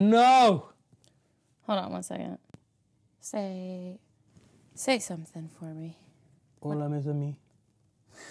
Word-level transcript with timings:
No. 0.00 0.70
Hold 1.66 1.78
on 1.78 1.92
one 1.92 2.02
second. 2.02 2.38
Say, 3.20 3.98
say 4.74 4.98
something 4.98 5.48
for 5.58 5.66
me. 5.66 5.96
Hola, 6.60 6.88
mis 6.88 7.06
ami. 7.06 7.38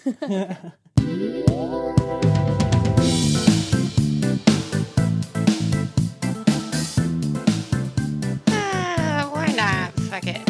Ah, 8.48 9.30
why 9.32 9.48
not? 9.54 9.94
Fuck 10.10 10.28
it. 10.28 10.50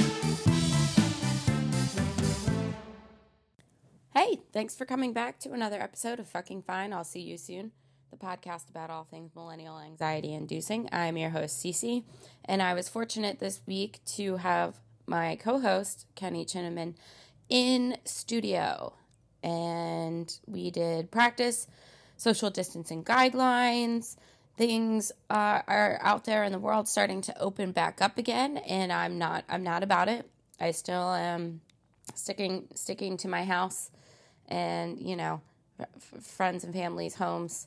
Hey, 4.13 4.41
thanks 4.51 4.75
for 4.75 4.85
coming 4.85 5.13
back 5.13 5.39
to 5.39 5.51
another 5.53 5.81
episode 5.81 6.19
of 6.19 6.27
Fucking 6.27 6.61
Fine. 6.63 6.93
I'll 6.93 7.03
see 7.03 7.21
you 7.21 7.37
soon. 7.37 7.71
The 8.13 8.23
podcast 8.23 8.69
about 8.69 8.91
all 8.91 9.05
things 9.05 9.31
millennial 9.35 9.79
anxiety 9.79 10.35
inducing. 10.35 10.87
I'm 10.91 11.17
your 11.17 11.31
host, 11.31 11.63
Cece, 11.63 12.03
and 12.45 12.61
I 12.61 12.75
was 12.75 12.87
fortunate 12.87 13.39
this 13.39 13.59
week 13.65 14.01
to 14.17 14.37
have 14.37 14.79
my 15.07 15.35
co 15.37 15.59
host, 15.59 16.05
Kenny 16.13 16.45
Chinnaman, 16.45 16.93
in 17.49 17.97
studio. 18.05 18.93
And 19.41 20.31
we 20.45 20.69
did 20.69 21.09
practice 21.09 21.65
social 22.15 22.51
distancing 22.51 23.03
guidelines. 23.03 24.15
Things 24.57 25.11
uh, 25.31 25.63
are 25.67 25.97
out 26.03 26.25
there 26.25 26.43
in 26.43 26.51
the 26.51 26.59
world 26.59 26.87
starting 26.87 27.21
to 27.23 27.41
open 27.41 27.71
back 27.71 27.99
up 27.99 28.19
again, 28.19 28.57
and 28.57 28.93
I'm 28.93 29.17
not. 29.17 29.43
I'm 29.49 29.63
not 29.63 29.81
about 29.81 30.07
it. 30.07 30.29
I 30.59 30.69
still 30.69 31.13
am 31.13 31.61
sticking 32.13 32.67
sticking 32.75 33.17
to 33.17 33.27
my 33.27 33.43
house, 33.43 33.89
and 34.47 34.99
you 34.99 35.15
know, 35.15 35.41
f- 35.79 36.21
friends 36.21 36.63
and 36.63 36.75
families' 36.75 37.15
homes 37.15 37.65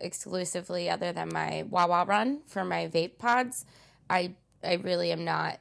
exclusively, 0.00 0.88
other 0.88 1.12
than 1.12 1.30
my 1.32 1.64
Wawa 1.68 2.04
run 2.06 2.40
for 2.46 2.64
my 2.64 2.88
vape 2.88 3.18
pods. 3.18 3.64
I 4.08 4.34
I 4.62 4.74
really 4.74 5.12
am 5.12 5.24
not 5.24 5.60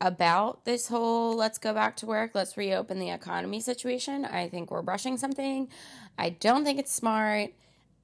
about 0.00 0.64
this 0.64 0.88
whole 0.88 1.34
let's 1.36 1.58
go 1.58 1.72
back 1.72 1.96
to 1.96 2.06
work, 2.06 2.32
let's 2.34 2.56
reopen 2.56 2.98
the 2.98 3.10
economy 3.10 3.60
situation. 3.60 4.24
I 4.24 4.48
think 4.48 4.70
we're 4.70 4.82
brushing 4.82 5.16
something. 5.16 5.68
I 6.18 6.30
don't 6.30 6.64
think 6.64 6.78
it's 6.78 6.92
smart. 6.92 7.50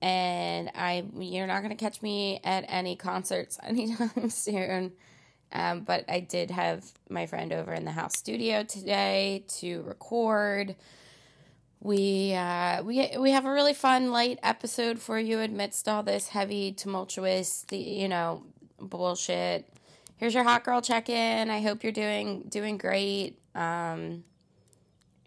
And 0.00 0.70
I 0.74 1.04
you're 1.18 1.46
not 1.46 1.62
gonna 1.62 1.76
catch 1.76 2.02
me 2.02 2.40
at 2.44 2.64
any 2.68 2.96
concerts 2.96 3.58
anytime 3.62 4.30
soon. 4.30 4.92
Um, 5.52 5.80
but 5.80 6.04
I 6.08 6.20
did 6.20 6.50
have 6.50 6.84
my 7.10 7.26
friend 7.26 7.52
over 7.52 7.72
in 7.74 7.84
the 7.84 7.90
house 7.90 8.16
studio 8.16 8.64
today 8.64 9.44
to 9.58 9.82
record. 9.82 10.76
We 11.82 12.34
uh, 12.34 12.82
we 12.84 13.10
we 13.18 13.32
have 13.32 13.44
a 13.44 13.52
really 13.52 13.74
fun 13.74 14.12
light 14.12 14.38
episode 14.42 15.00
for 15.00 15.18
you 15.18 15.40
amidst 15.40 15.88
all 15.88 16.02
this 16.02 16.28
heavy, 16.28 16.72
tumultuous, 16.72 17.64
the 17.68 17.76
you 17.76 18.08
know 18.08 18.44
bullshit 18.78 19.68
here's 20.22 20.34
your 20.34 20.44
hot 20.44 20.62
girl 20.62 20.80
check 20.80 21.08
in. 21.08 21.50
I 21.50 21.60
hope 21.60 21.82
you're 21.82 21.90
doing 21.90 22.44
doing 22.48 22.78
great. 22.78 23.40
Um, 23.56 24.22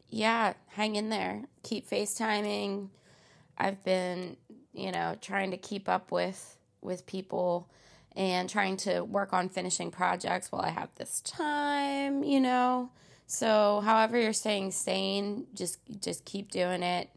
yeah, 0.08 0.54
hang 0.68 0.96
in 0.96 1.10
there. 1.10 1.44
Keep 1.64 1.90
FaceTiming. 1.90 2.88
I've 3.58 3.84
been, 3.84 4.38
you 4.74 4.94
know, 4.94 5.18
trying 5.20 5.52
to 5.52 5.58
keep 5.58 5.90
up 5.90 6.14
with 6.14 6.58
with 6.82 7.06
people 7.06 7.70
and 8.16 8.50
trying 8.50 8.78
to 8.78 9.02
work 9.02 9.34
on 9.34 9.50
finishing 9.50 9.92
projects 9.92 10.50
while 10.50 10.62
I 10.62 10.70
have 10.70 10.90
this 10.96 11.20
time, 11.20 12.24
you 12.24 12.40
know. 12.40 12.90
So, 13.28 13.82
however 13.84 14.20
you're 14.20 14.34
staying 14.34 14.72
sane, 14.72 15.48
just 15.54 15.80
just 16.00 16.26
keep 16.26 16.52
doing 16.52 16.84
it 16.84 17.10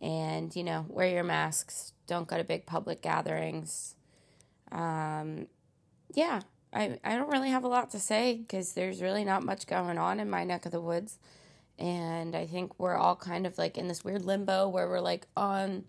and, 0.00 0.54
you 0.54 0.62
know, 0.62 0.84
wear 0.88 1.08
your 1.08 1.24
masks. 1.24 1.92
Don't 2.06 2.28
go 2.28 2.36
to 2.36 2.44
big 2.44 2.66
public 2.66 3.00
gatherings. 3.00 3.94
Um, 4.70 5.46
yeah, 6.12 6.42
I, 6.72 6.98
I 7.04 7.16
don't 7.16 7.30
really 7.30 7.50
have 7.50 7.64
a 7.64 7.68
lot 7.68 7.90
to 7.90 7.98
say 7.98 8.36
because 8.36 8.72
there's 8.72 9.00
really 9.00 9.24
not 9.24 9.44
much 9.44 9.66
going 9.66 9.96
on 9.96 10.20
in 10.20 10.28
my 10.28 10.44
neck 10.44 10.66
of 10.66 10.72
the 10.72 10.80
woods. 10.80 11.18
And 11.78 12.36
I 12.36 12.46
think 12.46 12.78
we're 12.78 12.96
all 12.96 13.16
kind 13.16 13.46
of 13.46 13.56
like 13.56 13.78
in 13.78 13.88
this 13.88 14.04
weird 14.04 14.24
limbo 14.24 14.68
where 14.68 14.88
we're 14.88 15.00
like 15.00 15.26
on 15.36 15.84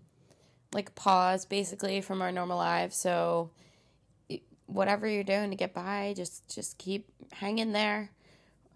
like 0.72 0.94
pause 0.94 1.44
basically 1.44 2.00
from 2.00 2.22
our 2.22 2.32
normal 2.32 2.56
lives. 2.56 2.96
So 2.96 3.50
whatever 4.66 5.06
you're 5.06 5.24
doing 5.24 5.50
to 5.50 5.56
get 5.56 5.74
by, 5.74 6.14
just 6.16 6.48
just 6.52 6.78
keep 6.78 7.08
hanging 7.32 7.72
there. 7.72 8.10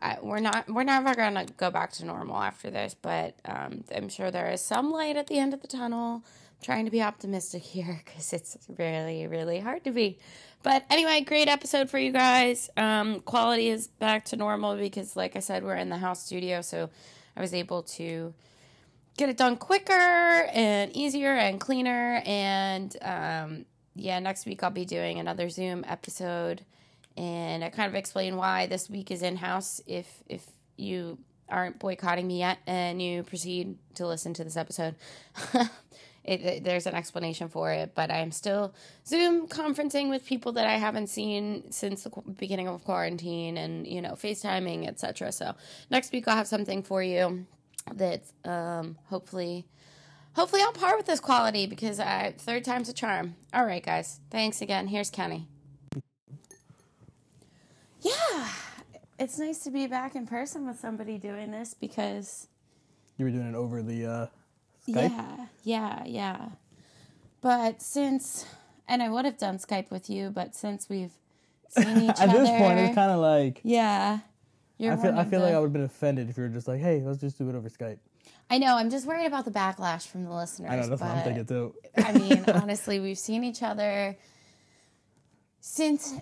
I, 0.03 0.19
we're 0.23 0.41
not 0.41 0.69
we're 0.69 0.85
never 0.85 1.15
gonna 1.15 1.47
go 1.57 1.71
back 1.71 1.93
to 1.93 2.07
normal 2.07 2.37
after 2.37 2.71
this, 2.71 2.95
but 3.01 3.35
um, 3.45 3.85
I'm 3.95 4.09
sure 4.09 4.31
there 4.31 4.51
is 4.51 4.61
some 4.61 4.91
light 4.91 5.17
at 5.17 5.27
the 5.27 5.39
end 5.39 5.53
of 5.53 5.61
the 5.61 5.69
tunnel. 5.69 6.23
I'm 6.25 6.65
trying 6.65 6.85
to 6.87 6.91
be 6.91 7.03
optimistic 7.03 7.63
here 7.63 8.03
because 8.05 8.33
it's 8.33 8.57
really 8.79 9.27
really 9.27 9.61
hard 9.61 9.85
to 9.85 9.91
be. 9.91 10.19
But 10.63 10.85
anyway, 10.91 11.23
great 11.23 11.49
episode 11.49 11.89
for 11.89 11.99
you 11.99 12.13
guys. 12.13 12.69
Um, 12.77 13.21
quality 13.21 13.69
is 13.69 13.89
back 13.89 14.27
to 14.27 14.37
normal 14.37 14.77
because, 14.77 15.17
like 15.17 15.35
I 15.35 15.41
said, 15.41 15.65
we're 15.65 15.77
in 15.77 15.89
the 15.89 15.97
house 15.97 16.25
studio, 16.25 16.61
so 16.61 16.91
I 17.37 17.41
was 17.41 17.55
able 17.55 17.83
to 17.83 18.35
get 19.17 19.29
it 19.29 19.37
done 19.37 19.57
quicker 19.57 19.93
and 20.53 20.95
easier 20.95 21.33
and 21.35 21.61
cleaner. 21.61 22.23
And 22.27 22.95
um, 23.03 23.65
yeah, 23.95 24.19
next 24.19 24.47
week 24.47 24.63
I'll 24.63 24.71
be 24.71 24.85
doing 24.85 25.19
another 25.19 25.49
Zoom 25.49 25.85
episode, 25.87 26.63
and 27.21 27.63
I 27.63 27.69
kind 27.69 27.89
of 27.89 27.95
explain 27.95 28.37
why 28.37 28.67
this 28.67 28.89
week 28.89 29.11
is 29.11 29.21
in 29.23 29.37
house. 29.37 29.81
If 29.87 30.23
if 30.27 30.47
you 30.77 31.19
aren't 31.51 31.79
boycotting 31.79 32.27
me 32.27 32.39
yet 32.39 32.59
and 32.67 33.03
you 33.03 33.23
proceed 33.23 33.77
to 33.95 34.07
listen 34.07 34.33
to 34.35 34.45
this 34.45 34.57
episode. 34.57 34.95
It, 36.23 36.43
it, 36.43 36.65
there's 36.65 36.87
an 36.87 36.95
explanation 36.95 37.49
for 37.49 37.73
it, 37.73 37.95
but 37.95 38.11
I'm 38.11 38.31
still 38.31 38.75
Zoom 39.07 39.49
conferencing 39.49 40.11
with 40.11 40.27
people 40.27 40.53
that 40.53 40.67
I 40.67 40.77
haven't 40.77 41.07
seen 41.07 41.73
since 41.73 42.05
the 42.05 42.11
beginning 42.39 42.69
of 42.69 42.85
quarantine, 42.85 43.57
and 43.57 43.87
you 43.87 44.03
know, 44.03 44.13
FaceTiming, 44.13 44.87
etc. 44.87 45.33
So 45.33 45.55
next 45.91 46.13
week 46.13 46.29
I'll 46.29 46.37
have 46.37 46.47
something 46.47 46.83
for 46.83 47.03
you 47.03 47.47
that's 47.95 48.35
um, 48.45 48.99
hopefully, 49.07 49.67
hopefully 50.35 50.61
on 50.61 50.75
par 50.75 50.99
with 50.99 51.07
this 51.07 51.21
quality 51.21 51.67
because 51.67 51.99
I 51.99 52.35
third 52.37 52.65
time's 52.65 52.91
a 52.91 52.93
charm. 52.93 53.35
All 53.55 53.65
right, 53.65 53.83
guys, 53.83 54.21
thanks 54.31 54.61
again. 54.61 54.89
Here's 54.89 55.09
Kenny. 55.09 55.49
Yeah, 58.03 58.49
it's 59.19 59.39
nice 59.39 59.59
to 59.61 59.71
be 59.71 59.87
back 59.87 60.15
in 60.15 60.27
person 60.27 60.67
with 60.67 60.79
somebody 60.79 61.19
doing 61.19 61.51
this 61.51 61.75
because 61.75 62.49
You 63.19 63.27
were 63.27 63.31
doing 63.31 63.49
it 63.49 63.55
over 63.55 63.83
the 63.83 64.07
uh, 64.07 64.27
Skype. 64.89 65.11
yeah, 65.11 65.47
yeah, 65.65 66.03
yeah. 66.07 66.49
But 67.43 67.83
since, 67.83 68.47
and 68.89 69.03
I 69.03 69.09
would 69.09 69.25
have 69.25 69.39
done 69.39 69.59
Skype 69.59 69.91
with 69.91 70.09
you, 70.11 70.31
but 70.31 70.55
since 70.55 70.89
we've 70.89 71.13
seen 71.69 71.99
each 72.03 72.11
other. 72.11 72.23
At 72.23 72.29
other, 72.31 72.39
this 72.41 72.51
point, 72.51 72.79
it's 72.79 72.95
kind 72.95 73.11
of 73.13 73.21
like 73.21 73.61
yeah. 73.63 74.21
You're 74.79 74.95
I 74.95 74.97
feel. 74.97 75.19
I 75.19 75.25
feel 75.27 75.41
like 75.41 75.53
I 75.55 75.59
would 75.59 75.67
have 75.67 75.73
been 75.75 75.83
offended 75.83 76.31
if 76.31 76.39
you 76.39 76.45
were 76.45 76.49
just 76.49 76.67
like, 76.67 76.81
"Hey, 76.81 77.03
let's 77.05 77.21
just 77.21 77.37
do 77.37 77.49
it 77.51 77.55
over 77.55 77.69
Skype." 77.69 77.99
I 78.49 78.57
know. 78.57 78.77
I'm 78.77 78.89
just 78.89 79.07
worried 79.07 79.27
about 79.27 79.45
the 79.45 79.51
backlash 79.51 80.07
from 80.09 80.25
the 80.25 80.35
listeners. 80.35 80.71
I 80.71 80.77
know 80.77 80.89
that's 80.89 81.03
what 81.03 81.11
I'm 81.11 81.23
thinking 81.23 81.45
too. 81.45 81.75
I 81.97 82.13
mean, 82.13 82.45
honestly, 82.49 82.99
we've 82.99 83.19
seen 83.19 83.45
each 83.45 83.63
other 83.63 84.17
since 85.61 86.15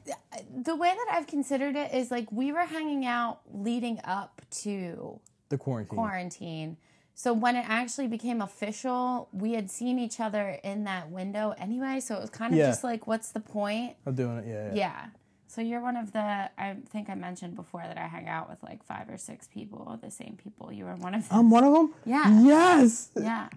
the 0.62 0.75
way 0.76 0.88
that 0.88 1.06
I've 1.12 1.26
considered 1.26 1.76
it 1.76 1.94
is 1.94 2.10
like 2.10 2.31
we 2.32 2.53
were 2.53 2.65
hanging 2.66 3.06
out 3.06 3.41
leading 3.53 4.00
up 4.04 4.43
to 4.62 5.21
the 5.49 5.59
quarantine. 5.59 5.97
quarantine. 5.97 6.76
So 7.15 7.32
when 7.32 7.56
it 7.56 7.65
actually 7.69 8.06
became 8.06 8.41
official, 8.41 9.28
we 9.32 9.53
had 9.54 9.71
seen 9.71 9.99
each 9.99 10.21
other 10.21 10.59
in 10.62 10.84
that 10.84 11.10
window 11.10 11.54
anyway. 11.59 11.99
So 12.00 12.15
it 12.16 12.21
was 12.21 12.31
kind 12.31 12.53
of 12.53 12.59
Yeah. 12.59 12.66
just 12.69 12.84
like, 12.84 13.06
what's 13.06 13.31
the 13.32 13.41
point? 13.41 13.97
I'm 14.06 14.15
doing 14.15 14.38
it. 14.38 14.47
Yeah. 14.47 14.66
Yeah. 14.69 14.75
Yeah. 14.75 15.06
So 15.49 15.62
you're 15.62 15.81
one 15.81 15.97
of 15.97 16.12
the. 16.12 16.20
I 16.59 16.76
think 16.91 17.09
I 17.09 17.15
mentioned 17.15 17.56
before 17.56 17.82
that 17.82 17.97
I 17.97 18.06
hang 18.06 18.28
out 18.28 18.50
with 18.50 18.62
like 18.62 18.84
five 18.84 19.09
or 19.09 19.16
six 19.16 19.49
people, 19.49 19.99
the 20.03 20.10
same 20.10 20.37
people. 20.37 20.70
You 20.72 20.84
were 20.84 20.94
one 20.94 21.15
of 21.15 21.28
them. 21.28 21.38
I'm 21.38 21.50
one 21.50 21.65
of 21.65 21.72
them. 21.72 21.94
Yeah. 22.05 22.41
Yes. 22.43 23.10
yeah. 23.16 23.49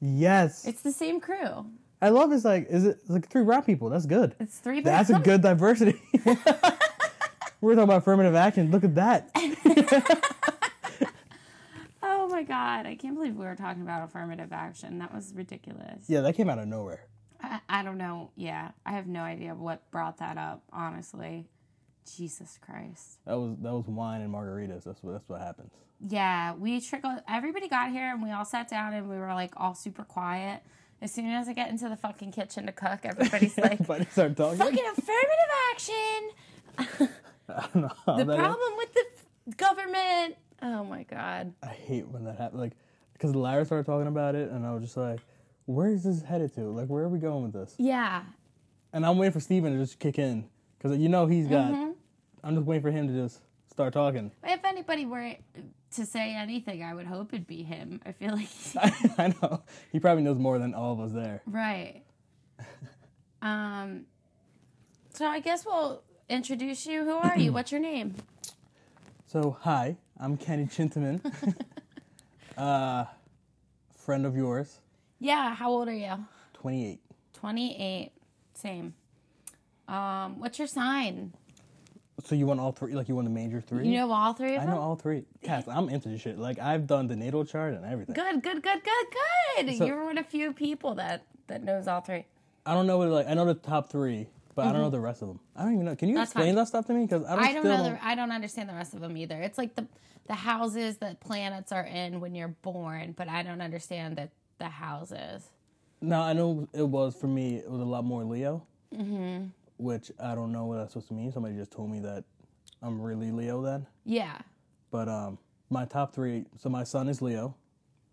Yes. 0.00 0.66
It's 0.66 0.82
the 0.82 0.92
same 0.92 1.20
crew. 1.20 1.66
I 2.00 2.10
love. 2.10 2.32
It's 2.32 2.44
like, 2.44 2.66
is 2.68 2.84
it 2.84 2.98
it's 3.00 3.10
like 3.10 3.28
three 3.28 3.44
brown 3.44 3.62
people? 3.62 3.88
That's 3.88 4.06
good. 4.06 4.34
It's 4.38 4.58
three. 4.58 4.80
That's 4.80 5.10
a 5.10 5.18
good 5.18 5.42
diversity. 5.42 6.00
We're 7.60 7.74
talking 7.74 7.84
about 7.84 7.98
affirmative 7.98 8.34
action. 8.34 8.70
Look 8.70 8.84
at 8.84 8.94
that. 8.96 9.30
Oh 12.26 12.28
my 12.28 12.42
god! 12.42 12.86
I 12.86 12.96
can't 12.96 13.14
believe 13.14 13.36
we 13.36 13.46
were 13.46 13.54
talking 13.54 13.82
about 13.82 14.02
affirmative 14.02 14.52
action. 14.52 14.98
That 14.98 15.14
was 15.14 15.32
ridiculous. 15.34 16.04
Yeah, 16.08 16.22
that 16.22 16.34
came 16.34 16.50
out 16.50 16.58
of 16.58 16.66
nowhere. 16.66 17.04
I, 17.40 17.60
I 17.68 17.82
don't 17.84 17.98
know. 17.98 18.30
Yeah, 18.34 18.72
I 18.84 18.92
have 18.92 19.06
no 19.06 19.20
idea 19.20 19.54
what 19.54 19.88
brought 19.92 20.18
that 20.18 20.36
up. 20.36 20.62
Honestly, 20.72 21.46
Jesus 22.16 22.58
Christ. 22.60 23.18
That 23.26 23.38
was 23.38 23.56
that 23.62 23.72
was 23.72 23.86
wine 23.86 24.22
and 24.22 24.34
margaritas. 24.34 24.84
That's 24.84 25.02
what 25.02 25.12
that's 25.12 25.28
what 25.28 25.40
happens. 25.40 25.70
Yeah, 26.06 26.54
we 26.54 26.80
trickled. 26.80 27.20
Everybody 27.28 27.68
got 27.68 27.90
here 27.90 28.10
and 28.12 28.22
we 28.22 28.32
all 28.32 28.44
sat 28.44 28.68
down 28.68 28.92
and 28.92 29.08
we 29.08 29.16
were 29.16 29.32
like 29.32 29.52
all 29.56 29.74
super 29.74 30.02
quiet. 30.02 30.62
As 31.02 31.12
soon 31.12 31.26
as 31.26 31.48
I 31.48 31.52
get 31.52 31.68
into 31.70 31.88
the 31.88 31.96
fucking 31.96 32.32
kitchen 32.32 32.66
to 32.66 32.72
cook, 32.72 33.00
everybody's 33.04 33.56
like, 33.58 33.72
Everybody 33.72 34.06
start 34.06 34.36
talking. 34.36 34.58
"Fucking 34.58 34.84
affirmative 34.96 35.52
action." 35.72 36.30
I 37.48 37.68
don't 37.72 37.74
know. 37.82 37.90
how 38.06 38.16
The 38.16 38.24
that 38.24 38.32
is. 38.32 38.38
problem 38.38 38.72
with 38.76 38.92
the 38.94 39.04
f- 39.14 39.56
government. 39.56 40.36
Oh 40.62 40.84
my 40.84 41.02
god. 41.04 41.52
I 41.62 41.66
hate 41.68 42.08
when 42.08 42.24
that 42.24 42.38
happens. 42.38 42.60
Like, 42.60 42.72
because 43.12 43.34
Larry 43.34 43.64
started 43.66 43.86
talking 43.86 44.08
about 44.08 44.34
it, 44.34 44.50
and 44.50 44.66
I 44.66 44.72
was 44.74 44.82
just 44.82 44.96
like, 44.96 45.20
"Where 45.66 45.90
is 45.90 46.02
this 46.04 46.22
headed 46.22 46.54
to? 46.54 46.62
Like, 46.62 46.86
where 46.88 47.04
are 47.04 47.08
we 47.08 47.18
going 47.18 47.42
with 47.44 47.52
this?" 47.52 47.74
Yeah. 47.78 48.22
And 48.92 49.04
I'm 49.04 49.18
waiting 49.18 49.32
for 49.32 49.40
Steven 49.40 49.72
to 49.74 49.78
just 49.78 49.98
kick 49.98 50.18
in 50.18 50.48
because 50.78 50.96
you 50.98 51.08
know 51.08 51.26
he's 51.26 51.46
got. 51.46 51.72
Mm-hmm. 51.72 51.90
I'm 52.42 52.54
just 52.54 52.66
waiting 52.66 52.82
for 52.82 52.90
him 52.90 53.06
to 53.08 53.12
just 53.12 53.40
start 53.70 53.92
talking. 53.92 54.30
If 54.44 54.64
anybody 54.64 55.04
were 55.04 55.34
to 55.96 56.06
say 56.06 56.34
anything, 56.34 56.82
I 56.82 56.94
would 56.94 57.06
hope 57.06 57.32
it'd 57.34 57.46
be 57.46 57.62
him. 57.62 58.00
I 58.06 58.12
feel 58.12 58.32
like 58.32 58.48
I 59.18 59.34
know 59.40 59.62
he 59.92 59.98
probably 60.00 60.22
knows 60.22 60.38
more 60.38 60.58
than 60.58 60.74
all 60.74 60.92
of 60.92 61.00
us 61.00 61.12
there. 61.12 61.42
right. 61.46 62.02
Um. 63.42 64.06
So 65.14 65.26
I 65.26 65.40
guess 65.40 65.64
we'll 65.64 66.02
introduce 66.28 66.86
you. 66.86 67.04
Who 67.04 67.12
are 67.16 67.38
you? 67.38 67.52
What's 67.56 67.70
your 67.72 67.80
name? 67.80 68.14
So 69.26 69.56
hi, 69.60 69.96
I'm 70.18 70.36
Kenny 70.36 70.66
Chintaman, 70.66 71.20
uh, 72.56 73.04
friend 73.96 74.24
of 74.24 74.36
yours, 74.36 74.78
Yeah. 75.18 75.54
How 75.54 75.70
old 75.70 75.88
are 75.88 75.92
you? 75.92 76.14
28. 76.54 77.00
Twenty-eight. 77.34 78.12
Same. 78.54 78.94
Um. 79.88 80.38
What's 80.40 80.58
your 80.58 80.68
sign? 80.68 81.32
So 82.24 82.34
you 82.34 82.46
want 82.46 82.60
all 82.60 82.72
three? 82.72 82.94
Like 82.94 83.08
you 83.08 83.14
want 83.14 83.26
the 83.26 83.34
major 83.34 83.60
three? 83.60 83.86
You 83.88 83.98
know 83.98 84.10
all 84.12 84.32
three 84.32 84.54
of 84.56 84.62
I 84.62 84.66
them. 84.66 84.74
know 84.74 84.80
all 84.80 84.96
three. 84.96 85.24
Cass, 85.42 85.68
I'm 85.68 85.88
into 85.90 86.08
this 86.08 86.20
shit. 86.22 86.38
Like 86.38 86.58
I've 86.58 86.86
done 86.86 87.06
the 87.08 87.16
natal 87.16 87.44
chart 87.44 87.74
and 87.74 87.84
everything. 87.84 88.14
Good. 88.14 88.42
Good. 88.42 88.62
Good. 88.62 88.82
Good. 88.82 89.66
Good. 89.66 89.76
So- 89.78 89.84
You're 89.86 90.04
one 90.04 90.16
of 90.18 90.24
a 90.26 90.28
few 90.28 90.52
people 90.52 90.94
that 90.94 91.24
that 91.48 91.62
knows 91.62 91.86
all 91.88 92.00
three. 92.00 92.24
I 92.64 92.74
don't 92.74 92.86
know 92.86 92.98
what 92.98 93.08
like 93.08 93.28
I 93.28 93.34
know 93.34 93.44
the 93.44 93.54
top 93.54 93.90
three, 93.90 94.28
but 94.54 94.66
I 94.66 94.72
don't 94.72 94.80
know 94.80 94.90
the 94.90 94.98
rest 94.98 95.22
of 95.22 95.28
them. 95.28 95.40
I 95.54 95.62
don't 95.62 95.74
even 95.74 95.84
know. 95.84 95.94
Can 95.94 96.08
you 96.08 96.14
Mm-hmm. 96.14 96.20
That's 96.20 96.30
explain 96.30 96.46
fine. 96.48 96.54
that 96.56 96.66
stuff 96.68 96.86
to 96.86 96.94
me? 96.94 97.02
Because 97.02 97.24
I 97.24 97.36
don't. 97.36 97.44
I 97.44 97.52
don't 97.52 97.62
still 97.64 97.76
know. 97.78 97.90
The, 97.90 98.04
I 98.04 98.14
don't 98.14 98.32
understand 98.32 98.68
the 98.70 98.74
rest 98.74 98.94
of 98.94 99.00
them 99.00 99.16
either. 99.16 99.40
It's 99.40 99.58
like 99.58 99.74
the 99.76 99.86
the 100.26 100.34
houses 100.34 100.96
that 100.96 101.20
planets 101.20 101.70
are 101.70 101.84
in 101.84 102.20
when 102.20 102.34
you're 102.34 102.48
born, 102.48 103.12
but 103.16 103.28
I 103.28 103.42
don't 103.42 103.60
understand 103.60 104.16
the 104.16 104.28
the 104.58 104.68
houses. 104.68 105.50
No, 106.00 106.20
I 106.22 106.32
know 106.32 106.66
it 106.72 106.82
was 106.88 107.14
for 107.14 107.26
me. 107.28 107.56
It 107.56 107.70
was 107.70 107.80
a 107.80 107.84
lot 107.84 108.04
more 108.04 108.24
Leo, 108.24 108.66
mm-hmm. 108.94 109.44
Which 109.78 110.10
I 110.22 110.34
don't 110.34 110.52
know 110.52 110.64
what 110.66 110.76
that's 110.76 110.92
supposed 110.92 111.08
to 111.08 111.14
mean. 111.14 111.32
Somebody 111.32 111.54
just 111.56 111.70
told 111.72 111.90
me 111.90 112.00
that 112.00 112.24
I'm 112.82 113.00
really 113.00 113.30
Leo 113.30 113.62
then. 113.62 113.86
Yeah. 114.04 114.38
But 114.90 115.08
um, 115.08 115.38
my 115.70 115.84
top 115.84 116.14
three. 116.14 116.46
So 116.58 116.68
my 116.68 116.84
sun 116.84 117.08
is 117.08 117.20
Leo. 117.22 117.54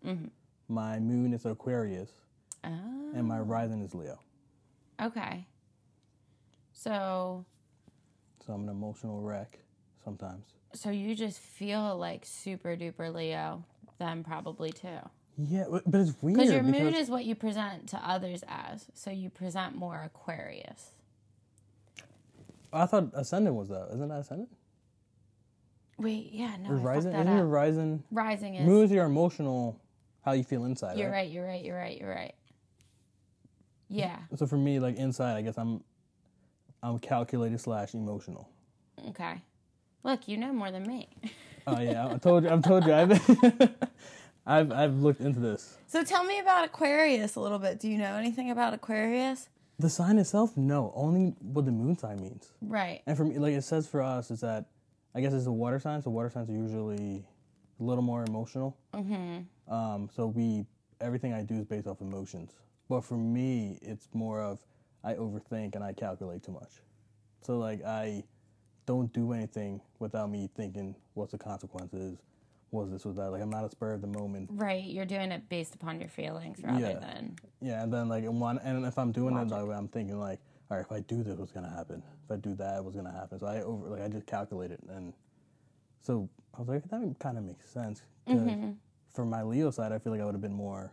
Mm-hmm. 0.04 0.26
My 0.68 0.98
moon 0.98 1.32
is 1.34 1.44
Aquarius, 1.46 2.10
Oh. 2.64 2.70
and 3.14 3.26
my 3.26 3.38
rising 3.38 3.82
is 3.82 3.94
Leo. 3.94 4.18
Okay. 5.00 5.46
So 6.72 7.44
So 8.44 8.52
I'm 8.52 8.62
an 8.64 8.68
emotional 8.68 9.20
wreck 9.20 9.58
sometimes. 10.04 10.44
so 10.74 10.90
you 10.90 11.14
just 11.14 11.38
feel 11.38 11.96
like 11.96 12.24
super 12.26 12.76
duper 12.76 13.12
Leo, 13.14 13.64
then 13.98 14.24
probably 14.24 14.70
too. 14.72 14.98
Yeah, 15.36 15.64
but 15.68 16.00
it's 16.00 16.12
weird 16.22 16.36
Because 16.38 16.52
your 16.52 16.62
moon 16.62 16.94
is 16.94 17.08
what 17.10 17.24
you 17.24 17.34
present 17.34 17.88
to 17.88 17.96
others 17.98 18.44
as. 18.46 18.86
So 18.94 19.10
you 19.10 19.30
present 19.30 19.74
more 19.76 20.02
Aquarius. 20.04 20.90
I 22.74 22.86
thought 22.86 23.10
ascendant 23.14 23.56
was 23.56 23.68
that. 23.68 23.88
Isn't 23.94 24.08
that 24.08 24.20
ascendant? 24.20 24.50
Wait, 25.98 26.30
yeah, 26.32 26.56
no. 26.60 26.70
Or 26.70 26.74
I 26.74 26.76
fucked 26.76 26.84
rising? 26.84 27.12
Isn't 27.12 27.36
your 27.36 27.46
up. 27.46 27.52
rising? 27.52 28.02
Rising 28.10 28.54
is. 28.56 28.66
Moon 28.66 28.84
is 28.84 28.90
your 28.90 29.04
emotional, 29.04 29.80
how 30.22 30.32
you 30.32 30.42
feel 30.42 30.64
inside. 30.64 30.98
You're 30.98 31.10
right? 31.10 31.18
right. 31.18 31.30
You're 31.30 31.46
right. 31.46 31.64
You're 31.64 31.76
right. 31.78 32.00
You're 32.00 32.10
right. 32.10 32.34
Yeah. 33.88 34.16
So 34.36 34.46
for 34.46 34.56
me, 34.56 34.80
like 34.80 34.96
inside, 34.96 35.36
I 35.36 35.42
guess 35.42 35.56
I'm, 35.56 35.84
I'm 36.82 36.98
calculated 36.98 37.60
slash 37.60 37.94
emotional. 37.94 38.48
Okay. 39.08 39.40
Look, 40.02 40.26
you 40.28 40.36
know 40.36 40.52
more 40.52 40.70
than 40.70 40.86
me. 40.86 41.08
Oh 41.66 41.80
yeah, 41.80 42.08
I 42.08 42.18
told 42.18 42.44
you. 42.44 42.50
I've 42.50 42.62
told 42.62 42.84
you. 42.84 42.92
I've, 42.92 43.12
I've 44.46 44.72
I've 44.72 44.94
looked 44.96 45.20
into 45.20 45.40
this. 45.40 45.78
So 45.86 46.04
tell 46.04 46.24
me 46.24 46.38
about 46.38 46.64
Aquarius 46.66 47.36
a 47.36 47.40
little 47.40 47.58
bit. 47.58 47.80
Do 47.80 47.88
you 47.88 47.96
know 47.96 48.16
anything 48.16 48.50
about 48.50 48.74
Aquarius? 48.74 49.48
The 49.78 49.90
sign 49.90 50.18
itself, 50.18 50.56
no. 50.56 50.92
Only 50.94 51.34
what 51.40 51.64
the 51.64 51.72
moon 51.72 51.98
sign 51.98 52.20
means. 52.20 52.52
Right. 52.62 53.02
And 53.06 53.16
for 53.16 53.24
me, 53.24 53.38
like 53.38 53.54
it 53.54 53.64
says 53.64 53.88
for 53.88 54.02
us, 54.02 54.30
is 54.30 54.40
that 54.40 54.66
I 55.14 55.20
guess 55.20 55.32
it's 55.32 55.46
a 55.46 55.52
water 55.52 55.78
sign. 55.80 56.02
So 56.02 56.10
water 56.10 56.30
signs 56.30 56.48
are 56.48 56.54
usually 56.54 57.24
a 57.80 57.82
little 57.82 58.02
more 58.02 58.24
emotional. 58.24 58.76
Mm-hmm. 58.92 59.72
Um, 59.72 60.08
so 60.14 60.26
we 60.26 60.66
everything 61.00 61.32
I 61.32 61.42
do 61.42 61.54
is 61.54 61.64
based 61.64 61.86
off 61.86 62.00
emotions. 62.00 62.52
But 62.88 63.04
for 63.04 63.16
me, 63.16 63.78
it's 63.82 64.08
more 64.12 64.40
of 64.40 64.60
I 65.02 65.14
overthink 65.14 65.74
and 65.74 65.82
I 65.82 65.92
calculate 65.92 66.42
too 66.42 66.52
much. 66.52 66.82
So 67.42 67.58
like 67.58 67.84
I 67.84 68.24
don't 68.86 69.12
do 69.12 69.32
anything 69.32 69.80
without 69.98 70.30
me 70.30 70.48
thinking 70.56 70.94
what's 71.14 71.32
the 71.32 71.38
consequences, 71.38 72.18
was 72.74 72.90
this, 72.90 73.04
was 73.04 73.16
that. 73.16 73.30
Like 73.30 73.40
I'm 73.42 73.50
not 73.50 73.64
a 73.64 73.70
spur 73.70 73.92
of 73.94 74.00
the 74.02 74.06
moment. 74.08 74.50
Right. 74.52 74.84
You're 74.84 75.06
doing 75.06 75.30
it 75.32 75.48
based 75.48 75.74
upon 75.74 76.00
your 76.00 76.08
feelings 76.08 76.60
rather 76.62 76.80
Yeah. 76.80 76.98
than. 76.98 77.36
Yeah, 77.60 77.82
and 77.82 77.92
then 77.92 78.08
like 78.08 78.24
one, 78.24 78.58
and 78.58 78.84
if 78.84 78.98
I'm 78.98 79.12
doing 79.12 79.36
it 79.36 79.48
that 79.48 79.66
way, 79.66 79.74
I'm 79.74 79.88
thinking 79.88 80.18
like, 80.18 80.40
all 80.70 80.76
right, 80.76 80.84
if 80.84 80.92
I 80.92 81.00
do 81.00 81.22
this, 81.22 81.38
what's 81.38 81.52
gonna 81.52 81.70
happen? 81.70 82.02
If 82.24 82.30
I 82.32 82.36
do 82.36 82.54
that, 82.56 82.84
what's 82.84 82.96
gonna 82.96 83.12
happen? 83.12 83.38
So 83.38 83.46
I 83.46 83.62
over 83.62 83.88
like 83.88 84.02
I 84.02 84.08
just 84.08 84.26
calculate 84.26 84.70
it, 84.70 84.80
and 84.88 85.12
so 86.00 86.28
I 86.54 86.60
was 86.60 86.68
like, 86.68 86.88
that 86.88 87.16
kind 87.20 87.38
of 87.38 87.44
makes 87.44 87.70
sense. 87.70 88.02
Mm-hmm. 88.26 88.48
'cause 88.70 88.74
For 89.10 89.24
my 89.24 89.42
Leo 89.42 89.70
side, 89.70 89.92
I 89.92 89.98
feel 89.98 90.12
like 90.12 90.20
I 90.20 90.24
would 90.24 90.34
have 90.34 90.42
been 90.42 90.52
more 90.52 90.92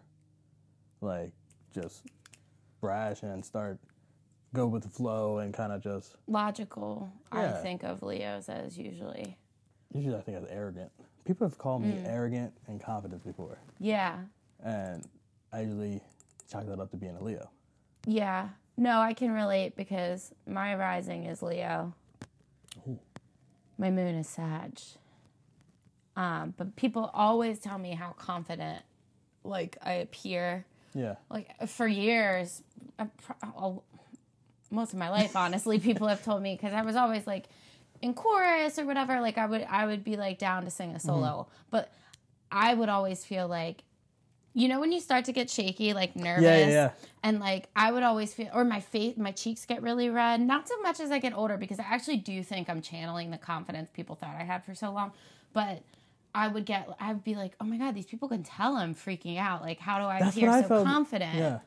like 1.02 1.32
just 1.74 2.06
brash 2.80 3.24
and 3.24 3.44
start 3.44 3.80
go 4.54 4.68
with 4.68 4.84
the 4.84 4.90
flow 4.90 5.38
and 5.40 5.54
kind 5.54 5.72
of 5.72 5.82
just 5.82 6.16
Logical, 6.28 7.12
I 7.32 7.48
think 7.64 7.84
of 7.84 8.04
Leos 8.04 8.50
as 8.50 8.78
usually. 8.78 9.38
usually 9.94 10.16
I 10.18 10.22
think 10.22 10.38
as 10.38 10.46
arrogant. 10.50 10.92
People 11.26 11.48
have 11.48 11.58
called 11.58 11.84
me 11.84 12.02
arrogant 12.06 12.54
and 12.68 12.82
confident 12.82 13.24
before, 13.24 13.60
Yeah. 13.80 14.18
and 14.64 15.08
I 15.54 15.62
usually 15.62 16.02
chalk 16.52 16.66
that 16.66 16.80
up 16.80 16.90
to 16.92 16.98
being 16.98 17.16
a 17.16 17.24
Leo. 17.24 17.50
Yeah. 18.06 18.50
No, 18.78 19.00
I 19.00 19.14
can 19.14 19.32
relate 19.32 19.76
because 19.76 20.34
my 20.48 20.74
rising 20.76 21.26
is 21.26 21.44
Leo. 21.44 21.94
My 23.78 23.90
moon 23.92 24.16
is 24.16 24.28
Sag. 24.28 24.80
Um, 26.16 26.54
but 26.58 26.76
people 26.76 27.10
always 27.14 27.60
tell 27.60 27.78
me 27.78 27.92
how 27.94 28.12
confident 28.12 28.84
like 29.44 29.78
I 29.82 29.94
appear. 29.94 30.66
Yeah, 30.94 31.16
Like 31.30 31.68
for 31.70 31.88
years, 31.88 32.64
I 33.00 33.08
most 34.72 34.94
of 34.94 35.00
my 35.00 35.10
life, 35.10 35.36
honestly, 35.36 35.80
people 35.80 36.08
have 36.08 36.24
told 36.24 36.42
me 36.42 36.56
because 36.56 36.74
I 36.74 36.82
was 36.82 36.96
always 36.96 37.26
like 37.28 37.46
in 38.02 38.14
chorus 38.14 38.78
or 38.80 38.86
whatever. 38.86 39.22
Like 39.22 39.38
I 39.38 39.46
would, 39.46 39.66
I 39.70 39.86
would 39.86 40.04
be 40.04 40.18
like 40.18 40.40
down 40.40 40.66
to 40.66 40.72
sing 40.72 40.92
a 40.92 41.00
solo, 41.00 41.28
mm-hmm. 41.28 41.52
but 41.70 41.92
I 42.52 42.74
would 42.74 42.90
always 42.90 43.24
feel 43.26 43.48
like, 43.48 43.84
you 44.54 44.68
know, 44.68 44.80
when 44.80 44.92
you 44.92 45.00
start 45.00 45.26
to 45.26 45.32
get 45.32 45.50
shaky, 45.50 45.94
like 45.94 46.16
nervous, 46.16 46.44
yeah, 46.44 46.68
yeah. 46.68 46.92
and 47.24 47.40
like 47.40 47.70
I 47.76 47.92
would 47.92 48.04
always 48.04 48.34
feel, 48.34 48.50
or 48.54 48.66
my 48.66 48.80
face, 48.82 49.16
my 49.18 49.32
cheeks 49.32 49.66
get 49.66 49.82
really 49.82 50.10
red. 50.10 50.42
Not 50.42 50.68
so 50.68 50.80
much 50.82 51.00
as 51.00 51.12
I 51.12 51.20
get 51.20 51.34
older 51.34 51.58
because 51.58 51.80
I 51.80 51.84
actually 51.84 52.18
do 52.18 52.44
think 52.44 52.70
I'm 52.70 52.82
channeling 52.82 53.32
the 53.32 53.38
confidence 53.38 53.90
people 53.94 54.16
thought 54.16 54.36
I 54.38 54.44
had 54.44 54.64
for 54.66 54.76
so 54.76 54.92
long, 54.92 55.12
but. 55.54 55.82
I 56.34 56.48
would 56.48 56.66
get, 56.66 56.88
I 56.98 57.12
would 57.12 57.26
be 57.26 57.36
like, 57.36 57.56
oh 57.60 57.66
my 57.66 57.76
God, 57.76 57.94
these 57.94 58.06
people 58.06 58.30
can 58.30 58.42
tell 58.42 58.78
I'm 58.78 58.96
freaking 58.96 59.38
out. 59.38 59.62
Like, 59.62 59.80
how 59.80 60.00
do 60.00 60.06
I 60.06 60.20
That's 60.20 60.38
appear 60.38 60.48
what 60.48 60.60
I 60.60 60.62
so 60.62 60.68
felt- 60.70 60.86
confident? 60.86 61.36
Yeah. 61.36 61.60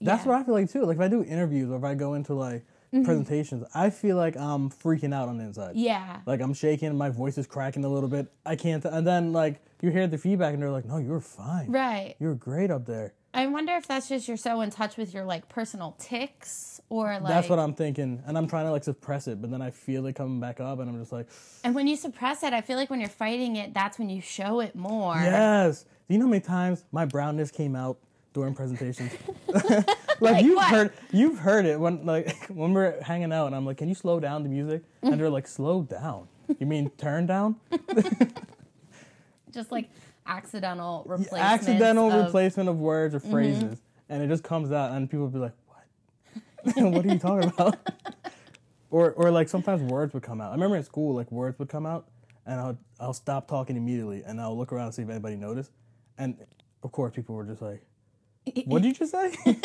That's 0.00 0.24
Yeah. 0.24 0.30
what 0.30 0.40
I 0.40 0.44
feel 0.44 0.54
like 0.54 0.70
too. 0.70 0.84
Like 0.84 0.94
if 0.94 1.00
I 1.00 1.08
do 1.08 1.24
interviews 1.24 1.70
or 1.72 1.76
if 1.76 1.82
I 1.82 1.94
go 1.96 2.14
into 2.14 2.34
like 2.34 2.64
Mm-hmm. 2.92 3.04
presentations, 3.04 3.64
I 3.72 3.90
feel 3.90 4.16
like 4.16 4.36
I'm 4.36 4.68
freaking 4.68 5.14
out 5.14 5.28
on 5.28 5.38
the 5.38 5.44
inside. 5.44 5.76
Yeah. 5.76 6.20
Like 6.26 6.40
I'm 6.40 6.52
shaking, 6.54 6.96
my 6.98 7.08
voice 7.08 7.38
is 7.38 7.46
cracking 7.46 7.84
a 7.84 7.88
little 7.88 8.08
bit. 8.08 8.26
I 8.44 8.56
can't. 8.56 8.84
and 8.84 9.06
then 9.06 9.32
like 9.32 9.60
you 9.80 9.90
hear 9.90 10.08
the 10.08 10.18
feedback 10.18 10.54
and 10.54 10.62
they're 10.62 10.70
like, 10.72 10.84
"No, 10.86 10.96
you're 10.98 11.20
fine. 11.20 11.70
Right. 11.70 12.16
You're 12.18 12.34
great 12.34 12.70
up 12.70 12.86
there." 12.86 13.14
I 13.32 13.46
wonder 13.46 13.74
if 13.76 13.86
that's 13.86 14.08
just 14.08 14.26
you're 14.26 14.36
so 14.36 14.60
in 14.60 14.70
touch 14.70 14.96
with 14.96 15.14
your 15.14 15.24
like 15.24 15.48
personal 15.48 15.94
ticks 16.00 16.80
or 16.88 17.12
like 17.20 17.28
That's 17.28 17.48
what 17.48 17.60
I'm 17.60 17.74
thinking, 17.74 18.20
and 18.26 18.36
I'm 18.36 18.48
trying 18.48 18.64
to 18.64 18.72
like 18.72 18.82
suppress 18.82 19.28
it, 19.28 19.40
but 19.40 19.52
then 19.52 19.62
I 19.62 19.70
feel 19.70 20.04
it 20.06 20.16
coming 20.16 20.40
back 20.40 20.58
up, 20.58 20.80
and 20.80 20.90
I'm 20.90 20.98
just 20.98 21.12
like, 21.12 21.28
And 21.64 21.76
when 21.76 21.86
you 21.86 21.94
suppress 21.94 22.42
it, 22.42 22.52
I 22.52 22.60
feel 22.60 22.76
like 22.76 22.90
when 22.90 22.98
you're 22.98 23.08
fighting 23.08 23.54
it, 23.54 23.72
that's 23.72 24.00
when 24.00 24.10
you 24.10 24.20
show 24.20 24.58
it 24.58 24.74
more. 24.74 25.14
"Yes." 25.14 25.84
Do 26.08 26.14
you 26.14 26.18
know 26.18 26.26
how 26.26 26.30
many 26.30 26.40
times 26.42 26.84
my 26.90 27.06
brownness 27.06 27.52
came 27.52 27.76
out 27.76 27.98
during 28.32 28.54
presentations? 28.54 29.12
like, 30.20 30.44
you've 30.44 30.56
what? 30.56 30.70
heard, 30.70 30.92
you've 31.12 31.38
heard 31.38 31.66
it 31.66 31.78
when 31.78 32.04
like 32.04 32.36
when 32.48 32.72
we're 32.72 33.00
hanging 33.02 33.32
out, 33.32 33.46
and 33.46 33.56
I'm 33.56 33.66
like, 33.66 33.78
"Can 33.78 33.88
you 33.88 33.94
slow 33.94 34.20
down 34.20 34.42
the 34.42 34.48
music?" 34.48 34.82
And 35.02 35.20
they're 35.20 35.30
like, 35.30 35.46
"Slow 35.46 35.82
down." 35.82 36.28
You 36.58 36.66
mean 36.66 36.90
turn 36.98 37.26
down? 37.26 37.56
Just 39.52 39.70
like 39.70 39.88
accidental 40.26 41.04
replacement. 41.06 41.44
accidental 41.44 42.10
of, 42.10 42.24
replacement 42.26 42.68
of 42.68 42.78
words 42.78 43.14
or 43.14 43.20
mm-hmm. 43.20 43.30
phrases, 43.30 43.80
and 44.08 44.22
it 44.22 44.28
just 44.28 44.42
comes 44.42 44.72
out, 44.72 44.92
and 44.92 45.10
people 45.10 45.26
would 45.26 45.32
be 45.32 45.38
like, 45.38 45.54
"What? 45.66 46.92
what 46.92 47.04
are 47.04 47.08
you 47.08 47.18
talking 47.18 47.48
about?" 47.50 47.76
or, 48.90 49.12
or 49.12 49.30
like 49.30 49.48
sometimes 49.48 49.82
words 49.82 50.12
would 50.14 50.22
come 50.22 50.40
out. 50.40 50.50
I 50.50 50.54
remember 50.54 50.76
in 50.76 50.82
school, 50.82 51.14
like 51.14 51.30
words 51.30 51.58
would 51.58 51.68
come 51.68 51.86
out, 51.86 52.08
and 52.46 52.60
I'll 52.60 52.78
I'll 52.98 53.14
stop 53.14 53.48
talking 53.48 53.76
immediately, 53.76 54.22
and 54.24 54.40
I'll 54.40 54.56
look 54.56 54.72
around 54.72 54.86
and 54.86 54.94
see 54.94 55.02
if 55.02 55.10
anybody 55.10 55.36
noticed, 55.36 55.72
and 56.18 56.36
of 56.82 56.92
course, 56.92 57.12
people 57.14 57.34
were 57.34 57.44
just 57.44 57.62
like, 57.62 57.82
"What 58.66 58.82
did 58.82 58.88
you 58.88 58.94
just 58.94 59.12
say?" 59.12 59.34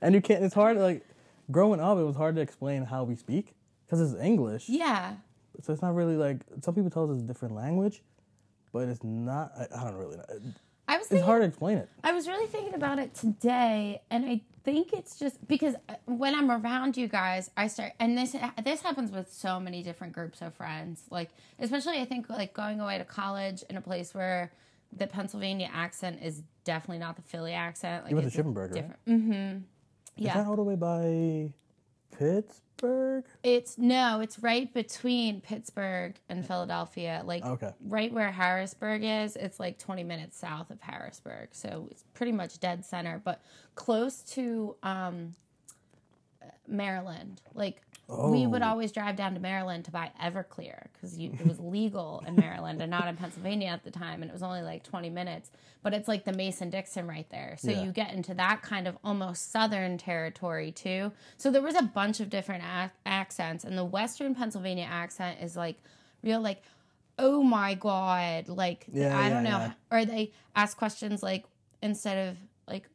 and 0.00 0.14
you 0.14 0.20
can't. 0.20 0.44
It's 0.44 0.54
hard. 0.54 0.76
Like 0.76 1.06
growing 1.50 1.80
up, 1.80 1.98
it 1.98 2.04
was 2.04 2.16
hard 2.16 2.36
to 2.36 2.40
explain 2.40 2.84
how 2.84 3.04
we 3.04 3.16
speak 3.16 3.54
because 3.86 4.00
it's 4.00 4.20
English. 4.22 4.68
Yeah. 4.68 5.14
So 5.62 5.72
it's 5.72 5.82
not 5.82 5.94
really 5.94 6.16
like 6.16 6.38
some 6.62 6.74
people 6.74 6.90
tell 6.90 7.04
us 7.04 7.16
it's 7.16 7.24
a 7.24 7.26
different 7.26 7.54
language, 7.54 8.02
but 8.72 8.88
it's 8.88 9.04
not. 9.04 9.52
I, 9.56 9.66
I 9.80 9.84
don't 9.84 9.96
really 9.96 10.16
know. 10.16 10.24
I 10.88 10.98
was 10.98 11.10
It's 11.10 11.22
hard 11.22 11.42
to 11.42 11.48
explain 11.48 11.78
it. 11.78 11.88
I 12.02 12.12
was 12.12 12.26
really 12.26 12.46
thinking 12.46 12.74
about 12.74 12.98
it 12.98 13.14
today, 13.14 14.02
and 14.10 14.26
I 14.26 14.40
think 14.64 14.92
it's 14.92 15.18
just 15.18 15.46
because 15.46 15.74
uh, 15.88 15.94
when 16.06 16.34
I'm 16.34 16.50
around 16.50 16.96
you 16.96 17.08
guys, 17.08 17.50
I 17.56 17.68
start, 17.68 17.92
and 17.98 18.16
this 18.18 18.34
this 18.64 18.82
happens 18.82 19.10
with 19.10 19.32
so 19.32 19.60
many 19.60 19.82
different 19.82 20.12
groups 20.12 20.42
of 20.42 20.54
friends. 20.54 21.02
Like, 21.10 21.30
especially 21.58 22.00
I 22.00 22.04
think 22.04 22.28
like 22.28 22.52
going 22.52 22.80
away 22.80 22.98
to 22.98 23.04
college 23.04 23.62
in 23.70 23.76
a 23.76 23.80
place 23.80 24.14
where 24.14 24.52
the 24.96 25.06
Pennsylvania 25.06 25.68
accent 25.72 26.20
is 26.22 26.42
definitely 26.64 26.98
not 26.98 27.16
the 27.16 27.22
Philly 27.22 27.52
accent. 27.52 28.04
Like, 28.04 28.10
You 28.10 28.16
went 28.16 28.32
to 28.32 28.42
Shippensburg, 28.42 28.56
right? 28.56 28.72
different. 28.74 29.04
Mm-hmm. 29.06 29.56
Is 29.58 29.62
Yeah, 30.16 30.34
that 30.38 30.46
all 30.46 30.56
the 30.56 30.62
way 30.62 30.74
by 30.76 31.52
Pittsburgh? 32.16 33.24
it's 33.44 33.78
no, 33.78 34.20
it's 34.20 34.38
right 34.40 34.72
between 34.74 35.40
Pittsburgh 35.40 36.14
and 36.28 36.44
Philadelphia. 36.46 37.22
Like, 37.24 37.44
Okay. 37.44 37.72
right 37.80 38.12
where 38.12 38.30
Harrisburg 38.32 39.02
is, 39.04 39.36
it's 39.36 39.58
like 39.60 39.78
20 39.78 40.02
minutes 40.04 40.36
south 40.36 40.70
of 40.70 40.80
Harrisburg. 40.80 41.48
So 41.52 41.88
it's 41.90 42.04
pretty 42.12 42.32
much 42.32 42.58
dead 42.60 42.84
center, 42.84 43.20
but 43.24 43.40
close 43.76 44.20
to 44.34 44.74
um, 44.82 45.34
Maryland. 46.66 47.40
Like 47.54 47.82
we 48.30 48.46
would 48.46 48.62
Oh. 48.62 48.66
always 48.68 48.92
drive 48.92 49.16
down 49.16 49.34
to 49.34 49.40
Maryland 49.40 49.84
to 49.86 49.90
buy 49.90 50.10
Everclear 50.20 50.86
because 50.92 51.16
it 51.18 51.46
was 51.46 51.58
legal 51.60 52.22
in 52.26 52.36
Maryland 52.36 52.80
and 52.82 52.90
not 52.90 53.08
in 53.08 53.16
Pennsylvania 53.16 53.68
at 53.68 53.84
the 53.84 53.90
time, 53.90 54.22
and 54.22 54.30
it 54.30 54.32
was 54.32 54.42
only 54.42 54.62
like 54.62 54.82
20 54.82 55.10
minutes. 55.10 55.50
But 55.82 55.94
it's 55.94 56.06
like 56.08 56.24
the 56.24 56.32
Mason 56.32 56.70
Dixon 56.70 57.06
right 57.08 57.28
there, 57.30 57.56
so 57.58 57.70
Yeah. 57.70 57.82
you 57.82 57.92
get 57.92 58.12
into 58.12 58.34
that 58.34 58.62
kind 58.62 58.86
of 58.86 58.96
almost 59.02 59.50
southern 59.50 59.98
territory 59.98 60.70
too. 60.72 61.12
So 61.36 61.50
there 61.50 61.62
was 61.62 61.74
a 61.74 61.82
bunch 61.82 62.20
of 62.20 62.30
different 62.30 62.62
ac- 62.64 62.92
accents, 63.06 63.64
and 63.64 63.76
the 63.76 63.84
Western 63.84 64.34
Pennsylvania 64.34 64.86
accent 64.88 65.40
is 65.40 65.56
like 65.56 65.76
real 66.22 66.40
like 66.40 66.62
oh 67.18 67.42
my 67.42 67.74
god 67.74 68.48
like 68.48 68.86
Yeah, 68.90 69.18
i 69.18 69.28
don't 69.28 69.42
know 69.44 69.50
yeah. 69.58 69.72
or 69.90 70.04
they 70.06 70.32
ask 70.56 70.78
questions 70.78 71.22
like 71.22 71.44
instead 71.82 72.28
of 72.30 72.36
like 72.66 72.88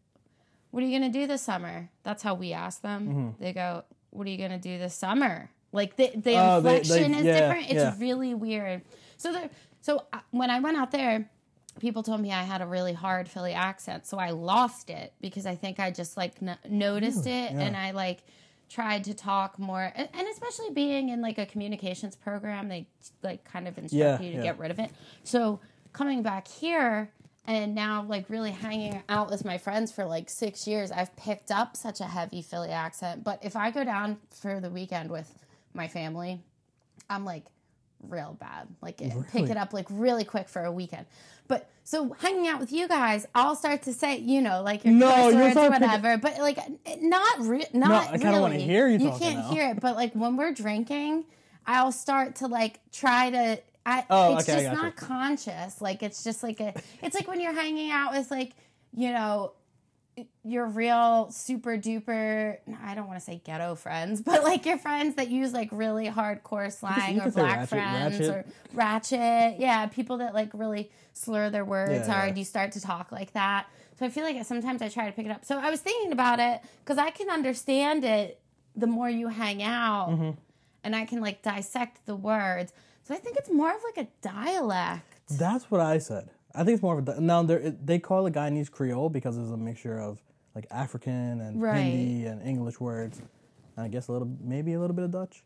what 0.71 0.81
are 0.81 0.87
you 0.87 0.97
gonna 0.97 1.11
do 1.11 1.27
this 1.27 1.43
summer 1.43 1.89
that's 2.01 2.23
how 2.23 2.33
we 2.33 2.51
ask 2.51 2.81
them 2.81 3.07
Mm-hmm. 3.07 3.43
they 3.43 3.53
go 3.53 3.83
what 4.17 4.27
are 4.27 4.29
you 4.29 4.37
gonna 4.37 4.57
do 4.59 4.77
this 4.77 4.93
summer? 4.95 5.49
Like 5.71 5.95
the, 5.95 6.11
the 6.15 6.35
Oh, 6.35 6.57
inflection 6.57 7.11
they- 7.11 7.17
is 7.19 7.25
yeah, 7.25 7.39
different. 7.39 7.65
It's 7.65 7.73
yeah. 7.75 7.95
really 7.99 8.33
weird. 8.33 8.81
So 9.17 9.31
there 9.33 9.49
so 9.81 10.03
uh, 10.11 10.19
when 10.31 10.49
i 10.49 10.59
went 10.59 10.75
out 10.75 10.91
there 10.91 11.29
people 11.79 12.01
told 12.03 12.19
me 12.19 12.31
i 12.33 12.41
had 12.43 12.61
a 12.61 12.65
really 12.65 12.93
hard 12.93 13.29
philly 13.29 13.53
accent 13.53 14.05
so 14.05 14.17
i 14.17 14.31
lost 14.31 14.89
it 14.89 15.13
because 15.21 15.45
i 15.45 15.55
think 15.55 15.79
i 15.79 15.91
just 15.91 16.17
like 16.17 16.33
n- 16.41 16.57
noticed 16.67 17.25
it 17.27 17.51
Yeah. 17.51 17.59
and 17.61 17.77
i 17.77 17.91
like 17.91 18.23
tried 18.69 19.03
to 19.05 19.13
talk 19.13 19.57
more 19.59 19.93
and 19.95 20.09
and 20.13 20.27
especially 20.27 20.71
being 20.71 21.09
in 21.09 21.21
like 21.21 21.37
a 21.37 21.45
communications 21.45 22.15
program 22.15 22.67
they 22.67 22.87
like 23.23 23.43
kind 23.45 23.67
of 23.67 23.77
instruct 23.77 24.23
you 24.23 24.33
to 24.33 24.41
get 24.41 24.57
rid 24.59 24.71
of 24.71 24.79
it. 24.79 24.91
So 25.23 25.59
coming 25.93 26.21
back 26.21 26.47
here 26.47 27.09
and 27.47 27.73
now 27.73 28.03
like 28.07 28.29
really 28.29 28.51
hanging 28.51 29.01
out 29.09 29.29
with 29.31 29.45
my 29.45 29.57
friends 29.57 29.91
for 29.91 30.05
like 30.05 30.29
six 30.29 30.67
years 30.67 30.91
i've 30.91 31.15
picked 31.15 31.49
up 31.49 31.75
such 31.77 32.01
a 32.01 32.05
heavy 32.05 32.41
philly 32.41 32.69
accent. 32.69 33.23
But 33.23 33.39
if 33.43 33.55
i 33.55 33.71
go 33.71 33.83
down 33.83 34.17
for 34.31 34.59
the 34.59 34.69
weekend 34.69 35.09
with 35.09 35.31
my 35.73 35.87
family 35.87 36.41
i'm 37.09 37.23
like 37.25 37.43
real 38.07 38.37
bad. 38.39 38.67
Like 38.81 39.01
it 39.01 39.11
pick 39.31 39.49
it 39.49 39.57
up 39.57 39.73
like 39.73 39.87
really 39.89 40.23
quick 40.23 40.49
for 40.49 40.63
a 40.63 40.71
weekend. 40.71 41.07
But 41.47 41.67
so 41.83 42.13
hanging 42.19 42.47
out 42.47 42.59
with 42.59 42.71
you 42.71 42.87
guys 42.87 43.25
i'll 43.33 43.55
start 43.55 43.81
to 43.83 43.93
say 43.93 44.17
you 44.19 44.39
know 44.41 44.61
like 44.61 44.85
your 44.85 44.93
No, 44.93 45.31
words 45.33 45.55
picking- 45.55 45.71
whatever. 45.71 46.17
But 46.17 46.37
like 46.39 46.59
not 47.01 47.39
re- 47.39 47.65
not 47.73 48.09
I 48.13 48.17
kinda 48.19 48.39
wanna 48.39 48.53
really. 48.55 48.65
hear 48.65 48.87
you 48.87 48.99
you 48.99 49.09
can't 49.17 49.39
now. 49.39 49.49
hear 49.49 49.69
it. 49.71 49.79
But 49.79 49.95
like 49.95 50.13
when 50.13 50.37
we're 50.37 50.53
drinking 50.53 51.25
i'll 51.65 51.91
start 51.91 52.35
to 52.35 52.47
like 52.47 52.79
try 52.91 53.29
to 53.29 53.59
I, 53.87 54.05
Oh, 54.09 54.37
it's 54.37 54.49
okay, 54.49 54.63
just 54.63 54.75
not 54.75 54.95
conscious. 54.95 55.81
Like 55.81 56.03
it's 56.03 56.23
just 56.23 56.43
like 56.43 56.59
a. 56.59 56.73
It's 57.01 57.15
like 57.15 57.27
when 57.27 57.39
you're 57.39 57.53
hanging 57.53 57.89
out 57.91 58.11
with 58.13 58.29
like 58.29 58.53
you 58.93 59.11
know 59.11 59.53
your 60.43 60.65
real 60.65 61.29
super 61.31 61.77
duper. 61.77 62.57
I 62.83 62.95
don't 62.95 63.07
want 63.07 63.19
to 63.19 63.23
say 63.25 63.39
ghetto 63.45 63.75
friends, 63.75 64.21
but 64.21 64.43
like 64.43 64.65
your 64.65 64.77
friends 64.77 65.15
that 65.15 65.29
use 65.29 65.53
like 65.53 65.69
really 65.71 66.07
hardcore 66.07 66.71
slang 66.71 67.21
or 67.21 67.29
black 67.31 67.57
ratchet- 67.57 67.69
friends 67.69 68.19
ratchet. 68.19 68.29
or 68.29 68.45
ratchet. 68.73 69.59
Yeah, 69.59 69.85
people 69.87 70.17
that 70.17 70.33
like 70.33 70.49
really 70.53 70.91
slur 71.13 71.49
their 71.49 71.65
words 71.65 72.07
Yeah, 72.07 72.13
hard. 72.13 72.37
You 72.37 72.43
start 72.43 72.71
to 72.73 72.81
talk 72.81 73.11
like 73.11 73.33
that. 73.33 73.67
So 73.99 74.05
I 74.05 74.09
feel 74.09 74.23
like 74.23 74.43
sometimes 74.45 74.81
I 74.81 74.89
try 74.89 75.05
to 75.07 75.11
pick 75.11 75.25
it 75.25 75.31
up. 75.31 75.45
So 75.45 75.57
I 75.59 75.69
was 75.71 75.81
thinking 75.81 76.11
about 76.11 76.39
it 76.39 76.61
because 76.83 76.97
I 76.97 77.09
can 77.11 77.29
understand 77.29 78.03
it 78.03 78.39
the 78.75 78.87
more 78.87 79.09
you 79.09 79.27
hang 79.27 79.63
out 79.63 80.09
Mm-hmm. 80.09 80.31
and 80.83 80.95
I 80.95 81.05
can 81.05 81.21
like 81.21 81.41
dissect 81.41 82.05
the 82.05 82.15
words. 82.15 82.73
So 83.07 83.15
I 83.15 83.19
think 83.19 83.37
it's 83.37 83.49
more 83.49 83.69
of 83.73 83.81
like 83.83 84.05
a 84.05 84.09
dialect. 84.21 85.21
That's 85.29 85.71
what 85.71 85.79
I 85.79 85.97
said. 85.97 86.29
I 86.53 86.63
think 86.65 86.73
it's 86.75 86.81
more 86.83 86.99
of 86.99 87.07
a 87.07 87.21
now. 87.21 87.41
They 87.43 87.73
they 87.83 87.99
call 87.99 88.25
it 88.27 88.33
Guyanese 88.33 88.69
Creole 88.69 89.09
because 89.09 89.37
it's 89.37 89.49
a 89.51 89.55
mixture 89.57 89.97
of 89.99 90.21
like 90.55 90.65
African 90.71 91.39
and 91.39 91.61
Right. 91.61 91.77
Hindi 91.79 92.25
and 92.25 92.41
English 92.41 92.79
words, 92.81 93.19
and 93.19 93.85
I 93.85 93.87
guess 93.87 94.09
a 94.09 94.11
little 94.11 94.29
maybe 94.41 94.73
a 94.73 94.79
little 94.79 94.95
bit 94.95 95.05
of 95.05 95.11
Dutch, 95.11 95.43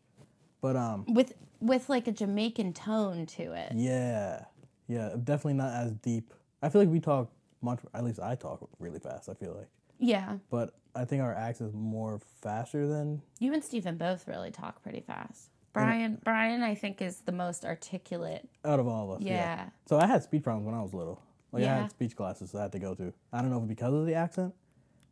but 0.62 0.76
um 0.76 1.06
with 1.08 1.34
with 1.60 1.88
like 1.90 2.08
a 2.08 2.12
Jamaican 2.12 2.74
tone 2.74 3.28
to 3.28 3.54
it. 3.54 3.74
yeah 3.76 4.46
yeah 4.88 5.10
definitely 5.24 5.54
not 5.56 5.74
as 5.74 5.94
deep. 5.94 6.34
I 6.64 6.70
feel 6.70 6.82
like 6.82 6.90
we 6.90 7.00
talk 7.00 7.30
much. 7.62 7.80
At 7.94 8.04
least 8.04 8.20
I 8.20 8.34
talk 8.36 8.68
really 8.80 9.00
fast. 9.00 9.30
I 9.30 9.34
feel 9.36 9.54
like, 9.56 9.70
Yeah. 10.00 10.38
but 10.50 10.74
I 10.96 11.06
think 11.06 11.22
our 11.22 11.36
accent 11.36 11.70
is 11.70 11.76
more 11.76 12.20
faster 12.42 12.88
than 12.88 13.22
You 13.40 13.54
and 13.54 13.64
Stephen 13.64 13.98
both 13.98 14.28
really 14.28 14.50
talk 14.50 14.82
pretty 14.82 15.02
fast. 15.02 15.50
Brian 15.74 16.18
Brian 16.24 16.62
I 16.64 16.76
think 16.76 17.02
is 17.02 17.20
the 17.22 17.32
most 17.32 17.66
articulate. 17.66 18.48
out 18.66 18.80
of 18.80 18.88
all 18.88 19.12
of 19.14 19.22
us. 19.22 19.26
Yeah. 19.26 19.70
So 19.86 19.98
I 20.00 20.06
had 20.08 20.24
speech 20.24 20.44
problems 20.44 20.66
when 20.66 20.76
I 20.76 20.82
was 20.82 20.94
little. 20.94 21.22
Like 21.52 21.64
I 21.64 21.68
had 21.82 21.92
speech 21.92 22.16
classes 22.16 22.56
I 22.56 22.62
had 22.64 22.72
to 22.74 22.80
go 22.80 22.94
to. 22.96 23.14
I 23.34 23.42
don't 23.42 23.52
know 23.52 23.62
if 23.62 23.68
because 23.68 23.94
of 23.94 24.06
the 24.06 24.14
accent, 24.16 24.54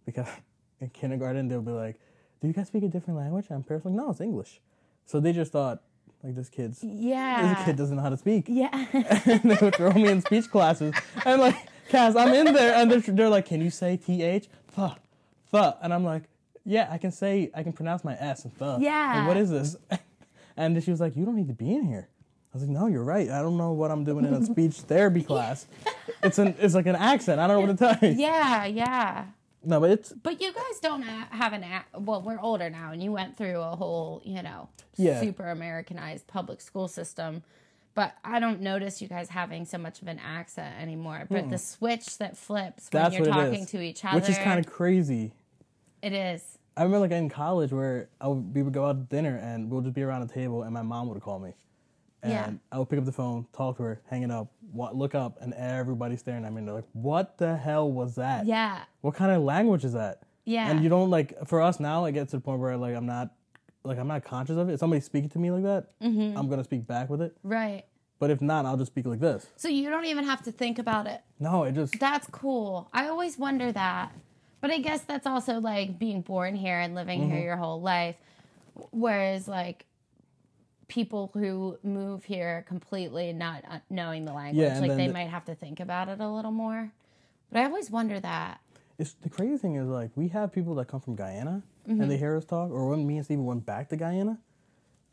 because 0.05 0.27
in 0.81 0.89
kindergarten 0.89 1.47
they'll 1.47 1.61
be 1.61 1.71
like, 1.71 1.99
"Do 2.41 2.47
you 2.47 2.53
guys 2.53 2.67
speak 2.67 2.83
a 2.83 2.87
different 2.87 3.19
language?" 3.19 3.47
And 3.49 3.65
parents 3.65 3.85
were 3.85 3.91
like, 3.91 3.97
"No, 4.01 4.11
it's 4.11 4.21
English." 4.21 4.61
So 5.05 5.19
they 5.19 5.33
just 5.33 5.51
thought 5.51 5.81
like 6.23 6.35
this 6.35 6.49
kid's 6.49 6.83
Yeah. 6.83 7.53
this 7.55 7.65
kid 7.65 7.75
doesn't 7.77 7.95
know 7.95 8.03
how 8.03 8.09
to 8.09 8.17
speak. 8.17 8.45
Yeah. 8.47 8.69
and 8.93 9.43
they 9.43 9.57
would 9.61 9.75
throw 9.75 9.91
me 9.93 10.07
in 10.09 10.21
speech 10.21 10.49
classes. 10.49 10.93
And 11.25 11.41
like, 11.41 11.55
Cass, 11.89 12.15
I'm 12.15 12.33
in 12.33 12.53
there, 12.53 12.75
and 12.75 12.91
they're, 12.91 12.99
they're 12.99 13.29
like, 13.29 13.45
"Can 13.45 13.61
you 13.61 13.69
say 13.71 13.97
th, 13.97 14.19
th, 14.19 14.49
th?" 15.51 15.73
And 15.81 15.93
I'm 15.93 16.03
like, 16.03 16.23
"Yeah, 16.65 16.87
I 16.91 16.97
can 16.99 17.11
say, 17.11 17.49
I 17.55 17.63
can 17.63 17.73
pronounce 17.73 18.03
my 18.03 18.15
s 18.15 18.45
and 18.45 18.57
th." 18.57 18.79
Yeah. 18.81 19.19
Like, 19.19 19.27
what 19.27 19.37
is 19.37 19.49
this? 19.49 19.75
And 20.59 20.83
she 20.83 20.91
was 20.91 20.99
like, 20.99 21.15
"You 21.15 21.25
don't 21.25 21.35
need 21.35 21.47
to 21.47 21.53
be 21.53 21.73
in 21.73 21.85
here." 21.85 22.09
I 22.53 22.57
was 22.57 22.63
like, 22.63 22.71
"No, 22.71 22.87
you're 22.87 23.03
right. 23.03 23.29
I 23.29 23.41
don't 23.41 23.57
know 23.57 23.71
what 23.71 23.91
I'm 23.91 24.03
doing 24.03 24.25
in 24.25 24.33
a 24.33 24.45
speech 24.45 24.73
therapy 24.91 25.23
class. 25.23 25.65
It's 26.21 26.37
an, 26.37 26.53
it's 26.59 26.75
like 26.75 26.85
an 26.85 26.97
accent. 26.97 27.39
I 27.39 27.47
don't 27.47 27.61
know 27.61 27.67
what 27.67 27.77
to 27.77 27.97
tell 27.97 28.09
you." 28.09 28.17
yeah, 28.19 28.65
yeah. 28.65 29.25
No, 29.63 29.79
but 29.79 29.89
it's 29.91 30.11
But 30.11 30.41
you 30.41 30.53
guys 30.53 30.79
don't 30.81 31.01
have 31.03 31.53
an 31.53 31.65
well, 31.97 32.21
we're 32.21 32.39
older 32.39 32.69
now 32.69 32.91
and 32.91 33.03
you 33.03 33.11
went 33.11 33.37
through 33.37 33.59
a 33.59 33.75
whole, 33.75 34.21
you 34.23 34.41
know, 34.41 34.69
Yeah. 34.95 35.19
super 35.19 35.49
Americanized 35.49 36.27
public 36.27 36.61
school 36.61 36.87
system. 36.87 37.43
But 37.93 38.13
I 38.23 38.39
don't 38.39 38.61
notice 38.61 39.01
you 39.01 39.07
guys 39.07 39.29
having 39.29 39.65
so 39.65 39.77
much 39.77 40.01
of 40.01 40.07
an 40.07 40.19
accent 40.19 40.75
anymore. 40.79 41.25
But 41.29 41.45
hmm. 41.45 41.49
the 41.49 41.57
switch 41.57 42.17
that 42.19 42.37
flips 42.37 42.87
when 42.91 43.03
that's 43.03 43.15
you're 43.15 43.25
talking 43.25 43.65
to 43.67 43.81
each 43.81 44.05
other, 44.05 44.15
which 44.19 44.29
is 44.29 44.37
kind 44.37 44.59
of 44.59 44.71
crazy. 44.71 45.33
it 46.01 46.13
is. 46.13 46.58
I 46.79 46.83
remember 46.83 46.99
like 46.99 47.11
in 47.11 47.29
college 47.29 47.71
where 47.73 48.09
I 48.21 48.27
would, 48.29 48.55
we 48.55 48.61
would 48.63 48.73
go 48.73 48.85
out 48.85 48.93
to 49.09 49.15
dinner 49.15 49.35
and 49.37 49.69
we'll 49.69 49.81
just 49.81 49.93
be 49.93 50.01
around 50.01 50.21
a 50.23 50.27
table 50.27 50.63
and 50.63 50.73
my 50.73 50.81
mom 50.81 51.09
would 51.09 51.21
call 51.21 51.37
me. 51.39 51.53
And 52.23 52.31
Yeah. 52.31 52.51
I 52.71 52.79
would 52.79 52.89
pick 52.89 52.99
up 52.99 53.05
the 53.05 53.11
phone, 53.11 53.47
talk 53.53 53.77
to 53.77 53.83
her, 53.83 54.01
hang 54.09 54.23
it 54.23 54.31
up, 54.31 54.47
wa- 54.73 54.91
look 54.93 55.13
up, 55.13 55.37
and 55.41 55.53
everybody's 55.53 56.19
staring 56.19 56.45
at 56.45 56.51
me 56.53 56.59
and 56.59 56.67
they're 56.67 56.75
like, 56.75 56.87
what 56.93 57.37
the 57.37 57.55
hell 57.57 57.91
was 57.91 58.15
that? 58.15 58.45
Yeah, 58.45 58.79
What 59.01 59.13
kind 59.15 59.31
of 59.31 59.41
language 59.43 59.83
is 59.83 59.93
that? 59.93 60.23
yeah. 60.45 60.69
And 60.69 60.81
you 60.83 60.89
don't 60.89 61.09
like, 61.09 61.47
for 61.47 61.61
us 61.61 61.79
now, 61.79 62.05
it 62.05 62.13
gets 62.13 62.31
to 62.31 62.37
the 62.37 62.41
point 62.41 62.59
where 62.61 62.75
like 62.77 62.95
I'm 62.95 63.05
not, 63.05 63.31
like 63.83 63.97
I'm 63.97 64.07
not 64.07 64.23
conscious 64.23 64.55
of 64.57 64.69
it. 64.69 64.73
If 64.73 64.79
somebody's 64.79 65.05
speaking 65.05 65.29
to 65.31 65.39
me 65.39 65.51
like 65.51 65.63
that, 65.63 65.87
Mm-hmm. 66.01 66.37
I'm 66.37 66.47
going 66.47 66.59
to 66.59 66.63
speak 66.63 66.87
back 66.87 67.09
with 67.09 67.21
it. 67.21 67.35
right. 67.43 67.83
But 68.19 68.31
if 68.31 68.41
not, 68.41 68.65
I'll 68.65 68.75
just 68.75 68.91
speak 68.91 69.05
like 69.05 69.21
this. 69.21 69.47
So 69.55 69.69
you 69.69 69.89
don't 69.89 70.03
even 70.03 70.25
have 70.25 70.41
to 70.43 70.51
think 70.51 70.77
about 70.77 71.07
it. 71.07 71.21
No, 71.39 71.63
it 71.63 71.71
just, 71.73 71.97
That's 72.01 72.27
cool. 72.31 72.89
I 72.91 73.07
always 73.07 73.37
wonder 73.39 73.71
that. 73.71 74.11
But 74.61 74.71
I 74.71 74.79
guess 74.79 75.01
that's 75.01 75.25
also 75.25 75.59
like 75.59 75.97
being 75.99 76.21
born 76.21 76.55
here 76.55 76.79
and 76.79 76.93
living 76.95 77.21
Mm-hmm. 77.21 77.31
here 77.31 77.43
your 77.43 77.57
whole 77.57 77.81
life. 77.81 78.15
Whereas 78.91 79.47
like 79.47 79.85
people 80.87 81.29
who 81.33 81.77
move 81.83 82.23
here 82.25 82.65
completely 82.67 83.31
not 83.33 83.63
uh, 83.69 83.79
knowing 83.89 84.25
the 84.25 84.33
language, 84.33 84.65
Yeah, 84.65 84.79
like 84.79 84.95
they 84.97 85.07
the- 85.07 85.13
might 85.13 85.29
have 85.29 85.45
to 85.45 85.55
think 85.55 85.79
about 85.79 86.09
it 86.09 86.19
a 86.19 86.27
little 86.27 86.51
more. 86.51 86.91
But 87.51 87.61
I 87.61 87.65
always 87.65 87.89
wonder 87.91 88.19
that. 88.19 88.59
it's 88.97 89.13
the 89.13 89.29
crazy 89.29 89.57
thing 89.57 89.75
is 89.75 89.87
like 89.87 90.11
we 90.15 90.27
have 90.29 90.51
people 90.51 90.75
that 90.75 90.87
come 90.87 90.99
from 91.01 91.15
Guyana 91.15 91.63
Mm-hmm. 91.87 92.01
and 92.01 92.11
they 92.11 92.17
hear 92.17 92.37
us 92.37 92.45
talk, 92.45 92.69
or 92.69 92.89
when 92.89 93.07
me 93.07 93.15
and 93.15 93.25
Steven 93.25 93.45
went 93.45 93.65
back 93.65 93.89
to 93.89 93.95
Guyana, 93.97 94.37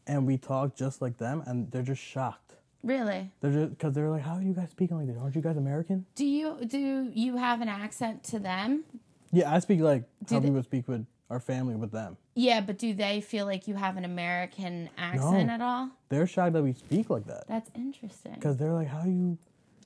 and 0.07 0.27
we 0.27 0.37
talk 0.37 0.77
just 0.77 1.01
like 1.01 1.17
them, 1.17 1.43
and 1.47 1.71
they're 1.71 1.81
just 1.81 2.03
shocked. 2.03 2.53
Really? 2.83 3.31
They're 3.41 3.51
just 3.53 3.71
because 3.71 3.95
they're 3.95 4.11
like, 4.11 4.21
"How 4.23 4.35
are 4.35 4.43
you 4.43 4.53
guys 4.53 4.69
speaking 4.71 4.99
like 4.99 5.07
this? 5.07 5.17
Aren't 5.17 5.35
you 5.37 5.41
guys 5.41 5.57
American?" 5.57 6.05
Do 6.17 6.27
you 6.27 6.59
do 6.67 7.11
you 7.15 7.37
have 7.39 7.63
an 7.63 7.69
accent 7.71 8.25
to 8.25 8.39
them? 8.39 8.85
Yeah, 9.37 9.53
I 9.53 9.59
speak 9.59 9.81
like 9.81 10.05
how 10.31 10.41
they- 10.41 10.49
we 10.49 10.55
would 10.55 10.65
speak 10.65 10.89
with 10.89 11.07
our 11.29 11.41
family 11.41 11.75
with 11.77 11.93
them. 11.93 12.17
Yeah, 12.35 12.61
but 12.63 12.79
do 12.79 12.95
they 12.95 13.21
feel 13.21 13.45
like 13.47 13.69
you 13.69 13.75
have 13.75 13.97
an 13.97 14.05
American 14.05 14.89
accent 14.97 15.49
No. 15.49 15.53
at 15.55 15.61
all? 15.61 15.91
They're 16.09 16.27
shocked 16.27 16.55
that 16.55 16.63
we 16.63 16.73
speak 16.73 17.11
like 17.11 17.25
that 17.27 17.47
That's 17.47 17.71
interesting. 17.75 18.33
because 18.35 18.57
they're 18.57 18.73
like, 18.73 18.89
"How 18.89 19.03
do 19.03 19.11
you?" 19.11 19.37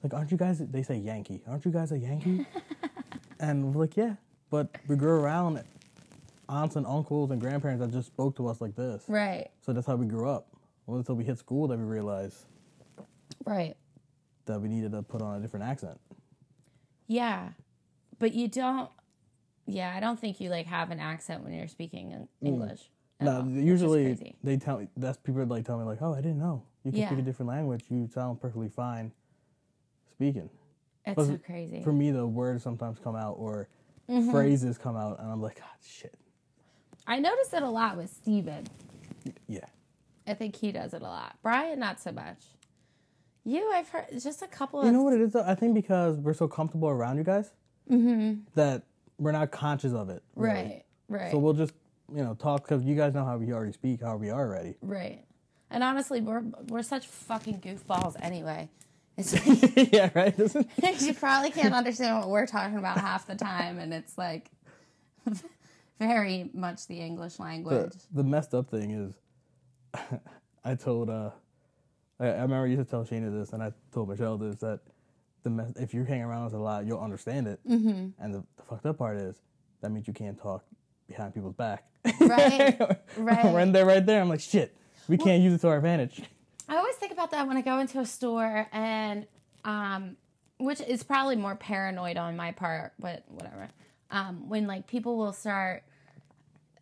like, 0.03 0.15
aren't 0.15 0.31
you 0.31 0.37
guys? 0.37 0.59
They 0.61 0.83
say 0.83 0.97
Yankee. 0.99 1.43
Aren't 1.49 1.65
you 1.65 1.71
guys 1.73 1.91
a 1.93 1.99
Yankee? 1.99 2.47
and 3.41 3.75
we're 3.75 3.83
like, 3.83 3.97
yeah. 3.97 4.15
But 4.51 4.69
we 4.89 4.97
grew 4.97 5.21
around 5.21 5.63
aunts 6.49 6.77
and 6.77 6.87
uncles 6.87 7.31
and 7.33 7.41
grandparents 7.41 7.81
that 7.85 7.91
just 7.93 8.07
spoke 8.09 8.37
to 8.37 8.47
us 8.49 8.61
like 8.61 8.75
this. 8.77 9.05
Right. 9.09 9.51
So 9.61 9.73
that's 9.73 9.87
how 9.87 9.97
we 9.97 10.07
grew 10.07 10.29
up. 10.29 10.47
Well, 10.87 10.99
until 10.99 11.17
we 11.17 11.25
hit 11.25 11.39
school 11.39 11.69
that 11.69 11.79
we 11.79 11.85
realized 11.85 12.47
Right. 13.45 13.77
that 14.47 14.61
we 14.61 14.69
needed 14.69 14.93
to 14.93 15.03
put 15.03 15.21
on 15.23 15.37
a 15.39 15.41
different 15.41 15.67
accent. 15.67 16.01
Yeah. 17.07 17.51
But 18.19 18.35
you 18.35 18.49
don't 18.49 18.91
yeah, 19.73 19.93
I 19.95 20.01
don't 20.01 20.19
think 20.19 20.41
you 20.41 20.51
like 20.51 20.67
have 20.67 20.91
an 20.91 21.01
accent 21.01 21.45
when 21.45 21.53
you're 21.53 21.69
speaking 21.69 22.13
in 22.13 22.21
mm. 22.21 22.29
English. 22.43 22.91
at 23.21 23.27
No, 23.27 23.41
all, 23.41 23.49
usually 23.49 24.37
they 24.43 24.57
tell 24.57 24.79
me 24.79 24.89
that's 24.97 25.19
people 25.19 25.45
like 25.47 25.65
tell 25.65 25.79
me 25.79 25.85
like, 25.85 26.03
oh, 26.03 26.13
I 26.15 26.21
didn't 26.21 26.39
know 26.39 26.65
you 26.85 26.93
can 26.93 27.01
Yeah. 27.01 27.09
speak 27.09 27.21
a 27.21 27.23
different 27.23 27.49
language. 27.49 27.85
You 27.89 28.09
sound 28.13 28.41
perfectly 28.41 28.69
fine 28.69 29.13
speaking. 30.13 30.51
it's 31.07 31.27
so 31.27 31.39
crazy. 31.39 31.83
For 31.83 31.93
me, 31.93 32.11
the 32.11 32.27
words 32.27 32.63
sometimes 32.63 32.99
come 32.99 33.17
out 33.17 33.37
or 33.39 33.69
Mm-hmm. 34.11 34.33
phrases 34.33 34.77
come 34.77 34.97
out, 34.97 35.21
and 35.21 35.31
I'm 35.31 35.41
like, 35.41 35.61
God, 35.61 35.69
shit. 35.87 36.13
I 37.07 37.21
notice 37.21 37.53
it 37.53 37.63
a 37.63 37.69
lot 37.69 37.97
with 37.97 38.11
Steven. 38.11 38.67
Yeah, 39.47 39.67
I 40.27 40.35
think 40.35 40.57
he 40.57 40.73
does 40.73 40.95
it 40.95 41.03
a 41.03 41.05
lot. 41.05 41.37
Brian, 41.45 41.79
not 41.79 42.01
so 42.01 42.11
much. 42.11 42.43
You, 43.45 43.71
I've 43.73 43.89
heard 43.89 44.07
just 44.21 44.43
a 44.43 44.49
couple 44.49 44.81
of 44.81 44.87
you 44.87 44.93
know 44.93 45.03
what 45.03 45.15
it 45.15 45.21
is? 45.21 45.33
Though? 45.33 45.45
I 45.47 45.55
think 45.55 45.75
because 45.75 46.19
we're 46.19 46.35
so 46.35 46.49
comfortable 46.49 46.89
around 46.89 47.19
you 47.19 47.25
guys 47.25 47.53
mm-hmm. 47.89 48.41
that 48.57 48.83
we're 49.21 49.33
not 49.33 49.51
conscious 49.53 49.93
of 49.93 50.09
it. 50.09 50.23
really. 50.35 50.55
Right, 50.55 50.83
right, 51.09 51.31
So 51.31 51.39
we'll 51.39 51.53
just 51.53 51.75
you 52.13 52.25
know 52.25 52.35
talk 52.35 52.65
because 52.67 52.83
you 52.83 52.97
guys 52.97 53.15
know 53.15 53.25
how 53.25 53.37
we 53.37 53.53
already 53.53 53.73
speak, 53.73 54.01
how 54.03 54.17
we 54.17 54.31
are 54.31 54.41
already. 54.41 54.75
right. 54.83 55.23
And 55.73 55.85
honestly, 55.85 56.21
we're 56.21 56.43
we're 56.69 56.83
such 56.83 57.07
fucking 57.07 57.61
goofballs 57.61 58.17
anyway. 58.21 58.69
It's 59.17 59.33
like, 59.77 59.93
yeah, 59.93 60.11
right. 60.15 60.35
You 61.01 61.15
probably 61.15 61.51
can't 61.53 61.75
understand 61.75 62.19
what 62.19 62.29
we're 62.29 62.47
talking 62.47 62.77
about 62.79 62.99
half 62.99 63.27
the 63.29 63.37
time, 63.37 63.79
and 63.79 63.95
it's 63.95 64.19
like 64.19 64.51
very 66.01 66.51
much 66.55 66.87
the 66.89 66.99
English 67.01 67.39
language. 67.39 67.93
the, 67.93 68.23
the 68.23 68.25
messed 68.25 68.55
up 68.55 68.71
thing 68.71 68.91
is 68.93 69.15
I 70.65 70.75
told 70.75 71.11
uh 71.11 71.31
I, 72.19 72.27
I 72.27 72.43
remember 72.43 72.65
I 72.65 72.67
used 72.67 72.83
to 72.85 72.91
tell 72.91 73.05
Shana 73.05 73.31
this 73.33 73.53
and 73.53 73.63
I 73.63 73.73
told 73.93 74.09
Michelle 74.09 74.39
this 74.39 74.57
that 74.57 74.81
the 75.43 75.73
if 75.77 75.95
you 75.95 76.05
hang 76.05 76.23
around 76.23 76.47
us 76.47 76.53
a 76.53 76.59
lot 76.59 76.87
you'll 76.87 77.01
understand 77.01 77.47
it 77.47 77.61
mm-hmm. 77.69 78.09
and 78.23 78.35
the, 78.35 78.45
the 78.57 78.63
fucked 78.69 78.87
up 78.87 78.99
part 78.99 79.17
is 79.17 79.37
that 79.81 79.91
means 79.91 80.07
you 80.07 80.13
can't 80.15 80.39
talk 80.41 80.65
behind 81.09 81.35
people's 81.35 81.55
back 81.55 81.87
Right, 82.21 82.79
right. 83.17 83.53
when 83.53 83.73
they're 83.73 83.87
right 83.87 84.05
there 84.05 84.21
I'm 84.21 84.29
like 84.29 84.41
shit 84.41 84.77
we 85.09 85.17
can't 85.19 85.43
use 85.43 85.55
it 85.55 85.61
to 85.63 85.69
our 85.69 85.77
advantage 85.77 86.23
I 86.69 86.77
always 86.77 86.95
think 86.95 87.11
about 87.13 87.33
that 87.33 87.49
when 87.49 87.57
I 87.57 87.63
go 87.63 87.79
into 87.81 87.99
a 87.99 88.07
store 88.07 88.69
and 88.73 89.27
um 89.65 90.17
which 90.59 90.81
is 90.81 91.03
probably 91.03 91.37
more 91.37 91.57
paranoid 91.57 92.19
on 92.19 92.37
my 92.37 92.53
part, 92.53 92.93
but 92.99 93.25
whatever. 93.29 93.69
Um 94.11 94.49
when 94.49 94.67
like 94.67 94.87
people 94.87 95.17
will 95.17 95.33
start 95.33 95.83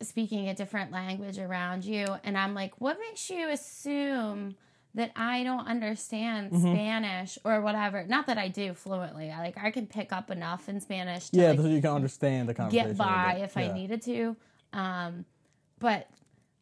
speaking 0.01 0.47
a 0.47 0.53
different 0.53 0.91
language 0.91 1.39
around 1.39 1.85
you 1.85 2.05
and 2.23 2.37
I'm 2.37 2.53
like, 2.53 2.79
what 2.79 2.97
makes 2.99 3.29
you 3.29 3.49
assume 3.49 4.55
that 4.95 5.11
I 5.15 5.43
don't 5.43 5.67
understand 5.67 6.51
Mm-hmm. 6.51 6.61
Spanish 6.73 7.37
or 7.43 7.61
whatever? 7.61 8.05
Not 8.07 8.27
that 8.27 8.37
I 8.37 8.47
do 8.47 8.73
fluently. 8.73 9.31
I 9.31 9.39
like 9.39 9.57
I 9.57 9.71
can 9.71 9.87
pick 9.87 10.11
up 10.11 10.31
enough 10.31 10.67
in 10.69 10.79
Spanish 10.81 11.29
to 11.29 11.37
yeah 11.37 11.51
like, 11.51 11.59
so 11.59 11.67
you 11.67 11.81
can 11.81 11.91
understand 11.91 12.49
the 12.49 12.53
conversation 12.53 12.89
get 12.89 12.97
by 12.97 13.39
if 13.43 13.55
I 13.57 13.71
needed 13.71 14.01
to. 14.03 14.35
Um, 14.73 15.25
but 15.79 16.07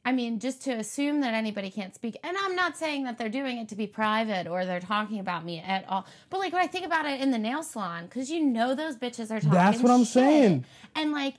I 0.05 0.13
mean, 0.13 0.39
just 0.39 0.61
to 0.63 0.71
assume 0.71 1.19
that 1.21 1.33
anybody 1.33 1.69
can't 1.69 1.93
speak, 1.93 2.17
and 2.23 2.37
I'm 2.37 2.55
not 2.55 2.77
saying 2.77 3.03
that 3.03 3.17
they're 3.17 3.27
doing 3.27 3.57
it 3.57 3.67
to 3.69 3.75
be 3.75 3.87
private 3.87 4.47
or 4.47 4.65
they're 4.65 4.79
talking 4.79 5.19
about 5.19 5.43
me 5.43 5.59
at 5.59 5.83
all. 5.89 6.05
But 6.29 6.39
like 6.39 6.53
when 6.53 6.61
I 6.61 6.67
think 6.67 6.85
about 6.85 7.05
it 7.05 7.19
in 7.19 7.31
the 7.31 7.37
nail 7.37 7.61
salon, 7.61 8.05
because 8.05 8.29
you 8.29 8.41
know 8.43 8.73
those 8.73 8.95
bitches 8.95 9.31
are 9.31 9.41
talking. 9.41 9.51
That's 9.51 9.81
what 9.81 9.91
I'm 9.91 10.05
shit. 10.05 10.13
saying. 10.13 10.65
And 10.95 11.11
like, 11.11 11.35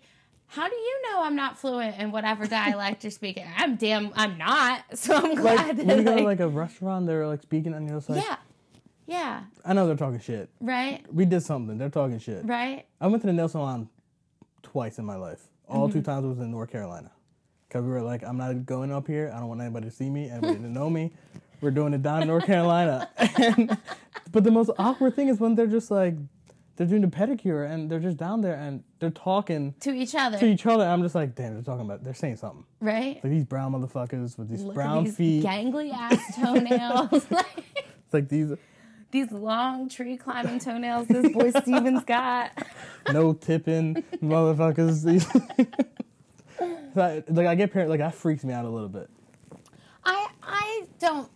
how 0.49 0.69
do 0.69 0.75
you 0.75 1.03
know 1.05 1.23
I'm 1.23 1.37
not 1.37 1.59
fluent 1.59 1.97
in 1.99 2.11
whatever 2.11 2.47
dialect 2.47 3.05
you're 3.05 3.11
speaking? 3.11 3.45
I'm 3.57 3.77
damn, 3.77 4.11
I'm 4.15 4.37
not. 4.39 4.83
So 4.95 5.15
I'm 5.15 5.35
glad 5.35 5.77
like 5.77 5.77
that 5.79 5.87
when 5.87 5.99
you 5.99 6.05
go 6.05 6.11
to 6.17 6.17
like, 6.17 6.25
like 6.25 6.41
a 6.41 6.49
restaurant 6.49 7.07
they're 7.07 7.27
like 7.27 7.43
speaking 7.43 7.75
and 7.75 7.87
you're 7.89 7.99
just 7.99 8.11
like 8.11 8.25
yeah, 8.25 8.37
yeah, 9.07 9.43
I 9.65 9.73
know 9.75 9.87
they're 9.87 9.97
talking 9.97 10.21
shit 10.21 10.49
right, 10.61 11.03
we 11.13 11.25
did 11.25 11.43
something 11.43 11.79
they're 11.79 11.89
talking 11.89 12.19
shit 12.19 12.45
right, 12.45 12.85
I 13.01 13.07
went 13.07 13.23
to 13.23 13.27
the 13.27 13.33
nail 13.33 13.49
salon 13.49 13.89
twice 14.63 14.99
in 14.99 15.05
my 15.05 15.17
life. 15.17 15.49
All 15.69 15.87
Mm-hmm. 15.89 15.99
two 15.99 16.03
times 16.03 16.27
was 16.27 16.39
in 16.39 16.51
North 16.51 16.71
Carolina. 16.71 17.11
Because 17.69 17.85
we 17.85 17.91
were 17.91 18.01
like, 18.01 18.23
I'm 18.25 18.39
not 18.39 18.65
going 18.65 18.91
up 18.91 19.07
here. 19.07 19.31
I 19.35 19.39
don't 19.39 19.49
want 19.49 19.61
anybody 19.61 19.85
to 19.91 19.95
see 19.95 20.09
me, 20.09 20.31
anybody 20.31 20.55
to 20.57 20.69
know 20.71 20.89
me. 20.89 21.13
We're 21.61 21.71
doing 21.71 21.93
it 21.93 22.03
down 22.03 22.23
in 22.23 22.29
North 22.29 22.47
Carolina. 22.47 23.11
And, 23.37 23.77
but 24.33 24.45
the 24.45 24.51
most 24.51 24.71
awkward 24.79 25.15
thing 25.15 25.29
is 25.29 25.39
when 25.39 25.55
they're 25.55 25.67
just 25.67 25.91
like, 25.91 26.15
they're 26.79 26.87
doing 26.87 27.03
the 27.03 27.09
pedicure 27.09 27.69
and 27.71 27.91
they're 27.91 27.99
just 28.01 28.17
down 28.17 28.41
there 28.41 28.55
and 28.55 28.83
they're 29.01 29.11
talking 29.11 29.75
to 29.81 29.93
each 29.93 30.15
other, 30.15 30.39
to 30.39 30.47
each 30.47 30.65
other. 30.65 30.85
I'm 30.85 31.03
just 31.03 31.15
like, 31.15 31.35
damn, 31.35 31.55
they're 31.55 31.63
talking 31.63 31.85
about, 31.85 32.03
they're 32.05 32.15
saying 32.15 32.37
something. 32.37 32.65
right. 32.81 33.17
Like 33.23 33.31
these 33.33 33.45
brown 33.45 33.73
motherfuckers 33.73 34.39
with 34.39 34.49
these 34.49 34.63
Look 34.63 34.75
brown 34.75 35.05
these 35.05 35.17
feet. 35.17 35.45
gangly 35.45 35.93
ass 35.95 36.37
toenails. 36.37 37.27
It's 38.09 38.15
like 38.15 38.29
these 38.31 38.53
these 39.11 39.31
long 39.33 39.91
tree 39.91 40.17
climbing 40.17 40.61
toenails 40.61 41.09
this 41.09 41.31
boy 41.31 41.51
Steven's 41.61 42.05
got. 42.05 42.53
no 43.13 43.35
tipping 43.35 44.03
motherfuckers. 44.23 45.05
These- 45.05 45.27
like 46.95 47.47
I 47.47 47.55
get 47.55 47.73
parent 47.73 47.91
like 47.91 48.01
that 48.01 48.15
freaks 48.15 48.45
me 48.45 48.53
out 48.55 48.65
a 48.65 48.69
little 48.71 48.89
bit. 48.89 49.11
I 50.05 50.29
I 50.43 50.83
don't 50.99 51.29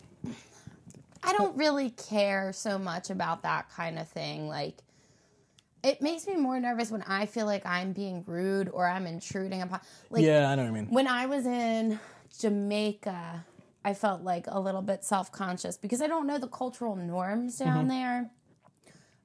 I 1.22 1.32
don't 1.34 1.56
really 1.56 1.90
care 1.90 2.52
so 2.52 2.78
much 2.78 3.10
about 3.10 3.42
that 3.42 3.68
kind 3.70 3.98
of 3.98 4.08
thing. 4.08 4.48
Like 4.48 4.78
it 5.82 6.00
makes 6.00 6.26
me 6.26 6.36
more 6.36 6.60
nervous 6.60 6.90
when 6.90 7.02
I 7.02 7.26
feel 7.26 7.46
like 7.46 7.66
I'm 7.66 7.92
being 7.92 8.22
rude 8.26 8.68
or 8.68 8.86
I'm 8.86 9.06
intruding 9.06 9.62
upon 9.62 9.80
like 10.10 10.24
yeah, 10.24 10.50
I 10.50 10.54
know 10.54 10.62
what 10.62 10.68
I 10.68 10.72
mean. 10.72 10.86
when 10.86 11.06
I 11.06 11.26
was 11.26 11.46
in 11.46 11.98
Jamaica, 12.38 13.44
I 13.84 13.94
felt 13.94 14.22
like 14.22 14.46
a 14.48 14.60
little 14.60 14.82
bit 14.82 15.04
self 15.04 15.32
conscious 15.32 15.76
because 15.76 16.00
I 16.00 16.06
don't 16.06 16.26
know 16.26 16.38
the 16.38 16.48
cultural 16.48 16.96
norms 16.96 17.58
down 17.58 17.86
mm-hmm. 17.86 17.88
there. 17.88 18.30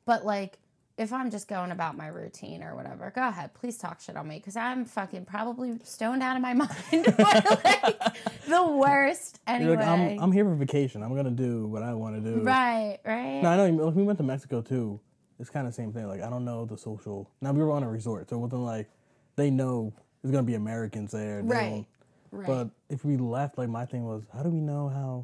But 0.05 0.25
like, 0.25 0.57
if 0.97 1.13
I'm 1.13 1.29
just 1.29 1.47
going 1.47 1.69
about 1.69 1.95
my 1.95 2.07
routine 2.07 2.63
or 2.63 2.75
whatever, 2.75 3.11
go 3.13 3.27
ahead, 3.27 3.53
please 3.53 3.77
talk 3.77 4.01
shit 4.01 4.17
on 4.17 4.27
me 4.27 4.37
because 4.37 4.55
I'm 4.55 4.85
fucking 4.85 5.25
probably 5.25 5.77
stoned 5.83 6.23
out 6.23 6.35
of 6.35 6.41
my 6.41 6.53
mind. 6.55 6.71
Like, 7.17 7.99
the 8.47 8.65
worst 8.65 9.39
anyway. 9.45 9.75
Like, 9.75 9.85
I'm, 9.85 10.19
I'm 10.19 10.31
here 10.31 10.45
for 10.45 10.55
vacation. 10.55 11.03
I'm 11.03 11.15
gonna 11.15 11.29
do 11.29 11.67
what 11.67 11.83
I 11.83 11.93
want 11.93 12.15
to 12.15 12.21
do. 12.21 12.41
right, 12.41 12.99
right. 13.05 13.41
No, 13.41 13.49
I 13.49 13.69
know. 13.69 13.89
We 13.89 14.03
went 14.03 14.17
to 14.19 14.23
Mexico 14.23 14.61
too. 14.61 14.99
It's 15.39 15.49
kind 15.49 15.67
of 15.67 15.73
the 15.73 15.75
same 15.75 15.93
thing. 15.93 16.07
Like 16.07 16.21
I 16.21 16.29
don't 16.29 16.45
know 16.45 16.65
the 16.65 16.77
social. 16.77 17.29
Now 17.41 17.51
we 17.51 17.61
were 17.63 17.71
on 17.71 17.83
a 17.83 17.89
resort, 17.89 18.29
so 18.29 18.37
it 18.37 18.39
wasn't 18.39 18.61
like 18.63 18.89
they 19.35 19.49
know 19.51 19.93
there's 20.21 20.31
gonna 20.31 20.43
be 20.43 20.55
Americans 20.55 21.11
there. 21.11 21.41
Right. 21.43 21.85
right. 22.31 22.47
But 22.47 22.69
if 22.89 23.05
we 23.05 23.17
left, 23.17 23.57
like 23.57 23.69
my 23.69 23.85
thing 23.85 24.05
was, 24.05 24.23
how 24.33 24.43
do 24.43 24.49
we 24.49 24.61
know 24.61 24.89
how? 24.89 25.21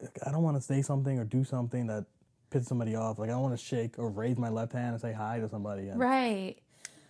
Like, 0.00 0.18
I 0.26 0.30
don't 0.32 0.42
want 0.42 0.56
to 0.56 0.62
say 0.62 0.82
something 0.82 1.18
or 1.18 1.24
do 1.24 1.44
something 1.44 1.86
that 1.86 2.04
pisses 2.50 2.66
somebody 2.66 2.94
off. 2.94 3.18
Like 3.18 3.30
I 3.30 3.32
don't 3.32 3.42
want 3.42 3.58
to 3.58 3.64
shake 3.64 3.98
or 3.98 4.10
raise 4.10 4.36
my 4.36 4.48
left 4.48 4.72
hand 4.72 4.92
and 4.92 5.00
say 5.00 5.12
hi 5.12 5.38
to 5.40 5.48
somebody. 5.48 5.88
And, 5.88 5.98
Right. 5.98 6.56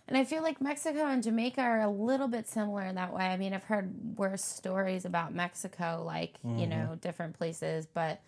And 0.07 0.17
I 0.17 0.23
feel 0.23 0.41
like 0.41 0.59
Mexico 0.59 1.05
and 1.05 1.21
Jamaica 1.21 1.61
are 1.61 1.81
a 1.81 1.89
little 1.89 2.27
bit 2.27 2.47
similar 2.47 2.81
in 2.83 2.95
that 2.95 3.13
way. 3.13 3.25
I 3.25 3.37
mean, 3.37 3.53
I've 3.53 3.65
heard 3.65 4.17
worse 4.17 4.43
stories 4.43 5.05
about 5.05 5.35
Mexico, 5.35 6.01
like, 6.03 6.33
you 6.43 6.49
Mm-hmm. 6.49 6.69
know, 6.69 6.97
different 6.99 7.37
places, 7.37 7.85
but 7.85 8.19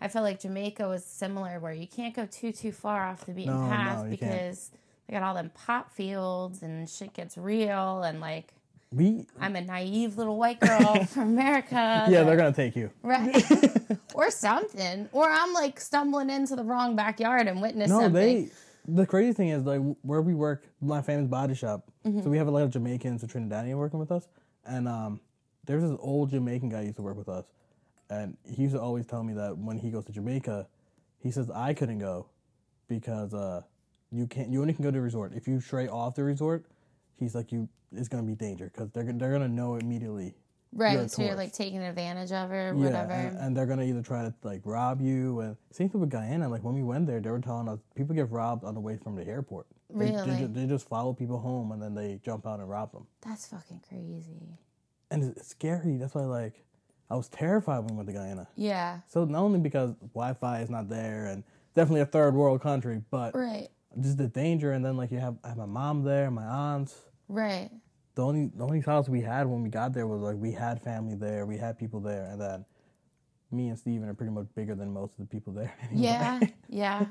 I 0.00 0.08
feel 0.08 0.22
like 0.22 0.40
Jamaica 0.40 0.88
was 0.88 1.04
similar 1.04 1.58
where 1.60 1.72
you 1.72 1.86
can't 1.86 2.14
go 2.14 2.26
too, 2.26 2.52
too 2.52 2.72
far 2.72 3.04
off 3.06 3.26
the 3.26 3.32
beaten 3.32 3.52
No, 3.54 3.68
path 3.68 4.04
no, 4.04 4.10
you 4.10 4.16
can't. 4.16 4.32
because 4.32 4.70
they 5.06 5.12
got 5.14 5.22
all 5.22 5.34
them 5.34 5.50
pop 5.54 5.92
fields 5.92 6.62
and 6.62 6.88
shit 6.88 7.12
gets 7.12 7.36
real. 7.36 8.02
And 8.02 8.20
like, 8.20 8.54
We 8.92 9.26
I'm 9.38 9.56
a 9.56 9.60
naive 9.60 10.16
little 10.16 10.36
white 10.38 10.58
girl 10.60 11.04
from 11.08 11.22
America. 11.30 11.74
yeah, 11.74 12.08
that- 12.08 12.24
they're 12.24 12.36
gonna 12.36 12.52
take 12.52 12.76
you. 12.76 12.90
Right. 13.02 13.44
or 14.14 14.30
something. 14.30 15.08
Or 15.12 15.28
I'm 15.28 15.52
like 15.52 15.78
stumbling 15.80 16.30
into 16.30 16.56
the 16.56 16.64
wrong 16.64 16.96
backyard 16.96 17.46
and 17.46 17.60
witness 17.60 17.88
No, 17.90 18.00
something. 18.00 18.12
they. 18.46 18.48
The 18.88 19.04
crazy 19.06 19.32
thing 19.34 19.48
is 19.50 19.64
like 19.64 19.80
where 20.02 20.22
we 20.22 20.32
work, 20.34 20.64
my 20.80 21.02
family's 21.02 21.28
body 21.28 21.54
shop. 21.54 21.90
Mm-hmm. 22.06 22.22
So 22.22 22.30
we 22.30 22.38
have 22.38 22.48
a 22.48 22.50
lot 22.50 22.62
of 22.62 22.70
Jamaicans 22.70 23.22
and 23.22 23.30
Trinidadian 23.30 23.76
working 23.76 24.00
with 24.00 24.10
us, 24.10 24.26
and 24.64 24.88
um, 24.88 25.20
there's 25.66 25.82
this 25.82 25.96
old 26.00 26.30
Jamaican 26.30 26.70
guy 26.70 26.78
who 26.80 26.84
used 26.86 26.96
to 26.96 27.02
work 27.02 27.16
with 27.18 27.28
us, 27.28 27.44
and 28.10 28.36
he 28.44 28.62
used 28.62 28.74
to 28.74 28.80
always 28.80 29.06
tell 29.06 29.22
me 29.22 29.32
that 29.34 29.56
when 29.56 29.78
he 29.78 29.90
goes 29.90 30.04
to 30.06 30.12
Jamaica, 30.12 30.66
he 31.18 31.30
says 31.30 31.48
I 31.50 31.72
couldn't 31.74 31.98
go 32.00 32.26
because 32.88 33.32
uh, 33.34 33.62
you 34.10 34.26
can't. 34.26 34.50
You 34.50 34.60
only 34.60 34.74
can 34.74 34.82
go 34.82 34.90
to 34.90 34.96
the 34.98 35.00
resort 35.00 35.32
if 35.34 35.46
you 35.48 35.60
stray 35.60 35.88
off 35.88 36.14
the 36.16 36.24
resort. 36.24 36.66
He's 37.16 37.34
like 37.34 37.52
you. 37.52 37.68
It's 37.92 38.08
gonna 38.08 38.22
be 38.22 38.34
danger 38.34 38.70
because 38.72 38.90
they're 38.90 39.04
they're 39.12 39.32
gonna 39.32 39.48
know 39.48 39.74
immediately. 39.76 40.34
right. 40.72 40.92
you're 40.92 41.08
so 41.08 41.22
you're 41.22 41.34
like 41.34 41.52
taking 41.52 41.80
advantage 41.82 42.30
of 42.30 42.48
her 42.50 42.70
or 42.70 42.74
Yeah, 42.74 42.84
whatever. 42.84 43.12
and, 43.12 43.36
and 43.38 43.56
they're 43.56 43.66
gonna 43.66 43.82
either 43.84 44.02
try 44.02 44.22
to 44.22 44.32
like 44.44 44.60
rob 44.64 45.00
you. 45.00 45.40
And 45.40 45.56
same 45.72 45.88
thing 45.88 46.00
with 46.00 46.10
Guyana. 46.10 46.48
Like 46.48 46.62
when 46.62 46.74
we 46.74 46.82
went 46.82 47.06
there, 47.08 47.20
they 47.20 47.30
were 47.30 47.40
telling 47.40 47.68
us 47.68 47.80
people 47.96 48.14
get 48.14 48.30
robbed 48.30 48.64
on 48.64 48.74
the 48.74 48.80
way 48.80 48.96
from 48.96 49.16
the 49.16 49.26
airport. 49.26 49.66
They, 49.92 50.06
they, 50.06 50.12
Really? 50.12 50.36
ju- 50.38 50.48
they 50.48 50.66
just 50.66 50.88
follow 50.88 51.12
people 51.12 51.38
home 51.38 51.72
and 51.72 51.82
then 51.82 51.94
they 51.96 52.20
jump 52.24 52.46
out 52.46 52.60
and 52.60 52.68
rob 52.70 52.92
them. 52.92 53.06
That's 53.22 53.46
fucking 53.48 53.82
crazy. 53.88 54.56
And 55.10 55.24
it's, 55.24 55.40
it's 55.40 55.48
scary. 55.48 55.96
That's 55.96 56.14
why 56.14 56.22
like 56.22 56.62
I 57.10 57.16
was 57.16 57.28
terrified 57.28 57.78
when 57.80 57.88
we 57.88 57.96
went 57.96 58.08
to 58.08 58.12
Guyana. 58.14 58.46
Yeah. 58.56 59.00
So 59.08 59.24
not 59.24 59.40
only 59.42 59.58
because 59.58 59.94
Wi-Fi 60.14 60.60
is 60.60 60.70
not 60.70 60.88
there 60.88 61.26
and 61.26 61.42
definitely 61.74 62.02
a 62.02 62.06
third 62.06 62.34
world 62.34 62.60
country, 62.60 63.02
but 63.10 63.34
Right. 63.34 63.68
just 64.00 64.16
the 64.18 64.28
danger. 64.28 64.72
And 64.72 64.84
then 64.84 64.96
like 64.96 65.10
you 65.10 65.18
have 65.18 65.36
I 65.44 65.48
have 65.48 65.56
my 65.58 65.66
mom 65.66 66.04
there, 66.04 66.30
my 66.30 66.44
aunts. 66.44 66.96
Right. 67.28 67.70
The 68.14 68.24
only 68.24 68.50
the 68.54 68.64
only 68.64 68.80
solace 68.82 69.08
we 69.08 69.22
had 69.22 69.46
when 69.46 69.62
we 69.62 69.70
got 69.70 69.92
there 69.92 70.06
was 70.06 70.20
like 70.20 70.36
we 70.36 70.52
had 70.52 70.80
family 70.82 71.14
there, 71.16 71.46
we 71.46 71.56
had 71.56 71.78
people 71.78 72.00
there, 72.00 72.26
and 72.26 72.40
then 72.40 72.64
me 73.52 73.68
and 73.68 73.78
Steven 73.78 74.08
are 74.08 74.14
pretty 74.14 74.32
much 74.32 74.46
bigger 74.54 74.74
than 74.76 74.92
most 74.92 75.12
of 75.18 75.18
the 75.18 75.26
people 75.26 75.52
there. 75.52 75.72
anyway. 75.90 76.02
Yeah. 76.02 76.40
Yeah. 76.68 77.06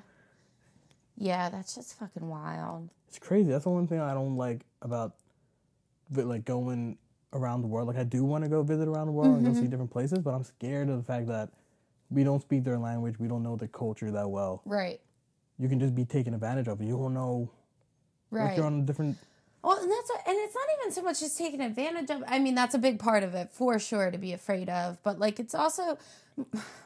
Yeah, 1.18 1.50
that's 1.50 1.76
just 1.76 2.00
fucking 2.00 2.26
wild. 2.30 2.90
it's 3.10 3.20
crazy. 3.20 3.50
That's 3.50 3.66
the 3.66 3.70
one 3.70 3.88
thing 3.88 4.00
I 4.00 4.14
don't 4.14 4.38
like 4.38 4.62
about 4.82 5.16
like 6.16 6.46
going 6.46 6.98
around 7.34 7.62
the 7.62 7.68
world. 7.68 7.88
Like 7.88 7.98
I 7.98 8.04
do 8.04 8.24
want 8.24 8.44
to 8.44 8.50
go 8.50 8.64
visit 8.64 8.88
around 8.88 9.08
the 9.08 9.14
world 9.14 9.38
and 9.38 9.46
go 9.46 9.54
see 9.54 9.60
mm-hmm. 9.60 9.70
different 9.70 9.92
places, 9.92 10.20
but 10.20 10.34
I'm 10.34 10.44
scared 10.44 10.90
of 10.90 10.98
the 10.98 11.04
fact 11.04 11.28
that 11.28 11.50
we 12.10 12.24
don't 12.24 12.42
speak 12.42 12.64
their 12.64 12.78
language, 12.78 13.20
we 13.20 13.28
don't 13.28 13.44
know 13.44 13.56
their 13.56 13.68
culture 13.68 14.10
that 14.12 14.30
well. 14.30 14.62
Right. 14.66 15.00
You 15.60 15.70
can 15.70 15.80
just 15.80 15.94
be 15.94 16.06
taken 16.06 16.34
advantage 16.34 16.68
of. 16.68 16.82
You 16.82 16.98
don't 16.98 17.14
know 17.14 17.52
like 18.32 18.42
Right. 18.42 18.58
you're 18.58 18.66
on 18.66 18.80
a 18.80 18.84
different. 18.84 19.18
Well, 19.64 19.78
and 19.78 19.92
that's 19.92 20.10
what, 20.10 20.22
and 20.28 20.38
it's 20.38 20.56
not 20.56 20.66
even 20.80 20.92
so 20.92 21.02
much 21.02 21.20
just 21.20 21.38
taking 21.38 21.62
advantage 21.62 22.10
of. 22.10 22.24
I 22.28 22.40
mean, 22.40 22.56
that's 22.56 22.76
a 22.76 22.80
big 22.80 23.00
part 23.00 23.24
of 23.24 23.34
it 23.34 23.50
for 23.52 23.80
sure 23.80 24.12
to 24.12 24.18
be 24.18 24.34
afraid 24.34 24.70
of. 24.70 25.02
But 25.04 25.20
like, 25.20 25.40
it's 25.40 25.56
also 25.56 25.98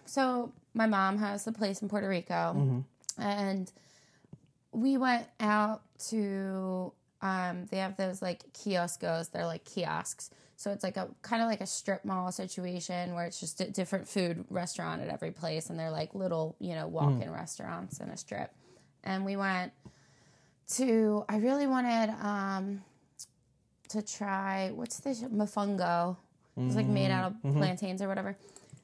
so 0.05 0.51
my 0.73 0.87
mom 0.87 1.17
has 1.19 1.45
the 1.45 1.51
place 1.51 1.81
in 1.81 1.89
Puerto 1.89 2.07
Rico, 2.07 2.33
mm-hmm. 2.33 3.21
and 3.21 3.71
we 4.71 4.97
went 4.97 5.27
out 5.39 5.81
to. 6.09 6.93
Um, 7.23 7.67
they 7.71 7.77
have 7.77 7.95
those 7.95 8.21
like 8.21 8.51
kioscos. 8.53 9.31
They're 9.31 9.45
like 9.45 9.63
kiosks. 9.63 10.29
So 10.57 10.71
it's 10.71 10.83
like 10.83 10.97
a 10.97 11.07
kind 11.21 11.41
of 11.41 11.47
like 11.47 11.61
a 11.61 11.65
strip 11.65 12.05
mall 12.05 12.31
situation 12.31 13.15
where 13.15 13.25
it's 13.25 13.39
just 13.39 13.59
a 13.61 13.71
different 13.71 14.07
food 14.07 14.45
restaurant 14.49 15.01
at 15.01 15.07
every 15.07 15.31
place, 15.31 15.69
and 15.69 15.79
they're 15.79 15.89
like 15.89 16.13
little, 16.13 16.55
you 16.59 16.75
know, 16.75 16.85
walk-in 16.87 17.31
restaurants 17.31 17.99
in 17.99 18.09
a 18.09 18.17
strip. 18.17 18.53
And 19.03 19.25
we 19.25 19.35
went 19.37 19.71
to 20.75 21.25
I 21.29 21.37
really 21.37 21.65
wanted 21.65 22.13
um 22.21 22.81
to 23.89 24.01
try 24.01 24.71
what's 24.73 24.99
this 24.99 25.21
mofongo. 25.23 26.17
It's 26.57 26.75
like 26.75 26.85
made 26.87 27.09
out 27.09 27.31
of 27.31 27.53
plantains 27.57 28.01
or 28.01 28.07
whatever. 28.07 28.37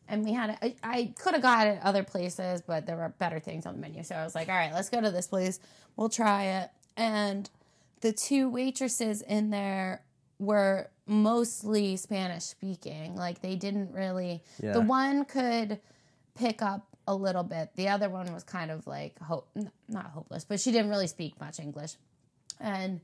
And 0.07 0.23
we 0.23 0.31
had 0.33 0.57
I, 0.61 0.75
I 0.81 1.13
could 1.19 1.33
have 1.33 1.41
got 1.43 1.67
it 1.67 1.79
other 1.83 2.03
places, 2.03 2.61
but 2.61 2.85
there 2.85 2.95
were 2.95 3.13
better 3.19 3.39
things 3.39 3.65
on 3.65 3.75
the 3.75 3.81
menu. 3.81 4.03
So 4.03 4.15
I 4.15 4.23
was 4.23 4.33
like, 4.33 4.47
all 4.47 4.55
right, 4.55 4.73
let's 4.73 4.89
go 4.89 5.01
to 5.01 5.11
this 5.11 5.27
place. 5.27 5.59
We'll 5.97 6.09
try 6.09 6.45
it. 6.45 6.69
And 6.97 7.49
the 8.01 8.11
two 8.13 8.49
waitresses 8.49 9.21
in 9.21 9.49
there 9.49 10.03
were 10.39 10.89
mostly 11.05 11.97
Spanish 11.97 12.43
speaking. 12.43 13.15
Like 13.15 13.41
they 13.41 13.55
didn't 13.55 13.91
really 13.93 14.43
Yeah. 14.61 14.73
the 14.73 14.81
one 14.81 15.25
could 15.25 15.79
pick 16.35 16.61
up 16.61 16.85
a 17.07 17.15
little 17.15 17.43
bit. 17.43 17.71
The 17.75 17.89
other 17.89 18.09
one 18.09 18.31
was 18.33 18.43
kind 18.43 18.71
of 18.71 18.85
like 18.87 19.17
hope 19.19 19.49
not 19.87 20.05
hopeless, 20.07 20.45
but 20.45 20.59
she 20.59 20.71
didn't 20.71 20.89
really 20.89 21.07
speak 21.07 21.39
much 21.39 21.59
English. 21.59 21.95
And 22.59 23.01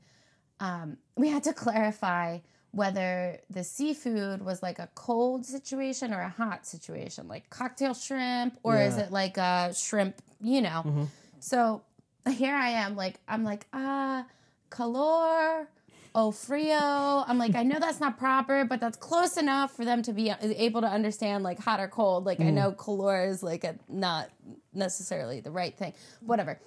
um, 0.60 0.96
we 1.16 1.28
had 1.28 1.42
to 1.44 1.52
clarify 1.52 2.38
whether 2.70 3.38
the 3.50 3.64
seafood 3.64 4.42
was 4.42 4.62
like 4.62 4.78
a 4.78 4.88
cold 4.94 5.44
situation 5.46 6.12
or 6.12 6.20
a 6.20 6.28
hot 6.28 6.66
situation, 6.66 7.26
like 7.26 7.48
cocktail 7.50 7.94
shrimp, 7.94 8.58
or 8.62 8.76
is 8.78 8.96
it 8.98 9.10
like 9.10 9.38
a 9.38 9.74
shrimp, 9.74 10.20
you 10.40 10.60
know? 10.60 11.08
So 11.40 11.82
here 12.30 12.54
I 12.54 12.70
am, 12.70 12.94
like, 12.96 13.18
I'm 13.26 13.44
like, 13.44 13.66
ah, 13.72 14.26
calor, 14.70 15.68
oh, 16.14 16.30
frio. 16.30 17.24
I'm 17.26 17.38
like, 17.38 17.54
I 17.54 17.62
know 17.62 17.78
that's 17.78 18.00
not 18.00 18.18
proper, 18.18 18.64
but 18.64 18.80
that's 18.80 18.96
close 18.96 19.36
enough 19.36 19.76
for 19.76 19.84
them 19.84 20.02
to 20.02 20.12
be 20.12 20.30
able 20.40 20.80
to 20.80 20.86
understand 20.88 21.44
like 21.44 21.58
hot 21.58 21.78
or 21.78 21.88
cold. 21.88 22.24
Like, 22.24 22.40
I 22.40 22.44
mm. 22.44 22.54
know 22.54 22.72
calor 22.72 23.26
is 23.26 23.42
like 23.42 23.64
a 23.64 23.76
not 23.88 24.30
necessarily 24.72 25.40
the 25.40 25.50
right 25.50 25.76
thing, 25.76 25.92
whatever. 26.20 26.58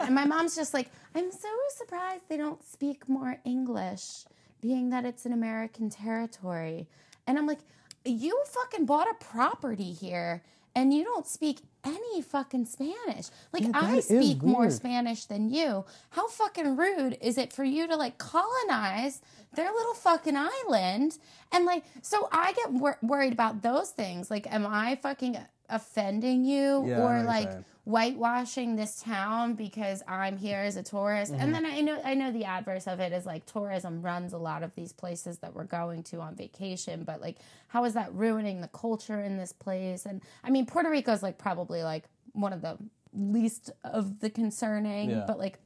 and 0.00 0.14
my 0.14 0.24
mom's 0.24 0.54
just 0.54 0.74
like, 0.74 0.90
I'm 1.14 1.30
so 1.32 1.48
surprised 1.76 2.24
they 2.28 2.36
don't 2.36 2.62
speak 2.62 3.08
more 3.08 3.40
English, 3.44 4.24
being 4.60 4.90
that 4.90 5.04
it's 5.04 5.24
an 5.24 5.32
American 5.32 5.90
territory. 5.90 6.88
And 7.26 7.38
I'm 7.38 7.46
like, 7.46 7.60
you 8.04 8.42
fucking 8.46 8.84
bought 8.84 9.08
a 9.10 9.14
property 9.14 9.92
here 9.92 10.42
and 10.74 10.92
you 10.92 11.04
don't 11.04 11.26
speak 11.26 11.60
any 11.84 12.22
fucking 12.22 12.66
Spanish. 12.66 13.28
Like, 13.52 13.64
Yeah, 13.64 13.70
I 13.74 14.00
speak 14.00 14.42
more. 14.42 14.70
Spanish 14.70 15.26
than 15.26 15.50
you. 15.50 15.84
How 16.10 16.28
fucking 16.28 16.76
rude 16.76 17.18
is 17.20 17.38
it 17.38 17.52
for 17.52 17.64
you 17.64 17.86
to 17.86 17.96
like 17.96 18.18
colonize 18.18 19.20
their 19.54 19.70
little 19.72 19.94
fucking 19.94 20.36
island? 20.36 21.18
And 21.52 21.64
like, 21.64 21.84
so 22.02 22.28
I 22.32 22.52
get 22.52 22.72
wor- 22.72 22.98
worried 23.02 23.32
about 23.32 23.62
those 23.62 23.90
things. 23.90 24.30
Like, 24.30 24.50
am 24.52 24.66
I 24.66 24.96
fucking 25.02 25.36
offending 25.68 26.44
you 26.44 26.84
Yeah, 26.86 26.94
I 26.94 26.98
know 26.98 27.04
what 27.04 27.14
or 27.14 27.22
like 27.22 27.50
saying. 27.50 27.64
whitewashing 27.84 28.76
this 28.76 29.00
town 29.02 29.54
because 29.54 30.02
I'm 30.06 30.36
here 30.36 30.58
as 30.58 30.76
a 30.76 30.82
tourist. 30.82 31.32
Mm-hmm. 31.32 31.40
And 31.42 31.54
then 31.54 31.66
I 31.66 31.80
know 31.80 32.00
I 32.04 32.14
know 32.14 32.30
the 32.32 32.44
adverse 32.44 32.86
of 32.86 33.00
it 33.00 33.12
is 33.12 33.24
like 33.26 33.46
tourism 33.46 34.02
runs 34.02 34.32
a 34.32 34.38
lot 34.38 34.62
of 34.62 34.74
these 34.74 34.92
places 34.92 35.38
that 35.38 35.54
we're 35.54 35.64
going 35.64 36.02
to 36.04 36.20
on 36.20 36.34
vacation, 36.36 37.04
but 37.04 37.20
like 37.20 37.38
how 37.68 37.84
is 37.84 37.94
that 37.94 38.12
ruining 38.14 38.60
the 38.60 38.68
culture 38.68 39.20
in 39.20 39.36
this 39.36 39.52
place? 39.52 40.06
And 40.06 40.22
I 40.42 40.50
mean 40.50 40.66
Puerto 40.66 40.90
Rico 40.90 41.12
is 41.12 41.22
like 41.22 41.38
probably 41.38 41.82
like 41.82 42.04
one 42.32 42.52
of 42.52 42.60
the 42.62 42.78
least 43.12 43.70
of 43.84 44.20
the 44.20 44.28
concerning, 44.30 45.10
Yeah. 45.10 45.24
but 45.26 45.38
like 45.38 45.58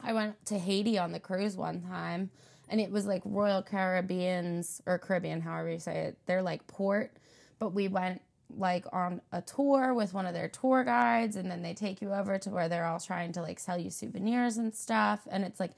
I 0.00 0.12
went 0.12 0.44
to 0.46 0.58
Haiti 0.58 0.98
on 0.98 1.12
the 1.12 1.20
cruise 1.20 1.56
one 1.56 1.80
time 1.82 2.30
and 2.68 2.80
it 2.80 2.90
was 2.90 3.06
like 3.06 3.22
Royal 3.24 3.62
Caribbean's 3.62 4.80
or 4.86 4.98
Caribbean, 4.98 5.40
however 5.40 5.70
you 5.70 5.78
say 5.78 6.06
it. 6.06 6.18
They're 6.26 6.42
like 6.42 6.66
port, 6.66 7.16
but 7.58 7.72
we 7.72 7.88
went 7.88 8.22
like 8.56 8.84
on 8.92 9.20
a 9.32 9.40
tour 9.42 9.94
with 9.94 10.14
one 10.14 10.26
of 10.26 10.34
their 10.34 10.48
tour 10.48 10.84
guides 10.84 11.36
and 11.36 11.50
then 11.50 11.62
they 11.62 11.74
take 11.74 12.02
you 12.02 12.12
over 12.12 12.38
to 12.38 12.50
where 12.50 12.68
they're 12.68 12.86
all 12.86 13.00
trying 13.00 13.32
to 13.32 13.42
like 13.42 13.58
sell 13.58 13.78
you 13.78 13.90
souvenirs 13.90 14.56
and 14.56 14.74
stuff 14.74 15.26
and 15.30 15.44
it's 15.44 15.60
like 15.60 15.72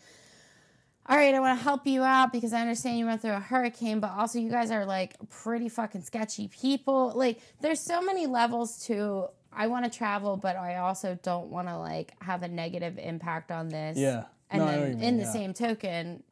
all 1.06 1.18
right, 1.18 1.34
I 1.34 1.40
want 1.40 1.58
to 1.58 1.62
help 1.62 1.86
you 1.86 2.02
out 2.02 2.32
because 2.32 2.54
I 2.54 2.62
understand 2.62 2.98
you 2.98 3.04
went 3.04 3.20
through 3.20 3.32
a 3.32 3.40
hurricane, 3.40 4.00
but 4.00 4.12
also 4.12 4.38
you 4.38 4.50
guys 4.50 4.70
are 4.70 4.86
like 4.86 5.16
pretty 5.28 5.68
fucking 5.68 6.00
sketchy 6.00 6.48
people. 6.48 7.12
Like, 7.14 7.40
there's 7.60 7.80
so 7.80 8.00
many 8.00 8.26
levels 8.26 8.86
to 8.86 9.28
I 9.52 9.66
want 9.66 9.84
to 9.84 9.96
travel, 9.96 10.36
but 10.36 10.56
I 10.56 10.76
also 10.76 11.18
don't 11.22 11.48
want 11.48 11.68
to 11.68 11.76
like 11.76 12.12
have 12.22 12.42
a 12.42 12.48
negative 12.48 12.98
impact 12.98 13.50
on 13.50 13.68
this. 13.68 13.98
Yeah. 13.98 14.24
And 14.50 14.62
No, 14.62 14.68
I 14.68 14.74
know 14.74 14.80
what 14.80 14.80
then 14.80 14.90
you 14.90 14.96
mean, 14.96 15.04
in 15.04 15.16
the 15.18 15.22
yeah. 15.24 15.32
same 15.32 15.54
token, 15.54 16.22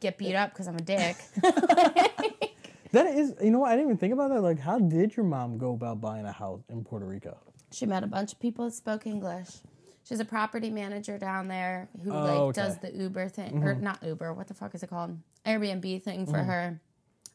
get 0.00 0.18
beat 0.18 0.34
up 0.34 0.52
because 0.52 0.68
I'm 0.68 0.76
a 0.76 0.80
dick. 0.80 1.16
That 2.94 3.06
is, 3.14 3.34
you 3.42 3.50
know 3.50 3.58
what? 3.58 3.70
I 3.70 3.76
didn't 3.76 3.88
even 3.90 3.98
think 3.98 4.12
about 4.12 4.30
that. 4.30 4.40
Like, 4.40 4.58
how 4.58 4.78
did 4.78 5.16
your 5.16 5.26
mom 5.26 5.58
go 5.58 5.72
about 5.74 6.00
buying 6.00 6.24
a 6.26 6.32
house 6.32 6.62
in 6.68 6.84
Puerto 6.84 7.06
Rico? 7.06 7.36
she 7.72 7.86
met 7.86 8.04
a 8.04 8.06
bunch 8.06 8.32
of 8.32 8.38
people 8.38 8.64
that 8.66 8.70
spoke 8.72 9.04
English. 9.06 9.48
She's 10.04 10.20
a 10.20 10.24
property 10.24 10.70
manager 10.70 11.18
down 11.18 11.48
there 11.48 11.88
who 12.04 12.12
Oh, 12.12 12.22
like 12.22 12.40
okay. 12.40 12.60
does 12.62 12.78
the 12.78 12.92
Uber 12.94 13.28
thing 13.30 13.64
or 13.64 13.74
not 13.74 14.00
Uber. 14.02 14.32
What 14.32 14.46
the 14.46 14.54
fuck 14.54 14.74
is 14.76 14.82
it 14.84 14.90
called? 14.90 15.18
Airbnb 15.44 16.02
thing 16.02 16.24
for 16.26 16.38
her. 16.38 16.80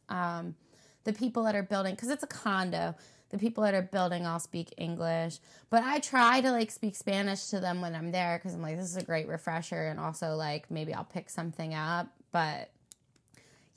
Um, 0.07 0.55
the 1.03 1.11
people 1.13 1.43
that 1.43 1.55
are 1.55 1.63
building 1.63 1.93
because 1.95 2.09
it's 2.09 2.23
a 2.23 2.27
condo. 2.27 2.95
The 3.31 3.37
people 3.37 3.63
that 3.63 3.73
are 3.73 3.81
building 3.81 4.25
all 4.25 4.39
speak 4.39 4.73
English, 4.77 5.39
but 5.69 5.83
I 5.83 5.99
try 5.99 6.41
to 6.41 6.51
like 6.51 6.71
speak 6.71 6.95
Spanish 6.95 7.47
to 7.47 7.59
them 7.59 7.81
when 7.81 7.93
I'm 7.93 8.11
there 8.11 8.37
because 8.39 8.55
I'm 8.55 8.61
like, 8.61 8.77
this 8.77 8.89
is 8.89 8.97
a 8.97 9.03
great 9.03 9.27
refresher, 9.27 9.87
and 9.87 9.99
also 9.99 10.35
like 10.35 10.71
maybe 10.71 10.93
I'll 10.93 11.03
pick 11.03 11.29
something 11.29 11.73
up. 11.75 12.07
But 12.31 12.71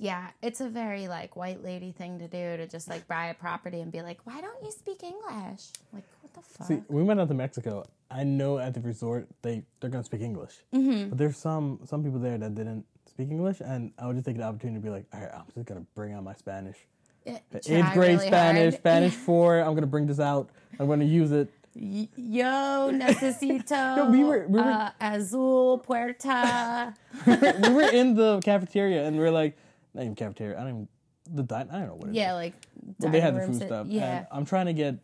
yeah, 0.02 0.30
it's 0.42 0.60
a 0.60 0.68
very 0.68 1.06
like 1.06 1.36
white 1.36 1.62
lady 1.62 1.92
thing 1.92 2.18
to 2.18 2.26
do 2.26 2.56
to 2.56 2.66
just 2.66 2.88
like 2.88 3.06
buy 3.06 3.26
a 3.26 3.34
property 3.34 3.80
and 3.80 3.92
be 3.92 4.02
like, 4.02 4.18
why 4.24 4.40
don't 4.40 4.60
you 4.64 4.72
speak 4.72 5.04
English? 5.04 5.66
Like, 5.92 6.02
what 6.20 6.34
the 6.34 6.40
fuck? 6.40 6.66
See, 6.66 6.82
we 6.88 7.04
went 7.04 7.20
out 7.20 7.28
to 7.28 7.34
Mexico. 7.34 7.84
I 8.10 8.24
know 8.24 8.58
at 8.58 8.74
the 8.74 8.80
resort 8.80 9.28
they 9.42 9.62
they're 9.80 9.90
gonna 9.90 10.02
speak 10.02 10.22
English, 10.22 10.54
mm-hmm. 10.74 11.10
but 11.10 11.18
there's 11.18 11.36
some 11.36 11.78
some 11.84 12.02
people 12.02 12.18
there 12.18 12.36
that 12.36 12.52
didn't 12.56 12.84
speak 13.08 13.30
English, 13.30 13.60
and 13.60 13.92
I 13.96 14.08
would 14.08 14.16
just 14.16 14.26
take 14.26 14.36
the 14.38 14.42
opportunity 14.42 14.80
to 14.80 14.84
be 14.84 14.90
like, 14.90 15.04
all 15.14 15.20
right, 15.20 15.30
I'm 15.32 15.44
just 15.54 15.66
gonna 15.68 15.86
bring 15.94 16.14
out 16.14 16.24
my 16.24 16.34
Spanish, 16.34 16.78
It- 17.24 17.40
eighth 17.54 17.92
grade 17.94 18.18
really 18.18 18.26
Spanish, 18.26 18.72
hard. 18.72 18.74
Spanish 18.74 19.12
four. 19.28 19.60
I'm 19.60 19.74
gonna 19.76 19.86
bring 19.86 20.06
this 20.08 20.18
out. 20.18 20.50
I'm 20.80 20.88
gonna 20.88 21.04
use 21.04 21.30
it. 21.30 21.48
Y- 21.76 22.08
Yo, 22.16 22.90
necesito 22.90 23.70
No, 23.96 24.10
we 24.10 24.24
were- 24.24 24.46
we 24.48 24.60
were- 24.60 24.66
uh, 24.68 24.90
azul 25.00 25.78
puerta. 25.78 26.92
we 27.26 27.68
were 27.72 27.88
in 27.92 28.14
the 28.16 28.40
cafeteria, 28.40 29.06
and 29.06 29.16
we 29.16 29.22
are 29.22 29.30
like, 29.30 29.56
not 29.94 30.02
even 30.02 30.14
cafeteria. 30.14 30.56
I 30.58 30.60
don't 30.64 30.68
even 30.70 30.88
the 31.30 31.42
dine. 31.42 31.68
I 31.70 31.78
don't 31.78 31.86
know 31.88 31.94
what 31.94 32.08
it 32.08 32.10
is. 32.10 32.16
yeah, 32.16 32.32
like 32.34 32.54
Well, 32.98 33.12
they 33.12 33.20
had 33.20 33.36
the 33.36 33.46
food 33.46 33.56
stuff. 33.56 33.86
Yeah, 33.88 34.18
And 34.18 34.26
I'm 34.32 34.44
trying 34.44 34.66
to 34.66 34.72
get. 34.72 34.96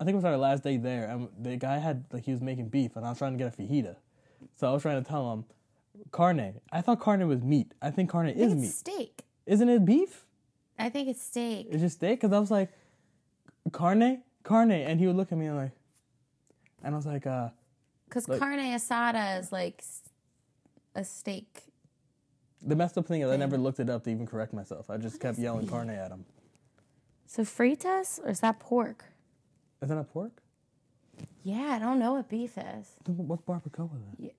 I 0.00 0.04
think 0.04 0.14
it 0.14 0.16
was 0.16 0.24
our 0.24 0.36
last 0.38 0.62
day 0.64 0.78
there, 0.78 1.06
and 1.08 1.28
the 1.38 1.56
guy 1.56 1.78
had 1.78 2.04
like 2.12 2.24
he 2.24 2.32
was 2.32 2.40
making 2.40 2.68
beef, 2.68 2.96
and 2.96 3.04
I 3.04 3.10
was 3.10 3.18
trying 3.18 3.32
to 3.36 3.38
get 3.38 3.52
a 3.52 3.56
fajita. 3.62 3.96
So 4.56 4.68
I 4.68 4.72
was 4.72 4.82
trying 4.82 5.02
to 5.02 5.08
tell 5.08 5.30
him, 5.32 5.44
carne. 6.10 6.54
I 6.72 6.80
thought 6.80 7.00
carne 7.00 7.26
was 7.28 7.42
meat. 7.42 7.72
I 7.82 7.90
think 7.90 8.08
carne 8.10 8.28
I 8.28 8.32
is 8.32 8.48
think 8.52 8.60
meat. 8.62 8.70
steak. 8.70 9.22
Isn't 9.46 9.68
it 9.68 9.84
beef? 9.84 10.24
I 10.78 10.88
think 10.88 11.08
it's 11.08 11.22
steak. 11.22 11.68
It's 11.70 11.82
just 11.82 11.96
steak. 11.98 12.20
Because 12.20 12.34
I 12.34 12.38
was 12.38 12.50
like, 12.50 12.70
carne, 13.72 14.22
carne, 14.42 14.70
and 14.72 14.98
he 14.98 15.06
would 15.06 15.16
look 15.16 15.30
at 15.32 15.38
me 15.38 15.46
and 15.46 15.56
like, 15.56 15.72
and 16.82 16.94
I 16.94 16.96
was 16.96 17.04
like, 17.06 17.26
uh, 17.26 17.50
Because 18.08 18.26
like- 18.28 18.38
carne 18.40 18.58
asada 18.58 19.38
is 19.38 19.52
like 19.52 19.84
a 20.94 21.04
steak. 21.04 21.64
The 22.62 22.76
messed 22.76 22.98
up 22.98 23.06
thing 23.06 23.22
is 23.22 23.30
I 23.30 23.36
never 23.36 23.56
looked 23.58 23.80
it 23.80 23.88
up 23.90 24.04
to 24.04 24.10
even 24.10 24.26
correct 24.26 24.52
myself. 24.52 24.90
I 24.90 24.96
just 24.96 25.20
kept 25.20 25.38
yelling 25.38 25.66
carne 25.66 25.90
at 25.90 26.10
him. 26.10 26.24
So 27.26 27.42
fritas 27.42 28.18
or 28.24 28.30
is 28.30 28.40
that 28.40 28.58
pork? 28.58 29.04
Isn't 29.82 29.96
that 29.96 30.12
pork? 30.12 30.42
Yeah, 31.42 31.72
I 31.72 31.78
don't 31.78 31.98
know 31.98 32.14
what 32.14 32.28
beef 32.28 32.58
is. 32.58 32.96
What's 33.06 33.42
barbacoa 33.42 33.90
then? 34.18 34.30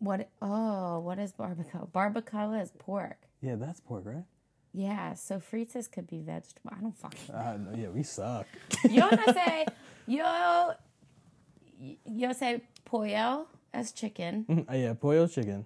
What? 0.00 0.28
Oh, 0.40 1.00
what 1.00 1.18
is 1.18 1.32
barbacoa? 1.32 1.88
Barbacoa 1.90 2.62
is 2.62 2.72
pork. 2.78 3.18
Yeah, 3.42 3.56
that's 3.56 3.80
pork, 3.80 4.04
right? 4.06 4.24
Yeah, 4.72 5.14
so 5.14 5.38
fritas 5.40 5.90
could 5.90 6.06
be 6.06 6.20
vegetable. 6.20 6.70
I 6.76 6.80
don't 6.80 6.96
fucking. 6.96 7.34
Uh, 7.34 7.58
no, 7.58 7.76
yeah, 7.76 7.88
we 7.88 8.02
suck. 8.02 8.46
Yo 8.88 9.08
no 9.08 9.32
sé. 9.32 9.66
Yo. 10.06 10.72
Yo 12.06 12.30
sé 12.30 12.60
pollo 12.84 13.46
as 13.72 13.92
chicken. 13.92 14.66
uh, 14.70 14.74
yeah, 14.74 14.94
pollo 14.94 15.26
chicken. 15.26 15.64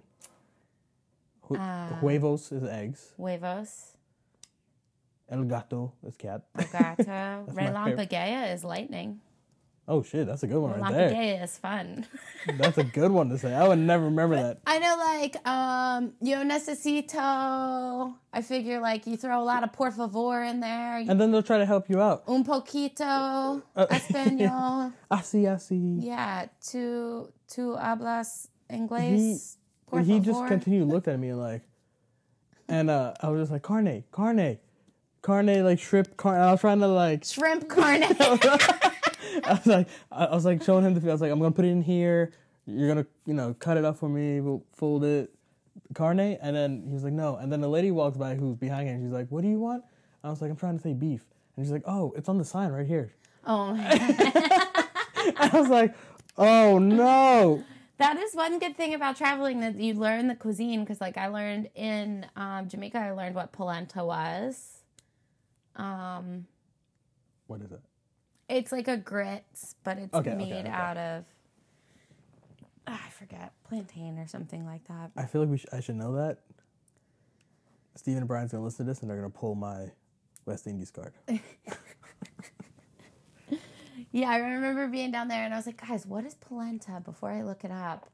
Hu- 1.47 1.55
Uh, 1.57 1.87
huevos 1.99 2.51
is 2.51 2.63
eggs. 2.63 3.13
Huevos. 3.17 3.95
El 5.29 5.43
gato 5.45 5.93
is 6.05 6.15
cat. 6.17 6.43
El 6.57 6.65
Gato. 6.71 7.45
Relampaguea 7.53 8.53
is 8.53 8.63
lightning. 8.63 9.19
Oh 9.85 10.01
shit, 10.01 10.25
that's 10.25 10.43
a 10.43 10.47
good 10.47 10.59
one 10.61 10.79
right 10.79 10.93
there. 10.93 11.09
Relampaguea 11.09 11.43
is 11.43 11.57
fun. 11.57 12.05
That's 12.57 12.77
a 12.77 12.85
good 12.85 13.11
one 13.11 13.27
to 13.29 13.37
say. 13.37 13.53
I 13.53 13.67
would 13.67 13.79
never 13.79 14.05
remember 14.05 14.35
that. 14.37 14.59
I 14.65 14.79
know, 14.79 14.95
like, 14.97 15.35
um, 15.45 16.13
yo 16.21 16.37
necesito. 16.43 18.13
I 18.31 18.41
figure, 18.41 18.79
like, 18.79 19.05
you 19.07 19.17
throw 19.17 19.41
a 19.41 19.43
lot 19.43 19.63
of 19.63 19.73
por 19.73 19.91
favor 19.91 20.41
in 20.43 20.61
there. 20.61 20.97
And 20.99 21.19
then 21.19 21.31
they'll 21.31 21.43
try 21.43 21.57
to 21.57 21.65
help 21.65 21.89
you 21.89 21.99
out. 22.01 22.23
Un 22.29 22.45
poquito 22.45 23.61
Uh, 23.75 23.85
español. 23.91 24.93
Así, 25.11 25.43
así. 25.47 25.97
yeah, 26.01 26.45
tu, 26.61 27.29
tu 27.53 27.75
hablas 27.75 28.47
inglés. 28.71 29.57
Por 29.93 30.01
he 30.01 30.19
just 30.19 30.45
continued 30.47 30.87
looked 30.89 31.07
at 31.07 31.19
me 31.19 31.33
like, 31.33 31.61
and 32.67 32.89
uh, 32.89 33.13
I 33.21 33.29
was 33.29 33.41
just 33.41 33.51
like, 33.51 33.61
carne, 33.61 34.03
carne, 34.11 34.57
carne, 35.21 35.63
like 35.63 35.79
shrimp, 35.79 36.15
carne. 36.17 36.41
I 36.41 36.51
was 36.51 36.61
trying 36.61 36.79
to 36.79 36.87
like, 36.87 37.23
Shrimp 37.25 37.67
carne. 37.69 38.03
I 39.45 39.53
was 39.53 39.65
like, 39.65 39.87
I 40.11 40.29
was 40.33 40.45
like 40.45 40.63
showing 40.63 40.85
him 40.85 40.93
the. 40.93 41.09
I 41.09 41.11
was 41.11 41.21
like, 41.21 41.31
I'm 41.31 41.39
gonna 41.39 41.51
put 41.51 41.65
it 41.65 41.69
in 41.69 41.81
here. 41.81 42.33
You're 42.65 42.87
gonna, 42.87 43.05
you 43.25 43.33
know, 43.33 43.53
cut 43.59 43.77
it 43.77 43.85
up 43.85 43.97
for 43.97 44.07
me. 44.07 44.39
We'll 44.39 44.63
fold 44.73 45.03
it, 45.03 45.33
carne. 45.93 46.19
And 46.19 46.55
then 46.55 46.83
he 46.87 46.93
was 46.93 47.03
like, 47.03 47.13
no. 47.13 47.35
And 47.35 47.51
then 47.51 47.61
the 47.61 47.67
lady 47.67 47.91
walks 47.91 48.17
by 48.17 48.35
who's 48.35 48.55
behind 48.55 48.87
him. 48.87 49.03
She's 49.03 49.11
like, 49.11 49.27
what 49.29 49.41
do 49.41 49.49
you 49.49 49.59
want? 49.59 49.83
I 50.23 50.29
was 50.29 50.41
like, 50.41 50.49
I'm 50.49 50.55
trying 50.57 50.77
to 50.77 50.81
say 50.81 50.93
beef. 50.93 51.25
And 51.55 51.65
she's 51.65 51.71
like, 51.71 51.83
oh, 51.85 52.13
it's 52.15 52.29
on 52.29 52.37
the 52.37 52.45
sign 52.45 52.71
right 52.71 52.87
here. 52.87 53.13
oh. 53.45 53.75
I 55.37 55.49
was 55.53 55.69
like, 55.69 55.93
oh 56.37 56.79
no. 56.79 57.63
That 58.03 58.17
is 58.17 58.35
one 58.35 58.59
good 58.59 58.75
thing 58.75 58.93
about 58.93 59.15
traveling 59.15 59.61
that 59.61 59.79
you 59.79 59.93
learn 59.93 60.27
the 60.27 60.35
cuisine 60.35 60.81
because, 60.81 60.99
like, 60.99 61.17
I 61.17 61.27
learned 61.27 61.69
in 61.73 62.25
um, 62.35 62.67
Jamaica, 62.67 62.97
I 62.97 63.11
learned 63.11 63.33
what 63.33 63.53
polenta 63.53 64.03
was. 64.03 64.79
Um, 65.77 66.45
What 67.47 67.61
is 67.61 67.71
it? 67.71 67.79
it's 68.49 68.73
like 68.73 68.89
a 68.89 68.97
grits, 68.97 69.75
but 69.85 69.97
it's 69.97 70.13
Okay, 70.13 70.31
okay, 70.31 70.37
made 70.37 70.65
okay. 70.65 70.69
out 70.69 70.97
of 70.97 71.23
ah, 72.87 73.01
I 73.07 73.09
forget 73.11 73.53
plantain 73.63 74.19
or 74.19 74.27
something 74.27 74.65
like 74.65 74.85
that. 74.89 75.11
I 75.15 75.25
feel 75.25 75.39
like 75.39 75.49
we 75.49 75.57
sh- 75.59 75.65
I 75.71 75.79
should 75.79 75.95
know 75.95 76.13
that. 76.17 76.39
stephen 77.95 78.17
and 78.19 78.27
Brian's 78.27 78.51
gonna 78.51 78.65
listen 78.65 78.85
to 78.85 78.91
this 78.91 78.99
and 78.99 79.09
they're 79.09 79.15
gonna 79.15 79.29
pull 79.29 79.55
my 79.55 79.91
West 80.45 80.67
Indies 80.67 80.91
card. 80.91 81.13
Yeah, 84.13 84.29
I 84.29 84.37
remember 84.37 84.87
being 84.87 85.09
down 85.11 85.27
there 85.27 85.43
and 85.43 85.53
I 85.53 85.57
was 85.57 85.65
like, 85.65 85.85
guys, 85.85 86.05
what 86.05 86.23
is 86.23 86.35
polenta? 86.35 87.01
Before 87.03 87.31
I 87.31 87.41
look 87.41 87.63
it 87.65 87.71
up, 87.71 88.09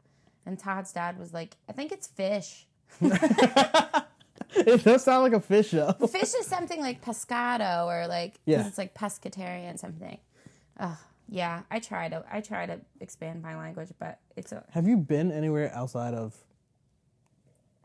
and 0.45 0.57
Todd's 0.57 0.93
dad 0.93 1.19
was 1.19 1.33
like, 1.33 1.57
I 1.67 1.73
think 1.73 1.91
it's 1.91 2.07
fish. 2.07 2.65
it 3.01 4.83
does 4.83 5.03
sound 5.03 5.23
like 5.23 5.33
a 5.33 5.41
fish 5.41 5.71
though. 5.71 5.91
fish 6.07 6.33
is 6.33 6.47
something 6.47 6.79
like 6.79 7.03
pescado 7.03 7.85
or 7.85 8.07
like 8.07 8.35
Yeah. 8.45 8.65
it's 8.65 8.77
like 8.77 8.93
pescatarian 8.95 9.77
something. 9.77 10.17
Ugh, 10.79 10.97
yeah, 11.27 11.63
I 11.69 11.79
try 11.79 12.07
to 12.07 12.23
I 12.31 12.39
try 12.39 12.65
to 12.65 12.79
expand 13.01 13.41
my 13.43 13.57
language, 13.57 13.89
but 13.99 14.19
it's 14.37 14.53
a 14.53 14.63
Have 14.71 14.87
you 14.87 14.95
been 14.95 15.31
anywhere 15.33 15.69
outside 15.75 16.13
of 16.13 16.35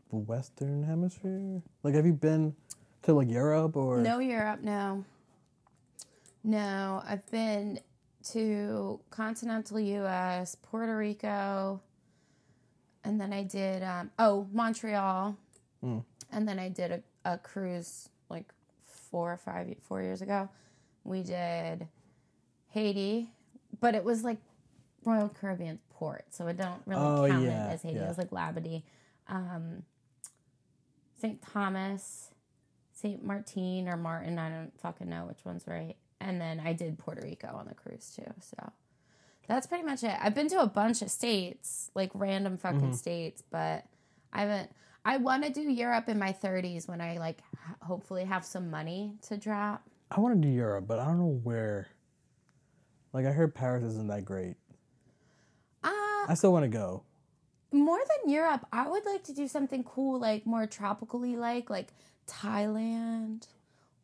the 0.09 0.15
Western 0.15 0.83
Hemisphere? 0.83 1.61
Like, 1.83 1.93
have 1.95 2.05
you 2.05 2.13
been 2.13 2.55
to 3.03 3.13
like 3.13 3.29
Europe 3.29 3.75
or? 3.75 3.97
no 3.99 4.19
Europe. 4.19 4.61
No, 4.63 5.03
no. 6.43 7.03
I've 7.05 7.29
been 7.29 7.79
to 8.31 8.99
continental 9.09 9.79
U.S., 9.79 10.55
Puerto 10.55 10.95
Rico, 10.97 11.81
and 13.03 13.19
then 13.21 13.31
I 13.33 13.43
did 13.43 13.83
um, 13.83 14.11
oh 14.19 14.47
Montreal, 14.51 15.37
Mm. 15.83 16.03
and 16.31 16.47
then 16.47 16.57
I 16.57 16.69
did 16.69 16.91
a, 17.25 17.33
a 17.33 17.37
cruise 17.37 18.09
like 18.29 18.45
four 18.85 19.31
or 19.33 19.37
five 19.37 19.75
four 19.83 20.01
years 20.01 20.21
ago. 20.21 20.49
We 21.03 21.21
did 21.21 21.87
Haiti, 22.69 23.29
but 23.79 23.93
it 23.93 24.03
was 24.03 24.23
like 24.23 24.37
Royal 25.03 25.29
Caribbean 25.29 25.77
port, 25.91 26.25
so 26.31 26.47
it 26.47 26.57
don't 26.57 26.81
really 26.87 27.01
Oh, 27.03 27.27
count 27.29 27.43
yeah, 27.43 27.69
it 27.69 27.73
as 27.73 27.81
Haiti. 27.83 27.95
yeah. 27.97 28.05
It 28.05 28.07
was 28.07 28.17
like 28.17 28.31
Labadee, 28.31 28.81
um, 29.27 29.83
St. 31.21 31.39
Thomas, 31.41 32.29
St. 32.93 33.23
Martin 33.23 33.87
or 33.87 33.97
Martin. 33.97 34.39
I 34.39 34.49
don't 34.49 34.71
fucking 34.81 35.07
know 35.09 35.25
which 35.25 35.45
one's 35.45 35.67
right. 35.67 35.95
And 36.21 36.39
then 36.39 36.59
I 36.63 36.73
did 36.73 36.97
Puerto 36.97 37.21
Rico 37.21 37.47
on 37.47 37.67
the 37.67 37.75
cruise 37.75 38.13
too. 38.15 38.31
So 38.41 38.71
that's 39.47 39.67
pretty 39.67 39.83
much 39.83 40.03
it. 40.03 40.15
I've 40.19 40.33
been 40.35 40.47
to 40.49 40.61
a 40.61 40.67
bunch 40.67 41.01
of 41.01 41.11
states, 41.11 41.91
like 41.95 42.11
random 42.13 42.57
fucking 42.57 42.79
Mm-hmm. 42.79 42.93
states, 42.93 43.43
but 43.51 43.85
I 44.33 44.41
haven't. 44.41 44.71
I 45.07 45.17
want 45.17 45.43
to 45.43 45.51
do 45.51 45.61
Europe 45.61 46.09
in 46.09 46.17
my 46.17 46.33
30s 46.33 46.87
when 46.87 46.99
I 46.99 47.17
like 47.19 47.39
hopefully 47.81 48.23
have 48.25 48.43
some 48.43 48.71
money 48.71 49.13
to 49.27 49.37
drop. 49.37 49.83
I 50.09 50.19
want 50.19 50.41
to 50.41 50.47
do 50.47 50.51
Europe, 50.53 50.85
but 50.87 50.99
I 50.99 51.05
don't 51.05 51.19
know 51.19 51.39
where. 51.43 51.87
Like, 53.13 53.25
I 53.25 53.31
heard 53.31 53.53
Paris 53.55 53.83
isn't 53.83 54.07
that 54.07 54.25
great. 54.25 54.55
Uh, 55.83 55.89
I 56.27 56.33
still 56.35 56.51
want 56.51 56.63
to 56.63 56.69
go. 56.69 57.03
more 57.71 57.99
than 57.99 58.33
Europe, 58.33 58.65
I 58.73 58.87
would 58.89 59.05
like 59.05 59.23
to 59.25 59.33
do 59.33 59.47
something 59.47 59.83
cool, 59.83 60.19
like 60.19 60.45
more 60.45 60.65
tropically, 60.67 61.35
like 61.37 61.69
like 61.69 61.93
Thailand, 62.27 63.47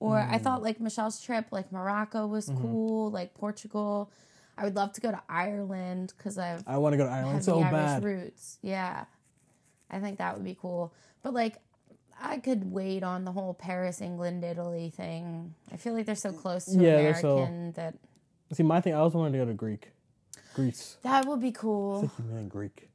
or 0.01 0.17
I 0.19 0.37
Mm. 0.37 0.41
thought 0.41 0.61
like 0.63 0.79
Michelle's 0.81 1.21
trip, 1.21 1.45
like 1.51 1.71
Morocco 1.71 2.25
was 2.27 2.49
Mm-hmm. 2.49 2.61
cool, 2.61 3.11
like 3.11 3.33
Portugal. 3.35 4.11
I 4.57 4.63
would 4.65 4.75
love 4.75 4.91
to 4.93 5.01
go 5.01 5.11
to 5.11 5.21
Ireland 5.29 6.13
because 6.17 6.37
I've 6.37 6.63
I 6.67 6.77
want 6.77 6.93
to 6.93 6.97
go 6.97 7.05
to 7.05 7.11
Ireland 7.11 7.43
so 7.45 7.59
the 7.59 7.65
Irish 7.67 7.71
bad. 7.71 8.03
roots. 8.03 8.57
Yeah, 8.61 9.05
I 9.89 9.99
think 9.99 10.17
that 10.17 10.35
would 10.35 10.43
be 10.43 10.57
cool. 10.59 10.93
But 11.23 11.33
like, 11.33 11.57
I 12.21 12.37
could 12.39 12.71
wait 12.71 13.01
on 13.03 13.25
the 13.25 13.31
whole 13.31 13.53
Paris, 13.53 14.01
England, 14.01 14.43
Italy 14.43 14.89
thing. 14.89 15.55
I 15.71 15.77
feel 15.77 15.93
like 15.93 16.05
they're 16.05 16.15
so 16.15 16.31
close 16.33 16.65
to 16.65 16.77
Yeah, 16.77 16.97
they're 16.97 17.15
so- 17.15 17.37
American 17.37 17.71
that 17.73 17.95
See, 18.53 18.63
my 18.63 18.81
thing, 18.81 18.93
I 18.93 18.97
also 18.97 19.17
wanted 19.19 19.31
to 19.33 19.37
go 19.37 19.45
to 19.45 19.53
Greek. 19.53 19.91
Greece. 20.53 20.97
that 21.03 21.25
would 21.25 21.39
be 21.39 21.51
cool. 21.53 22.03
You, 22.19 22.25
man, 22.25 22.47
Greek. 22.49 22.89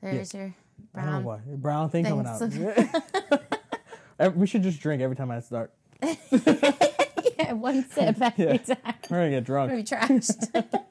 There's 0.00 0.32
your 0.32 0.54
I 0.94 1.00
don't 1.02 1.06
know 1.06 1.10
brown. 1.22 1.24
why. 1.24 1.38
Brown 1.56 1.90
thing 1.90 2.04
coming 2.04 2.26
out. 2.26 2.40
We 4.36 4.46
should 4.46 4.62
just 4.62 4.80
drink 4.80 5.02
every 5.02 5.16
time 5.16 5.30
I 5.30 5.40
start. 5.40 5.72
yeah, 7.38 7.52
one 7.52 7.84
sip 7.88 8.16
every 8.20 8.44
Yeah. 8.44 8.56
time. 8.58 8.94
We're 9.10 9.18
gonna 9.18 9.30
get 9.30 9.44
drunk. 9.44 9.70
Maybe 9.72 9.84
trashed. 9.84 10.64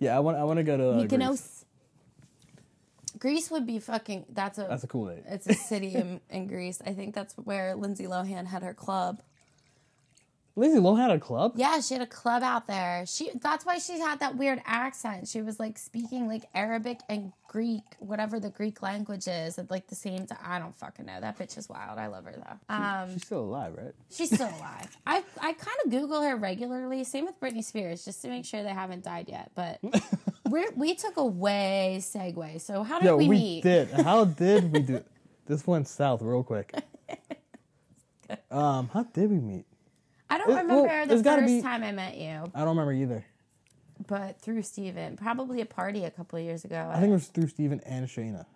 Yeah, 0.00 0.16
I 0.16 0.20
want. 0.20 0.36
I 0.36 0.44
want 0.44 0.58
to 0.58 0.62
go 0.62 0.76
to 0.76 0.90
uh, 0.90 0.98
Greece. 1.06 1.10
Mykonos. 1.10 1.64
Greece 3.18 3.50
would 3.50 3.66
be 3.66 3.80
fucking. 3.80 4.26
That's 4.30 4.58
a. 4.58 4.66
That's 4.68 4.84
a 4.84 4.86
cool 4.86 5.06
date. 5.08 5.24
it's 5.26 5.48
a 5.48 5.54
city 5.54 5.92
in, 5.96 6.20
in 6.30 6.46
Greece. 6.46 6.80
I 6.86 6.92
think 6.92 7.16
that's 7.16 7.34
where 7.34 7.74
Lindsay 7.74 8.06
Lohan 8.06 8.46
had 8.46 8.62
her 8.62 8.74
club. 8.74 9.20
Lindsay 10.58 10.80
Lohan 10.80 10.98
had 11.00 11.10
a 11.12 11.20
club. 11.20 11.52
Yeah, 11.56 11.80
she 11.80 11.94
had 11.94 12.02
a 12.02 12.06
club 12.06 12.42
out 12.42 12.66
there. 12.66 13.04
She 13.06 13.30
that's 13.40 13.64
why 13.64 13.78
she 13.78 13.98
had 13.98 14.20
that 14.20 14.36
weird 14.36 14.60
accent. 14.66 15.28
She 15.28 15.40
was 15.40 15.60
like 15.60 15.78
speaking 15.78 16.26
like 16.26 16.44
Arabic 16.54 17.00
and 17.08 17.32
Greek, 17.46 17.82
whatever 18.00 18.40
the 18.40 18.50
Greek 18.50 18.82
language 18.82 19.26
is, 19.28 19.58
at 19.58 19.70
like 19.70 19.86
the 19.86 19.94
same 19.94 20.26
time. 20.26 20.38
I 20.44 20.58
don't 20.58 20.76
fucking 20.76 21.06
know. 21.06 21.20
That 21.20 21.38
bitch 21.38 21.56
is 21.56 21.68
wild. 21.68 21.98
I 21.98 22.08
love 22.08 22.24
her 22.24 22.34
though. 22.36 22.74
Um, 22.74 23.12
She's 23.14 23.24
still 23.24 23.40
alive, 23.44 23.74
right? 23.76 23.94
she's 24.10 24.34
still 24.34 24.48
alive. 24.48 24.96
I 25.06 25.22
I 25.40 25.52
kind 25.52 25.76
of 25.84 25.90
Google 25.90 26.22
her 26.22 26.36
regularly. 26.36 27.04
Same 27.04 27.24
with 27.26 27.38
Britney 27.40 27.62
Spears, 27.64 28.04
just 28.04 28.20
to 28.22 28.28
make 28.28 28.44
sure 28.44 28.62
they 28.62 28.68
haven't 28.70 29.04
died 29.04 29.28
yet. 29.28 29.52
But 29.54 29.78
we 30.50 30.66
we 30.74 30.94
took 30.96 31.16
a 31.16 31.24
way 31.24 31.98
segue. 32.00 32.60
So 32.60 32.82
how 32.82 32.98
did 32.98 33.06
Yo, 33.06 33.16
we, 33.16 33.28
we, 33.28 33.36
meet? 33.36 33.62
did. 33.62 33.90
How 33.90 34.24
did 34.44 34.72
we 34.72 34.80
do? 34.80 35.04
This 35.46 35.66
went 35.66 35.86
south 35.88 36.20
real 36.22 36.42
quick. 36.42 36.74
Um, 38.50 38.90
how 38.92 39.04
did 39.04 39.30
we 39.30 39.38
meet? 39.38 39.64
I 40.30 40.38
don't 40.38 40.48
It- 40.50 40.54
remember 40.54 40.82
well, 40.82 41.06
the 41.06 41.22
first 41.22 41.46
be- 41.46 41.62
time 41.62 41.82
I 41.82 41.92
met 41.92 42.16
you, 42.18 42.50
I 42.54 42.58
don't 42.60 42.68
remember 42.76 42.92
either. 42.92 43.24
but 44.06 44.40
through 44.40 44.62
Steven. 44.62 45.16
Probably 45.16 45.60
a 45.60 45.66
party 45.66 46.04
a 46.04 46.10
couple 46.10 46.38
of 46.38 46.44
years 46.44 46.64
ago. 46.64 46.88
I 46.92 47.00
think 47.00 47.10
it 47.10 47.14
was 47.14 47.28
through 47.28 47.48
Steven 47.48 47.80
and 47.80 48.06
Shayna. 48.06 48.46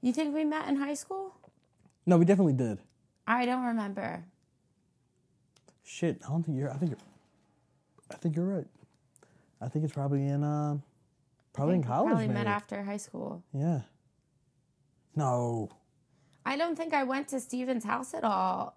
you 0.00 0.12
think 0.12 0.34
we 0.34 0.44
met 0.44 0.68
in 0.68 0.76
high 0.76 0.94
school? 0.94 1.34
No, 2.06 2.16
we 2.16 2.24
definitely 2.24 2.52
did. 2.54 2.78
I 3.26 3.44
don't 3.44 3.64
remember. 3.64 4.24
Shit, 5.82 6.22
I 6.24 6.28
don't 6.30 6.42
think 6.42 6.58
you're. 6.58 6.70
I 6.70 6.76
think 6.76 6.90
you're. 6.92 7.00
I 8.10 8.14
think 8.16 8.36
you're 8.36 8.44
right. 8.44 8.66
I 9.60 9.68
think 9.68 9.84
it's 9.84 9.94
probably 9.94 10.26
in 10.26 10.42
um, 10.44 10.82
probably 11.52 11.76
in 11.76 11.82
college. 11.82 12.08
Probably 12.10 12.28
maybe. 12.28 12.38
met 12.38 12.46
after 12.46 12.82
high 12.84 12.96
school. 12.98 13.42
Yeah. 13.52 13.80
No, 15.14 15.70
I 16.44 16.56
don't 16.56 16.76
think 16.76 16.92
I 16.92 17.02
went 17.04 17.28
to 17.28 17.40
Steven's 17.40 17.84
house 17.84 18.12
at 18.14 18.22
all 18.22 18.75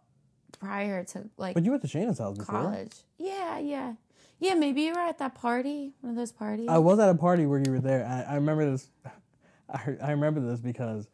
prior 0.59 1.03
to 1.03 1.29
like 1.37 1.53
but 1.53 1.63
you 1.63 1.71
went 1.71 1.81
to 1.83 1.87
Shannon's 1.87 2.19
house 2.19 2.37
before. 2.37 2.61
college. 2.61 2.95
Yeah, 3.17 3.59
yeah. 3.59 3.93
Yeah, 4.39 4.53
maybe 4.53 4.83
you 4.83 4.93
were 4.93 5.01
at 5.01 5.17
that 5.19 5.35
party, 5.35 5.91
one 5.99 6.11
of 6.11 6.15
those 6.15 6.31
parties. 6.31 6.69
I 6.69 6.77
was 6.77 6.97
at 6.99 7.09
a 7.09 7.15
party 7.15 7.45
where 7.45 7.59
you 7.59 7.71
were 7.71 7.81
there. 7.81 8.05
I, 8.05 8.31
I 8.31 8.35
remember 8.35 8.71
this. 8.71 8.89
I, 9.69 9.97
I 10.01 10.11
remember 10.11 10.39
this 10.39 10.61
because 10.61 11.07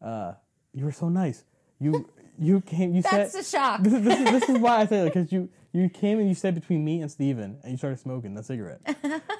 uh, 0.00 0.32
you 0.72 0.84
were 0.84 0.92
so 0.92 1.08
nice. 1.08 1.44
You 1.78 2.08
you 2.38 2.60
came. 2.62 2.94
You 2.94 3.02
That's 3.02 3.32
said 3.32 3.40
a 3.40 3.44
shock. 3.44 3.80
this, 3.82 3.92
is, 3.92 4.02
this, 4.02 4.18
is, 4.18 4.30
this 4.30 4.48
is 4.48 4.58
why 4.58 4.80
I 4.80 4.86
say 4.86 5.00
it 5.00 5.12
because 5.12 5.30
you 5.30 5.50
you 5.72 5.88
came 5.88 6.18
and 6.18 6.28
you 6.28 6.34
said 6.34 6.54
between 6.54 6.84
me 6.84 7.00
and 7.00 7.10
Steven 7.10 7.58
and 7.62 7.72
you 7.72 7.78
started 7.78 7.98
smoking 7.98 8.36
a 8.36 8.42
cigarette, 8.42 8.80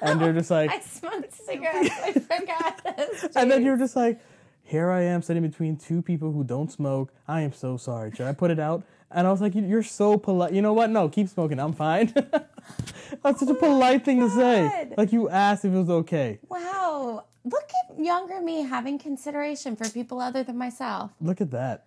and 0.01 0.21
they're 0.21 0.33
just 0.33 0.51
like, 0.51 0.71
I 0.71 0.79
smoked 0.79 1.33
cigarettes. 1.33 1.89
I 2.03 2.11
forgot 2.13 2.97
this. 2.97 3.35
and 3.35 3.51
then 3.51 3.63
you're 3.63 3.77
just 3.77 3.95
like, 3.95 4.19
here 4.63 4.89
I 4.89 5.01
am 5.01 5.21
sitting 5.21 5.43
between 5.43 5.77
two 5.77 6.01
people 6.01 6.31
who 6.31 6.43
don't 6.43 6.71
smoke. 6.71 7.13
I 7.27 7.41
am 7.41 7.53
so 7.53 7.77
sorry. 7.77 8.11
Should 8.11 8.27
I 8.27 8.33
put 8.33 8.49
it 8.49 8.59
out? 8.59 8.83
And 9.13 9.27
I 9.27 9.31
was 9.31 9.41
like, 9.41 9.53
"You- 9.55 9.65
you're 9.65 9.83
so 9.83 10.17
polite. 10.17 10.53
You 10.53 10.61
know 10.61 10.73
what? 10.73 10.89
No, 10.89 11.07
keep 11.09 11.29
smoking. 11.29 11.59
I'm 11.59 11.73
fine. 11.73 12.13
That's 13.23 13.39
such 13.39 13.49
a 13.49 13.53
polite 13.53 14.03
thing 14.05 14.19
to 14.21 14.29
say. 14.29 14.87
Oh 14.91 14.93
Like 14.97 15.11
you 15.13 15.29
asked 15.29 15.65
if 15.65 15.73
it 15.73 15.77
was 15.77 15.89
okay. 15.89 16.39
Wow. 16.49 17.25
Look 17.45 17.69
at 17.91 17.99
younger 17.99 18.41
me 18.41 18.63
having 18.63 18.97
consideration 18.97 19.75
for 19.75 19.87
people 19.89 20.19
other 20.19 20.43
than 20.43 20.57
myself. 20.57 21.11
Look 21.21 21.41
at 21.41 21.51
that. 21.51 21.85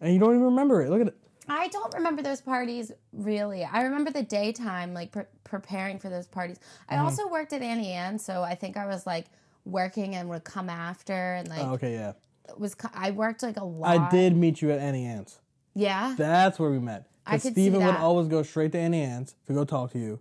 And 0.00 0.12
you 0.12 0.18
don't 0.18 0.30
even 0.30 0.44
remember 0.44 0.82
it. 0.82 0.90
Look 0.90 1.00
at 1.02 1.08
it. 1.08 1.16
I 1.48 1.68
don't 1.68 1.92
remember 1.94 2.22
those 2.22 2.40
parties 2.40 2.90
really. 3.12 3.64
I 3.64 3.82
remember 3.82 4.10
the 4.10 4.22
daytime, 4.22 4.94
like 4.94 5.12
pre- 5.12 5.24
preparing 5.44 5.98
for 5.98 6.08
those 6.08 6.26
parties. 6.26 6.58
I 6.88 6.94
Mm-hmm. 6.94 7.04
also 7.04 7.28
worked 7.28 7.52
at 7.52 7.60
Auntie 7.62 7.90
Anne, 7.92 8.18
so 8.18 8.42
I 8.42 8.54
think 8.54 8.76
I 8.78 8.86
was 8.86 9.06
like 9.06 9.26
working 9.66 10.14
and 10.14 10.28
would 10.30 10.44
come 10.44 10.70
after 10.70 11.34
and 11.34 11.48
like 11.48 11.60
Oh, 11.60 11.74
okay, 11.74 11.92
yeah. 11.92 12.12
was 12.56 12.74
I 12.94 13.10
worked 13.10 13.42
like 13.42 13.58
a 13.58 13.64
lot. 13.64 13.96
I 13.96 14.10
did 14.10 14.34
meet 14.36 14.62
you 14.62 14.70
at 14.70 14.78
Auntie 14.78 15.04
Anne's. 15.04 15.38
Yeah. 15.74 16.14
That's 16.16 16.58
where 16.58 16.70
we 16.70 16.78
met. 16.78 17.08
I 17.26 17.32
could 17.32 17.42
see 17.42 17.50
Steven 17.68 17.84
would 17.84 17.96
always 17.96 18.28
go 18.28 18.42
straight 18.42 18.72
to 18.72 18.78
Auntie 18.78 19.00
Anne's 19.00 19.34
to 19.46 19.52
go 19.54 19.64
talk 19.64 19.92
to 19.92 19.98
you. 19.98 20.20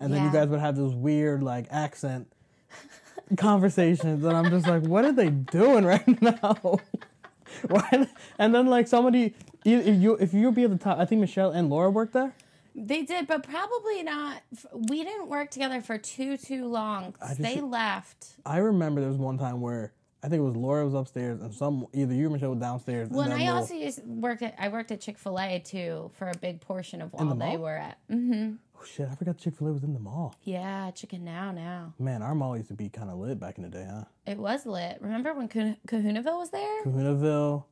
And 0.00 0.12
then 0.12 0.20
you 0.22 0.26
Yeah. 0.28 0.32
guys 0.32 0.48
would 0.48 0.60
have 0.60 0.76
those 0.76 0.94
weird, 0.94 1.42
like, 1.42 1.66
accent 1.70 2.32
conversations. 3.36 4.24
And 4.24 4.36
I'm 4.36 4.50
just 4.50 4.66
like, 4.66 4.82
what 4.82 5.04
are 5.04 5.12
they 5.12 5.30
doing 5.30 5.84
right 5.84 6.22
now? 6.22 6.78
Why? 7.68 8.06
And 8.38 8.54
then, 8.54 8.66
like, 8.66 8.86
somebody, 8.88 9.34
if 9.64 10.00
you 10.00 10.14
if 10.16 10.34
you'll 10.34 10.52
be 10.52 10.64
at 10.64 10.70
the 10.70 10.76
top, 10.78 10.98
I 10.98 11.04
think 11.04 11.20
Michelle 11.20 11.50
and 11.50 11.68
Laura 11.70 11.90
worked 11.90 12.12
there. 12.12 12.34
They 12.74 13.02
did, 13.02 13.26
but 13.26 13.42
probably 13.42 14.02
not. 14.04 14.42
f- 14.52 14.66
We 14.72 15.02
didn't 15.02 15.28
work 15.28 15.50
together 15.50 15.80
for 15.80 15.98
too 15.98 16.36
too 16.36 16.66
long. 16.66 17.14
just- 17.26 17.40
They 17.42 17.60
left. 17.60 18.36
I 18.46 18.58
remember 18.58 19.00
there 19.00 19.08
was 19.10 19.18
one 19.18 19.38
time 19.38 19.60
where 19.60 19.92
I 20.22 20.28
think 20.28 20.40
it 20.40 20.44
was 20.44 20.56
Laura 20.56 20.84
was 20.84 20.94
upstairs 20.94 21.40
and 21.40 21.54
some 21.54 21.86
either 21.92 22.12
you 22.12 22.26
or 22.26 22.30
Michelle 22.30 22.50
was 22.50 22.58
downstairs. 22.58 23.08
Well, 23.08 23.20
and 23.22 23.32
and 23.32 23.40
I 23.42 23.46
Laura- 23.46 23.60
also 23.60 23.74
used, 23.74 24.04
worked 24.04 24.42
at 24.42 24.54
I 24.58 24.68
worked 24.68 24.90
at 24.90 25.00
Chick 25.00 25.16
Fil 25.18 25.38
A 25.38 25.60
too 25.60 26.10
for 26.18 26.28
a 26.28 26.36
big 26.36 26.60
portion 26.60 27.00
of 27.00 27.12
the 27.12 27.16
while 27.18 27.34
they 27.36 27.56
were 27.56 27.76
at. 27.76 27.98
hmm 28.10 28.54
oh 28.80 28.84
shit, 28.84 29.08
I 29.10 29.14
forgot 29.14 29.38
Chick 29.38 29.56
Fil 29.56 29.68
A 29.68 29.72
was 29.72 29.84
in 29.84 29.92
the 29.94 30.00
mall. 30.00 30.34
Yeah, 30.42 30.90
Chicken 30.90 31.24
Now 31.24 31.52
now. 31.52 31.94
Man, 32.00 32.22
our 32.22 32.34
mall 32.34 32.56
used 32.56 32.68
to 32.68 32.74
be 32.74 32.88
kind 32.88 33.10
of 33.10 33.18
lit 33.18 33.38
back 33.38 33.58
in 33.58 33.62
the 33.64 33.70
day, 33.70 33.86
huh? 33.88 34.04
It 34.26 34.38
was 34.38 34.66
lit. 34.66 34.98
Remember 35.00 35.34
when 35.34 35.46
Kahuna- 35.48 35.76
Kahunaville 35.86 36.38
was 36.38 36.50
there? 36.50 36.84
Kahunaville, 36.84 37.64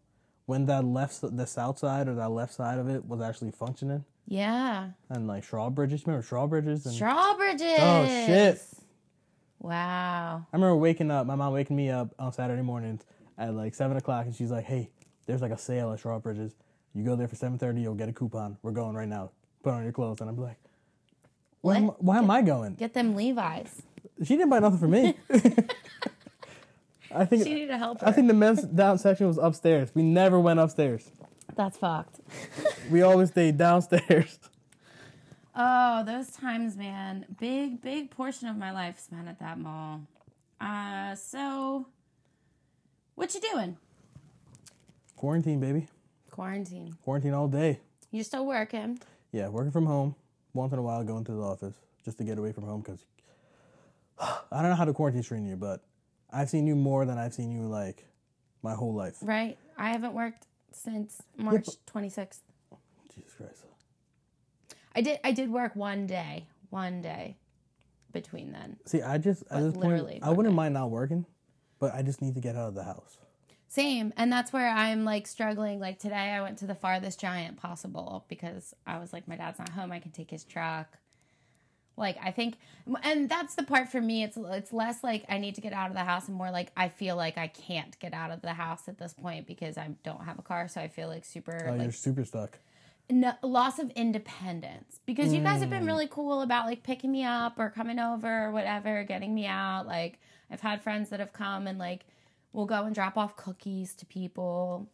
when 0.47 0.67
that 0.67 0.85
left, 0.85 1.19
the 1.37 1.47
south 1.47 1.79
side 1.81 2.07
or 2.07 2.15
that 2.15 2.31
left 2.31 2.55
side 2.55 2.79
of 2.79 2.89
it 2.89 3.05
was 3.05 3.21
actually 3.21 3.51
functioning, 3.51 4.05
Yeah, 4.29 4.91
and 5.11 5.27
like 5.27 5.45
Strawbridges, 5.45 6.07
remember 6.07 6.25
Strawbridges? 6.25 6.87
And 6.87 6.95
Strawbridges. 6.95 7.77
oh 7.81 8.07
shit! 8.07 8.63
Wow. 9.61 10.47
I 10.53 10.57
remember 10.57 10.77
waking 10.77 11.11
up, 11.11 11.27
my 11.27 11.35
mom 11.35 11.53
waking 11.53 11.77
me 11.77 11.91
up 11.91 12.15
on 12.19 12.33
Saturday 12.33 12.63
mornings 12.63 13.03
at 13.39 13.55
like 13.55 13.75
seven 13.75 13.97
o'clock, 13.97 14.27
and 14.27 14.35
she's 14.35 14.51
like, 14.51 14.65
"Hey, 14.65 14.91
there's 15.27 15.43
like 15.43 15.53
a 15.53 15.59
sale 15.59 15.93
at 15.93 16.01
Strawbridges. 16.01 16.53
You 16.95 17.05
go 17.05 17.17
there 17.17 17.29
for 17.29 17.37
seven 17.37 17.59
thirty, 17.59 17.81
you'll 17.81 17.95
get 17.95 18.09
a 18.09 18.13
coupon. 18.13 18.59
We're 18.63 18.71
going 18.73 18.95
right 18.97 19.09
now. 19.09 19.31
Put 19.63 19.73
on 19.75 19.83
your 19.83 19.93
clothes." 19.93 20.21
And 20.21 20.31
I'm 20.31 20.37
like, 20.37 20.57
"Why? 21.63 21.77
Am, 21.77 21.87
What? 21.89 22.03
why 22.03 22.19
am 22.19 22.31
I 22.31 22.43
going?" 22.43 22.75
Get 22.75 22.95
them 22.95 23.15
Levi's. 23.15 23.83
She 24.23 24.37
didn't 24.37 24.51
buy 24.51 24.61
nothing 24.61 24.79
for 24.79 24.89
me. 24.89 25.15
I 27.15 27.25
think 27.25 27.45
She 27.45 27.55
needed 27.55 27.71
a 27.71 27.79
helper. 27.79 28.07
I 28.07 28.13
think 28.13 28.29
the 28.29 28.35
men's 28.35 28.63
down 28.63 28.99
section 28.99 29.27
was 29.29 29.39
upstairs. 29.39 29.91
We 29.95 30.03
never 30.03 30.39
went 30.41 30.59
upstairs. 30.61 31.11
that's 31.55 31.79
fucked. 31.79 32.21
We 32.91 33.03
always 33.03 33.29
stayed 33.31 33.57
downstairs. 33.59 34.39
Oh, 35.59 36.05
those 36.05 36.31
times, 36.31 36.77
man. 36.77 37.25
Big, 37.41 37.81
big 37.81 38.11
portion 38.11 38.47
of 38.49 38.57
my 38.57 38.73
life 38.73 38.99
spent 38.99 39.27
at 39.27 39.39
that 39.41 39.59
mall. 39.59 40.03
Uh, 40.61 41.15
so, 41.15 41.87
what 43.15 43.35
you 43.35 43.41
doing? 43.41 43.79
Quarantine, 45.17 45.59
baby. 45.59 45.87
Quarantine. 46.31 46.95
Quarantine 47.03 47.33
all 47.33 47.49
day. 47.49 47.81
You 48.11 48.23
still 48.23 48.45
working? 48.45 48.99
Yeah, 49.33 49.49
working 49.49 49.73
from 49.73 49.87
home. 49.87 50.15
Once 50.53 50.73
in 50.73 50.79
a 50.79 50.83
while, 50.83 51.03
going 51.05 51.25
to 51.25 51.33
the 51.33 51.43
office 51.43 51.75
just 52.05 52.19
to 52.19 52.25
get 52.25 52.39
away 52.39 52.53
from 52.53 52.65
home 52.65 52.83
because 52.83 53.05
I 54.21 54.61
don't 54.63 54.71
know 54.71 54.77
how 54.77 54.85
to 54.85 54.93
quarantine 54.93 55.23
train 55.23 55.47
you, 55.47 55.57
but 55.57 55.83
I've 56.31 56.49
seen 56.51 56.67
you 56.67 56.77
more 56.77 57.05
than 57.07 57.19
I've 57.19 57.35
seen 57.35 57.51
you 57.51 57.63
like 57.63 58.05
my 58.63 58.75
whole 58.75 58.95
life. 58.95 59.17
Right. 59.23 59.59
I 59.77 59.91
haven't 59.91 60.15
worked 60.15 60.47
since 60.73 61.23
March 61.37 61.67
twenty 61.87 62.09
sixth. 62.09 62.43
Jesus 63.15 63.35
Christ. 63.35 63.66
I 64.97 65.03
did. 65.03 65.21
I 65.23 65.33
did 65.33 65.51
work 65.51 65.77
one 65.77 66.07
day. 66.07 66.47
One 66.71 67.03
day. 67.03 67.37
Between 68.13 68.53
then. 68.53 68.79
See, 68.87 69.03
I 69.03 69.19
just 69.19 69.43
at 69.51 69.63
this 69.63 69.75
point, 69.75 69.89
literally 69.89 70.21
I 70.23 70.31
wouldn't 70.31 70.55
day. 70.55 70.57
mind 70.57 70.75
not 70.75 70.91
working, 70.91 71.27
but 71.79 71.95
I 71.95 72.01
just 72.03 72.23
need 72.23 72.35
to 72.35 72.41
get 72.41 72.57
out 72.57 72.69
of 72.69 72.75
the 72.75 72.85
house. 72.85 73.19
Same. 73.69 74.15
And 74.17 74.33
that's 74.33 74.55
where 74.55 74.71
I'm 74.71 75.05
like 75.05 75.27
struggling. 75.27 75.81
Like 75.81 75.99
today, 75.99 76.15
I 76.15 76.41
went 76.41 76.57
to 76.59 76.67
the 76.67 76.75
farthest 76.75 77.21
giant 77.21 77.59
possible 77.59 78.25
because 78.29 78.75
I 78.87 78.99
was 78.99 79.13
like, 79.13 79.29
my 79.29 79.37
dad's 79.37 79.59
not 79.59 79.69
home. 79.69 79.93
I 79.93 79.99
can 79.99 80.13
take 80.13 80.31
his 80.31 80.45
truck. 80.45 80.97
Like 81.99 82.17
I 82.23 82.31
think, 82.31 82.57
and 83.03 83.29
that's 83.29 83.55
the 83.55 83.65
part 83.65 83.89
for 83.91 84.01
me. 84.01 84.23
It's 84.23 84.39
it's 84.39 84.73
less 84.73 85.05
like 85.05 85.25
I 85.29 85.37
need 85.37 85.55
to 85.57 85.61
get 85.61 85.75
out 85.75 85.89
of 85.91 85.95
the 85.95 86.05
house 86.05 86.29
and 86.29 86.37
more 86.37 86.51
like 86.51 86.71
I 86.77 86.89
feel 86.89 87.17
like 87.17 87.37
I 87.37 87.49
can't 87.49 87.99
get 87.99 88.15
out 88.15 88.31
of 88.31 88.41
the 88.41 88.55
house 88.55 88.89
at 88.89 88.99
this 88.99 89.13
point 89.13 89.47
because 89.47 89.77
I 89.77 89.91
don't 90.05 90.25
have 90.25 90.39
a 90.39 90.43
car. 90.43 90.69
So 90.69 90.81
I 90.81 90.89
feel 90.89 91.09
like 91.09 91.25
super 91.25 91.67
Oh, 91.67 91.73
like 91.73 91.83
you're 91.83 91.93
super 91.93 92.25
stuck. 92.25 92.59
No, 93.09 93.33
loss 93.43 93.79
of 93.79 93.91
independence 93.91 95.01
because 95.07 95.33
you 95.33 95.41
guys 95.41 95.61
have 95.61 95.71
been 95.71 95.85
mm. 95.85 95.89
really 95.89 96.09
cool 96.09 96.43
about 96.43 96.67
like 96.67 96.83
picking 96.83 97.13
me 97.13 97.25
up 97.25 97.59
or 97.59 97.71
coming 97.71 97.99
over 97.99 98.47
or 98.47 98.51
whatever, 98.51 99.05
getting 99.05 99.35
me 99.35 99.47
out. 99.47 99.87
Like 99.87 100.19
I've 100.51 100.61
had 100.61 100.83
friends 100.83 101.11
that 101.11 101.21
have 101.21 101.33
come 101.33 101.67
and 101.67 101.79
like 101.79 102.05
we'll 102.53 102.67
go 102.67 102.85
and 102.85 102.95
drop 102.95 103.17
off 103.17 103.37
cookies 103.37 103.95
to 103.97 104.07
people, 104.07 104.89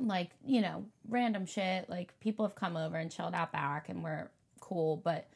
like 0.00 0.30
you 0.44 0.60
know 0.60 0.84
random 1.08 1.46
shit. 1.46 1.88
Like 1.88 2.18
people 2.18 2.44
have 2.44 2.56
come 2.56 2.76
over 2.76 2.96
and 2.96 3.10
chilled 3.10 3.34
out 3.34 3.52
back 3.52 3.88
and 3.88 4.02
we're 4.02 4.30
cool, 4.60 4.96
but 4.96 5.28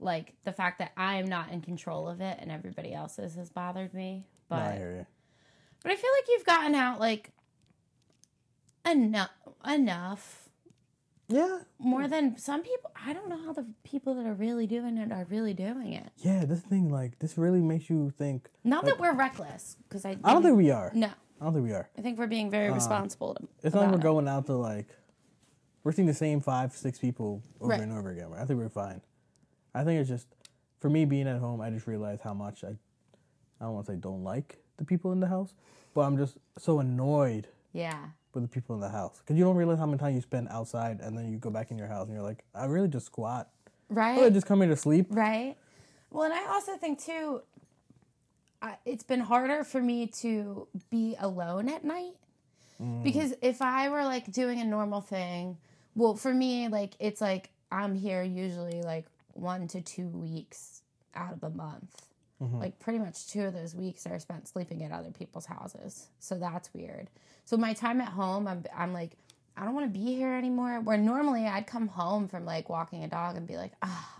like 0.00 0.34
the 0.44 0.52
fact 0.52 0.78
that 0.80 0.92
I'm 0.96 1.26
not 1.26 1.52
in 1.52 1.60
control 1.60 2.08
of 2.08 2.20
it 2.20 2.38
and 2.40 2.50
everybody 2.50 2.92
else's 2.92 3.36
has 3.36 3.50
bothered 3.50 3.94
me. 3.94 4.24
No, 4.50 4.56
But 4.56 4.62
I 4.62 4.76
hear 4.76 4.92
you. 4.92 5.06
but 5.84 5.92
I 5.92 5.96
feel 5.96 6.10
like 6.18 6.28
you've 6.28 6.46
gotten 6.46 6.74
out 6.74 6.98
like 6.98 7.30
enough 8.84 9.30
enough 9.64 10.48
Yeah, 11.30 11.60
more 11.78 12.08
than 12.08 12.36
some 12.36 12.62
people. 12.62 12.90
I 13.06 13.12
don't 13.12 13.28
know 13.28 13.38
how 13.44 13.52
the 13.52 13.64
people 13.84 14.14
that 14.16 14.26
are 14.26 14.34
really 14.34 14.66
doing 14.66 14.98
it 14.98 15.12
are 15.12 15.26
really 15.30 15.54
doing 15.54 15.92
it. 15.92 16.10
yeah. 16.18 16.44
This 16.44 16.60
thing, 16.60 16.90
like, 16.90 17.18
this 17.20 17.38
really 17.38 17.60
makes 17.60 17.88
you 17.88 18.10
think. 18.18 18.48
Not 18.64 18.84
that 18.86 18.98
we're 18.98 19.14
reckless, 19.14 19.76
because 19.88 20.04
I. 20.04 20.16
I 20.24 20.32
don't 20.32 20.42
think 20.42 20.56
we 20.56 20.70
are. 20.70 20.90
No, 20.94 21.08
I 21.40 21.44
don't 21.44 21.54
think 21.54 21.64
we 21.66 21.72
are. 21.72 21.88
I 21.96 22.02
think 22.02 22.18
we're 22.18 22.26
being 22.26 22.50
very 22.50 22.68
uh, 22.68 22.74
responsible. 22.74 23.34
to- 23.34 23.48
It's 23.62 23.74
not 23.74 23.82
like 23.82 23.90
we're 23.92 23.98
it. 23.98 24.02
going 24.02 24.28
out 24.28 24.46
to 24.46 24.54
like 24.54 24.88
we're 25.84 25.92
seeing 25.92 26.08
the 26.08 26.14
same 26.14 26.40
five, 26.40 26.72
six 26.72 26.98
people 26.98 27.42
over 27.60 27.70
Right. 27.70 27.80
and 27.80 27.92
over 27.92 28.10
again. 28.10 28.30
Right? 28.30 28.42
I 28.42 28.44
think 28.44 28.58
we're 28.58 28.68
fine. 28.68 29.00
I 29.74 29.84
think 29.84 30.00
it's 30.00 30.08
just 30.10 30.26
for 30.80 30.90
me 30.90 31.04
being 31.04 31.28
at 31.28 31.38
home. 31.38 31.60
I 31.60 31.70
just 31.70 31.86
realized 31.86 32.22
how 32.22 32.34
much 32.34 32.64
I 32.64 32.68
I 33.60 33.64
don't 33.66 33.74
want 33.74 33.86
to 33.86 33.92
say 33.92 33.96
don't 33.96 34.24
like 34.24 34.58
the 34.78 34.84
people 34.84 35.12
in 35.12 35.20
the 35.20 35.28
house, 35.28 35.54
but 35.94 36.00
I'm 36.02 36.16
just 36.18 36.38
so 36.58 36.80
annoyed 36.80 37.46
Yeah, 37.72 37.98
with 38.34 38.44
the 38.44 38.48
people 38.48 38.74
in 38.74 38.80
the 38.80 38.88
house 38.88 39.18
because 39.18 39.36
you 39.36 39.44
don't 39.44 39.56
realize 39.56 39.78
how 39.78 39.86
much 39.86 40.00
time 40.00 40.14
you 40.14 40.20
spend 40.20 40.48
outside 40.50 41.00
and 41.00 41.16
then 41.16 41.30
you 41.30 41.38
go 41.38 41.50
back 41.50 41.70
in 41.70 41.78
your 41.78 41.88
house 41.88 42.06
and 42.06 42.14
you're 42.14 42.24
like, 42.24 42.44
I 42.54 42.66
really 42.66 42.88
just 42.88 43.06
squat. 43.06 43.48
I 43.90 43.94
right, 43.94 44.18
really 44.18 44.30
just 44.30 44.46
come 44.46 44.60
here 44.60 44.68
to 44.70 44.76
sleep. 44.76 45.06
right. 45.10 45.56
Well, 46.10 46.24
and 46.24 46.34
I 46.34 46.46
also 46.46 46.76
think 46.76 47.00
too, 47.00 47.42
I, 48.62 48.76
it's 48.84 49.04
been 49.04 49.20
harder 49.20 49.64
for 49.64 49.80
me 49.80 50.06
to 50.08 50.66
be 50.90 51.16
alone 51.18 51.68
at 51.68 51.84
night 51.84 52.14
mm. 52.80 53.02
because 53.02 53.34
if 53.42 53.62
I 53.62 53.88
were 53.88 54.04
like 54.04 54.30
doing 54.32 54.60
a 54.60 54.64
normal 54.64 55.00
thing, 55.00 55.56
well, 55.94 56.14
for 56.14 56.32
me, 56.32 56.68
like 56.68 56.94
it's 56.98 57.20
like 57.20 57.50
I'm 57.70 57.94
here 57.94 58.22
usually 58.22 58.82
like 58.82 59.06
one 59.32 59.68
to 59.68 59.80
two 59.80 60.08
weeks 60.08 60.82
out 61.14 61.32
of 61.32 61.42
a 61.42 61.50
month. 61.50 62.06
Like 62.40 62.78
pretty 62.78 62.98
much 62.98 63.26
two 63.28 63.42
of 63.44 63.52
those 63.52 63.74
weeks 63.74 64.06
are 64.06 64.18
spent 64.18 64.48
sleeping 64.48 64.82
at 64.82 64.92
other 64.92 65.10
people's 65.10 65.44
houses. 65.44 66.06
So 66.20 66.38
that's 66.38 66.72
weird. 66.72 67.10
So 67.44 67.58
my 67.58 67.74
time 67.74 68.00
at 68.00 68.08
home, 68.08 68.48
I'm 68.48 68.64
I'm 68.74 68.94
like, 68.94 69.10
I 69.58 69.64
don't 69.66 69.74
want 69.74 69.92
to 69.92 69.98
be 69.98 70.14
here 70.14 70.32
anymore. 70.32 70.80
Where 70.80 70.96
normally 70.96 71.46
I'd 71.46 71.66
come 71.66 71.86
home 71.88 72.28
from 72.28 72.46
like 72.46 72.70
walking 72.70 73.04
a 73.04 73.08
dog 73.08 73.36
and 73.36 73.46
be 73.46 73.56
like, 73.58 73.72
ah, 73.82 74.16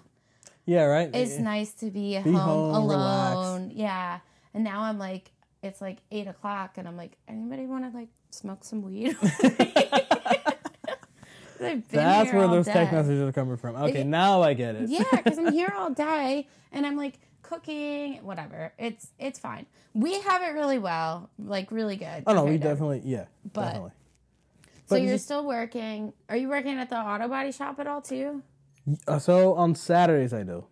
Yeah, 0.67 0.85
right. 0.85 1.09
it's 1.15 1.39
nice 1.39 1.73
to 1.75 1.87
be, 1.91 2.19
Be 2.19 2.33
home, 2.33 2.75
home, 2.75 2.75
alone. 2.91 3.73
Yeah. 3.75 4.19
And 4.53 4.65
now 4.65 4.83
I'm 4.83 4.99
like, 4.99 5.31
it's 5.63 5.81
like 5.81 5.99
eight 6.11 6.27
o'clock, 6.27 6.77
and 6.77 6.87
I'm 6.89 6.97
like, 6.99 7.13
anybody 7.29 7.65
want 7.67 7.91
to 7.91 7.97
like 7.97 8.09
smoke 8.31 8.65
some 8.65 8.83
weed? 8.83 9.17
That's 11.59 12.33
where 12.33 12.49
those 12.49 12.65
day. 12.67 12.73
text 12.73 12.93
messages 12.95 13.21
are 13.29 13.33
coming 13.33 13.57
from. 13.59 13.77
Okay, 13.77 14.01
It- 14.01 14.07
now 14.07 14.43
I 14.43 14.55
get 14.55 14.77
it. 14.77 14.89
Yeah, 14.89 15.05
because 15.13 15.39
I'm 15.39 15.53
here 15.53 15.73
all 15.77 15.91
day 15.91 16.49
and 16.73 16.87
I'm 16.87 16.97
like 16.97 17.19
cooking, 17.51 18.23
whatever. 18.25 18.73
It's 18.79 19.09
it's 19.19 19.39
fine. 19.39 19.67
We 19.93 20.21
have 20.21 20.43
it 20.43 20.55
really 20.55 20.79
well, 20.79 21.29
like 21.39 21.71
really 21.73 21.97
good. 21.97 22.23
Oh 22.27 22.33
no, 22.35 22.45
we 22.45 22.57
definitely 22.59 23.03
yeah, 23.05 23.27
But- 23.53 23.65
definitely. 23.67 23.91
So 24.87 24.97
you're 24.97 25.13
just- 25.15 25.25
still 25.25 25.47
working? 25.47 26.13
Are 26.29 26.37
you 26.37 26.49
working 26.49 26.77
at 26.79 26.91
the 26.91 26.97
auto 26.97 27.29
body 27.29 27.53
shop 27.53 27.79
at 27.79 27.87
all 27.87 28.01
too? 28.01 28.43
Uh, 29.07 29.19
so 29.21 29.55
on 29.55 29.75
Saturdays 29.75 30.33
I 30.33 30.43
do, 30.43 30.65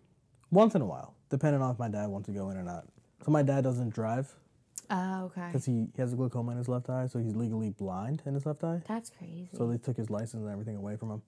once 0.51 0.75
in 0.75 0.81
a 0.81 0.85
while, 0.85 1.13
depending 1.29 1.61
on 1.61 1.71
if 1.71 1.79
my 1.79 1.87
dad 1.87 2.07
wants 2.09 2.25
to 2.27 2.33
go 2.33 2.49
in 2.49 2.57
or 2.57 2.63
not. 2.63 2.85
So 3.23 3.31
my 3.31 3.43
dad 3.43 3.63
doesn't 3.63 3.93
drive 3.93 4.33
Oh, 4.89 5.25
okay. 5.25 5.47
because 5.47 5.65
he, 5.65 5.87
he 5.95 6.01
has 6.01 6.11
a 6.11 6.15
glaucoma 6.17 6.51
in 6.53 6.57
his 6.57 6.67
left 6.67 6.89
eye, 6.89 7.07
so 7.07 7.19
he's 7.19 7.35
legally 7.35 7.69
blind 7.69 8.21
in 8.25 8.33
his 8.33 8.45
left 8.45 8.63
eye. 8.63 8.81
That's 8.87 9.09
crazy. 9.09 9.49
So 9.55 9.67
they 9.67 9.77
took 9.77 9.95
his 9.95 10.09
license 10.09 10.41
and 10.43 10.49
everything 10.51 10.75
away 10.75 10.97
from 10.97 11.11
him. 11.11 11.21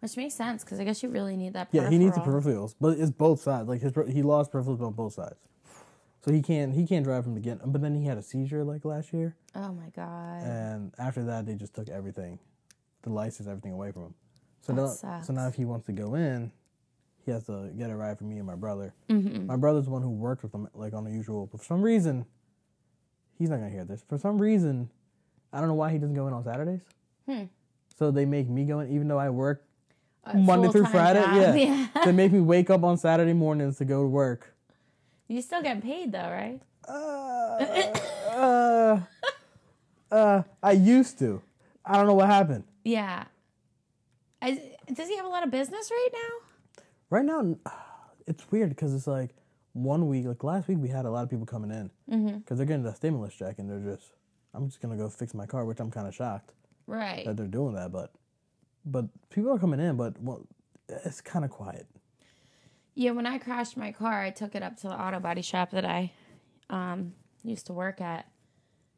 Which 0.00 0.16
makes 0.16 0.34
sense 0.34 0.64
because 0.64 0.80
I 0.80 0.84
guess 0.84 1.02
you 1.02 1.08
really 1.10 1.36
need 1.36 1.52
that. 1.52 1.70
Peripheral. 1.70 1.84
Yeah, 1.92 1.98
he 1.98 2.02
needs 2.04 2.14
the 2.16 2.22
peripherals, 2.22 2.74
but 2.80 2.98
it's 2.98 3.10
both 3.10 3.40
sides. 3.40 3.68
Like 3.68 3.80
his 3.82 3.92
he 4.08 4.22
lost 4.22 4.50
peripherals 4.50 4.80
on 4.80 4.92
both 4.94 5.12
sides, 5.12 5.36
so 6.24 6.32
he 6.32 6.40
can't 6.42 6.74
he 6.74 6.86
can't 6.86 7.04
drive 7.04 7.24
from 7.24 7.36
again. 7.36 7.60
But 7.64 7.82
then 7.82 7.94
he 7.94 8.06
had 8.06 8.16
a 8.18 8.22
seizure 8.22 8.64
like 8.64 8.84
last 8.84 9.12
year, 9.12 9.36
Oh 9.54 9.72
my 9.72 9.90
god. 9.94 10.42
and 10.42 10.92
after 10.98 11.22
that 11.24 11.44
they 11.46 11.54
just 11.54 11.74
took 11.74 11.88
everything, 11.90 12.38
the 13.02 13.10
license, 13.10 13.46
everything 13.48 13.72
away 13.72 13.92
from 13.92 14.02
him. 14.04 14.14
So 14.62 14.72
That 14.72 14.80
now, 14.82 14.88
sucks. 14.88 15.26
so 15.26 15.32
now 15.34 15.46
if 15.48 15.54
he 15.54 15.64
wants 15.66 15.84
to 15.86 15.92
go 15.92 16.14
in, 16.14 16.50
he 17.24 17.30
has 17.30 17.44
to 17.46 17.70
get 17.76 17.90
a 17.90 17.96
ride 17.96 18.16
from 18.18 18.30
me 18.30 18.38
and 18.38 18.46
my 18.46 18.56
brother. 18.56 18.94
mm-hmm. 19.10 19.46
My 19.46 19.56
brother's 19.56 19.84
the 19.84 19.90
one 19.90 20.00
who 20.02 20.10
worked 20.10 20.42
with 20.42 20.54
him 20.54 20.66
like 20.74 20.94
on 20.94 21.04
the 21.04 21.10
usual, 21.10 21.46
but 21.46 21.60
for 21.60 21.66
some 21.66 21.82
reason, 21.82 22.24
he's 23.38 23.50
not 23.50 23.56
gonna 23.58 23.68
hear 23.70 23.84
this. 23.84 24.02
For 24.08 24.16
some 24.16 24.38
reason, 24.40 24.88
I 25.52 25.58
don't 25.58 25.68
know 25.68 25.74
why 25.74 25.90
he 25.92 25.98
doesn't 25.98 26.14
go 26.14 26.26
in 26.26 26.32
on 26.32 26.42
Saturdays. 26.44 26.80
Hmm. 27.26 27.44
So 27.98 28.10
they 28.10 28.24
make 28.24 28.48
me 28.48 28.64
go 28.64 28.80
in, 28.80 28.90
even 28.94 29.08
though 29.08 29.18
I 29.18 29.28
work 29.28 29.62
Monday 30.34 30.68
through 30.70 30.86
Friday. 30.86 31.20
job, 31.22 31.36
Yeah. 31.36 31.54
yeah. 31.94 32.04
they 32.04 32.12
make 32.12 32.32
me 32.32 32.40
wake 32.40 32.70
up 32.70 32.84
on 32.84 32.96
Saturday 32.98 33.32
mornings 33.32 33.78
to 33.78 33.84
go 33.84 34.02
to 34.02 34.08
work. 34.08 34.54
you 35.28 35.40
still 35.42 35.62
get 35.62 35.82
paid 35.82 36.12
though, 36.12 36.30
right? 36.30 36.60
Uh, 36.88 37.98
uh, 38.30 39.00
uh, 40.10 40.42
I 40.62 40.72
used 40.72 41.18
to. 41.20 41.40
I 41.84 41.96
don't 41.96 42.06
know 42.06 42.14
what 42.14 42.26
happened. 42.28 42.64
Yeah. 42.84 43.24
I, 44.42 44.72
does 44.92 45.08
he 45.08 45.16
have 45.16 45.26
a 45.26 45.28
lot 45.28 45.44
of 45.44 45.50
business 45.50 45.90
right 45.90 46.08
now? 46.12 46.82
Right 47.10 47.24
now, 47.24 47.56
it's 48.26 48.50
weird 48.50 48.70
because 48.70 48.94
it's 48.94 49.06
like 49.06 49.30
one 49.72 50.08
week, 50.08 50.26
like 50.26 50.42
last 50.44 50.68
week, 50.68 50.78
we 50.80 50.88
had 50.88 51.04
a 51.04 51.10
lot 51.10 51.22
of 51.24 51.30
people 51.30 51.46
coming 51.46 51.70
in 51.70 51.90
because 52.08 52.20
Mm-hmm. 52.20 52.56
they're 52.56 52.66
getting 52.66 52.82
the 52.82 52.94
stimulus 52.94 53.34
check 53.34 53.58
and 53.58 53.70
they're 53.70 53.94
just, 53.94 54.10
I'm 54.54 54.66
just 54.68 54.80
gonna 54.80 54.96
go 54.96 55.08
fix 55.08 55.32
my 55.34 55.46
car, 55.46 55.64
which 55.64 55.80
I'm 55.80 55.90
kind 55.90 56.08
of 56.08 56.14
shocked 56.14 56.52
Right. 56.86 57.24
that 57.24 57.36
they're 57.36 57.46
doing 57.46 57.74
that. 57.74 57.92
But, 57.92 58.10
but 58.84 59.06
people 59.30 59.50
are 59.52 59.58
coming 59.58 59.80
in, 59.80 59.96
but 59.96 60.20
well, 60.22 60.46
it's 60.88 61.20
kind 61.20 61.44
of 61.44 61.50
quiet. 61.50 61.86
Yeah, 62.94 63.12
when 63.12 63.26
I 63.26 63.38
crashed 63.38 63.76
my 63.76 63.92
car, 63.92 64.20
I 64.22 64.30
took 64.30 64.54
it 64.54 64.62
up 64.62 64.76
to 64.78 64.88
the 64.88 65.00
auto 65.00 65.20
body 65.20 65.42
shop 65.42 65.70
that 65.70 65.84
I 65.84 66.12
um, 66.68 67.12
used 67.44 67.66
to 67.66 67.72
work 67.72 68.00
at. 68.00 68.26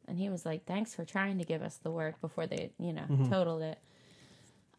And 0.07 0.17
he 0.17 0.29
was 0.29 0.45
like, 0.45 0.65
thanks 0.65 0.93
for 0.93 1.05
trying 1.05 1.37
to 1.37 1.45
give 1.45 1.61
us 1.61 1.77
the 1.77 1.91
work 1.91 2.19
before 2.19 2.45
they, 2.47 2.71
you 2.79 2.91
know, 2.91 3.03
Mm-hmm. 3.03 3.29
totaled 3.29 3.61
it. 3.61 3.77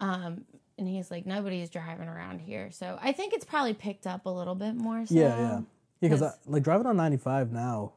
Um, 0.01 0.45
and 0.77 0.89
he's 0.89 1.11
like, 1.11 1.25
nobody's 1.25 1.71
driving 1.71 2.09
around 2.09 2.41
here. 2.41 2.71
So 2.73 2.99
I 3.01 3.13
think 3.13 3.33
it's 3.33 3.45
probably 3.45 3.73
picked 3.75 4.07
up 4.07 4.27
a 4.27 4.31
little 4.31 4.55
bit 4.57 4.75
more. 4.75 5.07
So. 5.07 5.15
Yeah, 5.15 5.23
yeah, 5.29 5.39
yeah. 5.41 5.61
Because 6.01 6.21
'Cause- 6.21 6.39
like 6.47 6.63
driving 6.63 6.87
on 6.87 6.97
95 6.97 7.53
now, 7.53 7.93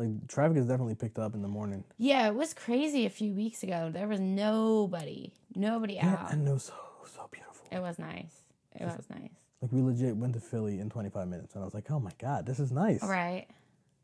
like 0.00 0.28
traffic 0.28 0.56
has 0.56 0.66
definitely 0.66 0.94
picked 0.94 1.18
up 1.18 1.34
in 1.34 1.42
the 1.42 1.48
morning. 1.48 1.84
Yeah, 1.98 2.26
it 2.28 2.34
was 2.34 2.54
crazy 2.54 3.06
a 3.06 3.10
few 3.10 3.32
weeks 3.32 3.62
ago. 3.62 3.90
There 3.92 4.08
was 4.08 4.20
nobody, 4.20 5.32
nobody 5.54 5.94
Yeah, 5.94 6.14
out. 6.14 6.32
and 6.32 6.46
it 6.48 6.52
was 6.52 6.64
so 6.64 6.74
so 7.14 7.28
beautiful. 7.30 7.66
It 7.70 7.80
was 7.80 7.98
nice. 7.98 8.32
It 8.74 8.84
was 8.84 9.04
nice. 9.10 9.30
Like 9.62 9.72
we 9.72 9.82
legit 9.82 10.16
went 10.16 10.32
to 10.34 10.40
Philly 10.40 10.80
in 10.80 10.88
25 10.90 11.28
minutes, 11.28 11.54
and 11.54 11.62
I 11.62 11.64
was 11.66 11.74
like, 11.74 11.90
oh 11.90 12.00
my 12.00 12.12
god, 12.18 12.46
this 12.46 12.58
is 12.58 12.72
nice. 12.72 13.02
Right. 13.02 13.46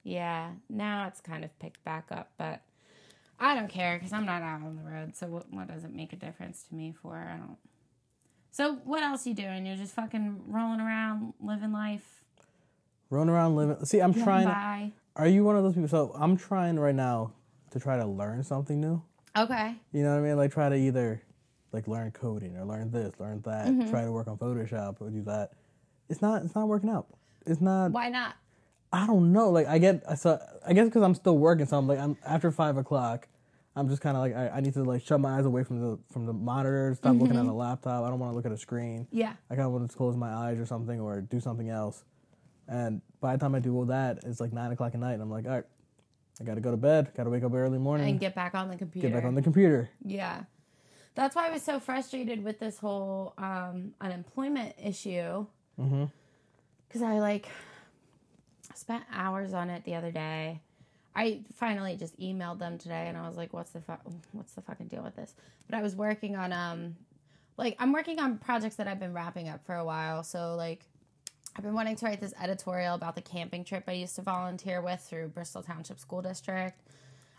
Yeah. 0.02 0.50
Now 0.68 1.06
it's 1.08 1.20
kind 1.20 1.44
of 1.44 1.58
picked 1.58 1.82
back 1.84 2.06
up, 2.10 2.30
but 2.36 2.60
I 3.40 3.54
don't 3.54 3.68
care 3.68 3.96
because 3.98 4.12
I'm 4.12 4.26
not 4.26 4.42
out 4.42 4.62
on 4.62 4.76
the 4.76 4.90
road. 4.90 5.16
So 5.16 5.26
what, 5.28 5.52
what 5.52 5.66
does 5.68 5.84
it 5.84 5.92
make 5.94 6.12
a 6.12 6.16
difference 6.16 6.64
to 6.68 6.74
me 6.74 6.94
for? 7.02 7.16
I 7.16 7.36
don't. 7.38 7.56
So 8.50 8.74
what 8.84 9.02
else 9.02 9.26
you 9.26 9.34
doing? 9.34 9.66
You're 9.66 9.76
just 9.76 9.94
fucking 9.94 10.42
rolling 10.46 10.80
around, 10.80 11.34
living 11.40 11.72
life, 11.72 12.22
Rolling 13.08 13.28
around 13.28 13.54
living. 13.56 13.84
See, 13.84 14.00
I'm 14.00 14.10
getting 14.10 14.24
trying. 14.24 14.46
by. 14.48 14.92
Are 15.16 15.26
you 15.26 15.44
one 15.44 15.56
of 15.56 15.62
those 15.64 15.74
people? 15.74 15.88
So 15.88 16.12
I'm 16.14 16.36
trying 16.36 16.78
right 16.78 16.94
now 16.94 17.32
to 17.70 17.80
try 17.80 17.96
to 17.96 18.06
learn 18.06 18.42
something 18.44 18.80
new. 18.80 19.02
Okay. 19.36 19.74
You 19.92 20.02
know 20.02 20.10
what 20.14 20.18
I 20.24 20.28
mean? 20.28 20.36
Like 20.36 20.52
try 20.52 20.68
to 20.68 20.76
either 20.76 21.22
like 21.72 21.88
learn 21.88 22.10
coding 22.12 22.56
or 22.56 22.64
learn 22.64 22.90
this, 22.90 23.12
learn 23.18 23.40
that. 23.44 23.66
Mm-hmm. 23.66 23.90
Try 23.90 24.04
to 24.04 24.12
work 24.12 24.28
on 24.28 24.36
Photoshop 24.38 24.96
or 25.00 25.10
do 25.10 25.22
that. 25.24 25.50
It's 26.08 26.22
not. 26.22 26.42
It's 26.42 26.54
not 26.54 26.68
working 26.68 26.88
out. 26.90 27.06
It's 27.46 27.60
not. 27.60 27.90
Why 27.92 28.08
not? 28.08 28.36
I 28.92 29.06
don't 29.06 29.32
know. 29.32 29.50
Like 29.50 29.66
I 29.66 29.78
get. 29.78 30.18
So 30.18 30.38
I 30.66 30.72
guess 30.72 30.86
because 30.86 31.02
I'm 31.02 31.14
still 31.14 31.36
working. 31.38 31.66
So 31.66 31.76
I'm 31.76 31.86
like 31.88 31.98
I'm 31.98 32.16
after 32.24 32.50
five 32.50 32.76
o'clock. 32.76 33.28
I'm 33.74 33.88
just 33.90 34.00
kind 34.00 34.16
of 34.16 34.22
like 34.22 34.34
I, 34.34 34.56
I 34.56 34.60
need 34.60 34.72
to 34.74 34.84
like 34.84 35.02
shut 35.02 35.20
my 35.20 35.36
eyes 35.38 35.44
away 35.44 35.62
from 35.64 35.80
the 35.80 35.98
from 36.12 36.24
the 36.26 36.32
monitor. 36.32 36.94
Stop 36.96 37.16
looking 37.16 37.36
at 37.36 37.42
Mm-hmm. 37.44 37.52
laptop. 37.56 38.04
I 38.04 38.08
don't 38.08 38.18
want 38.18 38.32
to 38.32 38.36
look 38.36 38.46
at 38.46 38.52
a 38.52 38.56
screen. 38.56 39.06
Yeah. 39.10 39.32
I 39.50 39.54
kind 39.54 39.66
of 39.66 39.72
want 39.72 39.90
to 39.90 39.96
close 39.96 40.16
my 40.16 40.32
eyes 40.32 40.58
or 40.58 40.64
something 40.66 40.98
or 41.00 41.20
do 41.20 41.40
something 41.40 41.68
else. 41.68 42.04
And 42.68 43.00
by 43.20 43.36
the 43.36 43.40
time 43.40 43.54
I 43.54 43.60
do 43.60 43.74
all 43.76 43.84
that, 43.86 44.24
it's 44.24 44.40
like 44.40 44.52
nine 44.52 44.72
o'clock 44.72 44.94
at 44.94 45.00
night, 45.00 45.14
and 45.14 45.22
I'm 45.22 45.30
like, 45.30 45.46
all 45.46 45.52
right, 45.52 45.64
I 46.40 46.44
got 46.44 46.54
to 46.54 46.60
go 46.60 46.70
to 46.70 46.76
bed. 46.76 47.12
Got 47.16 47.24
to 47.24 47.30
wake 47.30 47.44
up 47.44 47.54
early 47.54 47.78
morning. 47.78 48.08
And 48.08 48.20
get 48.20 48.34
back 48.34 48.54
on 48.54 48.68
the 48.68 48.76
computer. 48.76 49.08
get 49.08 49.14
back 49.14 49.24
on 49.24 49.34
the 49.34 49.42
computer. 49.42 49.88
Yeah. 50.04 50.42
That's 51.14 51.34
why 51.34 51.48
I 51.48 51.50
was 51.50 51.62
so 51.62 51.80
frustrated 51.80 52.44
with 52.44 52.58
this 52.58 52.78
whole 52.78 53.32
um, 53.38 53.94
unemployment 54.00 54.74
issue. 54.82 55.46
Mm-hmm. 55.80 56.04
Because 56.86 57.02
I 57.02 57.20
like 57.20 57.48
spent 58.74 59.04
hours 59.10 59.54
on 59.54 59.70
it 59.70 59.84
the 59.84 59.94
other 59.94 60.10
day. 60.10 60.60
I 61.14 61.40
finally 61.54 61.96
just 61.96 62.20
emailed 62.20 62.58
them 62.58 62.76
today 62.76 63.06
and 63.08 63.16
I 63.16 63.26
was 63.26 63.38
like, 63.38 63.54
what's 63.54 63.70
the 63.70 63.80
fu- 63.80 63.94
what's 64.32 64.52
the 64.52 64.60
fucking 64.60 64.88
deal 64.88 65.02
with 65.02 65.16
this? 65.16 65.34
But 65.68 65.78
I 65.78 65.82
was 65.82 65.96
working 65.96 66.36
on 66.36 66.52
um 66.52 66.96
like 67.56 67.76
I'm 67.78 67.92
working 67.92 68.20
on 68.20 68.36
projects 68.36 68.76
that 68.76 68.86
I've 68.86 69.00
been 69.00 69.14
wrapping 69.14 69.48
up 69.48 69.64
for 69.64 69.74
a 69.74 69.84
while. 69.84 70.22
So 70.22 70.54
like 70.54 70.84
I've 71.56 71.64
been 71.64 71.74
wanting 71.74 71.96
to 71.96 72.04
write 72.04 72.20
this 72.20 72.34
editorial 72.40 72.94
about 72.94 73.14
the 73.14 73.22
camping 73.22 73.64
trip 73.64 73.84
I 73.88 73.92
used 73.92 74.14
to 74.16 74.22
volunteer 74.22 74.82
with 74.82 75.00
through 75.00 75.28
Bristol 75.28 75.62
Township 75.62 75.98
School 75.98 76.20
District. 76.20 76.78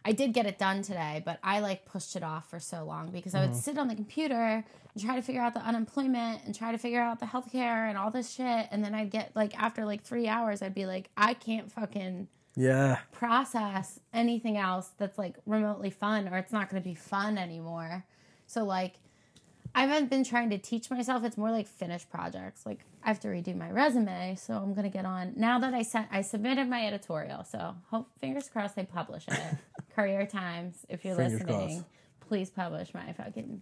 I 0.04 0.12
did 0.12 0.34
get 0.34 0.48
it 0.48 0.58
done 0.58 0.82
today, 0.82 1.22
but 1.24 1.38
I 1.44 1.60
like 1.60 1.86
pushed 1.86 2.16
it 2.16 2.24
off 2.24 2.50
for 2.50 2.60
so 2.60 2.84
long 2.84 3.12
because 3.12 3.36
I 3.36 3.42
would 3.42 3.52
mm-hmm. 3.52 3.60
sit 3.60 3.78
on 3.78 3.88
the 3.88 3.96
computer 3.96 4.34
and 4.34 5.04
try 5.04 5.16
to 5.16 5.22
figure 5.22 5.42
out 5.42 5.54
the 5.54 5.60
unemployment 5.60 6.46
and 6.46 6.56
try 6.56 6.72
to 6.72 6.80
figure 6.80 7.02
out 7.02 7.20
the 7.20 7.28
healthcare 7.28 7.90
and 7.90 7.98
all 7.98 8.10
this 8.10 8.32
shit. 8.32 8.68
And 8.72 8.84
then 8.84 8.96
I'd 8.96 9.12
get 9.12 9.36
like, 9.36 9.56
after 9.62 9.86
like 9.86 10.04
three 10.04 10.28
hours, 10.28 10.64
I'd 10.64 10.74
be 10.74 10.88
like, 10.88 11.12
I 11.16 11.36
can't 11.36 11.72
fucking 11.72 12.28
Yeah. 12.56 13.00
process 13.12 14.00
anything 14.14 14.58
else 14.58 14.90
that's 14.98 15.20
like 15.20 15.36
remotely 15.46 15.92
fun 15.92 16.28
or 16.28 16.38
it's 16.38 16.54
not 16.54 16.70
going 16.70 16.82
to 16.82 16.88
be 16.90 16.96
fun 16.96 17.38
anymore. 17.38 18.06
So, 18.48 18.64
like, 18.64 18.94
I 19.78 19.82
haven't 19.82 20.10
been 20.10 20.24
trying 20.24 20.50
to 20.50 20.58
teach 20.58 20.90
myself. 20.90 21.24
It's 21.24 21.38
more 21.38 21.52
like 21.52 21.68
finished 21.68 22.10
projects. 22.10 22.66
Like 22.66 22.80
I 23.04 23.10
have 23.10 23.20
to 23.20 23.28
redo 23.28 23.56
my 23.56 23.70
resume, 23.70 24.34
so 24.36 24.56
I'm 24.56 24.74
gonna 24.74 24.90
get 24.90 25.06
on 25.06 25.34
now 25.36 25.60
that 25.60 25.76
I 25.76 25.84
sent. 25.84 26.08
I 26.12 26.22
submitted 26.24 26.68
my 26.68 26.88
editorial, 26.88 27.44
so 27.44 27.76
hope 27.92 28.10
fingers 28.20 28.50
crossed 28.50 28.76
they 28.76 28.86
publish 28.86 29.26
it. 29.28 29.40
Courier 29.96 30.26
Times, 30.26 30.84
if 30.90 31.06
you're 31.06 31.16
Fingers 31.16 31.42
listening, 31.42 31.68
crossed. 31.78 31.86
please 32.28 32.50
publish 32.50 32.92
my 32.96 33.14
fucking. 33.14 33.62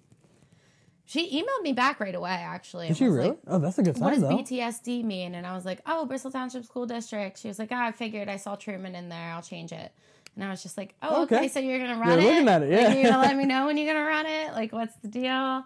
She 1.03 1.29
emailed 1.43 1.63
me 1.63 1.73
back 1.73 1.99
right 1.99 2.15
away. 2.15 2.31
Actually, 2.31 2.87
Did 2.87 2.97
she 2.97 3.05
really? 3.07 3.29
like, 3.29 3.39
oh, 3.47 3.59
that's 3.59 3.77
a 3.77 3.83
good 3.83 3.95
sign. 3.97 4.03
what 4.05 4.11
does 4.13 4.21
though. 4.21 4.29
BTSD 4.29 5.03
mean? 5.03 5.35
And 5.35 5.45
I 5.45 5.53
was 5.53 5.65
like, 5.65 5.81
oh, 5.85 6.05
Bristol 6.05 6.31
Township 6.31 6.63
School 6.63 6.85
District. 6.85 7.37
She 7.37 7.49
was 7.49 7.59
like, 7.59 7.73
oh, 7.73 7.75
I 7.77 7.91
figured 7.91 8.29
I 8.29 8.37
saw 8.37 8.55
Truman 8.55 8.95
in 8.95 9.09
there. 9.09 9.33
I'll 9.33 9.41
change 9.43 9.73
it. 9.73 9.91
And 10.35 10.43
I 10.45 10.49
was 10.49 10.63
just 10.63 10.77
like, 10.77 10.95
oh, 11.01 11.09
oh 11.11 11.23
okay. 11.23 11.35
Okay. 11.35 11.47
so 11.49 11.59
you're 11.59 11.77
gonna 11.77 11.99
run 11.99 12.09
You're 12.09 12.19
it? 12.19 12.23
looking 12.23 12.47
at 12.47 12.63
it, 12.63 12.71
Like, 12.71 12.79
yeah. 12.81 12.93
you're 12.93 13.11
gonna 13.11 13.21
let 13.21 13.35
me 13.35 13.45
know 13.53 13.65
when 13.65 13.77
you're 13.77 13.93
gonna 13.93 14.07
run 14.07 14.25
it? 14.25 14.53
Like, 14.53 14.71
what's 14.71 14.95
the 14.95 15.09
deal? 15.09 15.65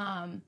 Um, 0.00 0.42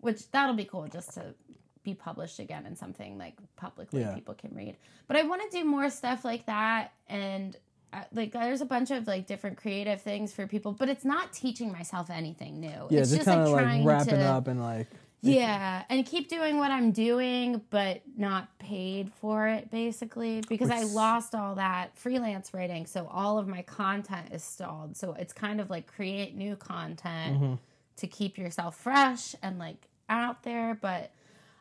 which 0.00 0.30
that'll 0.30 0.54
be 0.54 0.64
cool 0.64 0.86
just 0.88 1.14
to 1.14 1.34
be 1.82 1.94
published 1.94 2.38
again 2.38 2.64
in 2.66 2.76
something 2.76 3.18
like 3.18 3.34
publicly 3.56 4.00
Yeah. 4.00 4.14
people 4.14 4.34
can 4.34 4.54
read. 4.54 4.76
But 5.08 5.16
I 5.16 5.22
want 5.22 5.40
to 5.50 5.58
do 5.58 5.64
more 5.64 5.90
stuff 5.90 6.24
like 6.24 6.46
that 6.46 6.92
and. 7.08 7.56
uh, 7.92 8.02
Like 8.12 8.32
there's 8.32 8.60
a 8.60 8.66
bunch 8.66 8.90
of 8.90 9.06
like 9.06 9.26
different 9.26 9.56
creative 9.56 10.00
things 10.02 10.32
for 10.36 10.46
people, 10.46 10.72
but 10.72 10.88
it's 10.88 11.04
not 11.04 11.32
teaching 11.32 11.72
myself 11.72 12.10
anything 12.10 12.60
new. 12.60 12.80
Yeah, 12.90 13.00
it's 13.00 13.10
just, 13.10 13.24
kind 13.24 13.40
of 13.40 13.48
like 13.48 13.64
trying 13.64 13.84
wrapping 13.84 14.14
to, 14.16 14.24
up 14.36 14.46
and 14.46 14.60
like. 14.60 14.88
yeah, 15.22 15.84
and 15.88 16.04
keep 16.06 16.28
doing 16.28 16.58
what 16.58 16.70
I'm 16.70 16.92
doing, 16.92 17.62
but 17.70 18.02
not 18.16 18.44
paid 18.58 19.10
for 19.20 19.48
it, 19.48 19.70
basically, 19.70 20.42
because 20.48 20.70
I 20.70 20.82
lost 20.84 21.34
all 21.34 21.54
that 21.56 21.96
freelance 21.96 22.52
writing. 22.54 22.84
So 22.86 23.08
all 23.10 23.38
of 23.38 23.48
my 23.48 23.62
content 23.62 24.26
is 24.32 24.44
stalled. 24.44 24.96
So 24.96 25.14
it's 25.14 25.32
kind 25.32 25.58
of 25.60 25.70
like 25.70 25.86
create 25.86 26.36
new 26.36 26.54
content 26.56 27.34
Mm-hmm. 27.40 27.54
To 27.98 28.06
keep 28.06 28.38
yourself 28.38 28.76
fresh 28.76 29.34
and 29.42 29.58
like 29.58 29.88
out 30.08 30.42
there. 30.42 30.76
But 30.80 31.10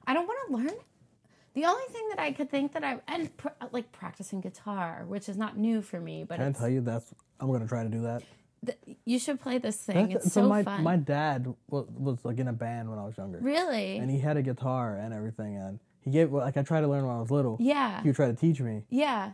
I 0.05 0.13
don't 0.13 0.27
want 0.27 0.39
to 0.47 0.55
learn. 0.57 0.79
The 1.53 1.65
only 1.65 1.85
thing 1.89 2.07
that 2.09 2.19
I 2.19 2.31
could 2.31 2.49
think 2.51 2.73
that 2.73 2.83
I 2.83 2.99
and 3.07 3.35
pr- 3.37 3.47
like 3.71 3.91
practicing 3.91 4.41
guitar, 4.41 5.05
which 5.07 5.27
is 5.27 5.37
not 5.37 5.57
new 5.57 5.81
for 5.81 5.99
me, 5.99 6.23
but 6.23 6.37
Can 6.37 6.47
I 6.47 6.51
tell 6.51 6.69
you 6.69 6.81
that's 6.81 7.13
I'm 7.39 7.51
gonna 7.51 7.67
try 7.67 7.83
to 7.83 7.89
do 7.89 8.01
that. 8.01 8.23
th- 8.65 8.77
you 9.05 9.17
should 9.19 9.39
play 9.39 9.57
this 9.57 9.77
thing. 9.77 10.07
That's- 10.09 10.25
It's 10.25 10.33
so 10.33 10.47
my 10.47 10.63
fun. 10.63 10.83
my 10.83 10.97
dad 10.97 11.53
was, 11.69 11.87
was 11.89 12.23
like 12.23 12.37
in 12.37 12.47
a 12.47 12.53
band 12.53 12.89
when 12.89 12.99
I 12.99 13.03
was 13.05 13.17
younger, 13.17 13.39
really? 13.41 13.97
and 13.97 14.09
he 14.11 14.19
had 14.19 14.37
a 14.37 14.41
guitar 14.43 14.97
and 14.97 15.13
everything, 15.13 15.55
and 15.57 15.79
he 16.01 16.11
gave 16.11 16.31
like 16.31 16.57
I 16.57 16.61
tried 16.61 16.81
to 16.81 16.87
learn 16.87 17.05
when 17.07 17.15
I 17.15 17.19
was 17.19 17.31
little. 17.31 17.57
yeah. 17.59 18.01
He 18.03 18.09
would 18.09 18.15
try 18.15 18.27
to 18.27 18.33
teach 18.35 18.61
me, 18.61 18.83
yeah. 18.89 19.31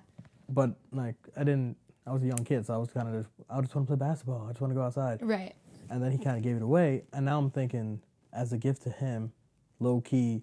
but 0.47 0.71
like 0.93 1.15
I 1.35 1.43
didn't. 1.43 1.75
I 2.05 2.11
was 2.11 2.21
a 2.23 2.27
young 2.27 2.43
kid, 2.43 2.65
so 2.65 2.73
I 2.73 2.77
was 2.77 2.89
kind 2.91 3.07
of 3.07 3.13
just 3.15 3.29
I 3.49 3.59
just 3.61 3.73
want 3.75 3.87
to 3.87 3.95
play 3.95 4.07
basketball. 4.07 4.45
I 4.45 4.49
just 4.51 4.61
want 4.61 4.71
to 4.71 4.75
go 4.75 4.83
outside. 4.83 5.19
Right. 5.21 5.55
And 5.93 6.01
then 6.01 6.11
he 6.11 6.17
kind 6.17 6.35
of 6.35 6.41
gave 6.41 6.55
it 6.55 6.63
away, 6.63 7.03
and 7.13 7.23
now 7.23 7.37
I'm 7.37 7.51
thinking, 7.51 8.01
as 8.33 8.51
a 8.51 8.57
gift 8.57 8.81
to 8.81 8.89
him, 8.89 9.31
low 9.79 10.01
key, 10.01 10.41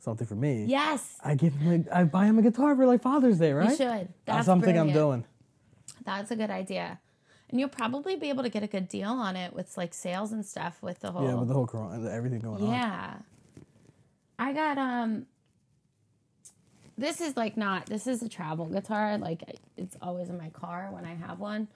something 0.00 0.26
for 0.26 0.34
me. 0.34 0.64
Yes. 0.64 1.16
I 1.22 1.36
give 1.36 1.54
him, 1.54 1.84
like, 1.84 1.92
I 1.92 2.02
buy 2.02 2.24
him 2.24 2.40
a 2.40 2.42
guitar 2.42 2.74
for 2.74 2.86
like 2.86 3.00
Father's 3.00 3.38
Day, 3.38 3.52
right? 3.52 3.70
You 3.70 3.76
should. 3.76 3.86
That's, 3.86 4.10
That's 4.26 4.46
something 4.46 4.76
I'm 4.76 4.92
doing. 4.92 5.24
That's 6.04 6.32
a 6.32 6.36
good 6.36 6.50
idea. 6.50 6.98
And 7.50 7.60
you'll 7.60 7.68
probably 7.68 8.16
be 8.16 8.30
able 8.30 8.42
to 8.42 8.48
get 8.48 8.64
a 8.64 8.66
good 8.66 8.88
deal 8.88 9.10
on 9.10 9.36
it 9.36 9.52
with 9.52 9.76
like 9.76 9.94
sales 9.94 10.32
and 10.32 10.44
stuff 10.44 10.82
with 10.82 10.98
the 10.98 11.12
whole 11.12 11.24
Yeah, 11.24 11.34
with 11.34 11.46
the 11.46 11.54
whole 11.54 11.68
corona, 11.68 12.10
everything 12.10 12.40
going 12.40 12.60
on. 12.60 12.72
Yeah. 12.72 13.14
I 14.40 14.52
got 14.52 14.76
um 14.76 15.26
this 16.98 17.20
is 17.20 17.36
like 17.36 17.56
not 17.56 17.86
this 17.86 18.08
is 18.08 18.22
a 18.22 18.28
travel 18.28 18.66
guitar 18.66 19.18
like 19.18 19.42
it's 19.76 19.96
always 20.02 20.28
in 20.28 20.36
my 20.36 20.48
car 20.50 20.88
when 20.90 21.04
I 21.04 21.14
have 21.14 21.38
one. 21.38 21.68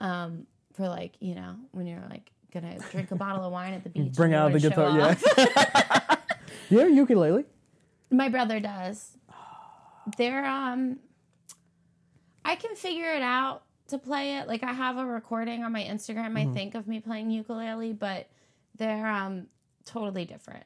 Um 0.00 0.46
for 0.74 0.88
like, 0.88 1.12
you 1.20 1.34
know, 1.34 1.56
when 1.72 1.86
you're 1.86 2.02
like 2.10 2.30
gonna 2.52 2.78
drink 2.90 3.10
a 3.10 3.16
bottle 3.16 3.44
of 3.44 3.52
wine 3.52 3.74
at 3.74 3.82
the 3.84 3.90
beach. 3.90 4.12
Bring 4.12 4.34
out 4.34 4.52
the 4.52 4.60
guitar, 4.60 4.96
yeah. 4.98 6.16
you 6.70 6.78
have 6.78 6.88
a 6.88 6.92
ukulele? 6.92 7.44
My 8.10 8.28
brother 8.28 8.60
does. 8.60 9.16
They're 10.16 10.44
um 10.44 10.98
I 12.44 12.56
can 12.56 12.74
figure 12.76 13.12
it 13.12 13.22
out 13.22 13.62
to 13.88 13.98
play 13.98 14.38
it. 14.38 14.48
Like 14.48 14.62
I 14.62 14.72
have 14.72 14.98
a 14.98 15.06
recording 15.06 15.64
on 15.64 15.72
my 15.72 15.82
Instagram, 15.82 16.36
I 16.38 16.52
think, 16.52 16.74
of 16.74 16.86
me 16.86 17.00
playing 17.00 17.30
ukulele, 17.30 17.92
but 17.92 18.28
they're 18.76 19.06
um 19.06 19.46
totally 19.84 20.24
different. 20.24 20.64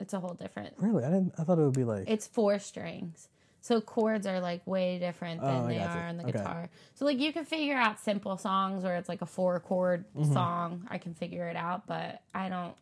It's 0.00 0.12
a 0.12 0.20
whole 0.20 0.34
different. 0.34 0.74
Really? 0.78 1.04
I 1.04 1.08
didn't. 1.08 1.34
I 1.38 1.44
thought 1.44 1.58
it 1.58 1.62
would 1.62 1.74
be 1.74 1.84
like. 1.84 2.04
It's 2.06 2.26
four 2.26 2.58
strings. 2.58 3.28
So 3.66 3.80
chords 3.80 4.28
are 4.28 4.38
like 4.38 4.64
way 4.64 5.00
different 5.00 5.40
than 5.40 5.64
Oh, 5.64 5.68
they 5.68 5.78
are 5.80 6.06
on 6.08 6.18
the 6.18 6.22
Okay. 6.24 6.38
guitar. 6.38 6.68
So 6.94 7.04
like 7.04 7.18
you 7.18 7.32
can 7.32 7.44
figure 7.44 7.76
out 7.76 7.98
simple 7.98 8.36
songs 8.36 8.84
where 8.84 8.94
it's 8.94 9.08
like 9.08 9.22
a 9.22 9.26
four 9.26 9.58
chord 9.58 10.04
Mm-hmm. 10.16 10.32
song. 10.32 10.86
I 10.88 10.98
can 10.98 11.14
figure 11.14 11.48
it 11.48 11.56
out, 11.56 11.88
but 11.88 12.22
I 12.32 12.48
don't 12.48 12.76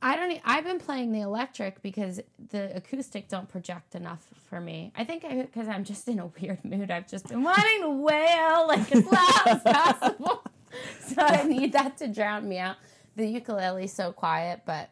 I 0.00 0.14
don't 0.14 0.40
I've 0.44 0.62
been 0.62 0.78
playing 0.78 1.10
the 1.10 1.22
electric 1.22 1.82
because 1.82 2.20
the 2.50 2.76
acoustic 2.76 3.26
don't 3.28 3.48
project 3.48 3.96
enough 3.96 4.24
for 4.48 4.60
me. 4.60 4.92
I 4.94 5.02
think 5.02 5.22
because 5.28 5.66
I'm 5.66 5.82
just 5.82 6.06
in 6.06 6.20
a 6.20 6.26
weird 6.40 6.64
mood. 6.64 6.92
I've 6.92 7.08
just 7.08 7.26
been 7.26 7.42
wanting 7.42 7.80
to 7.82 7.90
wail 7.90 8.68
like 8.68 8.92
as 8.92 9.04
loud 9.06 9.48
as 9.48 9.62
possible. 9.62 10.44
So 11.00 11.22
I 11.22 11.42
need 11.44 11.72
that 11.72 11.96
to 11.98 12.08
drown 12.08 12.46
me 12.48 12.58
out. 12.58 12.76
The 13.16 13.24
ukulele's 13.40 13.92
so 13.94 14.12
quiet, 14.12 14.62
but 14.66 14.90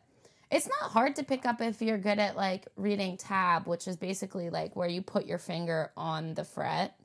it's 0.55 0.69
not 0.69 0.91
hard 0.91 1.17
to 1.17 1.25
pick 1.25 1.45
up 1.45 1.61
if 1.61 1.83
you're 1.83 1.99
good 1.99 2.19
at 2.19 2.37
like 2.37 2.67
reading 2.77 3.17
tab, 3.17 3.67
which 3.67 3.89
is 3.89 3.97
basically 3.97 4.51
like 4.51 4.77
where 4.77 4.89
you 4.89 5.03
put 5.03 5.27
your 5.27 5.39
finger 5.39 5.91
on 5.97 6.35
the 6.35 6.45
fret. 6.45 6.97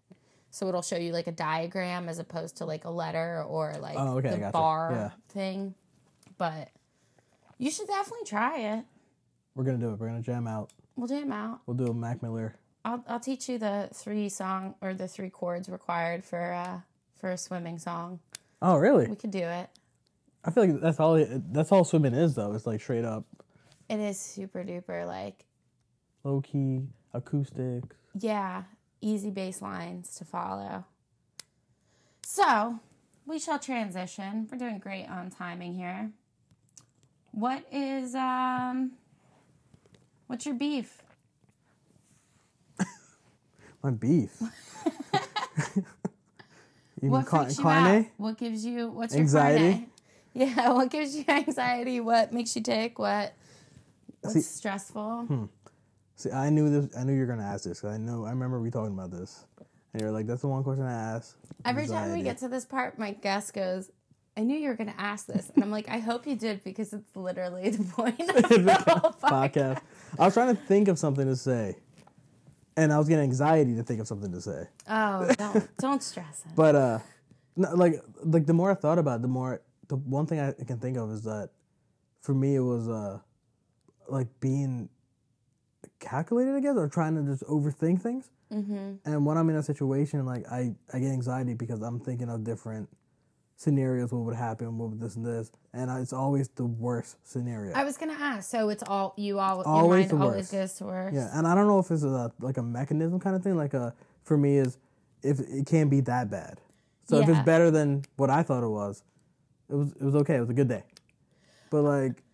So 0.52 0.68
it'll 0.68 0.82
show 0.82 0.98
you 0.98 1.12
like 1.14 1.28
a 1.28 1.32
diagram 1.32 2.10
as 2.10 2.20
opposed 2.20 2.58
to 2.58 2.66
like 2.66 2.86
a 2.86 2.90
letter 2.90 3.44
or 3.48 3.74
like 3.80 3.96
Oh, 3.98 4.18
okay, 4.18 4.30
the 4.32 4.38
gotcha. 4.38 4.52
bar 4.52 4.92
Yeah. 4.92 5.10
thing. 5.30 5.74
But 6.38 6.70
you 7.58 7.70
should 7.72 7.88
definitely 7.88 8.26
try 8.26 8.60
it. 8.60 8.86
We're 9.56 9.64
gonna 9.64 9.78
do 9.78 9.90
it. 9.92 10.00
We're 10.00 10.08
gonna 10.08 10.22
jam 10.22 10.48
out. 10.48 10.72
We'll 10.96 11.08
jam 11.08 11.32
out. 11.32 11.62
We'll 11.66 11.78
do 11.78 11.88
a 11.88 11.94
Mac 11.94 12.22
Miller. 12.22 12.56
I'll 12.86 13.04
I'll 13.08 13.20
teach 13.20 13.50
you 13.50 13.58
the 13.58 13.90
three 13.94 14.30
song 14.30 14.76
or 14.82 14.94
the 14.94 15.08
three 15.08 15.30
chords 15.30 15.70
required 15.70 16.24
for 16.24 16.54
uh 16.54 16.80
for 17.18 17.30
a 17.32 17.38
swimming 17.38 17.78
song. 17.80 18.20
Oh, 18.62 18.78
really? 18.78 19.08
We 19.08 19.16
could 19.16 19.32
do 19.32 19.40
it. 19.44 19.70
I 20.44 20.52
feel 20.52 20.66
like 20.66 20.82
that's 20.82 21.00
all. 21.00 21.16
That's 21.52 21.72
all 21.72 21.84
swimming 21.84 22.14
is, 22.14 22.36
though. 22.36 22.54
It's 22.54 22.66
like 22.66 22.80
straight 22.82 23.04
up 23.06 23.26
It 23.90 24.00
is 24.00 24.20
super 24.20 24.64
duper 24.64 25.06
like 25.08 25.46
low 26.24 26.42
key 26.42 26.84
acoustic. 27.14 27.84
yeah, 28.20 28.64
easy 29.02 29.32
bass 29.32 29.62
lines 29.62 30.16
to 30.18 30.26
follow. 30.26 30.86
So, 32.24 32.80
we 33.26 33.40
shall 33.40 33.58
transition. 33.60 34.48
We're 34.52 34.58
doing 34.60 34.78
great 34.78 35.08
on 35.08 35.32
timing 35.32 35.74
here. 35.74 36.12
What 37.32 37.64
is 37.72 38.14
um 38.16 38.92
what's 40.28 40.46
your 40.46 40.56
beef? 40.56 41.02
My 43.84 43.92
beef. 43.92 44.40
you 47.02 47.10
What 47.10 47.28
freaks 47.28 47.58
you 47.58 47.64
carne? 47.64 47.98
out? 48.02 48.06
What 48.18 48.38
gives 48.38 48.66
you 48.66 48.90
what's 48.90 49.14
your 49.14 49.22
Anxiety? 49.22 49.88
Yeah, 50.32 50.72
what 50.74 50.92
gives 50.92 51.16
you 51.16 51.26
anxiety? 51.28 52.00
What 52.00 52.32
makes 52.32 52.56
you 52.56 52.62
tick? 52.62 53.00
What 53.00 53.34
what's 54.22 54.34
See- 54.36 54.42
stressful? 54.42 55.50
See, 56.16 56.32
I 56.32 56.50
knew 56.50 56.70
this. 56.70 56.98
I 56.98 57.04
knew 57.04 57.14
you 57.14 57.22
were 57.22 57.26
gonna 57.28 57.44
ask 57.44 57.64
this. 57.64 57.84
I 57.84 57.98
know. 57.98 58.26
I 58.26 58.30
remember 58.32 58.60
we 58.60 58.70
talking 58.72 58.94
about 58.94 59.12
this, 59.12 59.46
and 59.94 60.02
you're 60.02 60.12
like, 60.12 60.28
"That's 60.28 60.42
the 60.42 60.48
one 60.50 60.64
question 60.64 60.84
I 60.86 60.92
asked." 61.16 61.36
Every 61.66 61.84
time 61.88 62.08
we 62.12 62.20
Anxiety. 62.20 62.24
get 62.24 62.38
to 62.40 62.48
this 62.50 62.66
part, 62.66 63.00
my 63.00 63.12
guest 63.12 63.54
goes, 63.54 63.90
I 64.38 64.42
knew 64.44 64.58
you 64.58 64.70
were 64.70 64.76
going 64.76 64.92
to 64.94 65.00
ask 65.00 65.26
this. 65.26 65.52
And 65.54 65.62
I'm 65.64 65.72
like, 65.72 65.90
I 65.90 65.98
hope 66.00 66.26
you 66.26 66.36
did 66.38 66.64
because 66.64 66.94
it's 66.94 67.14
literally 67.18 67.70
the 67.72 67.84
point 67.84 68.18
of 68.22 68.28
the 68.50 68.74
whole 68.88 69.12
podcast. 69.22 69.52
podcast. 69.52 69.82
I 70.18 70.26
was 70.26 70.34
trying 70.34 70.56
to 70.56 70.62
think 70.62 70.88
of 70.88 70.98
something 71.00 71.26
to 71.26 71.36
say, 71.36 71.76
and 72.78 72.94
I 72.94 72.98
was 72.98 73.10
getting 73.10 73.24
anxiety 73.24 73.76
to 73.76 73.84
think 73.84 74.00
of 74.00 74.08
something 74.08 74.32
to 74.32 74.40
say. 74.42 74.68
Oh, 74.88 75.30
don't, 75.38 75.78
don't 75.78 76.04
stress 76.04 76.44
it. 76.46 76.56
But 76.56 76.76
uh, 76.76 77.00
no, 77.58 77.74
like 77.76 77.96
like 78.24 78.46
the 78.46 78.54
more 78.54 78.72
I 78.72 78.76
thought 78.76 79.00
about 79.00 79.20
it, 79.20 79.22
the 79.24 79.28
more 79.28 79.62
the 79.88 79.96
one 79.98 80.26
thing 80.26 80.40
I 80.40 80.52
can 80.66 80.78
think 80.80 80.98
of 80.98 81.12
is 81.12 81.24
that 81.24 81.50
for 82.22 82.34
me 82.34 82.56
it 82.56 82.60
was 82.62 82.88
uh 82.88 83.20
like 84.12 84.28
being 84.40 84.90
calculated, 86.00 86.56
I 86.56 86.60
guess, 86.60 86.76
or 86.78 86.88
trying 86.88 87.16
to 87.16 87.24
just 87.24 87.44
overthink 87.44 88.02
things. 88.02 88.30
Mm-hmm. 88.52 88.94
And 89.06 89.26
when 89.26 89.38
I'm 89.38 89.50
in 89.50 89.56
a 89.56 89.64
situation, 89.64 90.26
like 90.26 90.46
I 90.52 90.74
I 90.94 91.00
get 91.00 91.12
anxiety 91.12 91.54
because 91.54 91.82
I'm 91.82 92.00
thinking 92.00 92.30
of 92.30 92.44
different 92.44 92.90
scenarios, 93.60 94.14
what 94.14 94.22
would 94.22 94.36
happen, 94.36 94.78
what 94.78 94.90
would 94.90 95.02
this 95.02 95.18
and 95.18 95.26
this, 95.26 95.52
and 95.74 95.92
I, 95.92 96.00
it's 96.00 96.14
always 96.14 96.48
the 96.50 96.66
worst 96.66 97.18
scenario. 97.26 97.74
I 97.76 97.84
was 97.84 97.98
going 97.98 98.10
to 98.10 98.20
ask. 98.20 98.50
So 98.50 98.70
it's 98.70 98.84
all, 98.88 99.14
you 99.18 99.38
all, 99.40 99.62
Always 99.64 100.10
your 100.10 100.18
mind 100.18 100.22
the 100.22 100.32
always 100.32 100.52
goes 100.52 100.74
to 100.76 100.86
worse. 100.86 101.14
Yeah, 101.14 101.30
and 101.34 101.46
I 101.46 101.56
don't 101.56 101.68
know 101.68 101.80
if 101.80 101.92
it's 101.92 102.04
a 102.04 102.32
like 102.40 102.58
a 102.58 102.64
mechanism 102.64 103.20
kind 103.20 103.36
of 103.36 103.44
thing. 103.44 103.58
Like 103.58 103.74
a 103.74 103.94
for 104.24 104.38
me 104.38 104.58
is 104.58 104.78
if 105.22 105.40
it 105.42 105.66
can't 105.66 105.90
be 105.92 106.00
that 106.02 106.32
bad. 106.32 106.62
So 107.10 107.20
if 107.20 107.28
it's 107.28 107.40
better 107.40 107.72
than 107.72 108.04
what 108.18 108.30
I 108.30 108.44
thought 108.44 108.64
it 108.64 108.70
was, 108.70 109.04
it 109.70 109.76
was 109.76 109.92
it 109.94 110.04
was 110.04 110.16
okay. 110.16 110.36
It 110.36 110.42
was 110.42 110.52
a 110.52 110.54
good 110.54 110.70
day. 110.70 110.84
But 111.70 111.82
like 111.82 112.14
I 112.14 112.14
don't 112.14 112.14
know 112.14 112.29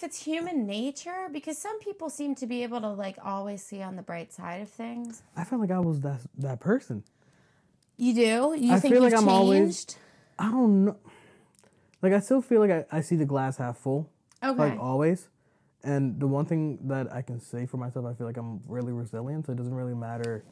if 0.00 0.04
it's 0.04 0.22
human 0.24 0.66
nature 0.66 1.28
because 1.30 1.58
some 1.58 1.78
people 1.78 2.08
seem 2.08 2.34
to 2.34 2.46
be 2.46 2.62
able 2.62 2.80
to 2.80 2.88
like 2.88 3.18
always 3.22 3.62
see 3.62 3.82
on 3.82 3.96
the 3.96 4.02
bright 4.02 4.32
side 4.32 4.62
of 4.62 4.68
things. 4.68 5.22
I 5.36 5.44
felt 5.44 5.60
like 5.60 5.70
I 5.70 5.78
was 5.78 6.00
that 6.00 6.20
that 6.38 6.58
person. 6.58 7.04
You 7.98 8.14
do? 8.14 8.56
You 8.58 8.72
I 8.72 8.80
think 8.80 8.94
feel 8.94 9.02
like 9.02 9.12
I'm 9.12 9.26
changed? 9.26 9.30
always- 9.30 9.96
I 10.38 10.50
don't 10.50 10.84
know. 10.86 10.96
Like 12.00 12.14
I 12.14 12.20
still 12.20 12.40
feel 12.40 12.60
like 12.60 12.70
I, 12.70 12.84
I 12.90 13.00
see 13.02 13.16
the 13.16 13.26
glass 13.26 13.58
half 13.58 13.76
full. 13.76 14.08
Okay. 14.42 14.58
Like 14.58 14.80
always. 14.80 15.28
And 15.82 16.18
the 16.18 16.26
one 16.26 16.46
thing 16.46 16.78
that 16.84 17.12
I 17.12 17.20
can 17.20 17.38
say 17.38 17.66
for 17.66 17.76
myself, 17.76 18.06
I 18.06 18.14
feel 18.14 18.26
like 18.26 18.38
I'm 18.38 18.62
really 18.66 18.92
resilient. 18.92 19.46
So 19.46 19.52
it 19.52 19.56
doesn't 19.56 19.74
really 19.74 19.94
matter. 19.94 20.44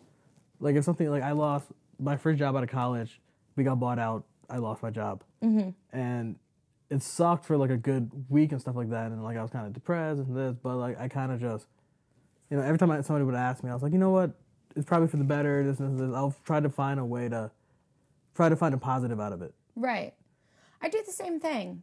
Like 0.61 0.77
if 0.77 0.85
something 0.85 1.09
like 1.09 1.23
I 1.23 1.33
lost 1.33 1.69
my 1.99 2.19
first 2.19 2.39
job 2.39 2.55
out 2.55 2.63
of 2.65 2.69
college, 2.69 3.19
we 3.57 3.65
got 3.65 3.81
bought 3.81 3.99
out. 3.99 4.25
I 4.51 4.59
lost 4.59 4.83
my 4.83 4.91
job, 4.91 5.23
mm-hmm. 5.43 5.71
and 5.93 6.37
it 6.91 7.03
sucked 7.03 7.45
for 7.45 7.57
like 7.57 7.71
a 7.71 7.77
good 7.77 8.11
week 8.29 8.53
and 8.53 8.61
stuff 8.61 8.77
like 8.77 8.91
that. 8.91 9.07
And 9.11 9.23
like 9.23 9.37
I 9.37 9.43
was 9.43 9.51
kind 9.51 9.67
of 9.67 9.73
depressed 9.73 10.21
and 10.21 10.37
this, 10.37 10.55
but 10.63 10.77
like 10.77 10.99
I 10.99 11.09
kind 11.09 11.33
of 11.33 11.41
just, 11.41 11.67
you 12.51 12.57
know, 12.57 12.63
every 12.63 12.79
time 12.79 12.91
I, 12.91 13.01
somebody 13.03 13.25
would 13.25 13.35
ask 13.35 13.63
me, 13.63 13.71
I 13.71 13.75
was 13.75 13.83
like, 13.83 13.93
you 13.93 13.99
know 13.99 14.11
what, 14.11 14.33
it's 14.75 14.87
probably 14.87 15.09
for 15.09 15.19
the 15.19 15.25
better. 15.25 15.65
This 15.65 15.81
and 15.81 15.99
this, 15.99 16.07
this. 16.07 16.15
I'll 16.17 16.35
try 16.45 16.61
to 16.61 16.71
find 16.71 16.99
a 16.99 17.05
way 17.05 17.29
to, 17.29 17.51
try 18.35 18.49
to 18.49 18.57
find 18.57 18.75
a 18.75 18.79
positive 18.79 19.21
out 19.21 19.33
of 19.33 19.43
it. 19.43 19.53
Right. 19.77 20.15
I 20.81 20.89
do 20.89 21.03
the 21.05 21.13
same 21.13 21.41
thing. 21.41 21.83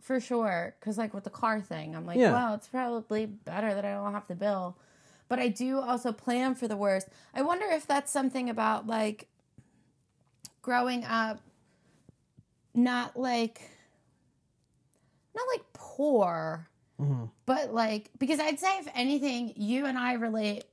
For 0.00 0.18
sure. 0.18 0.74
Because, 0.80 0.98
like, 0.98 1.14
with 1.14 1.24
the 1.24 1.30
car 1.30 1.60
thing, 1.60 1.94
I'm 1.94 2.06
like, 2.06 2.18
Yeah. 2.18 2.32
well, 2.32 2.54
it's 2.54 2.68
probably 2.68 3.26
better 3.26 3.74
that 3.74 3.84
I 3.84 3.92
don't 3.92 4.12
have 4.12 4.26
to 4.28 4.34
bill. 4.34 4.76
But 5.28 5.38
I 5.38 5.48
do 5.48 5.78
also 5.78 6.10
plan 6.12 6.54
for 6.54 6.66
the 6.66 6.76
worst. 6.76 7.08
I 7.34 7.42
wonder 7.42 7.66
if 7.66 7.86
that's 7.86 8.10
something 8.10 8.50
about, 8.50 8.86
like, 8.86 9.28
growing 10.62 11.04
up, 11.04 11.40
not 12.74 13.16
like, 13.16 13.60
not 15.34 15.44
like 15.52 15.64
poor, 15.72 16.68
mm-hmm. 17.00 17.24
but 17.46 17.72
like, 17.72 18.10
because 18.18 18.40
I'd 18.40 18.58
say, 18.60 18.78
if 18.78 18.88
anything, 18.94 19.52
you 19.56 19.86
and 19.86 19.96
I 19.98 20.14
relate 20.14 20.64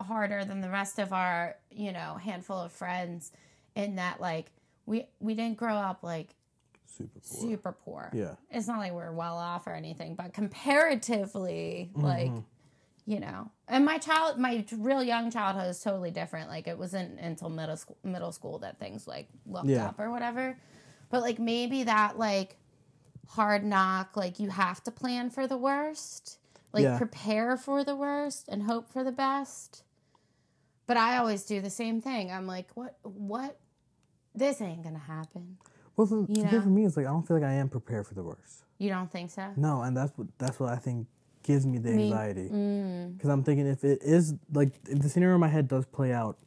harder 0.00 0.44
than 0.44 0.60
the 0.60 0.70
rest 0.70 0.98
of 0.98 1.12
our, 1.12 1.56
you 1.70 1.92
know, 1.92 2.14
handful 2.14 2.58
of 2.58 2.72
friends 2.72 3.32
in 3.74 3.96
that, 3.96 4.20
like, 4.20 4.46
we, 4.86 5.06
we 5.20 5.34
didn't 5.34 5.56
grow 5.56 5.74
up 5.74 6.02
like 6.02 6.34
Super 6.86 7.20
poor. 7.20 7.40
super 7.40 7.72
poor. 7.72 8.10
Yeah. 8.12 8.34
It's 8.50 8.66
not 8.66 8.78
like 8.78 8.92
we're 8.92 9.12
well 9.12 9.38
off 9.38 9.66
or 9.66 9.72
anything, 9.72 10.16
but 10.16 10.32
comparatively, 10.32 11.90
mm-hmm. 11.92 12.04
like, 12.04 12.32
you 13.06 13.20
know. 13.20 13.50
And 13.68 13.84
my 13.84 13.98
child, 13.98 14.38
my 14.38 14.64
real 14.76 15.02
young 15.02 15.30
childhood 15.30 15.68
is 15.68 15.80
totally 15.80 16.10
different. 16.10 16.48
Like 16.48 16.66
it 16.66 16.76
wasn't 16.78 17.18
until 17.20 17.48
middle 17.48 17.76
school, 17.76 17.96
middle 18.02 18.32
school 18.32 18.58
that 18.58 18.78
things 18.78 19.06
like 19.06 19.28
looked 19.46 19.68
Yeah. 19.68 19.86
up 19.86 20.00
or 20.00 20.10
whatever. 20.10 20.58
But 21.10 21.22
like 21.22 21.38
maybe 21.38 21.84
that 21.84 22.18
like 22.18 22.56
hard 23.30 23.64
knock, 23.64 24.16
like 24.16 24.40
you 24.40 24.50
have 24.50 24.82
to 24.82 24.90
plan 24.90 25.30
for 25.30 25.46
the 25.46 25.56
worst, 25.56 26.38
like 26.72 26.82
Yeah. 26.82 26.98
prepare 26.98 27.56
for 27.56 27.84
the 27.84 27.94
worst 27.94 28.48
and 28.48 28.64
hope 28.64 28.88
for 28.90 29.04
the 29.04 29.12
best. 29.12 29.84
But 30.86 30.96
I 30.96 31.16
always 31.16 31.44
do 31.44 31.60
the 31.60 31.70
same 31.70 32.00
thing. 32.00 32.32
I'm 32.32 32.46
like, 32.48 32.68
what, 32.74 32.98
what? 33.02 33.58
This 34.34 34.60
ain't 34.60 34.82
gonna 34.82 34.98
happen. 34.98 35.58
Well, 35.96 36.06
the, 36.06 36.26
You 36.28 36.44
know? 36.44 36.60
for 36.60 36.68
me 36.68 36.84
is 36.84 36.96
like 36.96 37.06
I 37.06 37.10
don't 37.10 37.26
feel 37.26 37.36
like 37.36 37.46
I 37.48 37.54
am 37.54 37.68
prepared 37.68 38.06
for 38.06 38.14
the 38.14 38.22
worst. 38.22 38.64
You 38.78 38.88
don't 38.88 39.10
think 39.10 39.30
so? 39.30 39.52
No, 39.56 39.82
and 39.82 39.96
that's 39.96 40.16
what 40.16 40.28
that's 40.38 40.58
what 40.58 40.70
I 40.70 40.76
think 40.76 41.06
gives 41.42 41.66
me 41.66 41.78
the 41.78 41.90
anxiety. 41.90 42.48
Mm. 42.48 43.16
Because 43.16 43.30
I'm 43.30 43.42
thinking 43.44 43.66
if 43.66 43.84
it 43.84 44.00
is 44.02 44.34
like 44.52 44.72
if 44.88 45.00
the 45.00 45.08
scenario 45.08 45.34
in 45.34 45.40
my 45.40 45.48
head 45.48 45.68
does 45.68 45.86
play 45.86 46.12
out, 46.12 46.38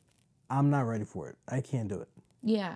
I'm 0.50 0.70
not 0.70 0.82
ready 0.82 1.06
for 1.06 1.30
it. 1.30 1.38
I 1.48 1.62
can't 1.62 1.88
do 1.88 2.00
it. 2.00 2.10
Yeah. 2.42 2.76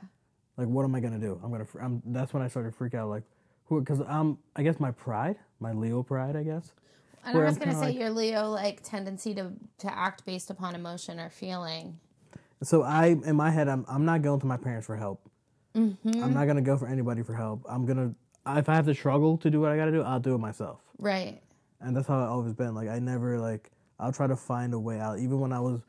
Like, 0.58 0.68
what 0.68 0.84
am 0.84 0.95
I 0.95 0.99
gonna 0.99 1.20
do? 1.20 1.39
I'm 1.43 1.51
gonna. 1.51 1.68
I'm, 1.82 2.01
that's 2.05 2.34
when 2.34 2.41
I 2.43 2.47
started 2.47 2.72
to 2.72 2.78
freak 2.78 2.93
out. 2.93 3.10
Like, 3.10 3.24
who? 3.68 3.80
Because 3.80 4.01
I'm. 4.07 4.38
I 4.55 4.63
guess 4.63 4.80
my 4.80 4.91
pride, 4.91 5.38
my 5.59 5.72
Leo 5.74 6.03
pride. 6.03 6.36
I 6.36 6.43
guess. 6.43 6.74
And 7.26 7.38
I 7.38 7.43
was 7.43 7.55
I'm 7.55 7.59
gonna 7.59 7.74
say 7.74 7.88
like- 7.88 7.97
your 7.99 8.09
Leo 8.09 8.49
like 8.49 8.82
tendency 8.84 9.34
to 9.36 9.51
to 9.80 9.97
act 9.97 10.26
based 10.26 10.49
upon 10.49 10.76
emotion 10.76 11.20
or 11.20 11.30
feeling. 11.30 11.99
So 12.63 12.82
I, 12.82 13.07
in 13.07 13.36
my 13.36 13.51
head, 13.51 13.68
I'm. 13.68 13.86
I'm 13.88 14.05
not 14.05 14.22
going 14.22 14.39
to 14.39 14.45
my 14.47 14.57
parents 14.57 14.88
for 14.88 14.95
help. 14.95 15.30
Mm-hmm. 15.76 16.24
I'm 16.24 16.34
not 16.34 16.45
gonna 16.47 16.61
go 16.61 16.76
for 16.78 16.88
anybody 16.88 17.22
for 17.22 17.34
help. 17.34 17.63
I'm 17.70 17.86
gonna. 17.86 18.13
If 18.47 18.70
I 18.70 18.76
have 18.76 18.86
to 18.86 18.95
struggle 18.95 19.38
to 19.39 19.49
do 19.49 19.59
what 19.59 19.72
I 19.72 19.78
gotta 19.78 19.91
do, 19.91 20.01
I'll 20.01 20.20
do 20.20 20.34
it 20.34 20.39
myself. 20.39 20.80
Right. 20.97 21.41
And 21.82 21.95
that's 21.95 22.07
how 22.07 22.24
I've 22.24 22.30
always 22.30 22.53
been. 22.53 22.74
Like, 22.74 22.88
I 22.89 22.97
never 22.99 23.38
like. 23.39 23.70
I'll 23.99 24.11
try 24.13 24.26
to 24.28 24.36
find 24.36 24.74
a 24.74 24.80
way 24.80 24.99
out. 24.99 25.20
Even 25.20 25.39
when 25.39 25.51
I 25.51 25.59
was 25.59 25.82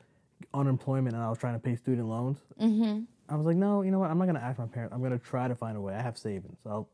unemployment 0.55 1.15
and 1.15 1.23
I 1.25 1.29
was 1.29 1.39
trying 1.39 1.55
to 1.55 1.59
pay 1.61 1.77
student 1.77 2.09
loans, 2.09 2.39
Mm-hmm. 2.61 3.03
I 3.31 3.37
was 3.37 3.45
like, 3.45 3.57
no, 3.57 3.83
you 3.83 3.91
know 3.91 3.99
what? 3.99 4.11
I'm 4.11 4.19
not 4.19 4.27
gonna 4.27 4.39
ask 4.41 4.59
my 4.59 4.67
parents. 4.67 4.95
I'm 4.95 5.03
gonna 5.03 5.19
try 5.19 5.49
to 5.49 5.55
find 5.55 5.77
a 5.77 5.81
way. 5.81 5.95
I 5.95 6.03
have 6.03 6.17
savings. 6.19 6.59
I'll 6.67 6.89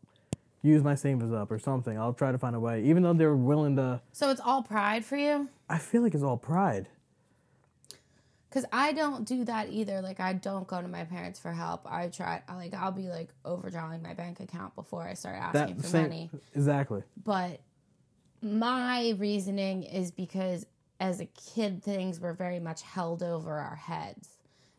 use 0.65 0.83
my 0.83 0.95
savings 0.95 1.33
up 1.33 1.51
or 1.51 1.59
something. 1.59 1.99
I'll 1.99 2.15
try 2.15 2.33
to 2.33 2.39
find 2.39 2.57
a 2.57 2.61
way. 2.61 2.83
Even 2.85 3.03
though 3.03 3.13
they're 3.13 3.37
willing 3.37 3.77
to. 3.77 4.01
So 4.13 4.31
it's 4.31 4.41
all 4.41 4.63
pride 4.63 5.05
for 5.05 5.17
you? 5.17 5.49
I 5.69 5.79
feel 5.79 6.03
like 6.03 6.15
it's 6.15 6.23
all 6.25 6.37
pride. 6.39 6.89
Because 8.49 8.65
I 8.73 8.93
don't 8.93 9.27
do 9.27 9.45
that 9.47 9.71
either. 9.71 10.01
Like 10.01 10.21
I 10.21 10.33
don't 10.33 10.67
go 10.67 10.81
to 10.81 10.87
my 10.89 11.05
parents 11.05 11.41
for 11.41 11.53
help. 11.53 11.83
I 11.91 12.07
try. 12.09 12.41
I 12.49 12.55
like 12.55 12.73
I'll 12.73 12.93
be 12.93 13.09
like 13.09 13.29
overdrawing 13.45 14.01
my 14.03 14.15
bank 14.15 14.41
account 14.41 14.75
before 14.77 15.03
I 15.03 15.15
start 15.15 15.37
asking 15.37 15.77
That 15.77 15.83
for 15.83 15.89
same, 15.89 16.03
money. 16.03 16.31
exactly. 16.55 17.03
But 17.25 17.61
my 18.41 19.15
reasoning 19.19 19.83
is 19.83 20.11
because 20.13 20.67
as 21.01 21.21
a 21.21 21.27
kid, 21.27 21.83
things 21.83 22.21
were 22.21 22.33
very 22.33 22.61
much 22.61 22.83
held 22.83 23.23
over 23.25 23.59
our 23.59 23.75
heads, 23.75 24.29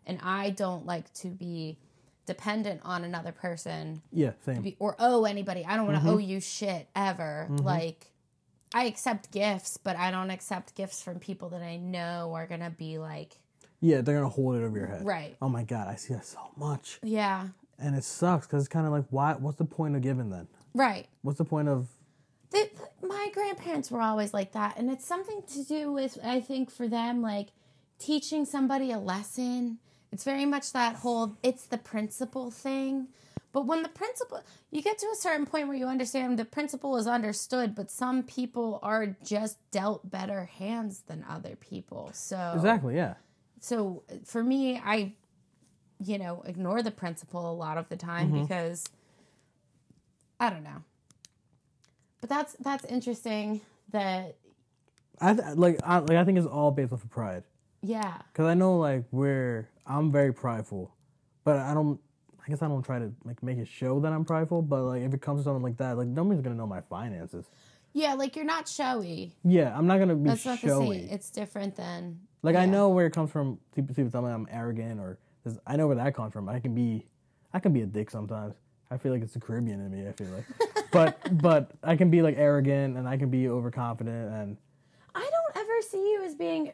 and 0.06 0.20
I 0.24 0.52
don't 0.52 0.86
like 0.86 1.14
to 1.16 1.28
be 1.28 1.78
dependent 2.26 2.82
on 2.84 3.04
another 3.04 3.32
person 3.32 4.02
Yeah, 4.12 4.32
same. 4.46 4.62
be, 4.62 4.76
or 4.80 4.96
owe 5.00 5.26
anybody. 5.26 5.66
I 5.66 5.76
don't 5.78 5.86
want 5.86 5.98
to 5.98 6.02
Mm-hmm. 6.04 6.10
owe 6.16 6.18
you 6.18 6.40
shit 6.40 6.88
ever. 6.96 7.48
Like 7.50 8.12
I 8.74 8.86
accept 8.86 9.32
gifts, 9.32 9.78
but 9.78 9.96
I 9.96 10.12
don't 10.12 10.30
accept 10.32 10.76
gifts 10.76 11.02
from 11.02 11.20
people 11.20 11.50
that 11.50 11.62
I 11.62 11.78
know 11.78 12.34
are 12.34 12.46
gonna 12.48 12.70
be 12.72 12.98
like 12.98 13.38
Yeah, 13.80 14.02
they're 14.02 14.16
gonna 14.18 14.30
hold 14.30 14.56
it 14.56 14.64
over 14.64 14.78
your 14.78 14.88
head. 14.88 15.06
right. 15.06 15.36
Oh 15.42 15.50
my 15.50 15.64
god, 15.64 15.88
I 15.88 15.96
see 15.96 16.14
that 16.14 16.26
so 16.26 16.40
much, 16.58 17.00
Yeah, 17.04 17.48
and 17.80 17.96
it 17.96 18.04
sucks 18.04 18.48
because 18.48 18.64
it's 18.64 18.70
kind 18.74 18.86
of 18.86 18.92
like, 18.92 19.06
why? 19.10 19.34
What's 19.34 19.58
the 19.58 19.66
point 19.66 19.96
of 19.96 20.02
giving 20.02 20.30
then? 20.30 20.48
right. 20.74 21.08
What's 21.22 21.38
the 21.38 21.46
point 21.46 21.68
of? 21.70 21.88
the, 22.52 22.70
my 23.02 23.30
grandparents 23.34 23.90
were 23.92 24.02
always 24.02 24.34
like 24.34 24.52
that 24.54 24.78
and 24.78 24.90
it's 24.90 25.04
something 25.06 25.42
to 25.52 25.64
do 25.64 25.92
with 25.92 26.18
i 26.24 26.40
think 26.40 26.70
for 26.72 26.88
them 26.88 27.22
like 27.22 27.48
teaching 28.00 28.46
somebody 28.46 28.92
a 28.92 29.00
lesson 29.00 29.80
it's 30.12 30.24
very 30.24 30.46
much 30.46 30.72
that 30.74 30.96
whole 30.98 31.38
it's 31.44 31.66
the 31.66 31.78
principle 31.78 32.52
thing 32.52 33.08
but 33.52 33.66
when 33.66 33.84
the 33.84 33.90
principle 33.90 34.42
you 34.72 34.82
get 34.82 34.98
to 34.98 35.08
a 35.08 35.16
certain 35.16 35.46
point 35.46 35.68
where 35.68 35.78
you 35.78 35.86
understand 35.88 36.38
the 36.40 36.46
principle 36.46 36.98
is 36.98 37.08
understood 37.08 37.74
but 37.76 37.90
some 37.92 38.24
people 38.24 38.80
are 38.84 39.16
just 39.24 39.58
dealt 39.72 40.10
better 40.10 40.46
hands 40.46 41.02
than 41.08 41.24
other 41.30 41.56
people 41.56 42.10
so 42.14 42.54
Exactly. 42.56 42.96
Yeah. 42.96 43.16
so 43.60 44.04
for 44.26 44.44
me 44.44 44.82
i 44.84 45.14
you 46.04 46.18
know 46.18 46.44
ignore 46.46 46.82
the 46.82 46.92
principle 46.92 47.50
a 47.52 47.56
lot 47.56 47.78
of 47.78 47.88
the 47.90 47.96
time 47.98 48.28
Mm-hmm. 48.32 48.42
because 48.44 48.86
i 50.40 50.50
don't 50.50 50.64
know 50.64 50.84
but 52.22 52.30
that's 52.30 52.54
that's 52.60 52.86
interesting 52.86 53.62
that 53.92 54.36
I 55.22 55.34
th- 55.34 55.56
like. 55.56 55.80
I 55.82 56.00
like. 56.00 56.18
I 56.18 56.26
think 56.26 56.38
it's 56.38 56.46
all 56.48 56.72
based 56.72 56.92
off 56.92 57.02
of 57.04 57.10
pride. 57.10 57.44
yeah 57.82 58.18
Because 58.34 58.48
I 58.48 58.54
know 58.54 58.78
like 58.80 59.06
where 59.12 59.70
I'm 59.88 60.12
very 60.12 60.34
prideful, 60.34 60.94
but 61.44 61.58
I 61.58 61.74
don't. 61.74 62.00
I 62.46 62.50
guess 62.50 62.62
I 62.62 62.68
don't 62.68 62.84
try 62.84 63.00
to 63.00 63.12
like 63.24 63.42
make 63.42 63.58
it 63.58 63.68
show 63.68 64.00
that 64.02 64.14
I'm 64.14 64.24
prideful. 64.24 64.62
But 64.62 64.84
like 64.84 65.02
if 65.02 65.14
it 65.14 65.22
comes 65.22 65.42
to 65.42 65.44
something 65.46 65.64
like 65.64 65.78
that, 65.78 65.98
like 65.98 66.08
nobody's 66.08 66.42
gonna 66.42 66.56
know 66.56 66.68
my 66.68 66.82
finances. 66.82 67.46
yeah 67.94 68.14
like 68.14 68.36
you're 68.36 68.46
not 68.46 68.68
showy 68.68 69.34
Yeah, 69.44 69.76
I'm 69.76 69.88
not 69.88 70.00
gonna 70.00 70.16
be 70.16 70.30
that's 70.30 70.46
not 70.46 70.62
the 70.62 70.70
same 70.70 71.08
it's 71.10 71.30
different 71.32 71.76
than 71.76 72.20
Like 72.44 72.56
I 72.56 72.66
know 72.66 72.90
where 72.90 73.06
it 73.08 73.14
comes 73.14 73.32
from. 73.32 73.58
People, 73.74 73.96
me 73.96 74.14
I'm 74.34 74.48
arrogant, 74.52 75.00
or 75.00 75.18
I 75.66 75.76
know 75.76 75.88
where 75.88 75.96
that 75.96 76.14
comes 76.16 76.34
from. 76.34 76.48
I 76.50 76.60
can 76.60 76.76
be, 76.76 77.06
I 77.54 77.60
can 77.60 77.74
be 77.74 77.82
a 77.82 77.86
dick 77.86 78.12
sometimes. 78.12 78.56
I 78.92 78.98
feel 78.98 79.12
like 79.12 79.24
it's 79.24 79.34
the 79.34 79.40
Caribbean 79.40 79.80
in 79.80 79.92
me. 79.92 80.08
I 80.08 80.12
feel 80.12 80.28
like, 80.30 80.46
but 80.92 81.42
but 81.42 81.72
I 81.84 81.96
can 81.96 82.10
be 82.12 82.22
like 82.22 82.36
arrogant, 82.38 82.98
and 82.98 83.08
I 83.08 83.18
can 83.18 83.30
be 83.30 83.48
overconfident, 83.50 84.34
and 84.34 84.58
i 85.16 85.22
don't 85.22 85.56
ever 85.64 85.82
see 85.82 85.98
you 86.12 86.24
as 86.26 86.36
being 86.36 86.72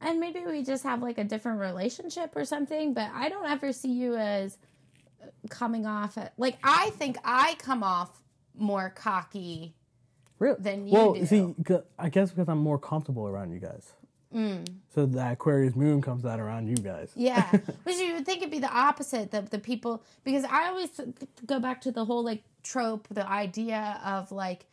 and 0.00 0.20
maybe 0.20 0.40
we 0.46 0.62
just 0.62 0.82
have 0.84 1.02
like 1.02 1.18
a 1.18 1.24
different 1.24 1.60
relationship 1.60 2.34
or 2.36 2.44
something 2.44 2.94
but 2.94 3.10
i 3.14 3.28
don't 3.28 3.48
ever 3.48 3.72
see 3.72 3.92
you 3.92 4.16
as 4.16 4.58
uh, 5.22 5.26
coming 5.50 5.86
off 5.86 6.16
at, 6.18 6.32
like 6.36 6.58
i 6.62 6.90
think 6.90 7.16
i 7.24 7.54
come 7.58 7.82
off 7.82 8.22
more 8.56 8.90
cocky 8.90 9.74
really. 10.38 10.56
Than 10.60 10.86
you 10.86 10.92
well, 10.92 11.14
do. 11.14 11.26
see, 11.26 11.54
I 11.98 12.08
guess 12.08 12.30
because 12.30 12.48
I'm 12.48 12.58
more 12.58 12.78
comfortable 12.78 13.26
around 13.26 13.52
you 13.52 13.58
guys. 13.58 13.92
Mm. 14.34 14.68
So 14.94 15.06
the 15.06 15.32
Aquarius 15.32 15.74
moon 15.74 16.02
comes 16.02 16.26
out 16.26 16.38
around 16.38 16.68
you 16.68 16.76
guys. 16.76 17.10
Yeah, 17.14 17.50
which 17.84 17.96
you 17.96 18.14
would 18.14 18.26
think 18.26 18.38
it'd 18.38 18.50
be 18.50 18.58
the 18.58 18.72
opposite. 18.72 19.30
The 19.30 19.42
the 19.42 19.58
people 19.58 20.02
because 20.24 20.44
I 20.44 20.68
always 20.68 20.90
go 21.46 21.58
back 21.60 21.80
to 21.82 21.92
the 21.92 22.04
whole 22.04 22.22
like 22.22 22.42
trope, 22.62 23.08
the 23.10 23.26
idea 23.26 24.00
of 24.04 24.30
like 24.30 24.66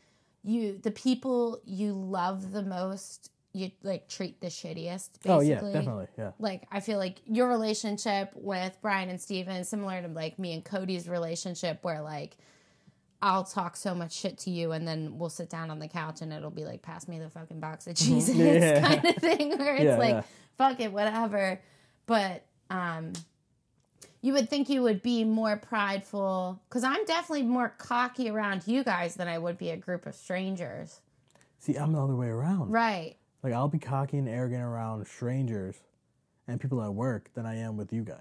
you 0.44 0.78
the 0.82 0.92
people 0.92 1.62
you 1.64 1.94
love 1.94 2.52
the 2.52 2.64
most, 2.64 3.32
you 3.56 3.72
like 3.84 4.08
treat 4.10 4.42
the 4.42 4.48
shittiest. 4.48 5.22
Basically. 5.24 5.32
Oh 5.32 5.40
yeah, 5.40 5.62
definitely. 5.62 6.08
Yeah. 6.18 6.32
Like 6.40 6.68
I 6.72 6.80
feel 6.82 6.98
like 7.00 7.22
your 7.26 7.48
relationship 7.48 8.32
with 8.36 8.78
Brian 8.82 9.10
and 9.10 9.20
Steven 9.22 9.56
is 9.56 9.70
similar 9.70 10.02
to 10.02 10.08
like 10.10 10.38
me 10.38 10.54
and 10.54 10.64
Cody's 10.64 11.08
relationship, 11.08 11.80
where 11.84 12.02
like 12.02 12.36
I'll 13.22 13.46
talk 13.46 13.78
so 13.78 13.96
much 13.96 14.12
shit 14.14 14.38
to 14.40 14.50
you, 14.52 14.74
and 14.74 14.86
then 14.88 15.18
we'll 15.18 15.30
sit 15.30 15.50
down 15.50 15.72
on 15.72 15.80
the 15.80 15.88
couch, 15.88 16.22
and 16.22 16.34
it'll 16.34 16.52
be 16.52 16.66
like, 16.66 16.82
"Pass 16.82 17.08
me 17.08 17.18
the 17.18 17.30
fucking 17.30 17.60
box 17.62 17.88
of 17.88 17.96
cheeses," 17.96 18.36
Mm-hmm. 18.38 18.62
Yeah. 18.62 18.82
kind 18.88 19.06
of 19.06 19.16
thing, 19.16 19.58
where 19.58 19.76
it's 19.76 19.84
Yeah, 19.86 19.98
like, 19.98 20.14
yeah. 20.16 20.24
"Fuck 20.58 20.80
it, 20.82 20.92
whatever." 20.92 21.62
But 22.08 22.44
um, 22.70 23.14
you 24.22 24.34
would 24.34 24.50
think 24.50 24.70
you 24.70 24.82
would 24.82 25.02
be 25.02 25.24
more 25.24 25.56
prideful 25.56 26.62
because 26.68 26.84
I'm 26.84 27.06
definitely 27.06 27.44
more 27.44 27.70
cocky 27.78 28.30
around 28.30 28.68
you 28.68 28.84
guys 28.84 29.16
than 29.16 29.28
I 29.28 29.38
would 29.38 29.58
be 29.58 29.70
a 29.70 29.78
group 29.78 30.06
of 30.06 30.14
strangers, 30.14 31.00
See, 31.60 31.76
I'm 31.78 31.94
the 31.94 32.04
other 32.04 32.16
way 32.16 32.28
around. 32.28 32.70
right? 32.72 33.16
Like 33.46 33.54
I'll 33.54 33.68
be 33.68 33.78
cocky 33.78 34.18
and 34.18 34.28
arrogant 34.28 34.64
around 34.64 35.06
strangers 35.06 35.76
and 36.48 36.60
people 36.60 36.82
at 36.82 36.92
work 36.92 37.32
than 37.36 37.46
I 37.46 37.58
am 37.58 37.78
with 37.78 37.94
you 37.94 38.02
guys. 38.02 38.18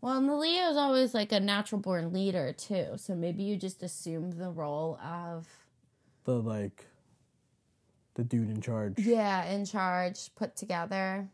Well, 0.00 0.16
and 0.16 0.26
the 0.26 0.34
Leo 0.34 0.70
is 0.70 0.76
always 0.78 1.12
like 1.12 1.32
a 1.32 1.38
natural 1.40 1.82
born 1.82 2.14
leader 2.14 2.54
too. 2.54 2.92
So 2.96 3.14
maybe 3.14 3.42
you 3.42 3.58
just 3.58 3.82
assumed 3.82 4.38
the 4.38 4.48
role 4.48 4.98
of 5.04 5.46
The 6.24 6.40
like 6.40 6.86
the 8.14 8.24
dude 8.24 8.48
in 8.48 8.62
charge. 8.62 8.98
yeah, 8.98 9.44
in 9.50 9.66
charge, 9.66 10.30
put 10.34 10.56
together. 10.56 11.28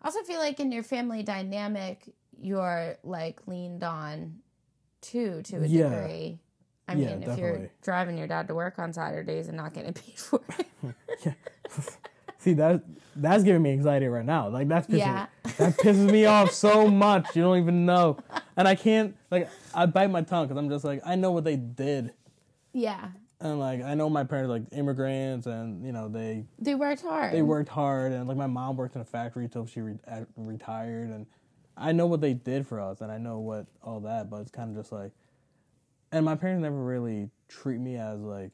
I 0.00 0.06
also 0.06 0.22
feel 0.22 0.38
like 0.38 0.60
in 0.60 0.70
your 0.70 0.84
family 0.84 1.24
dynamic, 1.24 2.14
you're 2.40 2.96
like 3.02 3.40
leaned 3.48 3.82
on 3.82 4.36
too 5.00 5.42
to 5.46 5.56
a 5.56 5.66
Yeah. 5.66 5.88
degree. 5.88 6.38
I 6.86 6.94
Yeah, 6.94 7.06
mean, 7.16 7.22
if 7.24 7.36
you're 7.36 7.70
driving 7.82 8.16
your 8.16 8.28
dad 8.28 8.46
to 8.46 8.54
work 8.54 8.78
on 8.78 8.92
Saturdays 8.92 9.48
and 9.48 9.56
not 9.56 9.74
getting 9.74 9.94
paid 9.94 10.16
for 10.16 10.40
it. 10.60 11.34
See 12.40 12.54
that 12.54 12.82
that's 13.16 13.42
giving 13.44 13.60
me 13.62 13.70
anxiety 13.72 14.06
right 14.06 14.24
now. 14.24 14.48
Like 14.48 14.66
that's 14.68 14.86
pissing, 14.86 14.98
Yeah. 14.98 15.26
that 15.58 15.76
pisses 15.76 16.10
me 16.10 16.24
off 16.24 16.50
so 16.52 16.88
much. 16.88 17.36
You 17.36 17.42
don't 17.42 17.58
even 17.58 17.84
know, 17.84 18.16
and 18.56 18.66
I 18.66 18.74
can't 18.74 19.14
like 19.30 19.48
I 19.74 19.84
bite 19.86 20.10
my 20.10 20.22
tongue 20.22 20.46
because 20.46 20.58
I'm 20.58 20.70
just 20.70 20.84
like 20.84 21.02
I 21.04 21.16
know 21.16 21.30
what 21.32 21.44
they 21.44 21.56
did, 21.56 22.12
yeah, 22.72 23.08
and 23.40 23.58
like 23.60 23.82
I 23.82 23.92
know 23.94 24.08
my 24.08 24.24
parents 24.24 24.48
like 24.48 24.62
immigrants, 24.72 25.46
and 25.46 25.84
you 25.84 25.92
know 25.92 26.08
they 26.08 26.46
they 26.58 26.74
worked 26.74 27.02
hard. 27.02 27.34
they 27.34 27.42
worked 27.42 27.68
hard, 27.68 28.12
and 28.12 28.26
like 28.26 28.38
my 28.38 28.46
mom 28.46 28.76
worked 28.76 28.94
in 28.94 29.02
a 29.02 29.04
factory 29.04 29.46
till 29.48 29.66
she 29.66 29.82
re- 29.82 29.98
retired, 30.36 31.10
and 31.10 31.26
I 31.76 31.92
know 31.92 32.06
what 32.06 32.22
they 32.22 32.32
did 32.32 32.66
for 32.66 32.80
us, 32.80 33.02
and 33.02 33.12
I 33.12 33.18
know 33.18 33.38
what 33.38 33.66
all 33.82 34.00
that, 34.00 34.30
but 34.30 34.40
it's 34.40 34.50
kind 34.50 34.70
of 34.70 34.76
just 34.82 34.92
like, 34.92 35.12
and 36.10 36.24
my 36.24 36.36
parents 36.36 36.62
never 36.62 36.82
really 36.82 37.28
treat 37.48 37.80
me 37.80 37.96
as 37.96 38.20
like, 38.20 38.52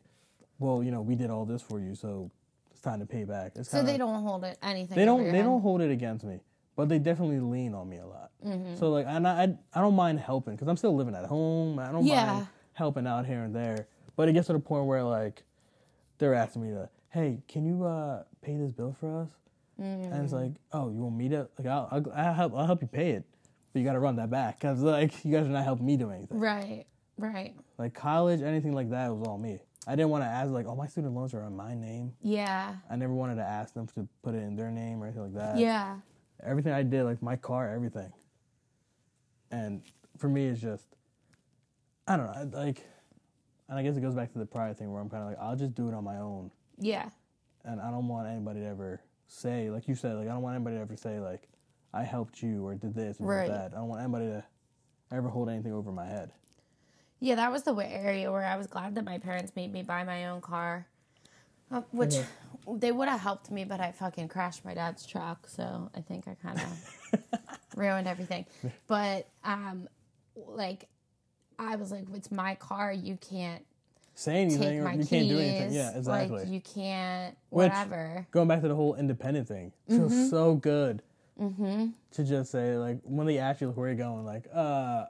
well, 0.59 0.83
you 0.83 0.91
know, 0.91 1.03
we 1.03 1.15
did 1.15 1.31
all 1.31 1.45
this 1.45 1.63
for 1.63 1.79
you, 1.79 1.95
so 1.95 2.33
it's 2.77 2.83
time 2.83 3.01
to 3.01 3.07
pay 3.07 3.25
back. 3.25 3.53
It's 3.57 3.71
So 3.71 3.79
kinda, 3.79 3.93
they 3.93 3.99
don't 3.99 4.23
hold 4.23 4.45
it 4.45 4.59
anything. 4.63 4.97
they 4.97 5.05
don't 5.07 5.33
they 5.33 5.43
don't 5.43 5.63
hold 5.63 5.81
it 5.81 5.91
against 5.91 6.25
me, 6.27 6.41
but 6.77 6.89
they 6.91 6.99
definitely 6.99 7.41
lean 7.41 7.75
on 7.75 7.89
me 7.89 7.97
a 7.99 8.07
lot. 8.07 8.31
Mm-hmm. 8.45 8.77
So 8.77 8.91
like, 8.91 9.07
and 9.09 9.27
I 9.27 9.45
I, 9.45 9.57
I 9.75 9.81
don't 9.81 9.97
mind 9.97 10.21
helping 10.21 10.55
because 10.55 10.69
I'm 10.69 10.77
still 10.77 10.95
living 10.95 11.15
at 11.15 11.25
home. 11.25 11.79
I 11.79 11.91
don't 11.91 12.05
Yeah. 12.05 12.27
mind 12.27 12.47
helping 12.75 13.07
out 13.07 13.25
here 13.25 13.43
and 13.45 13.55
there. 13.57 13.89
But 14.15 14.29
it 14.29 14.35
gets 14.35 14.47
to 14.49 14.53
the 14.53 14.59
point 14.59 14.85
where 14.85 15.03
like 15.03 15.43
they're 16.19 16.35
asking 16.35 16.63
me 16.65 16.71
to, 16.71 16.89
hey, 17.11 17.43
can 17.49 17.65
you 17.65 17.85
uh 17.85 18.25
pay 18.43 18.57
this 18.57 18.73
bill 18.73 18.95
for 19.01 19.23
us? 19.23 19.31
And 19.79 20.15
it's 20.25 20.33
Mm. 20.33 20.43
like, 20.43 20.53
oh, 20.73 20.91
you 20.91 21.01
want 21.01 21.17
me 21.17 21.29
to? 21.31 21.49
Like, 21.59 21.67
I'll, 21.69 21.89
I'll, 21.91 22.13
I'll 22.15 22.35
help. 22.35 22.55
I'll 22.55 22.67
help 22.67 22.81
you 22.83 22.89
pay 22.89 23.11
it, 23.11 23.25
but 23.73 23.79
you 23.81 23.85
got 23.85 23.93
to 23.93 23.99
run 24.01 24.17
that 24.17 24.31
back 24.31 24.59
because 24.61 24.81
like 24.81 25.25
you 25.25 25.33
guys 25.33 25.47
are 25.47 25.51
not 25.51 25.65
helping 25.65 25.85
me 25.87 25.97
do 25.97 26.11
anything. 26.11 26.39
Right. 26.39 26.85
Right. 27.19 27.55
Like 27.79 27.95
college, 27.95 28.43
anything 28.43 28.73
like 28.73 28.91
that 28.91 29.15
was 29.15 29.27
all 29.27 29.39
me. 29.39 29.61
I 29.87 29.95
didn't 29.95 30.11
want 30.11 30.25
to 30.25 30.29
ask 30.29 30.51
like, 30.51 30.67
oh, 30.67 30.75
my 30.75 30.87
student 30.87 31.15
loans 31.15 31.33
are 31.35 31.43
on 31.43 31.55
my 31.57 31.75
name. 31.75 32.13
Yeah. 32.23 32.75
I 32.91 32.97
never 32.97 33.13
wanted 33.15 33.37
to 33.37 33.43
ask 33.45 33.73
them 33.75 33.87
to 33.95 34.09
put 34.23 34.35
it 34.35 34.43
in 34.43 34.57
their 34.57 34.71
name 34.71 35.01
or 35.03 35.07
anything 35.07 35.23
like 35.23 35.35
that. 35.35 35.59
Yeah. 35.59 35.97
Everything 36.45 36.73
I 36.73 36.83
did, 36.83 37.05
like 37.05 37.23
my 37.23 37.37
car, 37.37 37.71
everything. 37.73 38.13
And 39.51 39.83
for 40.19 40.29
me, 40.29 40.47
it's 40.47 40.61
just, 40.61 40.85
I 42.09 42.17
don't 42.17 42.27
know, 42.27 42.59
like, 42.59 42.85
and 43.69 43.79
I 43.79 43.83
guess 43.83 43.97
it 43.97 44.01
goes 44.01 44.15
back 44.15 44.33
to 44.33 44.39
the 44.39 44.47
pride 44.47 44.77
thing 44.79 44.93
where 44.93 45.01
I'm 45.01 45.09
kind 45.09 45.23
of 45.23 45.29
like, 45.31 45.39
I'll 45.41 45.57
just 45.57 45.75
do 45.75 45.89
it 45.89 45.95
on 45.95 46.05
my 46.05 46.19
own, 46.19 46.51
Yeah. 46.79 47.09
and 47.65 47.81
I 47.81 47.91
don't 47.91 48.09
want 48.09 48.29
anybody 48.29 48.61
to 48.61 48.67
ever 48.67 49.01
say, 49.29 49.71
like 49.71 49.89
you 49.89 49.95
said, 49.95 50.17
like 50.17 50.27
I 50.29 50.33
don't 50.33 50.43
want 50.43 50.55
anybody 50.57 50.77
to 50.77 50.83
ever 50.83 50.97
say 50.97 51.19
like, 51.21 51.49
I 51.93 52.03
helped 52.03 52.43
you 52.43 52.65
or 52.67 52.75
did 52.75 52.95
this 52.95 53.21
or 53.21 53.27
Right. 53.27 53.47
did 53.47 53.55
that. 53.55 53.73
I 53.73 53.77
don't 53.79 53.89
want 53.89 54.03
anybody 54.03 54.27
to 54.27 54.45
ever 55.13 55.29
hold 55.29 55.49
anything 55.49 55.73
over 55.73 55.91
my 55.93 56.07
head. 56.07 56.31
Yeah, 57.21 57.37
that 57.37 57.51
was 57.51 57.63
the 57.63 57.75
area 57.75 58.31
where 58.31 58.45
I 58.45 58.57
was 58.57 58.67
glad 58.67 58.95
that 58.97 59.05
my 59.05 59.19
parents 59.19 59.53
made 59.57 59.73
me 59.73 59.83
buy 59.83 60.05
my 60.05 60.27
own 60.27 60.41
car. 60.41 60.87
Uh, 61.71 61.81
which 61.91 62.15
they 62.75 62.93
would 62.93 63.09
have 63.09 63.21
helped 63.21 63.51
me, 63.51 63.65
but 63.65 63.81
I 63.81 63.91
fucking 63.93 64.29
crashed 64.29 64.65
my 64.65 64.75
dad's 64.75 65.05
truck, 65.05 65.49
so 65.49 65.91
I 65.97 66.01
think 66.01 66.29
I 66.29 66.35
kind 66.35 66.61
of 66.61 67.21
ruined 67.77 68.07
everything. 68.07 68.47
But 68.87 69.29
um, 69.45 69.89
like, 70.37 70.89
I 71.59 71.75
was 71.77 71.91
like, 71.91 72.05
"It's 72.15 72.31
my 72.31 72.55
car. 72.55 72.93
You 72.93 73.17
can't 73.17 73.65
Say 74.15 74.37
anything 74.43 74.61
take 74.61 74.79
or 74.81 74.85
my 74.85 74.93
you 74.93 74.99
keys. 74.99 75.09
can't 75.09 75.29
do 75.29 75.39
anything. 75.41 75.73
Yeah, 75.73 75.97
exactly. 75.97 76.39
Like, 76.41 76.49
you 76.49 76.61
can't 76.61 77.37
Which- 77.51 77.71
whatever." 77.71 78.27
going 78.31 78.47
back 78.47 78.61
to 78.61 78.69
the 78.69 78.75
whole 78.77 78.95
independent 78.95 79.49
thing, 79.49 79.73
it 79.89 79.93
Mm-hmm. 79.95 80.09
feels 80.09 80.31
so 80.31 80.55
good 80.55 81.03
to 81.39 82.25
just 82.25 82.51
say 82.53 82.77
like 82.79 82.99
when 83.03 83.27
they 83.27 83.39
ask 83.39 83.61
you 83.61 83.67
like 83.69 83.77
where 83.77 83.89
are 83.89 83.91
you 83.93 83.97
going, 83.99 84.25
like 84.25 84.45
uh, 84.55 85.07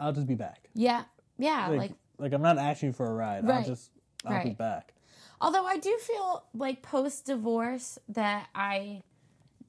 I'll 0.00 0.12
just 0.12 0.26
be 0.26 0.34
back. 0.34 0.68
yeah, 0.74 1.02
yeah. 1.40 1.68
Like, 1.68 1.92
like 2.18 2.32
I'm 2.32 2.42
not 2.42 2.58
asking 2.58 2.92
for 2.92 3.06
a 3.06 3.14
ride. 3.14 3.44
I'll 3.44 3.50
Right. 3.50 3.66
just 3.66 3.90
I'll 4.24 4.42
be 4.42 4.50
Right. 4.50 4.58
back. 4.58 4.94
Although 5.40 5.64
I 5.64 5.78
do 5.78 5.96
feel 5.98 6.44
like 6.54 6.82
post 6.82 7.24
divorce 7.26 7.98
that 8.08 8.48
I 8.54 9.02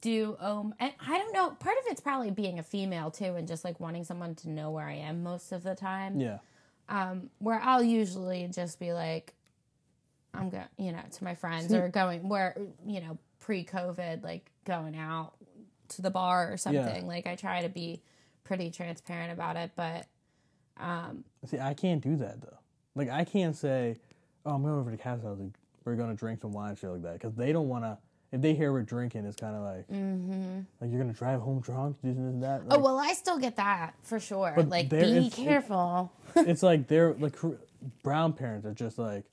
do 0.00 0.36
um 0.40 0.74
and 0.80 0.92
I 1.00 1.16
don't 1.16 1.32
know, 1.32 1.50
part 1.50 1.76
of 1.78 1.84
it's 1.86 2.00
probably 2.00 2.30
being 2.30 2.58
a 2.58 2.62
female 2.62 3.10
too 3.10 3.36
and 3.36 3.46
just 3.48 3.64
like 3.64 3.78
wanting 3.80 4.04
someone 4.04 4.34
to 4.36 4.50
know 4.50 4.70
where 4.70 4.86
I 4.86 4.94
am 4.94 5.22
most 5.22 5.52
of 5.52 5.62
the 5.62 5.74
time. 5.74 6.20
Yeah, 6.20 6.38
Um 6.88 7.30
where 7.38 7.60
I'll 7.62 7.82
usually 7.84 8.48
just 8.48 8.78
be 8.80 8.92
like 8.92 9.34
I'm 10.34 10.50
going, 10.50 10.64
you 10.76 10.92
know, 10.92 11.02
to 11.10 11.24
my 11.24 11.34
friends 11.34 11.72
or 11.72 11.88
going 11.88 12.28
where 12.28 12.56
you 12.86 13.00
know, 13.00 13.16
pre-COVID 13.40 14.22
like 14.22 14.50
going 14.64 14.96
out 14.96 15.32
to 15.88 16.02
the 16.02 16.10
bar 16.10 16.52
or 16.52 16.56
something. 16.56 17.06
Like 17.06 17.26
I 17.26 17.36
try 17.36 17.62
to 17.62 17.68
be 17.68 18.02
pretty 18.44 18.70
transparent 18.70 19.32
about 19.32 19.56
it, 19.56 19.70
but 19.76 20.06
um 20.82 21.24
see, 21.46 21.58
I 21.58 21.74
can't 21.74 22.02
do 22.02 22.16
that 22.16 22.40
though. 22.40 22.58
Like 22.94 23.08
I 23.10 23.24
can't 23.24 23.56
say, 23.56 23.96
oh, 24.44 24.54
I'm 24.54 24.62
going 24.62 24.74
over 24.74 24.90
to 24.90 24.96
Cat's 24.96 25.22
house. 25.22 25.38
Like, 25.38 25.52
we're 25.84 25.96
gonna 25.96 26.14
drink 26.14 26.40
some 26.40 26.52
wine, 26.52 26.76
shit 26.76 26.90
like 26.90 27.02
that, 27.02 27.14
because 27.14 27.34
they 27.34 27.52
don't 27.52 27.68
want 27.68 27.84
to. 27.84 27.98
If 28.32 28.40
they 28.40 28.54
hear 28.54 28.72
we're 28.72 28.82
drinking, 28.82 29.26
it's 29.26 29.36
kind 29.36 29.54
of 29.54 29.62
like, 29.62 29.86
like 30.80 30.90
you're 30.90 31.00
gonna 31.00 31.12
drive 31.12 31.40
home 31.40 31.60
drunk, 31.60 31.96
this 32.02 32.16
and 32.16 32.42
that. 32.42 32.60
Mm-hmm. 32.62 32.72
oh 32.72 32.78
well 32.78 32.98
I 32.98 33.12
still 33.12 33.38
get 33.38 33.56
that 33.56 33.94
for 34.02 34.18
sure. 34.18 34.52
But 34.56 34.68
Like 34.68 34.88
be 34.88 34.96
is- 34.96 35.26
it- 35.26 35.32
careful. 35.34 36.10
it's 36.36 36.62
like 36.62 36.88
they're 36.88 37.12
like 37.14 37.36
brown 38.02 38.32
parents 38.32 38.64
are 38.66 38.72
just 38.72 38.98
like, 38.98 39.24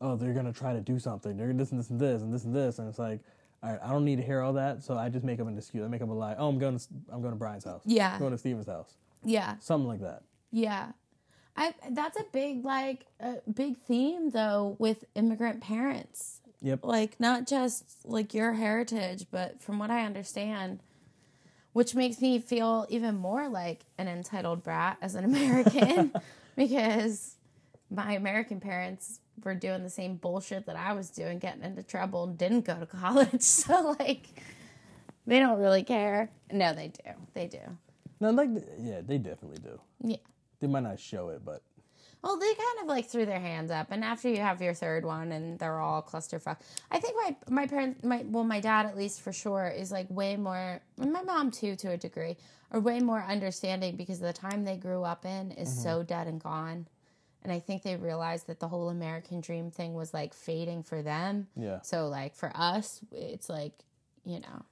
oh, 0.00 0.16
they're 0.16 0.32
gonna 0.34 0.52
try 0.52 0.72
to 0.72 0.80
do 0.80 0.98
something. 0.98 1.36
They're 1.36 1.52
this 1.52 1.70
and 1.70 1.78
this 1.80 1.90
and 1.90 2.00
this 2.00 2.22
and 2.22 2.32
this 2.34 2.44
and 2.44 2.54
this, 2.54 2.78
and 2.80 2.88
it's 2.88 2.98
like, 2.98 3.20
all 3.62 3.70
right, 3.70 3.80
I 3.80 3.90
don't 3.90 4.04
need 4.04 4.16
to 4.16 4.24
hear 4.24 4.40
all 4.40 4.54
that, 4.54 4.82
so 4.82 4.96
I 4.98 5.08
just 5.08 5.24
make 5.24 5.38
up 5.38 5.46
an 5.46 5.56
excuse. 5.56 5.84
I 5.84 5.88
make 5.88 6.02
up 6.02 6.08
a 6.08 6.12
lie. 6.12 6.34
Oh, 6.36 6.48
I'm 6.48 6.58
going 6.58 6.76
to 6.78 6.84
I'm 7.12 7.20
going 7.20 7.32
to 7.32 7.38
Brian's 7.38 7.64
house. 7.64 7.82
Yeah. 7.84 8.14
I'm 8.14 8.18
going 8.18 8.32
to 8.32 8.38
Steven's 8.38 8.66
house. 8.66 8.96
Yeah. 9.24 9.54
Something 9.60 9.86
like 9.86 10.00
that. 10.00 10.22
Yeah. 10.52 10.92
I 11.56 11.74
that's 11.90 12.18
a 12.18 12.24
big 12.32 12.64
like 12.64 13.06
a 13.20 13.36
big 13.52 13.78
theme 13.78 14.30
though 14.30 14.76
with 14.78 15.04
immigrant 15.14 15.60
parents. 15.60 16.40
Yep. 16.62 16.84
Like 16.84 17.18
not 17.18 17.46
just 17.46 17.84
like 18.04 18.32
your 18.32 18.52
heritage, 18.52 19.26
but 19.30 19.60
from 19.60 19.78
what 19.78 19.90
I 19.90 20.04
understand, 20.04 20.80
which 21.72 21.94
makes 21.94 22.20
me 22.20 22.38
feel 22.38 22.86
even 22.88 23.16
more 23.16 23.48
like 23.48 23.84
an 23.98 24.08
entitled 24.08 24.62
brat 24.62 24.98
as 25.02 25.14
an 25.14 25.24
American 25.24 26.12
because 26.56 27.36
my 27.90 28.12
American 28.12 28.60
parents 28.60 29.20
were 29.44 29.54
doing 29.54 29.82
the 29.82 29.90
same 29.90 30.16
bullshit 30.16 30.66
that 30.66 30.76
I 30.76 30.92
was 30.92 31.10
doing, 31.10 31.38
getting 31.38 31.62
into 31.62 31.82
trouble, 31.82 32.24
and 32.24 32.38
didn't 32.38 32.64
go 32.64 32.78
to 32.78 32.86
college. 32.86 33.42
So 33.42 33.96
like 33.98 34.28
they 35.26 35.38
don't 35.38 35.58
really 35.58 35.82
care. 35.82 36.30
No, 36.50 36.72
they 36.74 36.88
do. 36.88 37.10
They 37.34 37.46
do. 37.46 37.60
No, 38.20 38.30
like 38.30 38.50
yeah, 38.78 39.00
they 39.04 39.18
definitely 39.18 39.58
do. 39.58 39.80
Yeah. 40.02 40.16
They 40.62 40.68
might 40.68 40.84
not 40.84 41.00
show 41.00 41.30
it, 41.30 41.44
but 41.44 41.60
Well, 42.22 42.38
they 42.38 42.54
kind 42.54 42.82
of 42.82 42.86
like 42.86 43.06
threw 43.06 43.26
their 43.26 43.40
hands 43.40 43.72
up, 43.72 43.88
and 43.90 44.04
after 44.04 44.28
you 44.28 44.36
have 44.36 44.62
your 44.62 44.74
third 44.74 45.04
one, 45.04 45.32
and 45.32 45.58
they're 45.58 45.80
all 45.80 46.00
clusterfuck. 46.00 46.58
I 46.88 47.00
think 47.00 47.16
my 47.16 47.36
my 47.48 47.66
parents, 47.66 48.04
my 48.04 48.24
well, 48.28 48.44
my 48.44 48.60
dad 48.60 48.86
at 48.86 48.96
least 48.96 49.22
for 49.22 49.32
sure 49.32 49.66
is 49.76 49.90
like 49.90 50.06
way 50.08 50.36
more, 50.36 50.80
and 51.00 51.12
my 51.12 51.22
mom 51.22 51.50
too 51.50 51.74
to 51.74 51.90
a 51.90 51.96
degree, 51.96 52.36
are 52.70 52.78
way 52.78 53.00
more 53.00 53.24
understanding 53.24 53.96
because 53.96 54.20
the 54.20 54.32
time 54.32 54.62
they 54.64 54.76
grew 54.76 55.02
up 55.02 55.24
in 55.24 55.50
is 55.50 55.68
mm-hmm. 55.68 55.82
so 55.82 56.02
dead 56.04 56.28
and 56.28 56.40
gone, 56.40 56.86
and 57.42 57.52
I 57.52 57.58
think 57.58 57.82
they 57.82 57.96
realized 57.96 58.46
that 58.46 58.60
the 58.60 58.68
whole 58.68 58.88
American 58.88 59.40
dream 59.40 59.72
thing 59.72 59.94
was 59.94 60.14
like 60.14 60.32
fading 60.32 60.84
for 60.84 61.02
them. 61.02 61.48
yeah. 61.56 61.80
So 61.82 62.06
like 62.06 62.36
for 62.36 62.52
us, 62.54 63.00
it's 63.10 63.48
like 63.48 63.72
you 64.24 64.38
know 64.38 64.64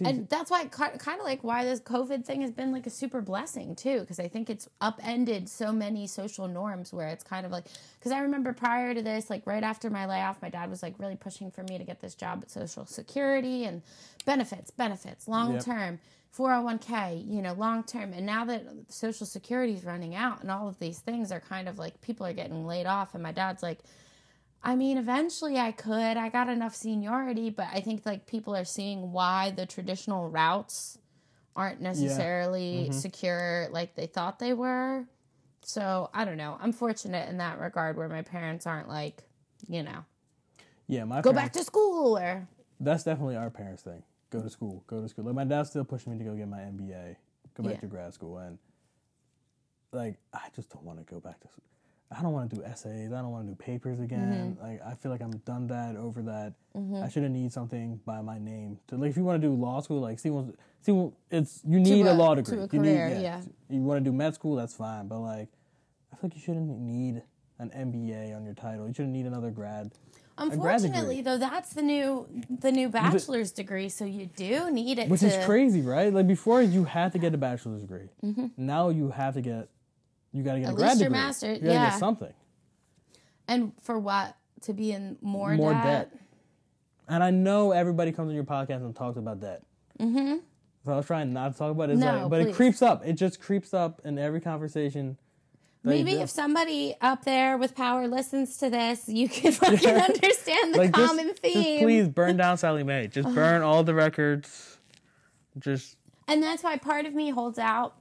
and 0.00 0.28
that's 0.28 0.50
why 0.50 0.64
kind 0.66 1.18
of 1.18 1.24
like 1.24 1.42
why 1.42 1.64
this 1.64 1.80
covid 1.80 2.24
thing 2.24 2.42
has 2.42 2.50
been 2.50 2.70
like 2.72 2.86
a 2.86 2.90
super 2.90 3.20
blessing 3.22 3.74
too 3.74 4.00
because 4.00 4.20
i 4.20 4.28
think 4.28 4.50
it's 4.50 4.68
upended 4.80 5.48
so 5.48 5.72
many 5.72 6.06
social 6.06 6.46
norms 6.46 6.92
where 6.92 7.08
it's 7.08 7.24
kind 7.24 7.46
of 7.46 7.52
like 7.52 7.64
because 7.98 8.12
i 8.12 8.20
remember 8.20 8.52
prior 8.52 8.92
to 8.92 9.00
this 9.02 9.30
like 9.30 9.46
right 9.46 9.62
after 9.62 9.88
my 9.88 10.04
layoff 10.06 10.40
my 10.42 10.50
dad 10.50 10.68
was 10.68 10.82
like 10.82 10.94
really 10.98 11.16
pushing 11.16 11.50
for 11.50 11.62
me 11.64 11.78
to 11.78 11.84
get 11.84 12.00
this 12.00 12.14
job 12.14 12.40
at 12.42 12.50
social 12.50 12.84
security 12.84 13.64
and 13.64 13.80
benefits 14.26 14.70
benefits 14.70 15.26
long 15.26 15.54
Yep. 15.54 15.64
term 15.64 15.98
401k 16.36 17.26
you 17.26 17.40
know 17.42 17.54
long 17.54 17.82
term 17.82 18.12
and 18.12 18.26
now 18.26 18.44
that 18.44 18.64
social 18.88 19.26
security 19.26 19.72
is 19.72 19.84
running 19.84 20.14
out 20.14 20.42
and 20.42 20.50
all 20.50 20.68
of 20.68 20.78
these 20.78 20.98
things 20.98 21.32
are 21.32 21.40
kind 21.40 21.68
of 21.68 21.78
like 21.78 22.00
people 22.02 22.26
are 22.26 22.32
getting 22.34 22.66
laid 22.66 22.86
off 22.86 23.14
and 23.14 23.22
my 23.22 23.32
dad's 23.32 23.62
like 23.62 23.78
I 24.62 24.74
mean, 24.74 24.98
eventually 24.98 25.58
I 25.58 25.72
could. 25.72 26.16
I 26.16 26.28
got 26.28 26.48
enough 26.48 26.74
seniority, 26.74 27.50
but 27.50 27.68
I 27.72 27.80
think 27.80 28.04
like 28.04 28.26
people 28.26 28.56
are 28.56 28.64
seeing 28.64 29.12
why 29.12 29.50
the 29.50 29.66
traditional 29.66 30.28
routes 30.28 30.98
aren't 31.54 31.80
necessarily 31.80 32.84
mm-hmm. 32.84 32.92
secure 32.92 33.68
like 33.70 33.94
they 33.94 34.06
thought 34.06 34.38
they 34.38 34.52
were. 34.52 35.06
So 35.62 36.10
I 36.14 36.24
don't 36.24 36.36
know. 36.36 36.56
I'm 36.60 36.72
fortunate 36.72 37.28
in 37.28 37.38
that 37.38 37.60
regard 37.60 37.96
where 37.96 38.08
my 38.08 38.22
parents 38.22 38.66
aren't 38.66 38.88
like, 38.88 39.22
you 39.68 39.82
know, 39.82 40.04
yeah, 40.86 41.04
my 41.04 41.20
go 41.20 41.32
parents, 41.32 41.42
back 41.42 41.52
to 41.60 41.64
school 41.64 42.18
or 42.18 42.48
That's 42.80 43.04
definitely 43.04 43.36
our 43.36 43.50
parents' 43.50 43.82
thing. 43.82 44.02
Go 44.30 44.40
to 44.40 44.50
school. 44.50 44.82
Go 44.86 45.00
to 45.00 45.08
school. 45.08 45.24
Like 45.24 45.34
my 45.34 45.44
dad's 45.44 45.70
still 45.70 45.84
pushing 45.84 46.12
me 46.12 46.18
to 46.18 46.24
go 46.24 46.34
get 46.34 46.48
my 46.48 46.58
MBA, 46.58 47.16
go 47.54 47.62
back 47.62 47.74
Yeah. 47.74 47.80
to 47.80 47.86
grad 47.86 48.14
school, 48.14 48.38
and 48.38 48.58
like 49.92 50.16
I 50.32 50.48
just 50.54 50.70
don't 50.70 50.84
want 50.84 50.98
to 50.98 51.04
go 51.12 51.20
back 51.20 51.40
to. 51.40 51.48
I 52.16 52.22
don't 52.22 52.32
want 52.32 52.48
to 52.50 52.56
do 52.56 52.62
essays. 52.62 53.12
I 53.12 53.20
don't 53.20 53.30
want 53.30 53.46
to 53.46 53.50
do 53.52 53.54
papers 53.56 54.00
again. 54.00 54.56
Mm-hmm. 54.58 54.62
Like 54.66 54.80
I 54.86 54.94
feel 54.94 55.12
like 55.12 55.20
I'm 55.20 55.36
done 55.38 55.66
that, 55.68 55.96
over 55.96 56.22
that. 56.22 56.54
I 57.02 57.08
shouldn't 57.08 57.34
need 57.34 57.52
something 57.52 58.00
by 58.06 58.20
my 58.22 58.38
name. 58.38 58.78
To 58.88 58.96
like, 58.96 59.10
if 59.10 59.16
you 59.16 59.24
want 59.24 59.42
to 59.42 59.48
do 59.48 59.52
law 59.54 59.80
school, 59.80 60.00
like 60.00 60.18
see, 60.18 60.30
see, 60.80 61.10
it's 61.30 61.60
you 61.66 61.80
need 61.80 62.06
a- 62.06 62.12
a 62.12 62.14
law 62.14 62.34
degree. 62.34 62.58
a 62.58 62.68
you 62.72 62.78
need, 62.80 63.20
yeah. 63.20 63.40
You 63.68 63.82
want 63.82 64.02
to 64.02 64.10
do 64.10 64.16
med 64.16 64.34
school, 64.34 64.54
that's 64.56 64.74
fine. 64.74 65.08
But 65.08 65.18
like, 65.18 65.48
I 66.12 66.16
feel 66.16 66.30
like 66.30 66.34
you 66.36 66.40
shouldn't 66.40 66.78
need 66.78 67.22
an 67.58 67.70
MBA 67.70 68.34
on 68.36 68.44
your 68.44 68.54
title. 68.54 68.86
You 68.86 68.94
shouldn't 68.94 69.12
need 69.12 69.26
another 69.26 69.50
grad. 69.50 69.90
grad 70.36 70.52
unfortunately 70.52 71.16
degree. 71.16 71.22
though 71.22 71.36
that's 71.38 71.72
the 71.74 71.82
new 71.82 72.26
the 72.48 72.70
new 72.70 72.88
bachelor's 72.88 73.50
degree 73.50 73.88
so 73.88 74.04
you 74.04 74.26
do 74.36 74.70
need 74.70 75.00
it 75.00 75.08
Which 75.08 75.20
to 75.20 75.26
is 75.26 75.44
crazy, 75.44 75.82
right? 75.82 76.12
Like 76.12 76.28
before, 76.28 76.62
you 76.62 76.84
had 76.84 77.12
to 77.12 77.18
get 77.18 77.34
a 77.34 77.38
bachelor's 77.38 77.82
degree. 77.82 78.08
Now 78.56 78.88
you 78.90 79.10
have 79.10 79.34
to 79.34 79.40
get, 79.40 79.68
you 80.38 80.44
got 80.44 80.54
to 80.54 80.60
get. 80.60 80.68
At 80.68 80.72
a 80.74 80.76
grad 80.76 80.88
least 80.90 81.00
your 81.00 81.08
degree. 81.10 81.20
master- 81.20 81.52
you 81.54 81.60
gotta 81.60 81.72
yeah. 81.72 81.90
get 81.90 81.98
something. 81.98 82.32
and 83.48 83.72
for 83.82 83.98
what 83.98 84.36
to 84.62 84.72
be 84.72 84.92
in 84.92 85.16
more, 85.20 85.54
More 85.54 85.72
debt. 85.72 86.10
debt. 86.10 86.20
And 87.08 87.22
I 87.24 87.30
know 87.30 87.72
everybody 87.72 88.12
comes 88.12 88.28
on 88.28 88.34
your 88.34 88.44
podcast 88.44 88.76
and 88.84 88.94
talks 88.94 89.16
about 89.18 89.40
debt. 89.40 89.62
Mm-hmm. 89.98 90.36
So 90.84 90.92
I 90.92 90.96
was 90.96 91.06
trying 91.06 91.32
not 91.32 91.52
to 91.52 91.58
talk 91.58 91.70
about 91.72 91.90
it, 91.90 91.94
it's 91.94 92.00
No, 92.00 92.22
like- 92.22 92.30
but 92.30 92.42
please. 92.42 92.50
it 92.50 92.54
creeps 92.54 92.82
up. 92.82 93.06
It 93.06 93.14
just 93.14 93.40
creeps 93.40 93.72
up 93.74 94.00
in 94.04 94.18
every 94.18 94.40
conversation. 94.40 95.16
Maybe 95.84 96.14
if 96.14 96.28
somebody 96.28 96.96
up 97.00 97.24
there 97.24 97.56
with 97.56 97.74
power 97.74 98.08
listens 98.08 98.58
to 98.58 98.68
this, 98.68 99.08
you 99.08 99.26
can 99.30 99.52
fucking 99.52 99.88
understand 99.88 100.74
the 100.74 100.78
like 100.78 100.92
common 100.92 101.28
just 101.28 101.40
theme. 101.40 101.80
please 101.82 102.08
burn 102.08 102.36
down 102.36 102.58
Sallie 102.58 102.82
Mae. 102.82 103.06
Just 103.06 103.32
burn 103.34 103.62
all 103.62 103.84
the 103.84 103.94
records. 103.94 104.78
Just 105.58 105.96
And 106.26 106.42
that's 106.42 106.62
why 106.62 106.76
part 106.76 107.06
of 107.06 107.14
me 107.14 107.30
holds 107.30 107.58
out. 107.58 107.94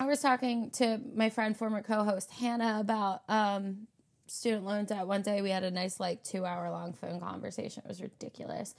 I 0.00 0.06
was 0.06 0.20
talking 0.20 0.70
to 0.72 1.00
my 1.14 1.28
friend, 1.30 1.56
former 1.56 1.82
co-host 1.82 2.30
Hannah, 2.30 2.78
about 2.80 3.22
um, 3.28 3.88
student 4.26 4.64
loan 4.64 4.84
debt. 4.84 5.06
One 5.06 5.22
day 5.22 5.42
we 5.42 5.50
had 5.50 5.64
a 5.64 5.70
nice, 5.70 5.98
like, 5.98 6.22
two-hour-long 6.22 6.92
phone 6.92 7.18
conversation. 7.20 7.82
It 7.84 7.88
was 7.88 8.00
ridiculous. 8.00 8.74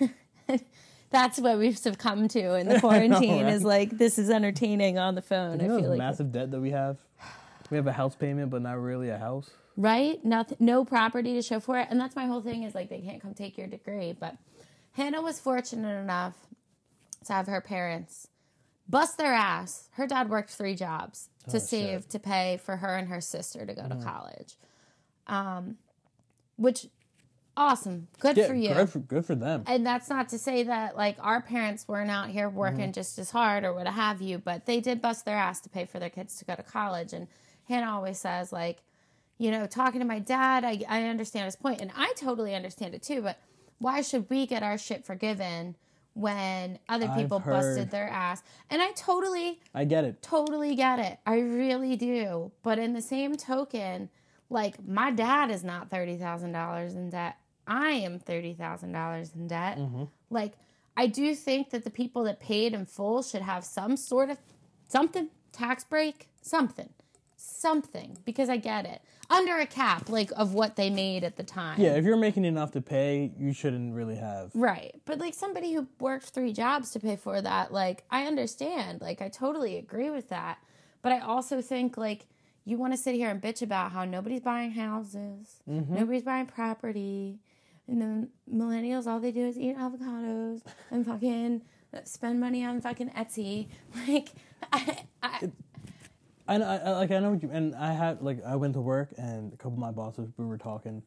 that's 1.10 1.38
what 1.38 1.58
we've 1.58 1.78
succumbed 1.78 2.30
to 2.32 2.54
in 2.56 2.68
the 2.68 2.80
quarantine. 2.80 3.44
right? 3.44 3.52
Is 3.52 3.64
like 3.64 3.90
this 3.90 4.18
is 4.18 4.30
entertaining 4.30 4.98
on 4.98 5.14
the 5.14 5.22
phone. 5.22 5.60
you 5.60 5.68
know 5.68 5.74
I 5.74 5.76
the 5.76 5.82
feel 5.82 5.90
like 5.90 5.98
massive 5.98 6.32
debt 6.32 6.50
that 6.50 6.60
we 6.60 6.70
have. 6.70 6.98
We 7.70 7.76
have 7.76 7.86
a 7.86 7.92
house 7.92 8.16
payment, 8.16 8.50
but 8.50 8.62
not 8.62 8.80
really 8.80 9.10
a 9.10 9.18
house. 9.18 9.50
right? 9.76 10.22
Nothing, 10.24 10.56
no 10.60 10.84
property 10.84 11.34
to 11.34 11.42
show 11.42 11.60
for 11.60 11.78
it, 11.78 11.86
and 11.90 12.00
that's 12.00 12.16
my 12.16 12.26
whole 12.26 12.40
thing. 12.40 12.62
Is 12.62 12.74
like 12.74 12.88
they 12.88 13.00
can't 13.00 13.20
come 13.22 13.34
take 13.34 13.56
your 13.58 13.66
degree. 13.66 14.16
But 14.18 14.36
Hannah 14.92 15.22
was 15.22 15.38
fortunate 15.38 16.00
enough 16.00 16.34
to 17.26 17.32
have 17.32 17.46
her 17.46 17.60
parents 17.60 18.28
bust 18.88 19.18
their 19.18 19.32
ass. 19.34 19.88
Her 19.92 20.06
dad 20.06 20.30
worked 20.30 20.50
three 20.50 20.74
jobs 20.74 21.28
to 21.50 21.56
Oh, 21.56 21.60
save 21.60 22.02
shit. 22.02 22.10
to 22.10 22.18
pay 22.18 22.58
for 22.64 22.76
her 22.76 22.96
and 22.96 23.08
her 23.08 23.20
sister 23.20 23.64
to 23.66 23.74
go 23.74 23.82
Mm-hmm. 23.82 23.98
to 24.00 24.04
college. 24.04 24.56
Um, 25.26 25.76
which 26.56 26.86
awesome, 27.56 28.08
good 28.20 28.36
Yeah, 28.36 28.46
for 28.46 28.54
you. 28.54 28.72
good 28.74 28.88
for 28.90 28.98
good 29.00 29.24
for 29.26 29.34
them. 29.34 29.64
and 29.66 29.84
that's 29.86 30.08
not 30.08 30.28
to 30.30 30.38
say 30.38 30.62
that 30.62 30.96
like 30.96 31.16
our 31.20 31.40
parents 31.42 31.86
weren't 31.88 32.10
out 32.10 32.28
here 32.28 32.48
working 32.48 32.80
Mm-hmm. 32.80 32.92
just 32.92 33.18
as 33.18 33.30
hard 33.30 33.64
or 33.64 33.72
what 33.74 33.86
have 33.86 34.22
you, 34.22 34.38
but 34.38 34.66
they 34.66 34.80
did 34.80 35.02
bust 35.02 35.24
their 35.24 35.36
ass 35.36 35.60
to 35.62 35.68
pay 35.68 35.84
for 35.84 35.98
their 35.98 36.10
kids 36.10 36.36
to 36.36 36.44
go 36.44 36.54
to 36.54 36.62
college. 36.62 37.12
And 37.12 37.28
Hannah 37.68 37.90
always 37.92 38.18
says 38.18 38.52
like, 38.52 38.78
you 39.36 39.50
know, 39.50 39.66
talking 39.66 40.00
to 40.00 40.06
my 40.06 40.18
dad, 40.18 40.64
I, 40.64 40.82
I 40.88 41.04
understand 41.04 41.44
his 41.44 41.54
point, 41.56 41.80
and 41.80 41.92
I 41.96 42.12
totally 42.16 42.54
understand 42.54 42.94
it 42.94 43.02
too. 43.02 43.22
But 43.22 43.38
why 43.78 44.00
should 44.02 44.28
we 44.30 44.46
get 44.46 44.62
our 44.64 44.76
shit 44.78 45.04
forgiven 45.04 45.76
when 46.18 46.78
other 46.88 47.08
people 47.16 47.38
busted 47.40 47.90
their 47.90 48.08
ass? 48.08 48.42
And 48.70 48.82
I 48.82 48.92
totally 48.92 49.60
I 49.74 49.84
get 49.84 50.04
it. 50.04 50.22
totally 50.22 50.74
get 50.74 50.98
it. 50.98 51.18
I 51.26 51.38
really 51.40 51.96
do. 51.96 52.52
But 52.62 52.78
in 52.78 52.92
the 52.92 53.02
same 53.02 53.36
token, 53.36 54.08
like 54.50 54.86
my 54.86 55.10
dad 55.10 55.50
is 55.50 55.62
not 55.64 55.90
thirty 55.90 56.16
thousand 56.16 56.52
dollars 56.52 56.94
in 56.94 57.10
debt. 57.10 57.36
I 57.66 57.90
am 57.90 58.18
thirty 58.18 58.54
thousand 58.54 58.92
dollars 58.92 59.32
in 59.34 59.46
debt. 59.46 59.78
Mm-hmm. 59.78 60.04
Like 60.30 60.54
I 60.96 61.06
do 61.06 61.34
think 61.34 61.70
that 61.70 61.84
the 61.84 61.90
people 61.90 62.24
that 62.24 62.40
paid 62.40 62.74
in 62.74 62.86
full 62.86 63.22
should 63.22 63.42
have 63.42 63.64
some 63.64 63.96
sort 63.96 64.30
of 64.30 64.38
something 64.88 65.28
tax 65.52 65.84
break, 65.84 66.28
something, 66.42 66.90
something 67.38 68.18
because 68.24 68.48
I 68.48 68.56
get 68.56 68.84
it 68.84 69.00
under 69.30 69.56
a 69.58 69.66
cap 69.66 70.08
like 70.08 70.30
of 70.36 70.54
what 70.54 70.76
they 70.76 70.90
made 70.90 71.22
at 71.24 71.36
the 71.36 71.42
time. 71.42 71.80
Yeah, 71.80 71.94
if 71.94 72.04
you're 72.04 72.16
making 72.16 72.44
enough 72.44 72.72
to 72.72 72.80
pay, 72.80 73.32
you 73.38 73.52
shouldn't 73.52 73.94
really 73.94 74.16
have. 74.16 74.50
Right. 74.54 74.94
But 75.04 75.18
like 75.18 75.34
somebody 75.34 75.72
who 75.72 75.86
worked 76.00 76.26
three 76.26 76.52
jobs 76.52 76.90
to 76.92 77.00
pay 77.00 77.16
for 77.16 77.40
that, 77.40 77.72
like 77.72 78.04
I 78.10 78.24
understand. 78.24 79.00
Like 79.00 79.22
I 79.22 79.28
totally 79.28 79.76
agree 79.76 80.10
with 80.10 80.28
that. 80.30 80.58
But 81.02 81.12
I 81.12 81.20
also 81.20 81.62
think 81.62 81.96
like 81.96 82.26
you 82.64 82.76
want 82.76 82.92
to 82.92 82.98
sit 82.98 83.14
here 83.14 83.30
and 83.30 83.40
bitch 83.40 83.62
about 83.62 83.92
how 83.92 84.04
nobody's 84.04 84.40
buying 84.40 84.72
houses, 84.72 85.62
mm-hmm. 85.68 85.94
nobody's 85.94 86.24
buying 86.24 86.46
property, 86.46 87.38
and 87.86 88.02
then 88.02 88.28
millennials 88.52 89.06
all 89.06 89.20
they 89.20 89.32
do 89.32 89.46
is 89.46 89.58
eat 89.58 89.76
avocados 89.76 90.62
and 90.90 91.06
fucking 91.06 91.62
spend 92.04 92.40
money 92.40 92.64
on 92.64 92.80
fucking 92.80 93.10
Etsy. 93.10 93.68
Like 94.06 94.28
I, 94.72 95.04
I 95.22 95.50
I, 96.48 96.54
I 96.56 96.90
like 96.92 97.10
I 97.10 97.18
know 97.18 97.30
what 97.32 97.42
you 97.42 97.50
and 97.52 97.74
I 97.74 97.92
had 97.92 98.22
like 98.22 98.42
I 98.44 98.56
went 98.56 98.74
to 98.74 98.80
work 98.80 99.10
and 99.18 99.52
a 99.52 99.56
couple 99.56 99.72
of 99.74 99.78
my 99.78 99.90
bosses 99.90 100.30
we 100.36 100.46
were 100.46 100.58
talking, 100.58 101.02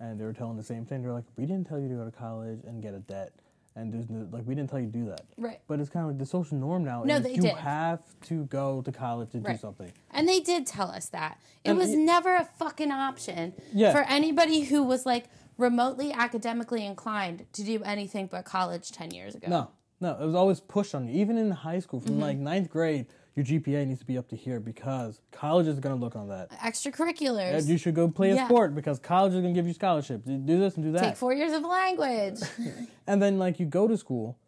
and 0.00 0.18
they 0.20 0.24
were 0.24 0.32
telling 0.32 0.56
the 0.56 0.62
same 0.62 0.84
thing. 0.86 1.02
They're 1.02 1.12
like, 1.12 1.24
we 1.36 1.46
didn't 1.46 1.66
tell 1.66 1.78
you 1.80 1.88
to 1.88 1.94
go 1.94 2.04
to 2.04 2.10
college 2.10 2.60
and 2.66 2.80
get 2.82 2.94
a 2.94 3.00
debt, 3.00 3.32
and 3.74 3.92
there's 3.92 4.08
no, 4.08 4.28
like 4.30 4.46
we 4.46 4.54
didn't 4.54 4.70
tell 4.70 4.78
you 4.80 4.86
to 4.86 4.92
do 4.92 5.06
that. 5.06 5.22
right. 5.36 5.60
But 5.66 5.80
it's 5.80 5.90
kind 5.90 6.04
of 6.04 6.10
like 6.12 6.18
the 6.18 6.26
social 6.26 6.56
norm 6.58 6.84
now. 6.84 7.02
No, 7.04 7.16
is 7.16 7.22
they 7.24 7.34
you 7.34 7.42
did. 7.42 7.56
have 7.56 8.00
to 8.26 8.44
go 8.44 8.82
to 8.82 8.92
college 8.92 9.30
to 9.32 9.38
do 9.38 9.48
Right. 9.48 9.60
something. 9.60 9.90
And 10.12 10.28
they 10.28 10.40
did 10.40 10.66
tell 10.66 10.90
us 10.90 11.06
that. 11.10 11.38
It 11.64 11.70
And 11.70 11.78
was 11.78 11.90
never 11.90 12.36
a 12.36 12.44
fucking 12.44 12.90
option 12.92 13.54
Yeah. 13.72 13.92
for 13.92 14.02
anybody 14.08 14.60
who 14.62 14.82
was 14.84 15.04
like 15.06 15.24
remotely 15.58 16.12
academically 16.12 16.84
inclined 16.84 17.46
to 17.52 17.62
do 17.64 17.82
anything 17.84 18.26
but 18.30 18.44
college 18.44 18.90
10 18.92 19.10
years 19.12 19.34
ago. 19.34 19.48
No, 19.48 19.70
no, 20.00 20.12
it 20.20 20.26
was 20.26 20.34
always 20.34 20.60
pushed 20.60 20.94
on 20.94 21.08
you. 21.08 21.14
Even 21.20 21.36
in 21.38 21.50
high 21.50 21.78
school, 21.80 22.00
Mm-hmm. 22.00 22.08
from 22.08 22.20
like 22.20 22.36
ninth 22.38 22.68
grade, 22.70 23.06
your 23.34 23.44
GPA 23.44 23.86
needs 23.86 24.00
to 24.00 24.06
be 24.06 24.16
up 24.16 24.28
to 24.28 24.36
here 24.36 24.60
because 24.60 25.20
college 25.32 25.66
is 25.66 25.80
gonna 25.80 25.96
look 25.96 26.14
on 26.14 26.28
that. 26.28 26.50
Extracurriculars. 26.52 27.54
And 27.58 27.66
you 27.68 27.76
should 27.78 27.94
go 27.94 28.08
play 28.08 28.30
a 28.30 28.36
Yeah. 28.36 28.46
sport 28.46 28.74
because 28.74 28.98
college 28.98 29.32
is 29.34 29.40
gonna 29.40 29.52
give 29.54 29.66
you 29.66 29.72
scholarships. 29.74 30.26
You 30.26 30.38
Do 30.38 30.58
this 30.58 30.76
and 30.76 30.84
do 30.84 30.92
that. 30.92 31.02
Take 31.02 31.16
four 31.16 31.34
years 31.34 31.52
of 31.52 31.62
language. 31.62 32.38
And 33.06 33.20
then 33.22 33.38
like 33.38 33.60
you 33.60 33.66
go 33.66 33.86
to 33.86 33.96
school, 33.98 34.38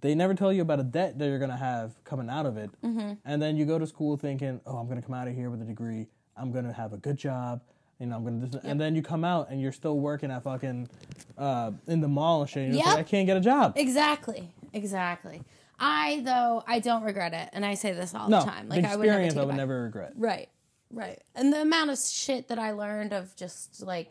they 0.00 0.14
never 0.14 0.34
tell 0.34 0.52
you 0.52 0.62
about 0.62 0.78
a 0.78 0.82
debt 0.84 1.18
that 1.18 1.26
you're 1.26 1.38
gonna 1.38 1.56
have 1.56 1.92
coming 2.04 2.28
out 2.28 2.44
of 2.46 2.56
it. 2.56 2.70
Mm-hmm. 2.84 3.12
And 3.24 3.40
then 3.42 3.56
you 3.56 3.64
go 3.64 3.78
to 3.78 3.86
school 3.86 4.16
thinking, 4.16 4.60
oh, 4.66 4.76
I'm 4.76 4.88
gonna 4.88 5.02
come 5.02 5.14
out 5.14 5.26
of 5.28 5.34
here 5.34 5.48
with 5.50 5.62
a 5.62 5.64
degree. 5.64 6.06
I'm 6.36 6.52
gonna 6.52 6.72
have 6.72 6.92
a 6.92 6.98
good 6.98 7.16
job. 7.16 7.60
You 7.98 8.06
know, 8.06 8.16
I'm 8.16 8.24
gonna. 8.24 8.46
This, 8.46 8.62
And 8.64 8.80
then 8.80 8.94
you 8.94 9.02
come 9.02 9.24
out 9.24 9.50
and 9.50 9.60
you're 9.60 9.72
still 9.72 9.98
working 9.98 10.30
at 10.30 10.42
fucking 10.44 10.88
uh, 11.36 11.72
in 11.88 12.00
the 12.00 12.06
mall 12.08 12.42
and 12.42 12.50
shit. 12.50 12.64
And 12.64 12.74
you're 12.74 12.84
Yep. 12.84 12.96
like, 12.96 13.06
I 13.06 13.08
can't 13.08 13.26
get 13.26 13.36
a 13.36 13.40
job. 13.40 13.72
exactly. 13.76 14.48
Exactly. 14.72 15.42
I, 15.78 16.22
though, 16.24 16.64
I 16.66 16.80
don't 16.80 17.02
regret 17.02 17.34
it. 17.34 17.50
And 17.52 17.64
I 17.64 17.74
say 17.74 17.92
this 17.92 18.14
all 18.14 18.28
no, 18.28 18.40
the 18.40 18.46
time. 18.46 18.68
the 18.68 18.76
Like, 18.76 18.84
I 18.84 18.96
would 18.96 19.06
never 19.06 19.28
take 19.28 19.36
I 19.36 19.44
would 19.44 19.54
never 19.56 19.82
regret. 19.82 20.12
Right, 20.16 20.48
right. 20.92 21.22
And 21.34 21.52
the 21.52 21.62
amount 21.62 21.90
of 21.90 21.98
shit 21.98 22.48
that 22.48 22.58
I 22.58 22.72
learned 22.72 23.12
of 23.12 23.34
just 23.36 23.82
like 23.82 24.10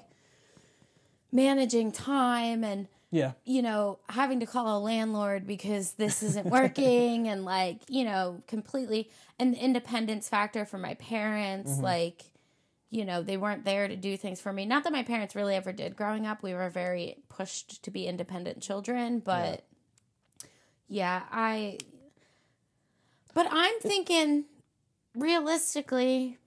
managing 1.32 1.92
time 1.92 2.64
and 2.64 2.88
Yeah, 3.12 3.34
you 3.46 3.62
know, 3.62 4.00
having 4.10 4.40
to 4.40 4.46
call 4.46 4.78
a 4.78 4.80
landlord 4.80 5.46
because 5.46 5.94
this 5.94 6.24
isn't 6.24 6.46
working 6.50 7.28
and 7.28 7.44
like, 7.44 7.82
you 7.90 8.06
know, 8.06 8.42
completely 8.48 9.10
an 9.40 9.54
independence 9.54 10.30
factor 10.30 10.66
for 10.66 10.78
my 10.78 10.94
parents. 10.96 11.74
Mm-hmm. 11.74 11.84
Like, 11.84 12.24
you 12.90 13.04
know, 13.04 13.22
they 13.22 13.36
weren't 13.36 13.66
there 13.66 13.88
to 13.90 13.96
do 13.98 14.16
things 14.16 14.40
for 14.40 14.54
me. 14.54 14.66
Not 14.66 14.86
that 14.86 14.94
my 14.94 15.04
parents 15.04 15.36
really 15.36 15.56
ever 15.56 15.74
did 15.74 15.98
growing 15.98 16.26
up. 16.26 16.42
We 16.42 16.54
were 16.54 16.70
very 16.70 17.18
pushed 17.28 17.84
to 17.84 17.92
be 17.92 18.08
independent 18.08 18.62
children, 18.62 19.20
but 19.20 19.50
yeah, 19.50 19.77
I 20.92 21.78
but 23.34 23.48
I'm 23.52 23.80
thinking 23.82 24.46
realistically 25.16 26.38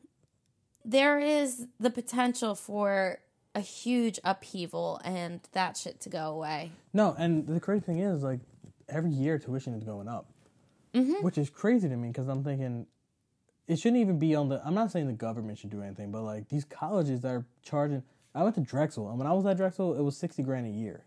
there 0.84 1.18
is 1.18 1.66
the 1.78 1.90
potential 1.90 2.54
for 2.54 3.18
a 3.54 3.60
huge 3.60 4.18
upheaval 4.24 5.00
and 5.04 5.40
that 5.52 5.76
shit 5.76 6.00
to 6.00 6.08
go 6.08 6.30
away. 6.30 6.72
No, 6.92 7.14
and 7.18 7.46
the 7.46 7.60
crazy 7.60 7.80
thing 7.84 7.98
is, 7.98 8.22
like, 8.22 8.40
every 8.88 9.10
year 9.10 9.38
tuition 9.38 9.74
is 9.74 9.84
going 9.84 10.08
up, 10.08 10.26
Mm-hmm. 10.94 11.22
which 11.24 11.38
is 11.38 11.50
crazy 11.50 11.88
to 11.88 11.96
me 11.96 12.08
because 12.08 12.26
I'm 12.28 12.42
thinking 12.42 12.86
it 13.68 13.78
shouldn't 13.78 14.00
even 14.00 14.18
be 14.18 14.34
on 14.34 14.48
the. 14.48 14.60
I'm 14.64 14.74
not 14.74 14.90
saying 14.90 15.06
the 15.06 15.12
government 15.12 15.58
should 15.58 15.70
do 15.70 15.82
anything, 15.82 16.10
but 16.10 16.22
like 16.22 16.48
these 16.48 16.64
colleges 16.64 17.20
that 17.20 17.28
are 17.28 17.46
charging. 17.62 18.02
I 18.34 18.42
went 18.42 18.56
to 18.56 18.60
Drexel, 18.60 19.08
and 19.08 19.16
when 19.18 19.28
I 19.28 19.32
was 19.32 19.46
at 19.46 19.56
Drexel, 19.56 19.96
it 19.96 20.02
was 20.02 20.16
sixty 20.16 20.42
grand 20.42 20.66
a 20.66 20.70
year. 20.70 21.04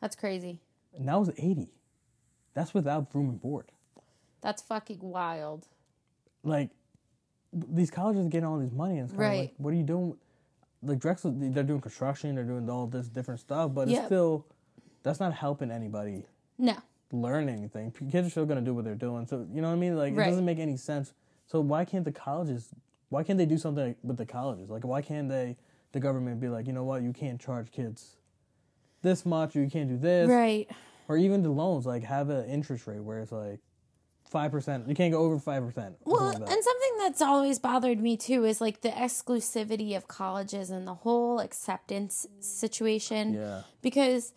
That's 0.00 0.14
crazy. 0.16 0.60
And 0.94 1.06
now 1.06 1.22
it's 1.22 1.30
eighty. 1.38 1.70
That's 2.54 2.74
without 2.74 3.14
room 3.14 3.28
and 3.30 3.40
board. 3.40 3.72
That's 4.40 4.62
fucking 4.62 4.98
wild. 5.00 5.66
Like 6.42 6.70
these 7.52 7.90
colleges 7.90 8.26
are 8.26 8.28
getting 8.28 8.46
all 8.46 8.58
this 8.58 8.72
money, 8.72 8.98
and 8.98 9.08
it's 9.08 9.16
kind 9.16 9.32
of 9.34 9.38
like, 9.40 9.54
what 9.58 9.72
are 9.72 9.76
you 9.76 9.82
doing? 9.82 10.16
Like 10.82 10.98
Drexel, 10.98 11.32
they're 11.36 11.62
doing 11.62 11.80
construction, 11.80 12.34
they're 12.34 12.44
doing 12.44 12.68
all 12.68 12.86
this 12.86 13.08
different 13.08 13.40
stuff, 13.40 13.72
but 13.72 13.88
Yeah. 13.88 13.98
it's 13.98 14.06
still 14.06 14.46
that's 15.04 15.18
not 15.20 15.32
helping 15.34 15.70
anybody 15.70 16.24
No. 16.58 16.76
learn 17.12 17.48
anything. 17.48 17.90
Kids 17.90 18.26
are 18.26 18.30
still 18.30 18.46
gonna 18.46 18.60
do 18.62 18.74
what 18.74 18.84
they're 18.84 18.94
doing. 18.94 19.26
So 19.26 19.46
you 19.52 19.60
know 19.62 19.68
what 19.68 19.74
I 19.74 19.78
mean? 19.78 19.96
Like 19.96 20.14
Right. 20.16 20.26
it 20.26 20.30
doesn't 20.30 20.44
make 20.44 20.58
any 20.58 20.76
sense. 20.76 21.12
So 21.46 21.60
why 21.60 21.84
can't 21.84 22.04
the 22.04 22.12
colleges? 22.12 22.74
Why 23.10 23.22
can't 23.22 23.36
they 23.38 23.46
do 23.46 23.58
something 23.58 23.94
with 24.02 24.16
the 24.16 24.26
colleges? 24.26 24.70
Like 24.70 24.84
why 24.84 25.02
can't 25.02 25.28
they? 25.28 25.56
The 25.92 26.00
government 26.00 26.40
be 26.40 26.48
like, 26.48 26.66
you 26.66 26.72
know 26.72 26.84
what? 26.84 27.02
You 27.02 27.12
can't 27.12 27.38
charge 27.40 27.70
kids 27.70 28.16
this 29.02 29.26
much, 29.26 29.54
or 29.56 29.60
you 29.62 29.68
can't 29.70 29.88
do 29.88 29.98
this, 29.98 30.28
Right. 30.30 30.70
Or 31.12 31.18
even 31.18 31.42
the 31.42 31.50
loans. 31.50 31.86
Like 31.86 32.02
have 32.04 32.30
an 32.30 32.48
interest 32.48 32.86
rate 32.86 33.00
where 33.00 33.20
it's 33.20 33.32
like 33.32 33.60
five 34.24 34.50
percent. 34.50 34.88
You 34.88 34.94
can't 34.94 35.12
go 35.12 35.20
over 35.20 35.38
five 35.38 35.62
percent. 35.64 35.96
Well, 36.04 36.26
like 36.26 36.36
and 36.36 36.48
something 36.48 36.98
that's 36.98 37.22
always 37.22 37.58
bothered 37.58 38.00
me 38.00 38.16
too 38.16 38.44
is 38.44 38.60
like 38.60 38.80
the 38.80 38.90
exclusivity 38.90 39.96
of 39.96 40.08
colleges 40.08 40.70
and 40.70 40.86
the 40.86 40.94
whole 40.94 41.38
acceptance 41.40 42.26
situation. 42.40 43.34
yeah, 43.34 43.62
because 43.82 44.32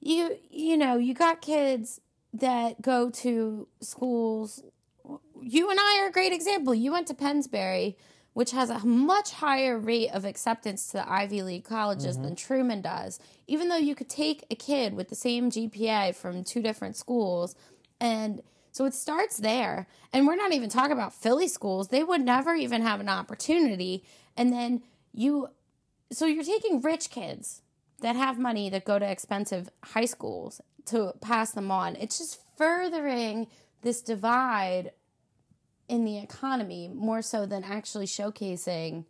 you 0.00 0.38
you 0.50 0.76
know 0.76 0.96
you 0.96 1.14
got 1.14 1.40
kids 1.40 2.00
that 2.32 2.80
go 2.80 3.10
to 3.10 3.66
schools 3.80 4.62
you 5.42 5.68
and 5.70 5.78
i 5.80 6.00
are 6.02 6.08
a 6.08 6.12
great 6.12 6.32
example 6.32 6.74
you 6.74 6.92
went 6.92 7.06
to 7.06 7.14
pennsbury 7.14 7.96
which 8.32 8.52
has 8.52 8.70
a 8.70 8.78
much 8.86 9.32
higher 9.32 9.78
rate 9.78 10.10
of 10.12 10.24
acceptance 10.24 10.86
to 10.86 10.92
the 10.94 11.10
ivy 11.10 11.42
league 11.42 11.64
colleges 11.64 12.16
than 12.16 12.26
mm-hmm. 12.26 12.34
truman 12.34 12.80
does 12.80 13.18
even 13.46 13.68
though 13.68 13.76
you 13.76 13.94
could 13.94 14.08
take 14.08 14.44
a 14.50 14.54
kid 14.54 14.94
with 14.94 15.08
the 15.08 15.14
same 15.14 15.50
gpa 15.50 16.14
from 16.14 16.44
two 16.44 16.62
different 16.62 16.96
schools 16.96 17.54
and 18.00 18.42
So 18.72 18.84
it 18.84 18.94
starts 18.94 19.38
there. 19.38 19.86
And 20.12 20.26
we're 20.26 20.36
not 20.36 20.52
even 20.52 20.68
talking 20.70 20.92
about 20.92 21.12
Philly 21.12 21.48
schools. 21.48 21.88
They 21.88 22.04
would 22.04 22.22
never 22.22 22.54
even 22.54 22.82
have 22.82 23.00
an 23.00 23.08
opportunity. 23.08 24.04
And 24.36 24.52
then 24.52 24.82
you, 25.12 25.48
so 26.12 26.26
you're 26.26 26.44
taking 26.44 26.80
rich 26.80 27.10
kids 27.10 27.62
that 28.00 28.16
have 28.16 28.38
money 28.38 28.70
that 28.70 28.84
go 28.84 28.98
to 28.98 29.10
expensive 29.10 29.68
high 29.84 30.06
schools 30.06 30.60
to 30.86 31.12
pass 31.20 31.50
them 31.52 31.70
on. 31.70 31.96
It's 31.96 32.18
just 32.18 32.40
furthering 32.56 33.48
this 33.82 34.02
divide 34.02 34.92
in 35.90 36.04
the 36.04 36.18
economy 36.18 36.88
more 36.88 37.20
so 37.20 37.44
than 37.44 37.64
actually 37.64 38.06
showcasing. 38.06 39.04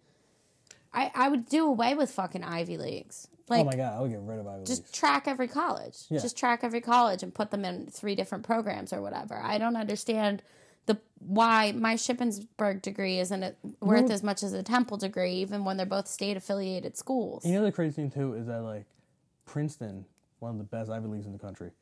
I, 0.93 1.13
I 1.15 1.29
would 1.29 1.47
do 1.47 1.67
away 1.67 1.95
with 1.95 2.11
fucking 2.11 2.43
Ivy 2.43 2.79
Leagues. 2.79 3.29
Oh 3.51 3.55
like, 3.55 3.61
oh 3.61 3.65
my 3.65 3.77
god, 3.77 3.99
I 3.99 4.01
would 4.01 4.11
get 4.11 4.21
rid 4.23 4.41
of 4.41 4.47
Ivy 4.47 4.65
just 4.65 4.71
Leagues. 4.71 4.91
Just 4.91 4.95
track 4.95 5.29
every 5.29 5.47
college. 5.47 5.97
Yeah. 6.09 6.21
Just 6.21 6.39
track 6.39 6.61
every 6.63 6.81
college 6.81 7.23
and 7.23 7.35
put 7.35 7.51
them 7.51 7.65
in 7.65 7.87
three 7.87 8.15
different 8.15 8.45
programs 8.45 8.93
or 8.93 9.03
whatever. 9.03 9.39
I 9.41 9.59
don't 9.59 9.77
understand 9.77 10.43
the 10.87 10.99
why 11.19 11.73
my 11.73 11.95
Shippensburg 11.95 12.81
degree 12.81 13.19
isn't 13.19 13.57
worth 13.81 14.11
as 14.11 14.23
much 14.23 14.43
as 14.43 14.55
a 14.55 14.63
Temple 14.63 14.97
degree, 14.97 15.35
even 15.35 15.65
when 15.65 15.77
they're 15.77 15.85
both 15.85 16.09
state 16.09 16.39
affiliated 16.39 16.97
schools. 16.97 17.45
You 17.45 17.53
know 17.53 17.63
the 17.63 17.73
crazy 17.73 17.97
thing 17.97 18.11
too 18.11 18.35
is 18.35 18.47
that 18.47 18.63
like 18.63 18.87
Princeton, 19.45 20.07
one 20.39 20.53
of 20.53 20.59
the 20.59 20.65
best 20.65 20.91
Ivy 20.91 21.09
Leagues 21.09 21.27
in 21.27 21.33
the 21.33 21.39
country, 21.39 21.73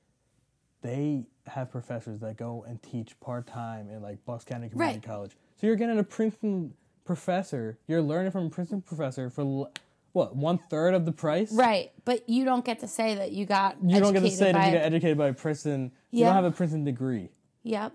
they 0.83 1.25
have 1.47 1.71
professors 1.71 2.21
that 2.21 2.37
go 2.37 2.65
and 2.69 2.83
teach 2.83 3.19
part 3.21 3.47
time 3.47 3.89
in 3.91 4.03
like 4.03 4.25
Bucks 4.25 4.45
County 4.45 4.69
Community 4.69 4.99
Right. 4.99 5.03
College. 5.03 5.33
So 5.61 5.67
you're 5.67 5.77
getting 5.77 5.99
a 5.99 6.05
Princeton 6.05 6.75
professor. 7.05 7.79
You're 7.89 8.03
learning 8.03 8.33
from 8.33 8.47
a 8.47 8.51
Princeton 8.51 8.83
professor 8.83 9.31
for 9.31 9.69
what 10.13 10.37
one 10.37 10.59
third 10.71 10.95
of 10.95 11.05
the 11.05 11.13
price. 11.13 11.53
Right, 11.53 11.91
but 12.05 12.29
you 12.29 12.45
don't 12.45 12.65
get 12.65 12.81
to 12.81 12.89
say 12.89 13.15
that 13.17 13.33
you 13.33 13.47
got. 13.47 13.77
You 13.83 14.01
don't 14.01 14.13
get 14.13 14.21
to 14.21 14.31
say 14.31 14.53
that 14.53 14.67
you 14.67 14.73
got 14.79 14.85
educated 14.85 15.19
by 15.19 15.29
a 15.29 15.33
Princeton. 15.33 15.93
You 16.11 16.25
don't 16.25 16.35
have 16.35 16.45
a 16.45 16.51
Princeton 16.51 16.85
degree, 16.85 17.31
Yep, 17.65 17.93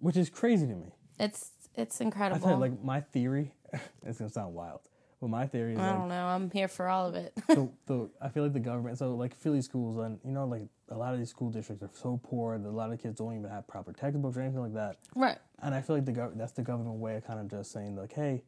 which 0.00 0.16
is 0.16 0.30
crazy 0.30 0.66
to 0.66 0.74
me. 0.74 0.94
it's 1.18 1.50
it's 1.74 2.00
I 2.00 2.04
incredible. 2.04 2.40
tell 2.40 2.52
you, 2.52 2.60
like 2.60 2.82
my 2.84 3.00
theory. 3.00 3.52
it's 4.04 4.18
gonna 4.18 4.30
sound 4.30 4.54
wild, 4.54 4.80
but 5.22 5.28
my 5.30 5.46
theory 5.46 5.74
is 5.74 5.78
I 5.78 5.86
like 5.90 5.98
don't 6.00 6.08
know. 6.08 6.26
I'm 6.26 6.50
here 6.50 6.66
for 6.68 6.88
all 6.88 7.06
of 7.06 7.14
it. 7.14 7.32
the, 7.46 7.68
the 7.86 8.10
I 8.20 8.28
feel 8.28 8.42
like 8.42 8.52
the 8.52 8.60
government. 8.60 8.98
So 8.98 9.14
like 9.14 9.34
Philly 9.36 9.62
schools, 9.62 9.96
and 9.98 10.18
you 10.24 10.32
know, 10.32 10.44
like 10.46 10.62
a 10.90 10.96
lot 10.96 11.14
of 11.14 11.20
these 11.20 11.30
school 11.30 11.48
districts 11.48 11.82
are 11.82 11.90
so 11.94 12.20
poor 12.22 12.58
that 12.58 12.68
a 12.68 12.70
lot 12.70 12.92
of 12.92 13.00
kids 13.00 13.18
don't 13.18 13.32
even 13.38 13.48
have 13.48 13.66
proper 13.68 13.92
textbooks 13.92 14.36
or 14.36 14.40
anything 14.42 14.60
like 14.60 14.74
that. 14.74 14.96
right. 15.14 15.38
And 15.62 15.74
I 15.74 15.80
feel 15.80 15.94
like 15.96 16.04
the 16.04 16.12
gov- 16.12 16.36
that's 16.36 16.52
the 16.52 16.62
government 16.62 16.96
way 16.96 17.14
of 17.16 17.24
kind 17.24 17.38
of 17.38 17.48
just 17.48 17.70
saying 17.70 17.94
like, 17.96 18.12
hey, 18.12 18.42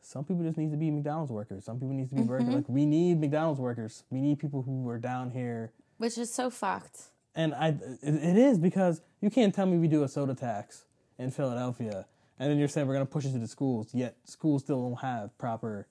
some 0.00 0.24
people 0.24 0.42
just 0.42 0.58
need 0.58 0.72
to 0.72 0.76
be 0.76 0.90
McDonald's 0.90 1.30
workers. 1.30 1.64
Some 1.64 1.76
people 1.76 1.94
need 1.94 2.08
to 2.08 2.14
be 2.16 2.22
Mm-hmm. 2.22 2.30
workers. 2.30 2.48
Like 2.48 2.68
we 2.68 2.84
need 2.84 3.20
McDonald's 3.20 3.60
workers. 3.60 4.02
We 4.10 4.20
need 4.20 4.40
people 4.40 4.62
who 4.62 4.88
are 4.88 4.98
down 4.98 5.30
here. 5.30 5.72
Which 5.98 6.18
is 6.18 6.34
so 6.34 6.50
fucked. 6.50 7.00
And 7.36 7.54
I, 7.54 7.68
it, 7.68 7.98
it 8.02 8.36
is 8.36 8.58
because 8.58 9.02
you 9.20 9.30
can't 9.30 9.54
tell 9.54 9.66
me 9.66 9.78
we 9.78 9.86
do 9.86 10.02
a 10.02 10.08
soda 10.08 10.34
tax 10.34 10.84
in 11.18 11.30
Philadelphia, 11.30 12.06
and 12.38 12.50
then 12.50 12.58
you're 12.58 12.68
saying 12.68 12.86
we're 12.88 12.94
gonna 12.94 13.06
push 13.06 13.24
it 13.24 13.32
to 13.32 13.38
the 13.38 13.46
schools. 13.48 13.90
Yet 13.94 14.16
schools 14.24 14.62
still 14.64 14.82
don't 14.88 15.00
have 15.00 15.36
proper 15.38 15.86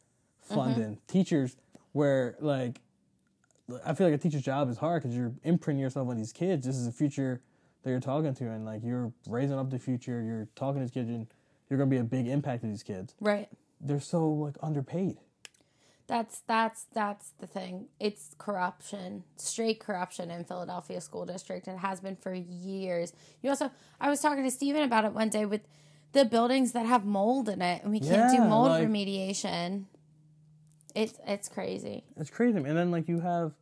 funding. 0.48 0.84
Mm-hmm. 0.84 1.08
Teachers, 1.08 1.56
where 1.92 2.36
like, 2.40 2.82
I 3.86 3.94
feel 3.94 4.08
like 4.08 4.16
a 4.16 4.18
teacher's 4.18 4.44
job 4.44 4.70
is 4.70 4.78
hard 4.78 5.04
because 5.04 5.16
you're 5.16 5.34
imprinting 5.44 5.82
yourself 5.82 6.08
on 6.10 6.18
these 6.18 6.32
kids. 6.32 6.66
This 6.66 6.76
is 6.76 6.86
the 6.86 6.92
future 6.92 7.42
that 7.84 7.90
you're 7.90 8.00
talking 8.00 8.34
to, 8.34 8.46
and 8.46 8.66
like 8.66 8.84
you're 8.84 9.12
raising 9.28 9.58
up 9.58 9.70
the 9.70 9.80
future. 9.80 10.22
You're 10.22 10.48
talking 10.56 10.80
to 10.80 10.86
these 10.86 10.92
kids, 10.92 11.10
and 11.10 11.28
you're 11.70 11.78
gonna 11.78 11.90
be 11.90 11.98
a 11.98 12.04
big 12.04 12.28
impact 12.28 12.62
to 12.62 12.68
these 12.68 12.84
kids. 12.84 13.16
Right. 13.20 13.50
They're 13.82 14.00
so 14.00 14.28
like 14.30 14.56
underpaid. 14.62 15.18
That's 16.08 16.42
that's 16.48 16.86
that's 16.94 17.32
the 17.40 17.48
thing. 17.48 17.88
It's 18.00 18.34
corruption, 18.38 19.24
straight 19.36 19.82
corruption 19.82 20.32
in 20.32 20.46
Philadelphia 20.46 21.02
school 21.02 21.26
district. 21.26 21.68
It 21.68 21.78
has 21.78 22.00
been 22.00 22.16
for 22.16 22.34
years. 22.34 23.12
You 23.42 23.50
also, 23.50 23.72
I 24.00 24.10
was 24.10 24.22
talking 24.22 24.46
to 24.46 24.52
Stephen 24.52 24.84
about 24.84 25.04
it 25.04 25.12
one 25.12 25.28
day 25.28 25.46
with 25.46 25.68
the 26.14 26.24
buildings 26.24 26.72
that 26.72 26.86
have 26.86 27.06
mold 27.06 27.50
in 27.50 27.62
it, 27.62 27.84
and 27.84 27.92
we 27.92 28.00
can't 28.00 28.36
do 28.36 28.42
mold 28.44 28.70
like- 28.70 28.88
remediation. 28.88 29.84
It's 30.98 31.20
it's 31.28 31.48
crazy. 31.48 32.04
It's 32.18 32.30
crazy. 32.32 32.58
And 32.58 32.66
then 32.78 32.90
like 32.92 33.08
you 33.08 33.20
have 33.20 33.54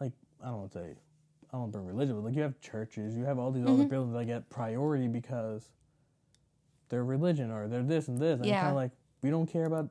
like 0.00 0.12
I 0.42 0.48
don't 0.48 0.58
want 0.58 0.72
to 0.72 0.78
say 0.78 0.84
I 0.84 1.52
don't 1.52 1.60
want 1.62 1.72
to 1.72 1.78
bring 1.78 1.86
religion, 1.88 2.14
but 2.16 2.24
like 2.24 2.36
you 2.36 2.42
have 2.42 2.60
churches, 2.60 3.16
you 3.16 3.24
have 3.24 3.38
all 3.38 3.50
these 3.50 3.64
Mm-hmm. 3.64 3.80
other 3.80 3.88
buildings 3.88 4.14
that 4.14 4.26
get 4.26 4.50
priority 4.50 5.08
because 5.08 5.70
they're 6.90 7.04
religion 7.04 7.50
or 7.50 7.66
they're 7.68 7.82
this 7.82 8.08
and 8.08 8.18
this. 8.18 8.40
And 8.40 8.46
Yeah. 8.46 8.60
kind 8.60 8.70
of 8.70 8.76
like 8.76 8.90
we 9.22 9.30
don't 9.30 9.46
care 9.46 9.64
about 9.64 9.88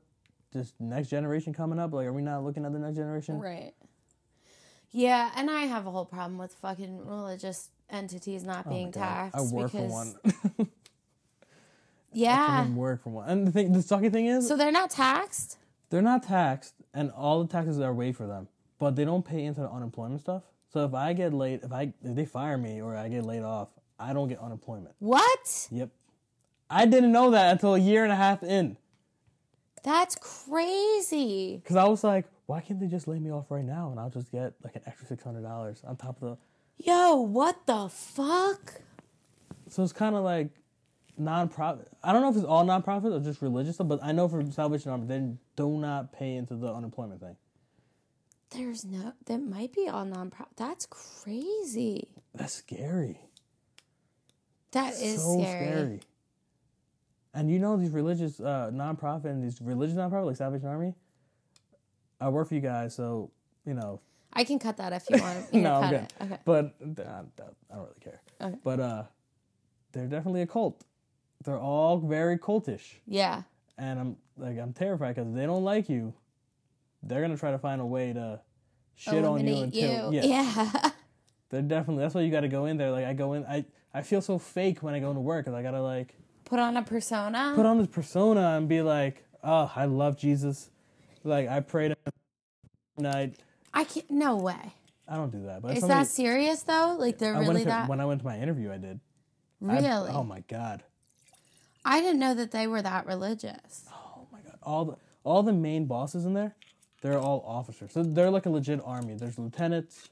this 0.51 0.73
next 0.79 1.09
generation 1.09 1.53
coming 1.53 1.79
up. 1.79 1.93
Like, 1.93 2.07
are 2.07 2.13
we 2.13 2.21
not 2.21 2.43
looking 2.43 2.65
at 2.65 2.73
the 2.73 2.79
next 2.79 2.95
generation? 2.97 3.39
Right. 3.39 3.73
Yeah, 4.91 5.31
and 5.35 5.51
I 5.51 5.61
have 5.61 5.85
a 5.85 5.91
whole 5.91 6.05
problem 6.05 6.39
with 6.39 6.51
fucking 6.55 7.05
religious 7.05 7.69
entities 7.91 8.43
not 8.43 8.65
Oh 8.65 8.71
being 8.71 8.91
taxed. 8.91 9.35
I 9.39 9.41
work 9.41 9.71
because, 9.71 9.91
for 9.91 9.91
one. 9.91 10.67
Yeah. 12.11 12.65
I 12.65 12.75
work 12.75 13.03
for 13.03 13.11
one. 13.11 13.29
And 13.29 13.47
the 13.47 13.51
thing, 13.51 13.71
the 13.71 13.79
sucky 13.79 14.11
thing 14.11 14.25
is, 14.25 14.47
So 14.47 14.57
they're 14.57 14.71
not 14.71 14.89
taxed. 14.89 15.58
They're 15.89 16.01
not 16.01 16.23
taxed, 16.23 16.75
and 16.93 17.11
all 17.11 17.43
the 17.43 17.51
taxes 17.51 17.79
are 17.79 17.93
waived 17.93 18.17
for 18.17 18.27
them, 18.27 18.47
but 18.77 18.95
they 18.95 19.05
don't 19.05 19.25
pay 19.25 19.43
into 19.43 19.61
the 19.61 19.69
unemployment 19.69 20.21
stuff. 20.21 20.43
So 20.71 20.85
if 20.85 20.93
I 20.93 21.13
get 21.13 21.33
laid, 21.33 21.63
if 21.63 21.71
I 21.71 21.93
if 22.03 22.15
they 22.15 22.25
fire 22.25 22.57
me 22.57 22.81
or 22.81 22.95
I 22.95 23.09
get 23.09 23.25
laid 23.25 23.43
off, 23.43 23.69
I 23.99 24.13
don't 24.13 24.29
get 24.29 24.39
unemployment. 24.39 24.95
What? 24.99 25.67
Yep. 25.71 25.89
I 26.69 26.85
didn't 26.85 27.11
know 27.11 27.31
that 27.31 27.51
until 27.51 27.73
a 27.73 27.79
year 27.79 28.03
and 28.03 28.13
a 28.13 28.15
half 28.15 28.43
in. 28.43 28.77
That's 29.83 30.15
crazy. 30.15 31.57
Because 31.57 31.75
I 31.75 31.85
was 31.85 32.03
like, 32.03 32.25
why 32.45 32.61
can't 32.61 32.79
they 32.79 32.87
just 32.87 33.07
lay 33.07 33.19
me 33.19 33.31
off 33.31 33.49
right 33.49 33.63
now 33.63 33.89
and 33.91 33.99
I'll 33.99 34.09
just 34.09 34.31
get 34.31 34.53
like 34.63 34.75
an 34.75 34.81
extra 34.85 35.17
$600 35.17 35.87
on 35.87 35.95
top 35.95 36.21
of 36.21 36.29
the. 36.29 36.37
Yo, 36.83 37.15
what 37.15 37.65
the 37.65 37.89
fuck? 37.89 38.81
So 39.69 39.83
it's 39.83 39.93
kind 39.93 40.15
of 40.15 40.23
like 40.23 40.49
non-profit. 41.19 41.89
I 42.03 42.13
don't 42.13 42.21
know 42.21 42.29
if 42.29 42.35
it's 42.35 42.45
all 42.45 42.63
non-profit 42.63 43.11
or 43.11 43.19
just 43.19 43.41
religious 43.41 43.75
stuff, 43.75 43.87
but 43.87 43.99
I 44.03 44.11
know 44.11 44.27
for 44.27 44.43
Salvation 44.51 44.91
Army, 44.91 45.07
they 45.07 45.31
do 45.55 45.77
not 45.77 46.13
pay 46.13 46.35
into 46.35 46.55
the 46.55 46.73
unemployment 46.73 47.21
thing. 47.21 47.35
There's 48.51 48.83
no. 48.83 49.13
That 49.25 49.39
might 49.39 49.73
be 49.73 49.87
all 49.87 50.05
non-profit. 50.05 50.57
That's 50.57 50.85
crazy. 50.87 52.07
That's 52.33 52.53
scary. 52.53 53.19
That 54.71 54.93
is 54.93 55.21
so 55.21 55.39
scary. 55.41 55.99
And 57.33 57.49
you 57.51 57.59
know 57.59 57.77
these 57.77 57.91
religious 57.91 58.39
uh, 58.39 58.71
nonprofit 58.73 59.25
and 59.25 59.43
these 59.43 59.61
religious 59.61 59.95
nonprofit 59.95 60.25
like 60.25 60.37
Salvation 60.37 60.67
Army. 60.67 60.95
I 62.19 62.29
work 62.29 62.47
for 62.47 62.55
you 62.55 62.61
guys, 62.61 62.95
so 62.95 63.31
you 63.65 63.73
know. 63.73 64.01
I 64.33 64.43
can 64.43 64.59
cut 64.59 64.77
that 64.77 64.93
if 64.93 65.03
you 65.09 65.21
want. 65.21 65.49
to 65.51 65.57
no, 65.57 65.75
I'm 65.75 65.89
good. 65.89 66.13
Okay. 66.21 66.37
But 66.45 66.65
uh, 66.81 67.23
I 67.71 67.75
don't 67.75 67.83
really 67.83 67.99
care. 68.01 68.21
Okay. 68.41 68.57
But 68.63 68.79
uh, 68.79 69.03
they're 69.91 70.07
definitely 70.07 70.41
a 70.41 70.47
cult. 70.47 70.83
They're 71.43 71.59
all 71.59 71.99
very 71.99 72.37
cultish, 72.37 72.95
Yeah. 73.07 73.43
and 73.77 73.99
I'm 73.99 74.17
like 74.37 74.57
I'm 74.57 74.73
terrified 74.73 75.15
because 75.15 75.33
they 75.33 75.45
don't 75.45 75.63
like 75.63 75.87
you. 75.89 76.13
They're 77.03 77.21
gonna 77.21 77.37
try 77.37 77.51
to 77.51 77.57
find 77.59 77.79
a 77.81 77.85
way 77.85 78.11
to 78.13 78.41
shit 78.95 79.23
on 79.23 79.39
you 79.45 79.53
Eliminate 79.53 79.63
until 79.63 80.13
you. 80.13 80.19
yeah. 80.21 80.53
Yeah. 80.73 80.89
They're 81.49 81.61
definitely 81.61 82.03
that's 82.03 82.13
why 82.13 82.21
you 82.21 82.29
got 82.31 82.41
to 82.41 82.47
go 82.49 82.65
in 82.65 82.77
there. 82.77 82.91
Like 82.91 83.05
I 83.05 83.13
go 83.13 83.33
in, 83.33 83.45
I 83.45 83.65
I 83.93 84.01
feel 84.03 84.21
so 84.21 84.37
fake 84.37 84.83
when 84.83 84.93
I 84.93 84.99
go 84.99 85.09
into 85.09 85.21
work 85.21 85.45
because 85.45 85.57
I 85.57 85.63
gotta 85.63 85.81
like 85.81 86.15
Put 86.45 86.59
on 86.59 86.75
a 86.77 86.83
persona. 86.83 87.53
put 87.55 87.65
on 87.65 87.77
this 87.77 87.87
persona 87.87 88.57
and 88.57 88.67
be 88.67 88.81
like, 88.81 89.23
oh, 89.43 89.71
I 89.75 89.85
love 89.85 90.17
Jesus. 90.17 90.69
Like 91.23 91.47
I 91.47 91.59
pray 91.61 91.87
to 91.87 91.95
him 92.05 93.03
night. 93.03 93.37
I 93.73 93.83
can't. 93.85 94.09
No 94.11 94.35
way. 94.35 94.73
I 95.07 95.15
don't 95.15 95.31
do 95.31 95.43
that, 95.45 95.61
but 95.61 95.71
Is 95.75 95.79
somebody, 95.79 96.01
that 96.01 96.07
serious 96.07 96.63
though? 96.63 96.97
Like 96.99 97.17
they're 97.17 97.35
I 97.35 97.39
really 97.39 97.61
to- 97.61 97.65
that? 97.69 97.87
when 97.89 97.99
I 98.01 98.05
went 98.05 98.19
to 98.21 98.25
my 98.27 98.37
interview, 98.37 98.71
I 98.71 98.77
did. 98.77 98.99
I- 99.67 99.73
really? 99.79 100.11
oh 100.11 100.23
my 100.23 100.41
god. 100.47 100.83
I 101.89 102.01
didn't 102.01 102.19
know 102.19 102.35
that 102.35 102.51
they 102.51 102.67
were 102.67 102.83
that 102.83 103.07
religious. 103.07 103.85
Oh 103.91 104.27
my 104.31 104.39
god. 104.41 104.59
All 104.61 104.85
the 104.85 104.95
all 105.23 105.41
the 105.41 105.53
main 105.53 105.85
bosses 105.85 106.23
in 106.23 106.33
there, 106.35 106.55
they're 107.01 107.17
all 107.17 107.43
officers. 107.47 107.91
So 107.91 108.03
they're 108.03 108.29
like 108.29 108.45
a 108.45 108.49
legit 108.51 108.79
army. 108.85 109.15
There's 109.15 109.39
lieutenants. 109.39 110.07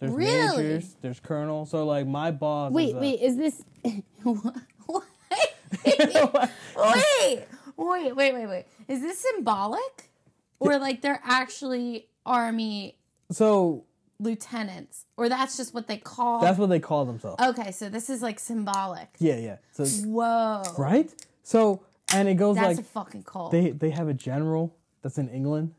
There's 0.00 0.10
Really? 0.12 0.56
majors. 0.56 0.96
There's 1.00 1.20
colonels. 1.20 1.70
So 1.70 1.86
like 1.86 2.08
my 2.08 2.32
boss. 2.32 2.72
Wait, 2.72 2.88
is, 2.88 2.94
uh, 2.94 2.98
wait. 2.98 3.20
Is 3.20 3.36
this? 3.36 3.62
what? 4.24 4.56
wait, 6.76 7.44
wait, 7.76 8.16
wait, 8.16 8.34
wait, 8.34 8.46
wait. 8.46 8.64
Is 8.88 9.00
this 9.00 9.20
symbolic, 9.20 10.10
or 10.58 10.78
like 10.80 11.00
they're 11.00 11.20
actually 11.22 12.08
army 12.26 12.96
So 13.30 13.84
lieutenants, 14.20 15.06
or 15.16 15.28
that's 15.28 15.56
just 15.56 15.74
what 15.74 15.88
they 15.88 15.96
call? 15.96 16.40
that's 16.40 16.58
what 16.58 16.68
they 16.68 16.78
call 16.78 17.04
themselves. 17.04 17.42
okay, 17.42 17.72
so 17.72 17.88
this 17.88 18.08
is 18.10 18.22
like 18.22 18.38
symbolic. 18.38 19.08
yeah, 19.18 19.36
yeah. 19.36 19.56
So 19.72 19.84
Whoa, 20.06 20.62
right. 20.78 21.10
So 21.42 21.82
and 22.12 22.28
it 22.28 22.34
goes 22.34 22.56
that's 22.56 22.66
like 22.66 22.76
that's 22.76 22.88
a 22.88 22.92
fucking 22.92 23.22
cult. 23.24 23.50
they 23.52 23.70
they 23.70 23.90
have 23.90 24.08
a 24.08 24.14
general 24.14 24.76
that's 25.02 25.18
in 25.18 25.28
England. 25.30 25.74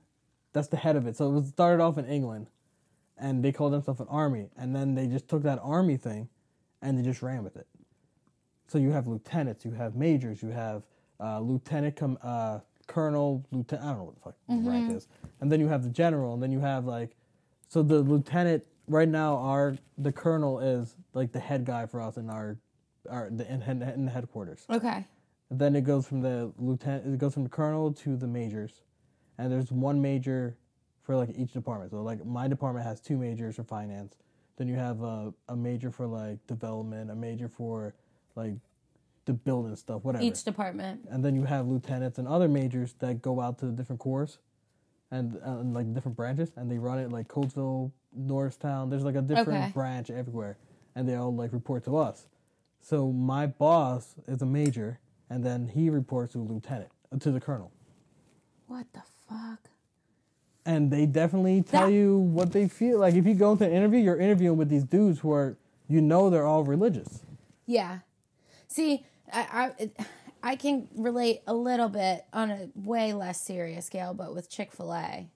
That's 0.54 0.68
the 0.68 0.78
head 0.78 0.96
of 0.96 1.08
it. 1.08 1.16
So 1.16 1.30
it 1.30 1.34
was 1.34 1.48
started 1.48 1.82
off 1.82 1.98
in 1.98 2.06
England, 2.06 2.48
and 3.18 3.44
they 3.44 3.52
called 3.52 3.74
themselves 3.74 4.02
an 4.02 4.08
army, 4.10 4.50
and 4.58 4.76
then 4.76 4.96
they 4.96 5.08
just 5.08 5.30
took 5.30 5.44
that 5.44 5.60
army 5.62 5.96
thing, 5.98 6.28
and 6.82 6.98
they 6.98 7.04
just 7.04 7.22
ran 7.22 7.44
with 7.44 7.56
it. 7.56 7.68
So 8.68 8.78
you 8.78 8.92
have 8.92 9.08
lieutenants, 9.08 9.64
you 9.66 9.72
have 9.72 9.96
majors, 9.96 10.42
you 10.42 10.50
have 10.50 10.84
uh, 11.20 11.40
lieutenant, 11.40 11.96
com- 11.96 12.18
uh, 12.24 12.60
colonel, 12.88 13.46
lieutenant. 13.52 13.86
I 13.86 13.90
don't 13.90 13.98
know 14.00 14.04
what 14.06 14.16
the 14.16 14.22
fuck 14.22 14.36
the 14.48 14.70
rank 14.70 14.92
is, 14.96 15.08
and 15.40 15.52
then 15.52 15.60
you 15.60 15.68
have 15.68 15.84
the 15.84 15.90
general, 15.90 16.34
and 16.34 16.42
then 16.42 16.52
you 16.52 16.60
have 16.60 16.86
like, 16.86 17.16
so 17.72 17.82
the 17.82 18.00
lieutenant 18.00 18.66
right 18.88 19.08
now, 19.08 19.38
our 19.38 19.78
the 19.98 20.12
colonel 20.12 20.60
is 20.60 20.98
like 21.14 21.32
the 21.32 21.40
head 21.40 21.66
guy 21.66 21.86
for 21.86 22.02
us 22.02 22.18
in 22.18 22.30
our 22.30 22.58
are 23.10 23.30
the 23.32 23.50
in, 23.52 23.62
in, 23.82 24.08
headquarters. 24.08 24.66
Okay. 24.70 25.06
then 25.50 25.76
it 25.78 25.86
goes 25.86 26.06
from 26.06 26.22
the 26.22 26.52
lieutenant. 26.58 27.14
It 27.14 27.18
goes 27.18 27.34
from 27.34 27.44
the 27.44 27.50
colonel 27.50 27.94
to 27.94 28.18
the 28.18 28.28
majors, 28.28 28.82
and 29.38 29.50
there's 29.50 29.72
one 29.72 30.02
major 30.02 30.58
for 31.02 31.16
like 31.16 31.30
each 31.38 31.54
department. 31.54 31.92
So 31.92 32.04
like 32.04 32.26
my 32.26 32.50
department 32.50 32.86
has 32.86 33.00
two 33.00 33.18
majors 33.18 33.56
for 33.56 33.64
finance. 33.64 34.18
Then 34.58 34.68
you 34.68 34.76
have 34.76 35.02
a, 35.02 35.34
a 35.48 35.56
major 35.56 35.92
for 35.92 36.06
like 36.06 36.46
development, 36.48 37.10
a 37.10 37.16
major 37.16 37.48
for 37.48 37.96
like 38.36 38.56
the 39.24 39.32
building 39.34 39.78
stuff, 39.78 40.04
whatever. 40.04 40.26
Each 40.26 40.44
department. 40.44 41.08
and 41.10 41.24
then 41.24 41.36
you 41.36 41.46
have 41.46 41.68
lieutenants 41.68 42.18
and 42.18 42.28
other 42.28 42.50
majors 42.50 42.96
that 43.00 43.22
go 43.22 43.40
out 43.40 43.60
to 43.60 43.68
the 43.68 43.72
different 43.72 44.02
corps 44.02 44.40
and, 45.12 45.36
uh, 45.46 45.60
and 45.60 45.74
like 45.74 45.94
different 45.94 46.16
branches 46.18 46.52
and 46.56 46.72
they 46.72 46.78
run 46.78 46.98
it 47.00 47.12
like 47.12 47.28
Coatesville, 47.28 47.92
Norristown. 48.16 48.90
There's 48.90 49.04
like 49.04 49.16
a 49.16 49.22
different 49.22 49.50
Okay. 49.64 49.72
branch 49.74 50.10
everywhere 50.10 50.58
and 50.96 51.08
they 51.08 51.16
all 51.16 51.34
like 51.34 51.54
report 51.54 51.84
to 51.86 51.98
us. 51.98 52.28
So 52.80 53.12
my 53.12 53.46
boss 53.48 54.16
is 54.28 54.42
a 54.42 54.46
major 54.46 55.00
and 55.30 55.44
then 55.44 55.68
he 55.68 55.90
reports 55.90 56.34
to 56.34 56.40
a 56.40 56.44
lieutenant, 56.44 56.92
uh, 57.14 57.18
to 57.20 57.32
the 57.32 57.40
colonel. 57.40 57.72
What 58.68 58.88
the 58.94 59.02
fuck? 59.30 59.60
And 60.66 60.92
they 60.92 61.06
definitely 61.06 61.62
tell 61.64 61.88
That- 61.88 61.94
you 61.94 62.18
what 62.20 62.52
they 62.54 62.68
feel. 62.68 63.00
Like 63.00 63.16
if 63.16 63.26
you 63.26 63.34
go 63.34 63.52
into 63.54 63.66
an 63.66 63.72
interview, 63.72 64.00
you're 64.00 64.20
interviewing 64.20 64.58
with 64.58 64.70
these 64.70 64.84
dudes 64.84 65.20
who 65.20 65.32
are, 65.32 65.58
you 65.88 66.02
know, 66.02 66.30
they're 66.30 66.46
all 66.46 66.64
religious. 66.64 67.24
Yeah. 67.66 68.00
See, 68.68 69.06
I, 69.32 69.48
I, 69.52 69.72
it- 69.84 69.98
I 70.44 70.56
can 70.56 70.88
relate 70.96 71.42
a 71.48 71.54
little 71.54 71.90
bit 71.90 72.26
on 72.34 72.52
a 72.52 72.70
way 72.76 73.14
less 73.14 73.40
serious 73.42 73.86
scale, 73.86 74.14
but 74.14 74.34
with 74.34 74.50
Chick 74.50 74.72
fil 74.72 74.94
A, 74.94 75.28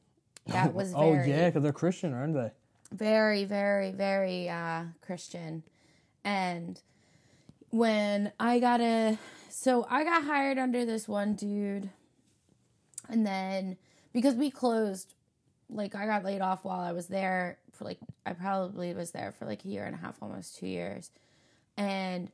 that 0.48 0.74
was 0.74 0.94
Oh 0.96 1.14
yeah, 1.14 1.48
because 1.48 1.64
they're 1.64 1.74
Christian, 1.74 2.14
aren't 2.14 2.34
they? 2.34 2.52
very, 2.92 3.44
very, 3.46 3.92
very 3.92 4.48
uh, 4.50 4.84
Christian. 5.02 5.64
And 6.24 6.80
when 7.70 8.32
I 8.40 8.60
got 8.60 8.80
a, 8.82 9.18
so 9.50 9.86
I 9.90 10.04
got 10.04 10.24
hired 10.24 10.58
under 10.58 10.86
this 10.86 11.08
one 11.08 11.34
dude, 11.36 11.90
and 13.10 13.26
then 13.26 13.78
because 14.14 14.36
we 14.36 14.50
closed, 14.50 15.14
like 15.70 15.96
I 15.96 16.06
got 16.06 16.24
laid 16.24 16.42
off 16.42 16.64
while 16.64 16.80
I 16.80 16.92
was 16.92 17.08
there 17.08 17.58
for 17.74 17.84
like 17.84 18.00
I 18.26 18.34
probably 18.34 18.94
was 18.94 19.12
there 19.12 19.34
for 19.38 19.46
like 19.46 19.66
a 19.66 19.68
year 19.68 19.86
and 19.86 19.94
a 19.94 19.98
half, 19.98 20.16
almost 20.22 20.58
two 20.58 20.68
years, 20.68 21.12
and 21.78 22.32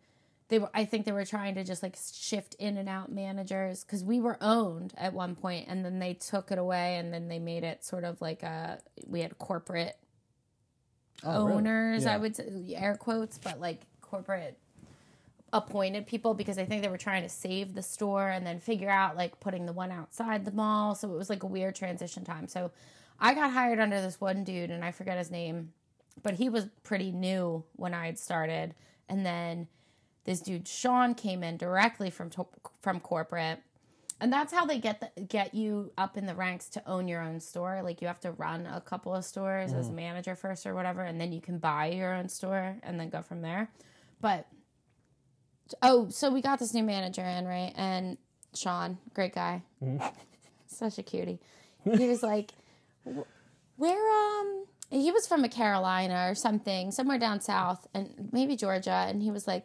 they 0.51 0.59
were 0.59 0.69
I 0.73 0.83
think 0.83 1.05
they 1.05 1.13
were 1.13 1.25
trying 1.25 1.55
to 1.55 1.63
just 1.63 1.81
like 1.81 1.97
shift 2.13 2.55
in 2.55 2.77
and 2.77 2.89
out 2.89 3.09
managers 3.09 3.85
because 3.85 4.03
we 4.03 4.19
were 4.19 4.37
owned 4.41 4.93
at 4.97 5.13
one 5.13 5.33
point, 5.33 5.67
and 5.69 5.83
then 5.83 5.97
they 5.97 6.13
took 6.13 6.51
it 6.51 6.57
away, 6.57 6.97
and 6.97 7.13
then 7.13 7.29
they 7.29 7.39
made 7.39 7.63
it 7.63 7.85
sort 7.85 8.03
of 8.03 8.21
like 8.21 8.43
a 8.43 8.79
we 9.07 9.21
had 9.21 9.37
corporate 9.39 9.97
Oh, 11.23 11.45
really? 11.45 11.57
owners, 11.57 12.05
I 12.05 12.17
would 12.17 12.35
say, 12.35 12.75
air 12.75 12.95
quotes, 12.97 13.37
but 13.37 13.59
like 13.61 13.81
corporate 14.01 14.57
appointed 15.53 16.05
people 16.07 16.33
because 16.33 16.57
I 16.57 16.65
think 16.65 16.81
they 16.81 16.89
were 16.89 16.97
trying 16.97 17.23
to 17.23 17.29
save 17.29 17.73
the 17.73 17.81
store 17.81 18.27
and 18.27 18.45
then 18.45 18.59
figure 18.59 18.89
out 18.89 19.15
like 19.15 19.39
putting 19.39 19.65
the 19.65 19.73
one 19.73 19.91
outside 19.91 20.45
the 20.45 20.51
mall. 20.51 20.95
So 20.95 21.13
it 21.13 21.17
was 21.17 21.29
like 21.29 21.43
a 21.43 21.47
weird 21.47 21.75
transition 21.75 22.23
time. 22.25 22.47
So 22.47 22.71
I 23.19 23.33
got 23.33 23.51
hired 23.51 23.79
under 23.79 24.01
this 24.01 24.19
one 24.19 24.43
dude 24.43 24.71
and 24.71 24.83
I 24.83 24.91
forget 24.91 25.17
his 25.17 25.29
name, 25.29 25.73
but 26.23 26.35
he 26.35 26.49
was 26.49 26.67
pretty 26.83 27.11
new 27.11 27.63
when 27.75 27.93
I 27.93 28.07
had 28.07 28.17
started. 28.17 28.73
And 29.07 29.25
then 29.25 29.67
this 30.23 30.39
dude 30.39 30.67
Sean 30.67 31.13
came 31.15 31.43
in 31.43 31.57
directly 31.57 32.09
from 32.09 32.29
to- 32.31 32.47
from 32.81 32.99
corporate. 32.99 33.59
And 34.19 34.31
that's 34.31 34.53
how 34.53 34.65
they 34.65 34.77
get 34.77 34.99
the, 34.99 35.21
get 35.23 35.55
you 35.55 35.91
up 35.97 36.15
in 36.15 36.27
the 36.27 36.35
ranks 36.35 36.69
to 36.69 36.87
own 36.87 37.07
your 37.07 37.21
own 37.21 37.39
store. 37.39 37.81
Like 37.83 38.01
you 38.01 38.07
have 38.07 38.19
to 38.19 38.31
run 38.33 38.67
a 38.67 38.79
couple 38.79 39.15
of 39.15 39.25
stores 39.25 39.73
as 39.73 39.87
a 39.89 39.91
manager 39.91 40.35
first 40.35 40.67
or 40.67 40.75
whatever, 40.75 41.01
and 41.01 41.19
then 41.19 41.31
you 41.31 41.41
can 41.41 41.57
buy 41.57 41.87
your 41.87 42.13
own 42.13 42.29
store 42.29 42.77
and 42.83 42.99
then 42.99 43.09
go 43.09 43.23
from 43.23 43.41
there. 43.41 43.71
But 44.21 44.45
oh, 45.81 46.09
so 46.09 46.29
we 46.31 46.41
got 46.43 46.59
this 46.59 46.71
new 46.75 46.83
manager 46.83 47.23
in, 47.23 47.47
right? 47.47 47.73
And 47.75 48.19
Sean, 48.53 48.99
great 49.15 49.33
guy, 49.33 49.63
such 50.67 50.99
a 50.99 51.03
cutie. 51.03 51.39
He 51.83 52.07
was 52.07 52.21
like, 52.21 52.51
"Where 53.77 54.11
um." 54.39 54.65
He 54.91 55.09
was 55.09 55.25
from 55.25 55.45
a 55.45 55.49
Carolina 55.49 56.27
or 56.29 56.35
something, 56.35 56.91
somewhere 56.91 57.17
down 57.17 57.39
south, 57.39 57.87
and 57.93 58.29
maybe 58.33 58.57
Georgia. 58.57 59.05
And 59.07 59.23
he 59.23 59.31
was 59.31 59.47
like, 59.47 59.63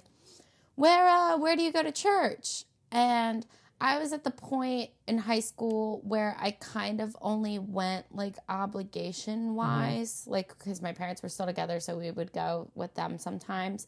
where 0.77 1.07
uh 1.09 1.37
where 1.37 1.57
do 1.57 1.63
you 1.63 1.73
go 1.73 1.83
to 1.83 1.93
church? 1.93 2.65
And 2.93 3.45
i 3.79 3.99
was 3.99 4.13
at 4.15 4.25
the 4.25 4.31
point 4.31 4.89
in 5.07 5.19
high 5.19 5.41
school 5.41 6.01
where 6.03 6.35
i 6.41 6.51
kind 6.51 6.99
of 6.99 7.15
only 7.21 7.59
went 7.59 8.07
like 8.11 8.37
obligation 8.49 9.55
wise 9.55 10.25
like 10.27 10.49
because 10.57 10.81
my 10.81 10.93
parents 10.93 11.23
were 11.23 11.29
still 11.29 11.45
together 11.45 11.79
so 11.79 11.95
we 11.99 12.11
would 12.11 12.33
go 12.33 12.71
with 12.75 12.95
them 12.95 13.19
sometimes. 13.19 13.87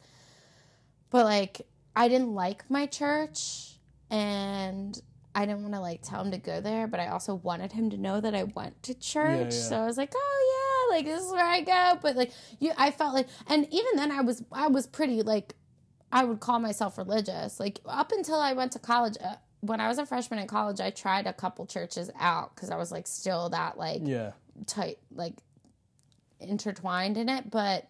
But 1.10 1.24
like 1.24 1.62
i 1.96 2.08
didn't 2.08 2.34
like 2.34 2.68
my 2.70 2.84
church 2.86 3.78
and 4.10 5.00
i 5.34 5.46
didn't 5.46 5.62
want 5.62 5.74
to 5.74 5.80
like 5.80 6.02
tell 6.02 6.22
him 6.22 6.30
to 6.32 6.38
go 6.38 6.60
there 6.60 6.86
but 6.86 7.00
i 7.00 7.06
also 7.08 7.34
wanted 7.36 7.72
him 7.72 7.88
to 7.90 7.96
know 7.96 8.20
that 8.20 8.34
i 8.34 8.42
went 8.44 8.82
to 8.82 8.94
church. 8.94 9.54
yeah. 9.54 9.68
so 9.68 9.76
i 9.76 9.86
was 9.86 9.96
like 9.96 10.12
oh 10.14 10.88
yeah 10.90 10.96
like 10.96 11.04
this 11.06 11.22
is 11.22 11.32
where 11.32 11.44
i 11.46 11.60
go. 11.60 11.98
But 12.02 12.16
like 12.16 12.32
you 12.60 12.72
i 12.76 12.90
felt 12.90 13.14
like 13.14 13.28
and 13.46 13.66
even 13.72 13.96
then 13.96 14.10
i 14.12 14.20
was 14.20 14.42
i 14.52 14.68
was 14.68 14.86
pretty 14.86 15.22
like 15.22 15.54
I 16.10 16.24
would 16.24 16.40
call 16.40 16.58
myself 16.58 16.96
religious. 16.98 17.60
Like 17.60 17.80
up 17.86 18.12
until 18.12 18.36
I 18.40 18.52
went 18.52 18.72
to 18.72 18.78
college, 18.78 19.16
uh, 19.22 19.34
when 19.60 19.80
I 19.80 19.88
was 19.88 19.98
a 19.98 20.06
freshman 20.06 20.38
in 20.40 20.46
college, 20.46 20.80
I 20.80 20.90
tried 20.90 21.26
a 21.26 21.32
couple 21.32 21.66
churches 21.66 22.10
out 22.18 22.54
because 22.54 22.70
I 22.70 22.76
was 22.76 22.90
like 22.92 23.06
still 23.06 23.48
that 23.50 23.76
like 23.76 24.02
Yeah. 24.04 24.32
tight, 24.66 24.98
like 25.14 25.34
intertwined 26.40 27.16
in 27.16 27.28
it. 27.28 27.50
But 27.50 27.88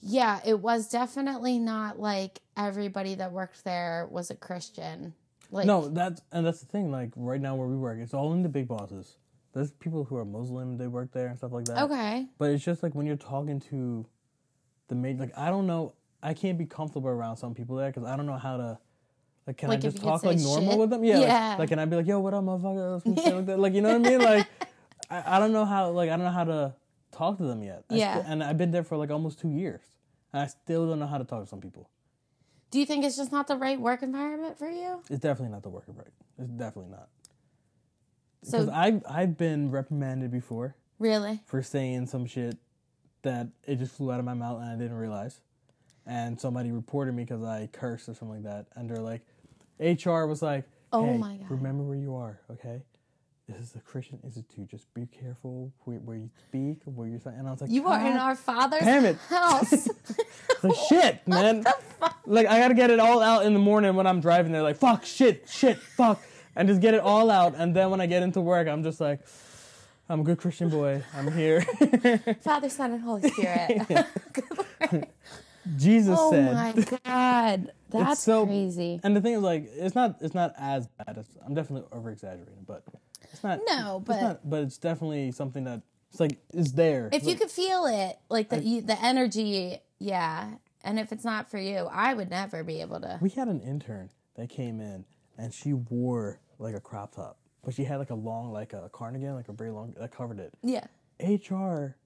yeah, 0.00 0.40
it 0.44 0.60
was 0.60 0.88
definitely 0.88 1.58
not 1.58 1.98
like 1.98 2.40
everybody 2.56 3.14
that 3.16 3.32
worked 3.32 3.64
there 3.64 4.06
was 4.10 4.30
a 4.30 4.34
Christian. 4.34 5.14
Like 5.50 5.66
No, 5.66 5.88
that's 5.88 6.20
and 6.32 6.44
that's 6.44 6.60
the 6.60 6.66
thing. 6.66 6.90
Like 6.90 7.10
right 7.16 7.40
now 7.40 7.54
where 7.54 7.68
we 7.68 7.76
work, 7.76 7.98
it's 8.00 8.14
all 8.14 8.32
in 8.32 8.42
the 8.42 8.48
big 8.48 8.68
bosses. 8.68 9.16
There's 9.52 9.70
people 9.70 10.04
who 10.04 10.16
are 10.16 10.24
Muslim, 10.24 10.76
they 10.78 10.88
work 10.88 11.12
there 11.12 11.28
and 11.28 11.38
stuff 11.38 11.52
like 11.52 11.66
that. 11.66 11.84
okay, 11.84 12.26
But 12.38 12.50
it's 12.50 12.64
just 12.64 12.82
like 12.82 12.94
when 12.94 13.06
you're 13.06 13.14
talking 13.16 13.60
to 13.70 14.04
the 14.88 14.96
maid, 14.96 15.20
like 15.20 15.36
I 15.38 15.48
don't 15.48 15.66
know, 15.68 15.94
I 16.24 16.34
can't 16.34 16.56
be 16.58 16.64
comfortable 16.66 17.08
around 17.10 17.36
some 17.36 17.54
people 17.54 17.76
there 17.76 17.90
because 17.90 18.04
I 18.04 18.16
don't 18.16 18.26
know 18.26 18.38
how 18.38 18.56
to. 18.56 18.78
Like, 19.46 19.58
can 19.58 19.68
Like, 19.68 19.78
I 19.78 19.82
just 19.82 19.98
talk 19.98 20.24
like 20.24 20.38
normal 20.38 20.70
shit? 20.70 20.78
with 20.80 20.90
them? 20.90 21.04
Yeah. 21.04 21.18
like- 21.18 21.28
Yeah. 21.28 21.56
Like, 21.58 21.68
can 21.68 21.78
I 21.78 21.84
be 21.84 21.96
like, 21.96 22.06
yo, 22.06 22.18
what 22.20 22.32
up, 22.32 22.42
motherfucker? 22.44 23.34
Like 23.36 23.46
that. 23.46 23.60
Like, 23.60 23.74
you 23.74 23.82
know 23.82 23.98
what 23.98 24.06
I 24.06 24.10
mean? 24.10 24.20
Like, 24.22 24.46
I, 25.10 25.36
I 25.36 25.38
don't 25.38 25.52
know 25.52 25.66
how. 25.66 25.90
Like, 25.90 26.08
I 26.08 26.16
don't 26.16 26.24
know 26.24 26.30
how 26.32 26.44
to 26.44 26.74
talk 27.12 27.36
to 27.38 27.44
them 27.44 27.62
yet. 27.62 27.84
I 27.90 27.94
Yeah. 27.96 28.22
and 28.26 28.42
I've 28.42 28.56
been 28.56 28.70
there 28.70 28.82
for 28.84 28.96
like 28.96 29.10
almost 29.10 29.38
two 29.38 29.50
years, 29.50 29.82
and 30.32 30.40
I 30.42 30.46
still 30.46 30.88
don't 30.88 30.98
know 30.98 31.06
how 31.06 31.18
to 31.18 31.24
talk 31.24 31.42
to 31.42 31.46
some 31.48 31.60
people. 31.60 31.88
do 32.70 32.80
you 32.80 32.86
think 32.86 33.04
it's 33.04 33.16
just 33.16 33.30
not 33.30 33.46
the 33.46 33.56
right 33.56 33.78
work 33.78 34.02
environment 34.02 34.58
for 34.58 34.68
you? 34.68 35.00
It's 35.10 35.20
definitely 35.20 35.52
not 35.52 35.62
the 35.62 35.68
work 35.68 35.84
environment. 35.86 36.24
It's 36.38 36.50
definitely 36.50 36.90
not. 36.90 37.08
So- 38.42 38.58
Because 38.60 38.68
I've 38.70 39.02
I've 39.08 39.36
been 39.36 39.70
reprimanded 39.70 40.30
before 40.30 40.74
Really? 40.98 41.40
for 41.46 41.62
saying 41.62 42.06
some 42.06 42.26
shit 42.26 42.56
that 43.22 43.48
it 43.66 43.76
just 43.76 43.94
flew 43.94 44.10
out 44.10 44.18
of 44.18 44.24
my 44.24 44.34
mouth 44.34 44.60
and 44.60 44.68
I 44.70 44.76
didn't 44.76 44.96
realize, 44.96 45.40
and 46.06 46.40
somebody 46.40 46.70
reported 46.72 47.14
me 47.14 47.24
because 47.24 47.42
I 47.42 47.68
cursed 47.72 48.08
or 48.08 48.14
something 48.14 48.42
like 48.42 48.44
that, 48.44 48.66
and 48.76 48.88
they're 48.90 48.98
like, 48.98 49.22
HR 49.80 50.26
was 50.26 50.42
like, 50.42 50.64
Oh 50.92 51.04
"Hey, 51.04 51.18
my 51.18 51.36
God. 51.36 51.50
remember 51.50 51.82
where 51.82 51.96
you 51.96 52.14
are, 52.14 52.40
okay? 52.50 52.82
This 53.48 53.60
is 53.60 53.74
a 53.76 53.80
Christian 53.80 54.18
institute. 54.24 54.68
Just 54.70 54.92
be 54.94 55.06
careful 55.06 55.70
where, 55.84 55.98
where 55.98 56.16
you 56.16 56.30
speak, 56.48 56.78
where 56.84 57.08
you're 57.08 57.20
saying." 57.20 57.36
And 57.38 57.48
I 57.48 57.50
was 57.50 57.60
like, 57.60 57.70
You 57.70 57.86
are 57.88 58.00
in 58.00 58.16
our 58.16 58.34
father's 58.36 58.80
damn 58.82 59.04
it." 59.04 59.16
house. 59.28 59.70
the 60.62 60.72
shit, 60.88 61.26
man. 61.26 61.64
Like 62.26 62.46
I 62.46 62.58
gotta 62.58 62.74
get 62.74 62.90
it 62.90 63.00
all 63.00 63.20
out 63.20 63.44
in 63.44 63.52
the 63.52 63.58
morning 63.58 63.94
when 63.96 64.06
I'm 64.06 64.20
driving 64.20 64.52
there. 64.52 64.62
Like 64.62 64.76
fuck, 64.76 65.04
shit, 65.04 65.48
shit, 65.48 65.76
fuck, 65.78 66.22
and 66.56 66.68
just 66.68 66.80
get 66.80 66.94
it 66.94 67.00
all 67.00 67.30
out. 67.30 67.54
And 67.56 67.74
then 67.74 67.90
when 67.90 68.00
I 68.00 68.06
get 68.06 68.22
into 68.22 68.40
work, 68.40 68.66
I'm 68.68 68.82
just 68.82 69.00
like, 69.00 69.20
I'm 70.08 70.20
a 70.20 70.24
good 70.24 70.38
Christian 70.38 70.68
boy. 70.70 71.02
I'm 71.14 71.30
here. 71.32 71.62
Father, 72.42 72.68
Son, 72.68 72.92
and 72.92 73.02
Holy 73.02 73.28
Spirit. 73.28 74.06
Jesus 75.76 76.16
oh 76.18 76.30
said. 76.30 76.50
Oh 76.50 76.54
my 76.54 76.98
god, 77.04 77.72
that's 77.90 78.22
so- 78.22 78.46
crazy. 78.46 79.00
And 79.02 79.16
the 79.16 79.20
thing 79.20 79.34
is, 79.34 79.42
like, 79.42 79.68
it's 79.74 79.94
not, 79.94 80.16
it's 80.20 80.34
not 80.34 80.54
as 80.58 80.86
bad. 80.86 81.18
As, 81.18 81.26
I'm 81.44 81.54
definitely 81.54 81.88
over 81.92 82.10
exaggerating, 82.10 82.64
but 82.66 82.84
it's 83.32 83.42
not. 83.42 83.60
No, 83.66 83.98
it's 83.98 84.06
but- 84.06 84.20
not, 84.20 84.50
but 84.50 84.62
it's 84.62 84.78
definitely 84.78 85.32
something 85.32 85.64
that 85.64 85.82
it's 86.10 86.20
like 86.20 86.38
is 86.52 86.72
there. 86.72 87.08
If 87.12 87.24
you 87.24 87.34
could 87.34 87.50
feel 87.50 87.86
it, 87.86 88.18
like 88.28 88.48
the 88.48 88.60
you, 88.62 88.80
the 88.82 89.00
energy, 89.02 89.78
yeah. 89.98 90.50
And 90.84 90.98
if 91.00 91.12
it's 91.12 91.24
not 91.24 91.50
for 91.50 91.58
you, 91.58 91.88
I 91.90 92.12
would 92.14 92.30
never 92.30 92.62
be 92.62 92.80
able 92.82 93.00
to. 93.00 93.18
we 93.22 93.30
had 93.30 93.48
an 93.48 93.60
intern 93.62 94.10
that 94.36 94.50
came 94.50 94.80
in 94.80 95.06
and 95.38 95.52
she 95.52 95.72
wore 95.72 96.40
like 96.58 96.74
a 96.74 96.80
crop 96.80 97.14
top, 97.16 97.38
but 97.64 97.74
she 97.74 97.84
had 97.84 97.96
like 97.96 98.10
a 98.10 98.14
long, 98.14 98.52
like 98.52 98.74
a 98.74 98.88
cardigan, 98.92 99.34
like 99.34 99.48
a 99.48 99.52
very 99.52 99.70
long 99.70 99.94
that 99.98 100.12
covered 100.12 100.38
it. 100.38 100.52
Yeah. 100.62 100.84
HR 101.20 101.96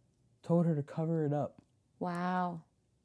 told 0.42 0.64
her 0.66 0.74
to 0.74 0.82
cover 0.82 1.24
it 1.26 1.32
up. 1.32 1.56
Wow. 1.98 2.60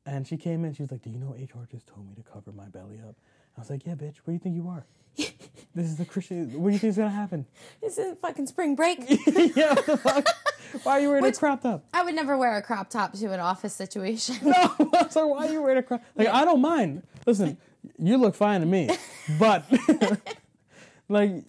And 0.06 0.28
she 0.28 0.36
came 0.38 0.66
in, 0.66 0.74
she 0.74 0.82
was 0.84 0.92
like, 0.92 1.02
Do 1.02 1.10
you 1.10 1.18
know 1.18 1.32
HR 1.32 1.66
just 1.72 1.88
told 1.88 2.08
me 2.08 2.16
to 2.16 2.24
cover 2.24 2.52
my 2.52 2.68
belly 2.68 3.00
up? 3.08 3.16
I 3.58 3.62
was 3.62 3.70
like, 3.70 3.86
Yeah, 3.86 3.94
bitch, 3.94 4.18
where 4.24 4.28
do 4.28 4.34
you 4.34 4.40
think 4.40 4.56
you 4.56 4.68
are? 4.68 4.86
this 5.16 5.86
is 5.86 5.96
the 5.98 6.06
Christian 6.06 6.60
what 6.62 6.70
do 6.70 6.74
you 6.74 6.80
think 6.80 6.90
is 6.92 6.98
gonna 6.98 7.10
happen? 7.10 7.46
This 7.82 7.98
is 7.98 8.18
fucking 8.20 8.48
spring 8.48 8.76
break. 8.76 9.00
yeah, 9.56 9.74
what 9.74 9.86
the 9.86 9.98
fuck? 9.98 10.28
Why 10.84 10.94
are 10.94 11.00
you 11.00 11.10
wearing 11.10 11.24
Which- 11.24 11.36
a 11.38 11.40
crop 11.40 11.62
top? 11.62 11.86
I 11.94 12.04
would 12.04 12.16
never 12.16 12.38
wear 12.38 12.58
a 12.58 12.62
crop 12.62 12.90
top 12.90 13.14
to 13.14 13.32
an 13.32 13.40
office 13.40 13.74
situation. 13.74 14.36
No, 14.44 15.08
so 15.10 15.28
why 15.28 15.48
are 15.48 15.52
you 15.52 15.62
wearing 15.62 15.78
a 15.78 15.84
crop? 15.84 16.02
Like 16.16 16.28
I 16.28 16.44
don't 16.46 16.62
mind. 16.62 17.04
Listen, 17.26 17.58
you 17.98 18.18
look 18.18 18.36
fine 18.36 18.62
to 18.62 18.66
me, 18.68 18.90
but 19.40 19.66
like, 21.08 21.44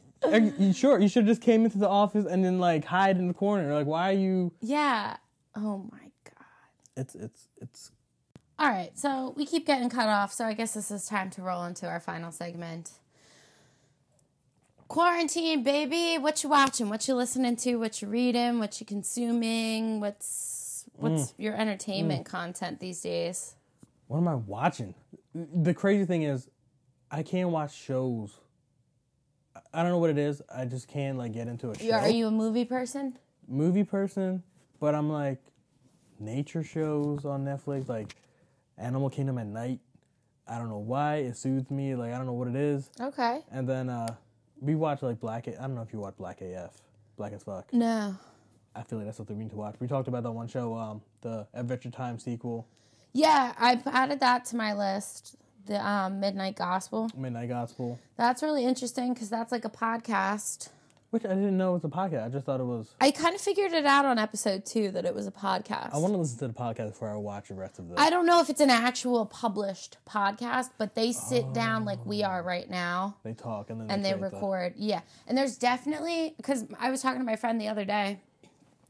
sure 0.74 1.00
you 1.00 1.08
should 1.08 1.24
have 1.24 1.26
just 1.26 1.42
came 1.42 1.64
into 1.64 1.78
the 1.78 1.88
office 1.88 2.26
and 2.26 2.44
then 2.44 2.58
like 2.58 2.84
hide 2.84 3.16
in 3.16 3.28
the 3.28 3.34
corner. 3.34 3.74
Like, 3.74 3.86
why 3.86 4.10
are 4.10 4.16
you? 4.16 4.52
Yeah. 4.60 5.16
Oh 5.56 5.88
my 5.90 6.10
god. 6.24 6.46
It's 6.96 7.14
it's 7.14 7.48
it's. 7.60 7.90
All 8.58 8.68
right, 8.68 8.96
so 8.96 9.34
we 9.36 9.46
keep 9.46 9.66
getting 9.66 9.90
cut 9.90 10.08
off, 10.08 10.32
so 10.32 10.44
I 10.44 10.52
guess 10.52 10.74
this 10.74 10.90
is 10.90 11.06
time 11.06 11.30
to 11.30 11.42
roll 11.42 11.64
into 11.64 11.88
our 11.88 11.98
final 11.98 12.30
segment. 12.30 12.92
Quarantine, 14.86 15.62
baby. 15.64 16.18
What 16.18 16.44
you 16.44 16.50
watching? 16.50 16.88
What 16.88 17.08
you 17.08 17.14
listening 17.14 17.56
to? 17.56 17.76
What 17.76 18.00
you 18.00 18.08
reading? 18.08 18.60
What 18.60 18.78
you 18.80 18.86
consuming? 18.86 19.98
What's 19.98 20.84
what's 20.96 21.32
mm. 21.32 21.34
your 21.38 21.54
entertainment 21.54 22.26
mm. 22.26 22.30
content 22.30 22.78
these 22.78 23.00
days? 23.00 23.56
What 24.06 24.18
am 24.18 24.28
I 24.28 24.36
watching? 24.36 24.94
The 25.34 25.74
crazy 25.74 26.04
thing 26.04 26.22
is, 26.22 26.48
I 27.10 27.22
can't 27.24 27.50
watch 27.50 27.74
shows. 27.74 28.38
I- 29.56 29.60
I 29.72 29.82
don't 29.82 29.90
know 29.90 29.98
what 29.98 30.10
it 30.10 30.18
is. 30.18 30.42
I 30.54 30.64
just 30.64 30.86
can't 30.86 31.18
like 31.18 31.32
get 31.32 31.48
into 31.48 31.70
a 31.70 31.78
show. 31.78 31.90
Are 31.92 32.08
you 32.08 32.28
a 32.28 32.30
movie 32.30 32.64
person? 32.64 33.18
movie 33.48 33.84
person, 33.84 34.42
but 34.80 34.94
I'm 34.94 35.10
like 35.10 35.38
nature 36.18 36.62
shows 36.62 37.24
on 37.24 37.44
Netflix, 37.44 37.88
like 37.88 38.14
Animal 38.78 39.10
Kingdom 39.10 39.38
at 39.38 39.46
night. 39.46 39.80
I 40.46 40.58
don't 40.58 40.68
know 40.68 40.78
why 40.78 41.16
it 41.16 41.36
soothes 41.36 41.70
me. 41.70 41.94
Like 41.94 42.12
I 42.12 42.16
don't 42.16 42.26
know 42.26 42.32
what 42.34 42.48
it 42.48 42.56
is. 42.56 42.90
Okay. 43.00 43.40
And 43.50 43.68
then 43.68 43.88
uh 43.88 44.14
we 44.60 44.74
watch 44.74 45.02
like 45.02 45.20
Black. 45.20 45.46
A- 45.46 45.58
I 45.58 45.62
don't 45.66 45.74
know 45.74 45.82
if 45.82 45.92
you 45.92 45.98
watch 46.00 46.14
Black 46.16 46.40
AF, 46.40 46.72
Black 47.16 47.32
as 47.32 47.42
fuck. 47.42 47.72
No. 47.72 48.16
I 48.76 48.82
feel 48.82 48.98
like 48.98 49.06
that's 49.06 49.16
something 49.16 49.36
we 49.38 49.44
need 49.44 49.50
to 49.50 49.56
watch. 49.56 49.76
We 49.78 49.86
talked 49.86 50.08
about 50.08 50.24
that 50.24 50.32
one 50.32 50.48
show, 50.48 50.74
um, 50.76 51.00
the 51.20 51.46
Adventure 51.54 51.90
Time 51.90 52.18
sequel, 52.18 52.66
Yeah, 53.12 53.52
I've 53.56 53.86
added 53.86 54.18
that 54.20 54.44
to 54.46 54.56
my 54.56 54.74
list. 54.74 55.36
The 55.66 55.84
um, 55.86 56.18
Midnight 56.20 56.56
Gospel. 56.56 57.08
Midnight 57.16 57.48
Gospel, 57.50 57.98
That's 58.16 58.42
really 58.42 58.64
interesting 58.64 59.14
because 59.14 59.30
that's 59.30 59.50
like 59.52 59.64
a 59.64 59.70
podcast. 59.70 60.68
Which 61.14 61.24
I 61.24 61.28
didn't 61.28 61.56
know 61.56 61.70
it 61.70 61.74
was 61.74 61.84
a 61.84 61.88
podcast. 61.88 62.26
I 62.26 62.28
just 62.28 62.44
thought 62.44 62.58
it 62.58 62.64
was. 62.64 62.92
I 63.00 63.12
kind 63.12 63.36
of 63.36 63.40
figured 63.40 63.72
it 63.72 63.86
out 63.86 64.04
on 64.04 64.18
episode 64.18 64.66
two 64.66 64.90
that 64.90 65.04
it 65.04 65.14
was 65.14 65.28
a 65.28 65.30
podcast. 65.30 65.94
I 65.94 65.98
want 65.98 66.12
to 66.12 66.18
listen 66.18 66.38
to 66.40 66.48
the 66.48 66.54
podcast 66.54 66.88
before 66.88 67.08
I 67.08 67.14
watch 67.14 67.48
the 67.48 67.54
rest 67.54 67.78
of 67.78 67.88
the. 67.88 68.00
I 68.00 68.10
don't 68.10 68.26
know 68.26 68.40
if 68.40 68.50
it's 68.50 68.60
an 68.60 68.68
actual 68.68 69.24
published 69.24 69.98
podcast, 70.08 70.70
but 70.76 70.96
they 70.96 71.12
sit 71.12 71.52
down 71.52 71.84
like 71.84 72.04
we 72.04 72.24
oh. 72.24 72.28
are 72.28 72.42
right 72.42 72.68
now 72.68 73.16
they 73.22 73.32
talk 73.32 73.70
and 73.70 73.80
then 73.80 73.90
and 73.92 74.04
they 74.04 74.10
create 74.10 74.30
the- 74.30 74.36
record. 74.36 74.74
Yeah. 74.76 75.02
And 75.28 75.38
there's 75.38 75.56
definitely, 75.56 76.34
because 76.36 76.64
I 76.80 76.90
was 76.90 77.00
talking 77.00 77.20
to 77.20 77.24
my 77.24 77.36
friend 77.36 77.60
the 77.60 77.68
other 77.68 77.84
day, 77.84 78.18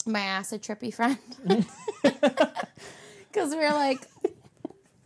my 0.07 0.21
acid 0.21 0.63
trippy 0.63 0.95
friend. 0.95 1.19
Because 3.35 3.53
we're 3.53 3.73
like, 3.73 4.07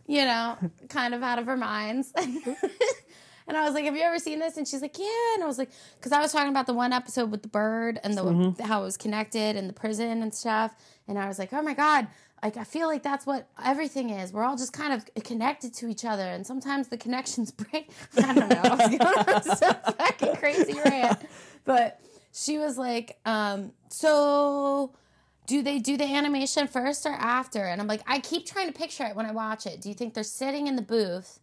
you 0.05 0.23
know, 0.23 0.55
kind 0.87 1.15
of 1.15 1.23
out 1.23 1.39
of 1.39 1.47
our 1.47 1.57
minds. 1.57 2.13
and 3.49 3.57
I 3.57 3.65
was 3.65 3.73
like, 3.73 3.83
Have 3.85 3.95
you 3.95 4.03
ever 4.03 4.19
seen 4.19 4.39
this? 4.39 4.55
And 4.55 4.65
she's 4.67 4.81
like, 4.81 4.97
Yeah. 4.97 5.33
And 5.33 5.43
I 5.43 5.47
was 5.47 5.57
like, 5.57 5.69
Because 5.97 6.13
I 6.13 6.21
was 6.21 6.31
talking 6.31 6.49
about 6.49 6.67
the 6.67 6.73
one 6.73 6.93
episode 6.93 7.31
with 7.31 7.41
the 7.41 7.49
bird 7.49 7.99
and 8.03 8.15
the 8.15 8.55
how 8.63 8.81
it 8.81 8.85
was 8.85 8.95
connected 8.95 9.55
and 9.57 9.67
the 9.67 9.73
prison 9.73 10.21
and 10.21 10.33
stuff. 10.33 10.73
And 11.07 11.19
I 11.19 11.27
was 11.27 11.37
like, 11.39 11.51
Oh 11.51 11.61
my 11.61 11.73
God. 11.73 12.07
Like, 12.41 12.55
I 12.55 12.63
feel 12.63 12.87
like 12.87 13.03
that's 13.03 13.25
what 13.25 13.49
everything 13.65 14.11
is. 14.11 14.31
We're 14.31 14.45
all 14.45 14.55
just 14.55 14.71
kind 14.71 14.93
of 14.93 15.23
connected 15.25 15.73
to 15.73 15.89
each 15.89 16.05
other. 16.05 16.23
And 16.23 16.47
sometimes 16.47 16.87
the 16.87 16.95
connections 16.95 17.51
break. 17.63 17.91
I 18.17 18.33
don't 18.33 18.47
know. 18.49 18.61
I 18.63 18.75
was 18.75 18.97
going 18.97 19.01
on 19.01 19.43
some 19.57 19.75
fucking 19.97 20.35
crazy 20.37 20.79
rant. 20.85 21.19
But 21.65 21.99
she 22.31 22.57
was 22.57 22.77
like, 22.77 23.19
um, 23.25 23.73
So 23.89 24.93
do 25.47 25.63
they 25.63 25.79
do 25.79 25.97
the 25.97 26.05
animation 26.05 26.67
first 26.67 27.05
or 27.07 27.13
after? 27.13 27.65
And 27.65 27.81
I'm 27.81 27.87
like, 27.87 28.01
I 28.07 28.19
keep 28.19 28.45
trying 28.45 28.67
to 28.67 28.73
picture 28.73 29.03
it 29.05 29.15
when 29.15 29.25
I 29.25 29.31
watch 29.31 29.65
it. 29.65 29.81
Do 29.81 29.89
you 29.89 29.95
think 29.95 30.13
they're 30.13 30.23
sitting 30.23 30.67
in 30.67 30.75
the 30.75 30.81
booth 30.83 31.39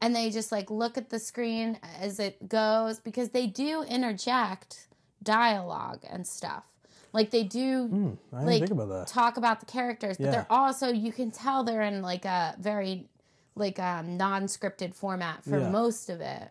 and 0.00 0.14
they 0.14 0.30
just 0.30 0.52
like 0.52 0.70
look 0.70 0.96
at 0.98 1.10
the 1.10 1.18
screen 1.18 1.78
as 2.00 2.18
it 2.18 2.48
goes? 2.48 3.00
Because 3.00 3.30
they 3.30 3.46
do 3.46 3.82
interject 3.82 4.88
dialogue 5.22 6.00
and 6.08 6.26
stuff. 6.26 6.64
Like 7.12 7.30
they 7.30 7.44
do 7.44 8.18
I 8.32 8.44
like 8.44 8.60
think 8.60 8.70
about 8.72 8.88
that. 8.90 9.06
talk 9.06 9.36
about 9.36 9.60
the 9.60 9.66
characters, 9.66 10.16
but 10.18 10.24
Yeah. 10.26 10.30
they're 10.32 10.46
also 10.50 10.88
you 10.88 11.12
can 11.12 11.30
tell 11.30 11.64
they're 11.64 11.82
in 11.82 12.02
like 12.02 12.24
a 12.24 12.54
very 12.60 13.08
like 13.54 13.78
um 13.78 14.16
non-scripted 14.18 14.94
format 14.94 15.42
for 15.42 15.58
Yeah. 15.60 15.70
most 15.70 16.10
of 16.10 16.20
it. 16.20 16.50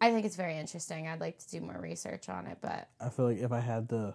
I 0.00 0.10
think 0.10 0.26
it's 0.26 0.36
very 0.36 0.58
interesting. 0.58 1.08
I'd 1.08 1.20
like 1.20 1.38
to 1.38 1.48
do 1.48 1.62
more 1.62 1.80
research 1.80 2.28
on 2.28 2.46
it, 2.46 2.58
but 2.60 2.88
I 3.00 3.08
feel 3.08 3.24
like 3.26 3.38
if 3.38 3.50
I 3.52 3.60
had 3.60 3.88
the, 3.88 4.14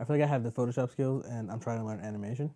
I 0.00 0.04
feel 0.04 0.16
like 0.16 0.24
I 0.24 0.28
have 0.28 0.42
the 0.42 0.50
Photoshop 0.50 0.90
skills 0.90 1.24
and 1.24 1.52
I'm 1.52 1.60
trying 1.60 1.78
to 1.78 1.84
learn 1.84 2.00
animation. 2.00 2.52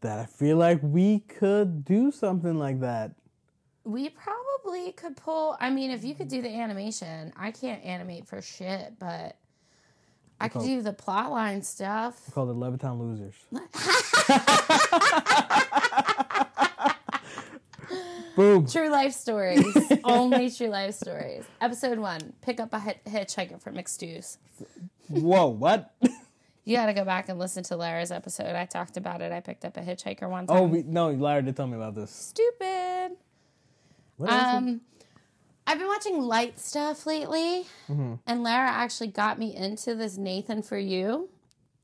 That 0.00 0.18
I 0.18 0.26
feel 0.26 0.56
like 0.56 0.80
we 0.82 1.20
could 1.20 1.84
do 1.84 2.10
something 2.10 2.58
like 2.58 2.80
that. 2.80 3.12
We 3.84 4.08
probably 4.08 4.92
could 4.92 5.16
pull. 5.16 5.56
I 5.60 5.70
mean, 5.70 5.90
if 5.90 6.04
you 6.04 6.14
could 6.14 6.28
do 6.28 6.40
the 6.40 6.48
animation, 6.48 7.32
I 7.36 7.50
can't 7.50 7.84
animate 7.84 8.26
for 8.26 8.40
shit, 8.40 8.94
but 8.98 9.36
I 10.40 10.48
could 10.48 10.62
do 10.62 10.82
the 10.82 10.92
plot 10.92 11.30
line 11.30 11.62
stuff. 11.62 12.18
Called 12.32 12.48
the 12.48 12.54
Levittown 12.54 12.98
Losers. 12.98 13.34
Boom. 18.36 18.66
True 18.66 18.88
life 18.88 19.12
stories. 19.12 19.64
Only 20.02 20.50
true 20.50 20.68
life 20.68 20.94
stories. 20.94 21.44
Episode 21.60 21.98
one 21.98 22.32
pick 22.42 22.58
up 22.58 22.72
a 22.72 22.80
hit- 22.80 23.04
hitchhiker 23.06 23.60
from 23.60 23.76
McStew's. 23.76 24.38
Whoa, 25.08 25.46
what? 25.46 25.94
You 26.64 26.76
got 26.76 26.86
to 26.86 26.94
go 26.94 27.04
back 27.04 27.28
and 27.28 27.38
listen 27.38 27.62
to 27.64 27.76
Lara's 27.76 28.10
episode. 28.10 28.56
I 28.56 28.64
talked 28.64 28.96
about 28.96 29.20
it. 29.20 29.30
I 29.30 29.40
picked 29.40 29.64
up 29.64 29.76
a 29.76 29.82
hitchhiker 29.82 30.28
one 30.28 30.46
time. 30.46 30.56
Oh, 30.56 30.62
we, 30.62 30.82
no, 30.82 31.10
Lara 31.10 31.42
did 31.42 31.56
tell 31.56 31.66
me 31.66 31.76
about 31.76 31.94
this. 31.94 32.10
Stupid. 32.10 33.12
What? 34.16 34.30
Um, 34.32 34.80
I've 35.66 35.78
been 35.78 35.88
watching 35.88 36.20
light 36.20 36.60
stuff 36.60 37.06
lately, 37.06 37.64
and 38.26 38.42
Lara 38.42 38.68
actually 38.68 39.08
got 39.08 39.38
me 39.38 39.54
into 39.54 39.94
this 39.94 40.16
Nathan 40.16 40.62
for 40.62 40.78
You. 40.78 41.28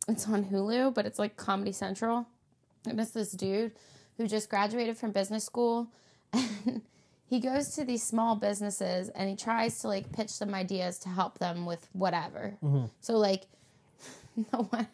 It's 0.09 0.28
on 0.28 0.44
Hulu, 0.44 0.94
but 0.94 1.07
it's 1.07 1.19
like 1.19 1.36
Comedy 1.36 1.73
Central, 1.73 2.27
and 2.86 3.01
it's 3.01 3.12
this 3.12 3.32
dude 3.32 3.73
who 4.16 4.27
just 4.27 4.51
graduated 4.51 4.97
from 4.98 5.12
business 5.12 5.44
school, 5.44 5.89
and 6.32 6.82
he 7.27 7.39
goes 7.39 7.70
to 7.77 7.85
these 7.85 8.02
small 8.02 8.35
businesses 8.35 9.09
and 9.11 9.31
he 9.31 9.36
tries 9.36 9.78
to 9.81 9.89
like 9.89 10.11
pitch 10.12 10.39
them 10.40 10.52
ideas 10.52 10.98
to 10.98 11.09
help 11.09 11.39
them 11.39 11.65
with 11.65 11.89
whatever. 11.93 12.57
So 13.01 13.16
like, 13.19 13.44
the 14.51 14.57
one, 14.59 14.89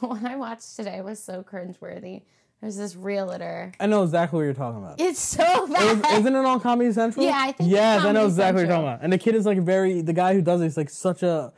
the 0.00 0.06
one 0.06 0.26
I 0.26 0.36
watched 0.36 0.74
today 0.74 1.02
was 1.02 1.22
so 1.22 1.42
cringeworthy. 1.42 2.22
There's 2.60 2.76
this 2.76 2.96
realtor. 2.96 3.72
I 3.78 3.86
know 3.86 4.02
exactly 4.02 4.38
what 4.38 4.44
you're 4.44 4.54
talking 4.54 4.82
about. 4.82 5.00
It's 5.00 5.20
so 5.20 5.66
bad. 5.66 6.18
Isn't 6.20 6.34
it 6.34 6.44
on 6.44 6.58
Comedy 6.60 6.90
Central? 6.92 7.24
Yeah, 7.24 7.34
I 7.36 7.52
think 7.52 7.70
Yes, 7.70 8.02
I 8.04 8.12
know 8.12 8.26
exactly 8.26 8.62
what 8.62 8.68
you're 8.68 8.76
talking 8.76 8.88
about. 8.88 9.02
And 9.02 9.12
the 9.12 9.18
kid 9.18 9.34
is 9.34 9.44
like 9.46 9.58
very, 9.58 10.00
the 10.00 10.12
guy 10.14 10.32
who 10.34 10.40
does 10.42 10.62
it 10.62 10.66
is 10.66 10.76
like 10.76 10.88
such 10.90 11.22
a, 11.22 11.52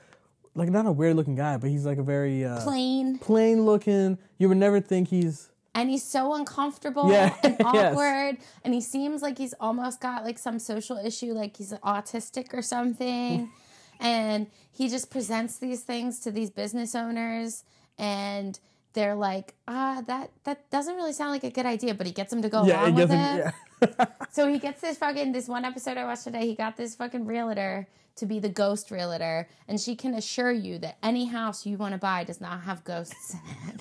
like 0.54 0.70
not 0.70 0.86
a 0.86 0.92
weird 0.92 1.14
looking 1.16 1.36
guy, 1.36 1.56
but 1.56 1.70
he's 1.70 1.86
like 1.86 1.98
a 1.98 2.02
very 2.02 2.44
uh, 2.44 2.60
Plain. 2.62 3.18
plain 3.18 3.64
looking. 3.64 4.18
You 4.38 4.48
would 4.48 4.58
never 4.58 4.80
think 4.80 5.08
he's. 5.08 5.50
and 5.74 5.88
he's 5.88 6.02
so 6.02 6.34
uncomfortable 6.34 7.10
Yeah, 7.10 7.32
and 7.44 7.56
yes. 7.72 7.92
awkward 7.92 8.38
and 8.64 8.74
he 8.74 8.80
seems 8.80 9.22
like 9.22 9.38
he's 9.38 9.54
almost 9.60 10.00
got 10.00 10.24
like 10.24 10.36
some 10.38 10.58
social 10.58 10.96
issue 10.98 11.32
like 11.32 11.56
he's 11.56 11.72
autistic 11.72 12.52
or 12.52 12.62
something 12.62 13.48
and 14.00 14.48
he 14.72 14.88
just 14.88 15.10
presents 15.10 15.58
these 15.58 15.82
things 15.82 16.18
to 16.20 16.32
these 16.32 16.50
business 16.50 16.96
owners 16.96 17.62
and 17.96 18.58
they're 18.94 19.14
like 19.14 19.54
ah 19.66 20.02
that 20.06 20.30
that 20.44 20.68
doesn't 20.70 20.94
really 20.96 21.12
sound 21.12 21.30
like 21.30 21.44
a 21.44 21.50
good 21.50 21.66
idea 21.66 21.94
but 21.94 22.06
he 22.06 22.12
gets 22.12 22.30
them 22.30 22.42
to 22.42 22.48
go 22.48 22.64
Yeah, 22.64 22.82
along 22.82 22.92
it 22.98 23.02
with 23.02 23.10
it 23.12 23.16
him. 23.16 23.38
Yeah. 23.38 24.06
so 24.30 24.48
he 24.52 24.58
gets 24.58 24.80
this 24.80 24.98
fucking 24.98 25.32
this 25.32 25.48
one 25.48 25.64
episode 25.64 25.96
I 25.96 26.04
watched 26.04 26.24
today. 26.24 26.46
He 26.46 26.54
got 26.54 26.76
this 26.76 26.96
fucking 26.96 27.26
realtor 27.26 27.86
to 28.16 28.26
be 28.26 28.40
the 28.40 28.48
ghost 28.48 28.90
realtor, 28.90 29.48
and 29.68 29.80
she 29.80 29.94
can 29.94 30.14
assure 30.14 30.50
you 30.50 30.78
that 30.78 30.98
any 31.02 31.26
house 31.26 31.64
you 31.64 31.76
want 31.76 31.92
to 31.92 31.98
buy 31.98 32.24
does 32.24 32.40
not 32.40 32.62
have 32.62 32.82
ghosts 32.82 33.34
in 33.34 33.74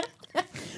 it. 0.00 0.06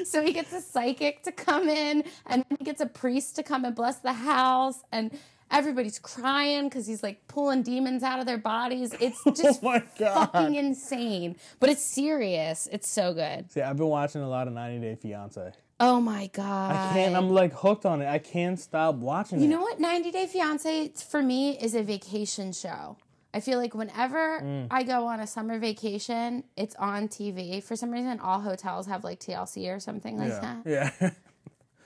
so 0.07 0.23
he 0.23 0.32
gets 0.35 0.52
a 0.52 0.61
psychic 0.61 1.23
to 1.23 1.32
come 1.32 1.70
in, 1.70 2.05
and 2.27 2.44
he 2.59 2.65
gets 2.65 2.82
a 2.82 2.86
priest 2.86 3.36
to 3.36 3.43
come 3.43 3.65
and 3.65 3.74
bless 3.74 3.97
the 3.98 4.12
house, 4.12 4.81
and 4.93 5.11
everybody's 5.51 5.98
crying 5.98 6.68
because 6.68 6.86
he's 6.86 7.02
like 7.02 7.27
pulling 7.28 7.62
demons 7.62 8.02
out 8.02 8.20
of 8.20 8.27
their 8.27 8.39
bodies. 8.39 8.94
It's 9.01 9.22
just 9.40 9.60
Oh 9.62 9.66
my 9.68 9.82
God. 9.98 10.31
fucking 10.32 10.55
insane, 10.55 11.36
but 11.59 11.70
it's 11.70 11.85
serious. 11.85 12.68
It's 12.72 12.89
so 12.90 13.12
good. 13.14 13.51
See, 13.52 13.60
I've 13.60 13.77
been 13.77 13.86
watching 13.89 14.22
a 14.22 14.28
lot 14.28 14.47
of 14.48 14.55
90 14.55 14.81
Day 14.81 14.94
Fiance. 14.97 15.52
Oh 15.82 15.98
my 15.98 16.27
god! 16.35 16.72
I 16.77 16.93
can't. 16.93 17.16
I'm 17.16 17.31
like 17.31 17.55
hooked 17.55 17.86
on 17.86 18.02
it. 18.02 18.06
I 18.09 18.18
can't 18.18 18.60
stop 18.60 18.97
watching 18.97 19.39
You 19.39 19.44
it. 19.47 19.48
You 19.48 19.55
know 19.56 19.62
what? 19.62 19.81
90 19.81 20.10
Day 20.10 20.27
Fiance 20.27 20.93
for 21.09 21.22
me 21.22 21.56
is 21.59 21.74
a 21.74 21.82
vacation 21.82 22.52
show. 22.52 22.98
I 23.32 23.40
feel 23.40 23.59
like 23.59 23.74
whenever 23.74 24.40
Mm. 24.43 24.66
I 24.70 24.82
go 24.82 25.06
on 25.06 25.20
a 25.20 25.27
summer 25.27 25.59
vacation, 25.59 26.44
it's 26.56 26.74
on 26.77 27.09
TV. 27.09 27.62
For 27.62 27.77
some 27.77 27.90
reason, 27.93 28.18
all 28.20 28.40
hotels 28.40 28.89
have 28.89 29.05
like 29.05 29.20
TLC 29.20 29.74
or 29.74 29.81
something 29.81 30.18
like 30.18 30.28
yeah. 30.31 30.40
that. 30.64 30.90
Yeah. 31.01 31.10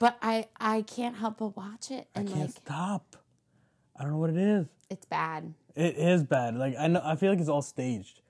But 0.00 0.18
I 0.20 0.48
I 0.58 0.82
can't 0.82 1.16
help 1.16 1.38
but 1.38 1.56
watch 1.56 1.90
it 1.92 2.08
and 2.16 2.28
I 2.28 2.32
can't 2.32 2.40
like 2.46 2.50
stop. 2.50 3.13
I 3.98 4.02
don't 4.02 4.12
know 4.12 4.18
what 4.18 4.30
it 4.30 4.36
is. 4.36 4.66
it's 4.90 5.06
bad. 5.06 5.54
It 5.76 5.96
is 5.96 6.22
bad. 6.24 6.56
Like 6.56 6.74
I 6.78 6.86
know. 6.88 7.00
I 7.04 7.16
feel 7.16 7.30
like 7.30 7.40
it's 7.40 7.48
all 7.48 7.62
staged. 7.62 8.20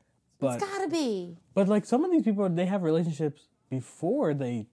But 0.41 0.57
It's 0.57 0.65
gotta 0.65 0.89
be. 0.89 1.37
but 1.55 1.69
like 1.69 1.85
some 1.87 2.05
of 2.05 2.11
these 2.11 2.23
people, 2.23 2.49
they 2.49 2.67
have 2.67 2.83
relationships 2.83 3.49
before 3.71 4.35
they 4.35 4.67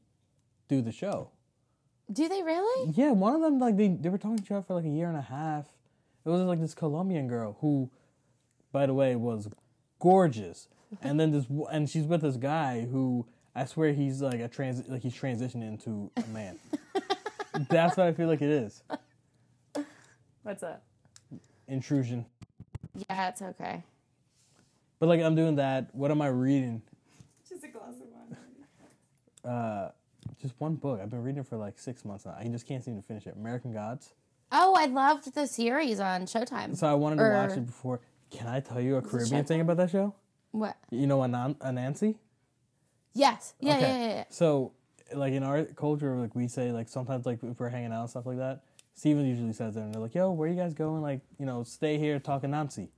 do 0.68 0.81
the 0.81 0.91
show. 0.91 1.30
Do 2.11 2.27
they 2.27 2.43
really? 2.43 2.91
Yeah, 2.95 3.11
one 3.11 3.35
of 3.35 3.41
them 3.41 3.59
like 3.59 3.77
they 3.77 3.88
they 3.89 4.09
were 4.09 4.18
talking 4.18 4.38
to 4.38 4.43
each 4.43 4.51
other 4.51 4.63
for 4.63 4.73
like 4.76 4.85
a 4.85 4.89
year 4.89 5.07
and 5.07 5.18
a 5.18 5.22
half. 5.22 5.65
It 6.26 6.30
was 6.30 6.41
like 6.41 6.59
this 6.59 6.73
Colombian 6.76 7.27
girl 7.27 7.57
who, 7.61 7.89
by 8.72 8.85
the 8.85 8.93
way, 8.93 9.15
was 9.15 9.47
gorgeous, 9.99 10.68
and 11.01 11.19
then 11.19 11.31
this 11.31 11.45
and 11.72 11.89
she's 11.89 12.05
with 12.05 12.22
this 12.22 12.38
guy 12.38 12.81
who 12.91 13.27
I 13.55 13.65
swear 13.65 13.93
he's 13.93 14.22
like 14.22 14.39
a 14.39 14.47
trans 14.47 14.88
like 14.88 15.01
he's 15.03 15.13
transitioning 15.15 15.68
into 15.68 16.11
a 16.18 16.27
man. 16.34 16.57
That's 17.69 17.97
what 17.97 18.07
I 18.07 18.13
feel 18.13 18.27
like 18.27 18.41
it 18.41 18.49
is. 18.49 18.81
What's 20.43 20.63
up? 20.63 20.84
Intrusion. 21.68 22.26
Yeah, 23.09 23.30
it's 23.30 23.41
okay. 23.41 23.84
But 24.99 25.09
like 25.09 25.22
I'm 25.22 25.35
doing 25.35 25.55
that. 25.55 25.93
What 25.93 26.11
am 26.11 26.22
I 26.22 26.27
reading? 26.27 26.81
Just 27.47 27.63
a 27.63 27.68
glass 27.68 27.93
of 27.95 28.07
wine. 28.11 29.53
Uh, 29.55 29.91
just 30.41 30.53
one 30.59 30.76
book. 30.76 30.99
I've 31.01 31.09
been 31.09 31.23
reading 31.23 31.43
for 31.43 31.57
like 31.57 31.80
six 31.80 32.03
months 32.05 32.26
now. 32.26 32.35
I 32.39 32.47
just 32.47 32.68
can't 32.68 32.84
seem 32.84 32.95
to 32.95 33.01
finish 33.07 33.26
it. 33.27 33.35
American 33.35 33.73
Gods. 33.73 34.13
Oh, 34.51 34.76
I 34.77 34.85
loved 34.85 35.34
the 35.34 35.47
series 35.47 35.99
on 35.99 36.23
Showtime. 36.23 36.76
So 36.76 36.88
I 36.88 36.93
wanted 36.93 37.18
to 37.18 37.30
watch 37.30 37.51
it 37.51 37.65
before. 37.65 38.01
Can 38.31 38.47
I 38.47 38.59
tell 38.59 38.81
you 38.81 38.97
a 38.97 39.01
Caribbean 39.01 39.45
thing 39.45 39.61
about 39.61 39.77
that 39.77 39.89
show? 39.91 40.13
What? 40.51 40.76
You 40.89 41.07
know, 41.07 41.23
Anan- 41.23 41.55
Anansi. 41.55 42.15
Yes. 43.13 43.53
Yeah, 43.59 43.73
Okay. 43.77 43.81
yeah, 43.81 43.97
yeah, 43.97 44.13
yeah. 44.15 44.23
So, 44.30 44.73
like 45.13 45.34
in 45.34 45.43
our 45.43 45.63
culture, 45.63 46.15
like 46.18 46.35
we 46.35 46.47
say, 46.47 46.72
like 46.72 46.88
sometimes, 46.89 47.26
like 47.26 47.39
if 47.43 47.59
we're 47.59 47.69
hanging 47.69 47.91
out 47.93 48.01
and 48.01 48.09
stuff 48.09 48.26
like 48.26 48.38
that, 48.38 48.63
Steven 48.93 49.26
usually 49.26 49.53
says 49.53 49.76
it, 49.77 49.81
and 49.81 49.93
they're 49.93 50.01
like, 50.01 50.13
"Yo, 50.15 50.31
where 50.31 50.47
you 50.47 50.55
guys 50.55 50.73
going? 50.73 51.01
Like, 51.01 51.22
you 51.39 51.45
know, 51.45 51.63
stay 51.63 51.97
here, 51.97 52.19
talk 52.19 52.43
Anansi." 52.43 52.89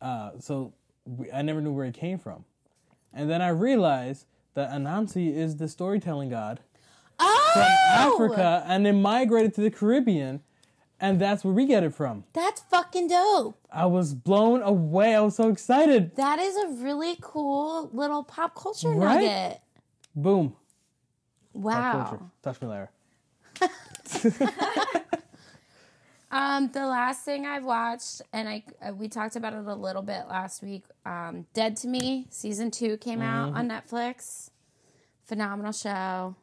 Uh, 0.00 0.32
so 0.38 0.72
we, 1.04 1.30
I 1.32 1.42
never 1.42 1.60
knew 1.60 1.72
where 1.72 1.86
it 1.86 1.94
came 1.94 2.18
from, 2.18 2.44
and 3.12 3.28
then 3.30 3.40
I 3.42 3.48
realized 3.48 4.26
that 4.54 4.70
Anansi 4.70 5.34
is 5.34 5.56
the 5.56 5.66
storytelling 5.68 6.28
god 6.30 6.60
Oh, 7.18 7.50
from 7.54 7.62
Africa, 8.32 8.64
and 8.66 8.84
then 8.86 9.00
migrated 9.02 9.54
to 9.54 9.60
the 9.62 9.70
Caribbean, 9.70 10.42
and 11.00 11.20
that's 11.20 11.44
where 11.44 11.54
we 11.54 11.64
get 11.66 11.82
it 11.84 11.94
from. 11.94 12.24
That's 12.32 12.60
fucking 12.62 13.08
dope. 13.08 13.56
I 13.72 13.86
was 13.86 14.14
blown 14.14 14.62
away. 14.62 15.14
I 15.14 15.20
was 15.20 15.36
so 15.36 15.48
excited. 15.48 16.14
That 16.16 16.38
is 16.38 16.56
a 16.56 16.68
really 16.82 17.16
cool 17.20 17.88
little 17.92 18.22
pop 18.24 18.54
culture 18.54 18.90
Right? 18.90 19.22
nugget. 19.24 19.60
Boom. 20.14 20.54
Wow. 21.52 22.30
Touch 22.42 22.60
me, 22.60 22.66
Lara. 22.68 22.88
Um, 26.30 26.70
the 26.72 26.86
last 26.86 27.24
thing 27.24 27.46
I've 27.46 27.64
watched, 27.64 28.20
and 28.32 28.48
I 28.48 28.64
uh, 28.84 28.92
we 28.92 29.08
talked 29.08 29.36
about 29.36 29.52
it 29.52 29.64
a 29.66 29.74
little 29.74 30.02
bit 30.02 30.22
last 30.28 30.64
week. 30.64 30.84
Um, 31.06 31.46
Dead 31.54 31.76
to 31.78 31.88
Me 31.88 32.26
season 32.30 32.72
two 32.72 32.96
came 32.96 33.22
out 33.22 33.50
Mm-hmm. 33.50 33.56
on 33.56 33.68
Netflix. 33.68 34.50
Phenomenal 35.26 35.72
show. 35.72 36.36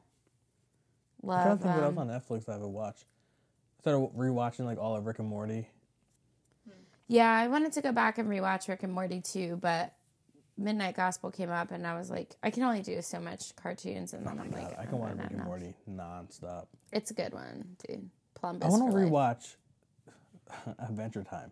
I'm 1.35 1.41
trying 1.41 1.51
Love 1.51 1.57
to 1.57 1.63
think 1.63 1.75
what 1.75 1.83
else 1.83 1.97
um, 1.97 1.97
on 1.97 2.07
Netflix 2.07 2.47
I 2.49 2.53
haven't 2.53 2.73
watched. 2.73 3.05
I 3.79 3.81
started 3.81 4.09
rewatching 4.17 4.65
like 4.65 4.79
all 4.79 4.95
of 4.95 5.05
Rick 5.05 5.19
and 5.19 5.27
Morty. 5.27 5.67
Yeah, 7.07 7.31
I 7.31 7.47
wanted 7.49 7.73
to 7.73 7.81
go 7.81 7.91
back 7.91 8.17
and 8.17 8.29
rewatch 8.29 8.67
Rick 8.69 8.83
and 8.83 8.93
Morty 8.93 9.21
too, 9.21 9.57
but 9.61 9.93
Midnight 10.61 10.95
Gospel 10.95 11.31
came 11.31 11.49
up, 11.49 11.71
and 11.71 11.85
I 11.85 11.97
was 11.97 12.09
like, 12.09 12.35
I 12.43 12.51
can 12.51 12.63
only 12.63 12.81
do 12.81 13.01
so 13.01 13.19
much 13.19 13.55
cartoons, 13.55 14.13
and 14.13 14.25
oh 14.25 14.29
then 14.29 14.39
I'm 14.39 14.51
like, 14.51 14.77
I 14.77 14.83
oh, 14.83 14.87
can 14.87 14.99
watch 14.99 15.11
"Oh, 15.13 15.17
Rick 15.17 15.25
and 15.25 15.31
enough." 15.31 15.47
Morty 15.47 15.73
nonstop. 15.89 16.65
It's 16.91 17.11
a 17.11 17.13
good 17.13 17.33
one, 17.33 17.75
dude. 17.87 18.09
Plumbus. 18.41 18.63
I 18.63 18.67
want 18.69 18.91
to 18.91 18.97
life. 18.97 19.11
rewatch 19.11 19.55
Adventure 20.79 21.23
Time. 21.23 21.51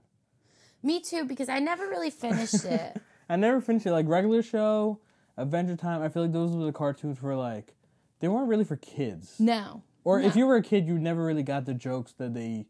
Me 0.82 1.02
too, 1.02 1.26
because 1.26 1.50
I 1.50 1.60
never 1.60 1.88
really 1.88 2.10
finished 2.10 2.66
it. 2.66 3.02
I 3.30 3.36
never 3.36 3.62
finished 3.62 3.86
it. 3.86 3.92
Like 3.92 4.08
regular 4.08 4.42
show, 4.42 5.00
Adventure 5.38 5.76
Time. 5.76 6.02
I 6.02 6.10
feel 6.10 6.24
like 6.24 6.32
those 6.32 6.52
were 6.52 6.66
the 6.66 6.72
cartoons 6.72 7.18
for 7.18 7.36
like 7.36 7.76
they 8.20 8.28
weren't 8.28 8.48
really 8.48 8.66
for 8.66 8.78
kids. 8.78 9.36
no. 9.40 9.84
Or 10.06 10.20
if 10.20 10.36
you 10.36 10.48
were 10.48 10.56
a 10.56 10.64
kid, 10.64 10.88
you 10.88 10.98
never 10.98 11.24
really 11.24 11.44
got 11.44 11.66
the 11.66 11.74
jokes 11.74 12.14
that 12.14 12.34
they. 12.34 12.66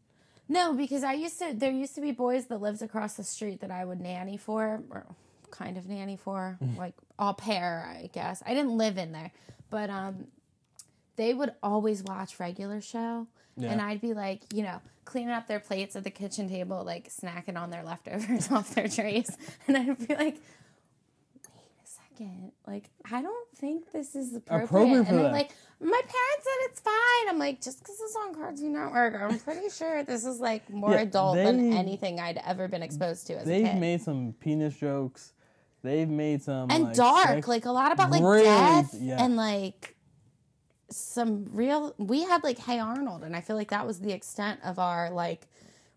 No, 0.48 0.74
because 0.74 1.04
I 1.04 1.14
used 1.14 1.38
to. 1.38 1.54
There 1.54 1.70
used 1.70 1.94
to 1.94 2.00
be 2.00 2.10
boys 2.10 2.46
that 2.46 2.60
lived 2.60 2.82
across 2.82 3.14
the 3.14 3.24
street 3.24 3.60
that 3.60 3.70
I 3.70 3.84
would 3.84 4.00
nanny 4.00 4.36
for, 4.36 4.82
or 4.90 5.06
kind 5.50 5.76
of 5.76 5.86
nanny 5.88 6.16
for, 6.16 6.58
like 6.78 6.94
au 7.18 7.32
pair, 7.32 7.86
I 7.96 8.08
guess. 8.12 8.42
I 8.46 8.54
didn't 8.54 8.76
live 8.76 8.98
in 8.98 9.12
there, 9.12 9.30
but 9.70 9.90
um, 9.90 10.26
they 11.16 11.34
would 11.34 11.52
always 11.62 12.02
watch 12.02 12.38
regular 12.40 12.80
show, 12.80 13.26
and 13.60 13.80
I'd 13.80 14.00
be 14.00 14.14
like, 14.14 14.42
you 14.54 14.62
know, 14.62 14.80
cleaning 15.04 15.30
up 15.30 15.46
their 15.48 15.60
plates 15.60 15.96
at 15.96 16.04
the 16.04 16.10
kitchen 16.10 16.48
table, 16.48 16.82
like 16.84 17.10
snacking 17.10 17.56
on 17.60 17.70
their 17.70 17.82
leftovers 17.82 18.50
off 18.52 18.74
their 18.74 18.88
trays, 18.88 19.36
and 19.66 19.76
I'd 19.76 20.08
be 20.08 20.14
like. 20.14 20.36
"Wait 21.54 21.72
a 21.84 21.86
second, 21.86 22.52
Like, 22.66 22.90
I 23.10 23.20
don't 23.22 23.48
think 23.56 23.90
this 23.92 24.14
is 24.14 24.34
appropriate. 24.34 24.64
Appropriate 24.64 25.08
and 25.08 25.18
they're 25.18 25.32
like, 25.32 25.50
my 25.80 25.88
parents 25.90 26.44
said 26.44 26.70
it's 26.70 26.80
fine. 26.80 27.28
I'm 27.28 27.38
like, 27.38 27.60
just 27.62 27.78
because 27.80 27.98
it's 28.00 28.16
on 28.16 28.34
Cartoon 28.34 28.72
Network, 28.74 29.14
I'm 29.20 29.38
pretty 29.38 29.68
sure 29.74 30.04
this 30.04 30.24
is 30.24 30.38
like 30.40 30.68
more 30.70 30.92
Yeah, 30.92 31.00
adult 31.00 31.36
than 31.36 31.72
anything 31.72 32.20
I'd 32.20 32.40
ever 32.46 32.68
been 32.68 32.82
exposed 32.82 33.26
to 33.28 33.38
as 33.38 33.48
a 33.48 33.50
kid. 33.50 33.66
They've 33.66 33.74
made 33.76 34.00
some 34.02 34.34
penis 34.40 34.76
jokes. 34.76 35.32
They've 35.82 36.08
made 36.08 36.42
some 36.42 36.70
and 36.70 36.84
like, 36.84 36.94
dark, 36.94 37.28
sex- 37.28 37.48
like 37.48 37.64
a 37.64 37.70
lot 37.72 37.92
about 37.92 38.10
like 38.10 38.22
Really, 38.22 38.44
death 38.44 38.94
yeah. 38.98 39.22
and 39.24 39.36
like 39.36 39.96
some 40.90 41.46
real. 41.52 41.94
We 41.98 42.22
had 42.24 42.42
like 42.44 42.58
Hey 42.58 42.78
Arnold, 42.78 43.22
and 43.24 43.34
I 43.34 43.40
feel 43.40 43.56
like 43.56 43.70
that 43.70 43.86
was 43.86 44.00
the 44.00 44.12
extent 44.12 44.60
of 44.64 44.78
our 44.78 45.10
like 45.10 45.46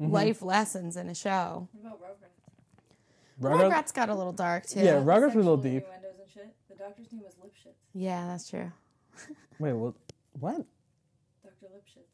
Mm-hmm. 0.02 0.12
life 0.12 0.42
lessons 0.42 0.98
in 0.98 1.08
a 1.08 1.14
show. 1.14 1.68
What 1.72 1.94
about 1.94 2.02
Rugrats? 2.02 3.62
Rugrats- 3.62 3.72
Rugrats 3.72 3.94
got 3.94 4.10
a 4.10 4.16
little 4.16 4.34
dark 4.34 4.66
too. 4.66 4.80
Yeah, 4.80 4.94
Rugrats 4.96 5.36
was 5.36 5.46
a 5.46 5.50
little 5.50 5.56
deep. 5.58 5.86
and 5.94 6.04
shit. 6.34 6.54
The 6.68 6.76
doctor's 6.76 7.12
name 7.14 7.22
was 7.24 7.36
Lipschitz. 7.36 7.74
Yeah, 7.94 8.26
that's 8.28 8.50
true. 8.50 8.72
Wait, 9.60 9.74
what? 9.74 9.94
What? 10.40 10.56
Dr. 11.44 11.68
Lipschitz. 11.76 12.08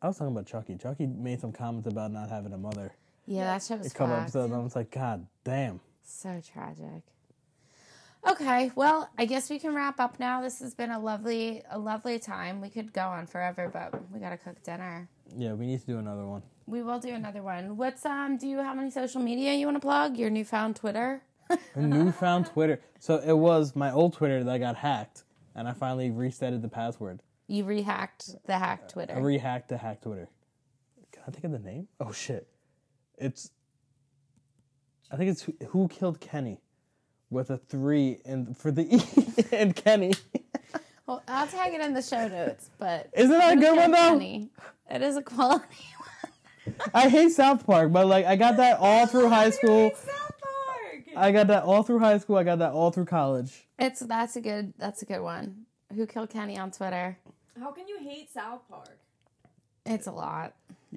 I 0.00 0.08
was 0.08 0.16
talking 0.16 0.32
about 0.32 0.46
Chucky. 0.46 0.76
Chucky 0.76 1.06
made 1.06 1.40
some 1.40 1.52
comments 1.52 1.86
about 1.88 2.10
not 2.10 2.30
having 2.30 2.54
a 2.54 2.58
mother. 2.58 2.90
Yeah, 3.26 3.44
that 3.44 3.62
show 3.62 3.76
was 3.76 3.88
A 3.88 3.90
couple 3.90 4.14
fucked. 4.14 4.22
episodes, 4.22 4.52
and 4.52 4.60
I 4.60 4.64
was 4.64 4.74
like, 4.76 4.90
God 4.90 5.26
damn. 5.44 5.80
So 6.06 6.40
tragic. 6.40 7.02
Okay, 8.26 8.72
well, 8.74 9.10
I 9.18 9.24
guess 9.24 9.50
we 9.50 9.58
can 9.58 9.74
wrap 9.74 10.00
up 10.00 10.18
now. 10.18 10.40
This 10.40 10.60
has 10.60 10.74
been 10.74 10.90
a 10.90 10.98
lovely, 10.98 11.62
a 11.70 11.78
lovely 11.78 12.18
time. 12.18 12.60
We 12.60 12.70
could 12.70 12.92
go 12.92 13.02
on 13.02 13.26
forever, 13.26 13.68
but 13.72 13.92
we 14.10 14.18
gotta 14.18 14.36
cook 14.36 14.62
dinner. 14.62 15.08
Yeah, 15.36 15.52
we 15.52 15.66
need 15.66 15.80
to 15.80 15.86
do 15.86 15.98
another 15.98 16.26
one. 16.26 16.42
We 16.66 16.82
will 16.82 16.98
do 16.98 17.10
another 17.10 17.42
one. 17.42 17.76
What's 17.76 18.04
um? 18.04 18.36
Do 18.36 18.48
you 18.48 18.58
have 18.58 18.78
any 18.78 18.90
social 18.90 19.20
media 19.20 19.52
you 19.54 19.66
want 19.66 19.76
to 19.76 19.80
plug? 19.80 20.16
Your 20.16 20.30
newfound 20.30 20.76
Twitter? 20.76 21.22
A 21.50 21.58
newfound 21.80 22.46
Twitter. 22.46 22.80
So 22.98 23.18
it 23.24 23.36
was 23.36 23.76
my 23.76 23.92
old 23.92 24.14
Twitter 24.14 24.42
that 24.42 24.58
got 24.58 24.76
hacked, 24.76 25.24
and 25.54 25.68
I 25.68 25.72
finally 25.72 26.10
resetted 26.10 26.62
the 26.62 26.68
password. 26.68 27.20
You 27.46 27.64
rehacked 27.64 28.34
the 28.46 28.58
hack 28.58 28.88
Twitter. 28.88 29.14
I 29.14 29.20
rehacked 29.20 29.68
the 29.68 29.76
hack 29.76 30.00
Twitter. 30.00 30.28
Can 31.12 31.22
I 31.28 31.30
think 31.30 31.44
of 31.44 31.52
the 31.52 31.58
name? 31.60 31.88
Oh 32.00 32.12
shit! 32.12 32.48
It's. 33.18 33.50
I 35.10 35.16
think 35.16 35.30
it's 35.30 35.42
who, 35.42 35.54
who 35.68 35.88
killed 35.88 36.20
Kenny, 36.20 36.60
with 37.30 37.50
a 37.50 37.56
three 37.56 38.18
and 38.24 38.56
for 38.56 38.70
the 38.70 38.96
E 38.96 39.02
and 39.52 39.74
Kenny. 39.74 40.12
well, 41.06 41.22
I'll 41.28 41.46
tag 41.46 41.74
it 41.74 41.80
in 41.80 41.94
the 41.94 42.02
show 42.02 42.28
notes. 42.28 42.70
But 42.78 43.08
Isn't 43.12 43.30
that 43.30 43.56
a 43.56 43.60
good 43.60 43.76
one 43.76 43.90
though? 43.90 44.10
Kenny? 44.18 44.50
It 44.90 45.02
is 45.02 45.16
a 45.16 45.22
quality 45.22 45.64
one. 45.98 46.74
I 46.94 47.08
hate 47.08 47.30
South 47.30 47.64
Park, 47.66 47.92
but 47.92 48.06
like 48.06 48.26
I 48.26 48.36
got 48.36 48.56
that 48.58 48.78
all 48.80 49.06
through 49.06 49.28
high 49.28 49.50
school. 49.50 49.90
South 49.94 50.32
Park! 50.40 51.04
I 51.16 51.32
got 51.32 51.46
that 51.48 51.62
all 51.64 51.82
through 51.82 52.00
high 52.00 52.18
school. 52.18 52.36
I 52.36 52.44
got 52.44 52.58
that 52.58 52.72
all 52.72 52.90
through 52.90 53.04
college. 53.06 53.66
It's 53.78 54.00
that's 54.00 54.36
a 54.36 54.40
good 54.40 54.74
that's 54.78 55.02
a 55.02 55.06
good 55.06 55.20
one. 55.20 55.66
Who 55.94 56.06
killed 56.06 56.30
Kenny 56.30 56.58
on 56.58 56.72
Twitter? 56.72 57.16
How 57.60 57.70
can 57.70 57.86
you 57.88 57.98
hate 58.00 58.30
South 58.32 58.62
Park? 58.68 58.98
It's 59.86 60.08
a 60.08 60.12
lot. 60.12 60.54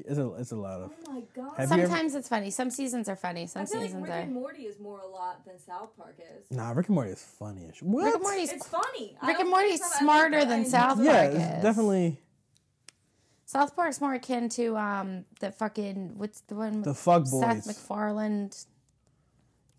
It's 0.07 0.17
a 0.19 0.33
it's 0.33 0.51
a 0.51 0.55
lot 0.55 0.81
of. 0.81 0.91
Oh 1.07 1.13
my 1.13 1.21
god. 1.35 1.57
Have 1.57 1.69
you 1.69 1.75
ever- 1.83 1.87
Sometimes 1.87 2.15
it's 2.15 2.27
funny. 2.29 2.49
Some 2.51 2.69
seasons 2.69 3.07
are 3.09 3.15
funny. 3.15 3.47
Some 3.47 3.63
I 3.63 3.65
feel 3.65 3.77
like 3.79 3.87
seasons 3.87 4.03
Rick 4.03 4.11
are. 4.11 4.19
and 4.19 4.33
Morty 4.33 4.63
is 4.63 4.79
more 4.79 4.99
a 4.99 5.07
lot 5.07 5.45
than 5.45 5.59
South 5.59 5.95
Park 5.97 6.17
is. 6.19 6.49
Nah, 6.55 6.71
Rick 6.71 6.87
and 6.87 6.95
Morty 6.95 7.11
is 7.11 7.21
funny-ish. 7.23 7.81
What? 7.83 8.05
Rick 8.05 8.13
and 8.15 8.23
Morty's 8.23 8.51
It's 8.51 8.67
funny. 8.67 9.15
I 9.21 9.27
Rick 9.27 9.37
don't 9.37 9.41
and 9.41 9.49
Morty's 9.49 9.69
think 9.79 9.81
it's- 9.81 9.95
I 9.95 9.99
smarter 9.99 10.37
think 10.39 10.49
than 10.49 10.59
I- 10.61 10.63
South 10.63 10.99
Yeah, 11.01 11.11
Park 11.23 11.33
it's 11.35 11.57
is. 11.57 11.63
definitely 11.63 12.17
South 13.45 13.75
Park's 13.75 13.99
more 14.01 14.13
akin 14.13 14.47
to 14.49 14.77
um 14.77 15.25
the 15.39 15.51
fucking 15.51 16.17
what's 16.17 16.41
the 16.41 16.55
one 16.55 16.81
the 16.83 16.93
fuck 16.93 17.25
Seth 17.25 17.65
boys. 17.65 17.67
MacFarlane, 17.67 18.51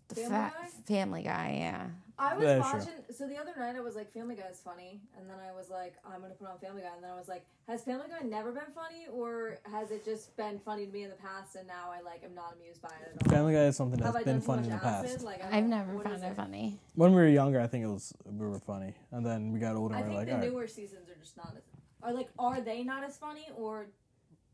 the 0.09 0.15
Family 0.15 0.29
fat 0.29 0.53
Guy? 0.53 0.67
Family 0.93 1.23
Guy. 1.23 1.55
Yeah, 1.59 1.87
I 2.21 2.35
was 2.35 2.43
Yeah, 2.43 2.61
sure. 2.61 2.79
watching. 2.79 2.93
So 3.09 3.27
the 3.27 3.37
other 3.37 3.51
night 3.57 3.75
I 3.75 3.79
was 3.79 3.95
like, 3.95 4.13
Family 4.13 4.35
Guy 4.35 4.47
is 4.51 4.59
funny, 4.59 5.01
and 5.17 5.27
then 5.27 5.37
I 5.39 5.51
was 5.53 5.71
like, 5.71 5.95
I'm 6.05 6.21
gonna 6.21 6.35
put 6.35 6.47
on 6.47 6.59
Family 6.59 6.83
Guy, 6.83 6.93
and 6.93 7.03
then 7.03 7.09
I 7.09 7.17
was 7.17 7.27
like, 7.27 7.43
has 7.67 7.81
Family 7.83 8.05
Guy 8.09 8.25
never 8.27 8.51
been 8.51 8.71
funny, 8.75 9.07
or 9.11 9.57
has 9.71 9.89
it 9.89 10.05
just 10.05 10.37
been 10.37 10.59
funny 10.59 10.85
to 10.85 10.91
me 10.91 11.01
in 11.03 11.09
the 11.09 11.15
past, 11.15 11.55
and 11.55 11.67
now 11.67 11.89
I 11.91 12.01
like 12.01 12.23
am 12.23 12.35
not 12.35 12.53
amused 12.55 12.79
by 12.81 12.89
it 12.89 13.17
at 13.19 13.25
all? 13.27 13.31
Family 13.31 13.53
Guy 13.53 13.63
is 13.65 13.75
something 13.75 13.99
Have 14.03 14.13
that's 14.13 14.27
I 14.27 14.31
been 14.31 14.41
funny 14.41 14.63
in 14.65 14.69
the 14.69 14.75
acid? 14.75 15.09
past. 15.11 15.23
Like 15.25 15.43
I 15.43 15.57
I've 15.57 15.65
never 15.65 15.97
found 15.97 16.15
is 16.15 16.21
it 16.21 16.35
funny. 16.35 16.79
When 16.93 17.09
we 17.11 17.21
were 17.21 17.27
younger, 17.27 17.59
I 17.59 17.65
think 17.65 17.83
it 17.85 17.87
was 17.89 18.13
we 18.25 18.45
were 18.45 18.59
funny, 18.59 18.93
and 19.11 19.25
then 19.25 19.51
we 19.51 19.59
got 19.59 19.75
older, 19.75 19.95
I 19.95 20.01
and 20.01 20.09
we 20.09 20.15
think 20.15 20.19
like, 20.19 20.27
the 20.27 20.33
all 20.35 20.39
right. 20.41 20.51
newer 20.51 20.67
seasons 20.67 21.09
are 21.09 21.15
just 21.19 21.37
not 21.37 21.55
as. 21.57 21.63
Are 22.03 22.13
like, 22.13 22.29
are 22.37 22.61
they 22.61 22.83
not 22.83 23.03
as 23.03 23.17
funny, 23.17 23.47
or 23.55 23.87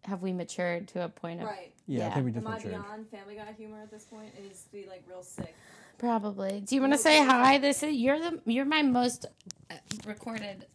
Have 0.06 0.22
we 0.22 0.32
matured 0.32 0.88
to 0.90 1.04
a 1.04 1.10
point 1.10 1.42
of 1.42 1.48
right? 1.48 1.74
Yeah, 1.86 2.08
I 2.08 2.12
think 2.12 2.26
we 2.28 2.32
just 2.32 2.46
Am 2.46 2.54
I 2.54 2.60
beyond 2.60 3.10
Family 3.10 3.36
Guy 3.36 3.52
humor 3.58 3.82
at 3.82 3.92
this 3.92 4.06
point? 4.06 4.34
It 4.38 4.44
needs 4.44 4.64
to 4.64 4.72
be 4.72 4.86
like 4.88 5.04
real 5.06 5.24
sick. 5.24 5.54
Probably. 5.98 6.62
Do 6.62 6.76
you 6.76 6.82
want 6.82 6.94
to 6.94 7.00
say 7.00 7.24
hi? 7.26 7.58
This 7.58 7.82
is 7.84 7.96
you're 7.96 8.20
the 8.20 8.40
you're 8.46 8.66
my 8.66 8.82
most 8.84 9.26
uh, 9.72 9.76
recorded 10.06 10.66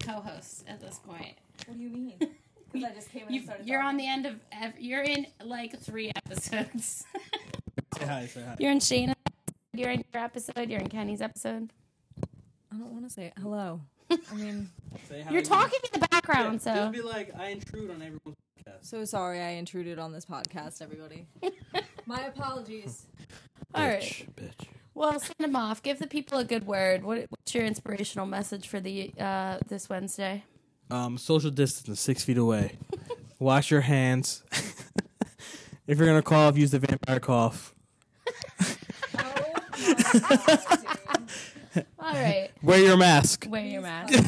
co-host 0.00 0.64
at 0.68 0.80
this 0.80 0.98
point. 1.00 1.34
What 1.66 1.76
do 1.76 1.82
you 1.82 1.90
mean? 1.90 2.14
Because 2.70 2.90
I 2.90 2.94
just 2.94 3.10
came 3.10 3.26
in 3.26 3.32
You, 3.32 3.40
and 3.40 3.46
started 3.46 3.66
you're 3.66 3.80
on 3.80 3.96
the 3.96 4.06
end 4.06 4.26
of 4.26 4.34
ev- 4.52 4.78
you're 4.78 5.02
in 5.02 5.26
like 5.42 5.80
three 5.80 6.12
episodes. 6.14 7.02
Say 7.98 8.04
hi. 8.04 8.26
Say 8.26 8.42
hi. 8.42 8.56
you're 8.58 8.70
in 8.72 8.78
Shayna. 8.78 9.14
You're 9.72 9.88
in 9.90 10.04
your 10.12 10.22
episode. 10.22 10.68
You're 10.68 10.80
in 10.80 10.88
Kenny's 10.90 11.22
episode. 11.22 11.72
I 12.70 12.76
don't 12.76 12.92
want 12.92 13.08
to 13.08 13.10
say 13.10 13.32
hello. 13.40 13.80
I 14.10 14.16
mean, 14.34 14.68
Say 15.08 15.22
hi. 15.22 15.30
You're 15.32 15.40
talking 15.40 15.80
in 15.94 15.98
the 15.98 16.06
background, 16.08 16.60
so 16.60 16.74
Just 16.74 16.92
be 16.92 17.00
like, 17.00 17.34
I 17.38 17.48
intrude 17.48 17.88
on 17.90 18.02
everyone's 18.02 18.36
podcast. 18.60 18.82
so 18.82 19.02
sorry 19.06 19.40
I 19.40 19.52
intruded 19.52 19.98
on 19.98 20.12
this 20.12 20.26
podcast, 20.26 20.82
everybody. 20.82 21.26
My 22.04 22.26
apologies. 22.26 23.06
All 23.74 23.86
right. 23.86 24.26
bitch. 24.36 24.66
Well, 24.94 25.20
send 25.20 25.34
them 25.38 25.54
off. 25.54 25.82
Give 25.82 25.98
the 25.98 26.08
people 26.08 26.38
a 26.38 26.44
good 26.44 26.66
word. 26.66 27.04
What, 27.04 27.26
what's 27.28 27.54
your 27.54 27.64
inspirational 27.64 28.26
message 28.26 28.66
for 28.66 28.80
the 28.80 29.12
uh, 29.18 29.58
this 29.68 29.88
Wednesday? 29.88 30.44
Um, 30.90 31.18
social 31.18 31.50
distance, 31.50 32.00
six 32.00 32.24
feet 32.24 32.38
away. 32.38 32.78
Wash 33.38 33.70
your 33.70 33.82
hands. 33.82 34.42
if 35.86 35.98
you're 35.98 36.06
gonna 36.06 36.22
cough, 36.22 36.56
use 36.56 36.72
the 36.72 36.80
vampire 36.80 37.20
cough. 37.20 37.74
Oh 38.30 38.64
my 39.16 39.94
god, 40.02 41.28
dude. 41.74 41.86
All 42.00 42.12
right. 42.14 42.50
Wear 42.62 42.80
your 42.80 42.96
mask. 42.96 43.46
Wear 43.48 43.64
your 43.64 43.82
mask. 43.82 44.18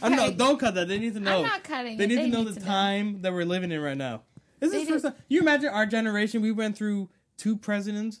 I 0.00 0.08
know. 0.10 0.26
Okay. 0.26 0.34
Don't 0.34 0.60
cut 0.60 0.74
that. 0.76 0.86
They 0.86 0.98
need 0.98 1.14
to 1.14 1.20
know. 1.20 1.38
I'm 1.38 1.42
not 1.42 1.64
cutting. 1.64 1.96
They 1.96 2.04
it. 2.04 2.08
need 2.08 2.16
to 2.16 2.28
know 2.28 2.44
need 2.44 2.54
the 2.54 2.60
time 2.60 3.22
that 3.22 3.32
we're 3.32 3.44
living 3.44 3.72
in 3.72 3.80
right 3.80 3.96
now. 3.96 4.22
This 4.60 4.70
They 4.72 4.82
is 4.82 4.86
the 4.86 4.92
first 4.92 5.04
time. 5.06 5.14
You 5.28 5.40
imagine 5.40 5.70
our 5.70 5.86
generation? 5.86 6.42
We 6.42 6.52
went 6.52 6.76
through 6.76 7.08
two 7.38 7.56
presidents 7.56 8.20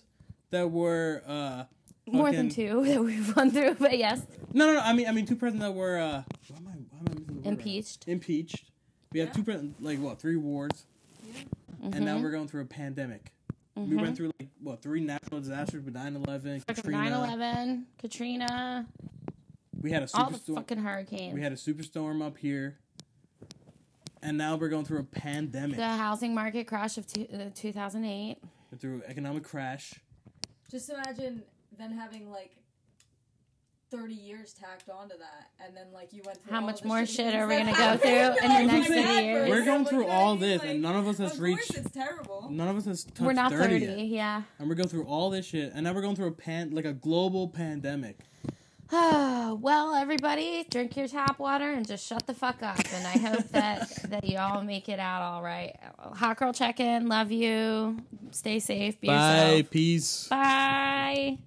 that 0.50 0.70
were 0.70 1.22
uh, 1.26 1.64
More 2.10 2.32
than 2.32 2.48
two 2.48 2.84
that 2.86 3.04
we've 3.04 3.36
run 3.36 3.50
through, 3.50 3.74
but 3.74 3.98
yes, 3.98 4.22
No, 4.54 4.66
no, 4.66 4.74
no. 4.74 4.80
I 4.80 4.94
mean, 4.94 5.06
I 5.08 5.12
mean, 5.12 5.26
two 5.26 5.36
presidents 5.36 5.66
that 5.66 5.74
were 5.74 5.98
uh, 5.98 6.22
why 6.48 6.56
am 6.56 6.66
I, 6.68 6.70
why 6.70 6.98
am 7.00 7.06
I 7.06 7.14
missing 7.14 7.26
the 7.26 7.32
word? 7.34 7.46
impeached. 7.46 8.04
Impeached. 8.08 8.70
We 9.12 9.20
had 9.20 9.34
two 9.34 9.42
presidents, 9.42 9.80
like 9.80 9.98
what, 10.00 10.18
three 10.18 10.36
wars, 10.36 10.84
and 11.82 11.94
Mm-hmm. 11.94 12.04
now 12.04 12.18
we're 12.18 12.30
going 12.32 12.48
through 12.48 12.62
a 12.62 12.66
pandemic. 12.66 13.32
We 13.76 13.94
went 13.94 14.16
through 14.16 14.32
like 14.40 14.48
what 14.60 14.82
three 14.82 14.98
natural 15.00 15.38
disasters 15.40 15.84
with 15.84 15.94
9-11, 15.94 16.66
Katrina. 16.66 16.98
9/11, 17.38 17.84
Katrina, 18.00 18.86
We 19.80 19.92
had 19.92 20.02
a 20.02 20.08
all 20.14 20.30
the 20.30 20.38
superstorm. 20.38 20.54
fucking 20.56 20.78
hurricanes. 20.78 21.34
We 21.34 21.40
had 21.42 21.52
a 21.52 21.56
superstorm 21.56 22.20
up 22.26 22.36
here, 22.38 22.78
and 24.20 24.36
now 24.36 24.56
we're 24.56 24.68
going 24.68 24.84
through 24.84 24.98
a 24.98 25.04
pandemic. 25.04 25.76
the 25.76 25.86
housing 25.86 26.34
market 26.34 26.66
crash 26.66 26.98
of 26.98 27.06
two, 27.06 27.28
uh, 27.32 27.50
2008. 27.54 28.38
We're 28.70 28.78
through 28.78 29.02
economic 29.06 29.44
crash. 29.44 29.94
Just 30.70 30.90
imagine 30.90 31.42
then 31.78 31.92
having 31.92 32.30
like 32.30 32.52
30 33.90 34.12
years 34.12 34.52
tacked 34.52 34.90
onto 34.90 35.16
that, 35.16 35.48
and 35.64 35.74
then 35.74 35.86
like 35.94 36.12
you 36.12 36.20
went 36.26 36.42
through 36.42 36.52
How 36.52 36.60
all 36.60 36.66
much 36.66 36.82
the 36.82 36.88
more 36.88 37.06
shit 37.06 37.34
are 37.34 37.46
we 37.46 37.56
gonna 37.56 37.72
go 37.72 37.96
through 37.96 38.10
in 38.10 38.66
the 38.66 38.72
next 38.72 38.88
30 38.88 39.00
years? 39.24 39.48
We're 39.48 39.64
going 39.64 39.86
through 39.86 40.06
all 40.08 40.34
what 40.34 40.38
I 40.38 40.40
mean? 40.42 40.50
this, 40.50 40.60
Like, 40.60 40.70
and 40.72 40.82
none 40.82 40.96
of 40.96 41.08
us 41.08 41.16
has 41.18 41.32
Of 41.34 41.40
reached. 41.40 41.72
course, 41.72 41.86
it's 41.86 41.90
terrible. 41.94 42.48
None 42.50 42.68
of 42.68 42.76
us 42.76 42.84
has 42.84 43.04
touched 43.04 43.20
We're 43.22 43.32
not 43.32 43.50
30, 43.50 43.80
30, 43.80 43.86
yet. 43.86 44.06
yeah. 44.08 44.42
and 44.58 44.68
we're 44.68 44.74
going 44.74 44.90
through 44.90 45.06
all 45.06 45.30
this 45.30 45.46
shit, 45.46 45.72
and 45.74 45.84
now 45.84 45.94
we're 45.94 46.02
going 46.02 46.16
through 46.16 46.26
a 46.28 46.32
pan, 46.32 46.72
like 46.72 46.84
a 46.84 46.92
global 46.92 47.48
pandemic. 47.48 48.18
well, 48.92 49.94
everybody, 49.94 50.64
drink 50.70 50.96
your 50.96 51.08
tap 51.08 51.38
water 51.38 51.70
and 51.70 51.86
just 51.86 52.06
shut 52.06 52.26
the 52.26 52.32
fuck 52.32 52.62
up. 52.62 52.78
And 52.92 53.06
I 53.06 53.18
hope 53.18 53.48
that 53.50 53.88
that 54.08 54.24
you 54.24 54.38
all 54.38 54.62
make 54.62 54.88
it 54.88 54.98
out 54.98 55.20
all 55.22 55.42
right. 55.42 55.76
Hot 55.98 56.38
girl 56.38 56.52
check 56.54 56.80
in. 56.80 57.06
Love 57.06 57.30
you. 57.30 57.98
Stay 58.30 58.60
safe. 58.60 58.98
Be 59.00 59.08
Bye, 59.08 59.50
yourself. 59.50 59.70
peace. 59.70 60.28
Bye. 60.28 61.38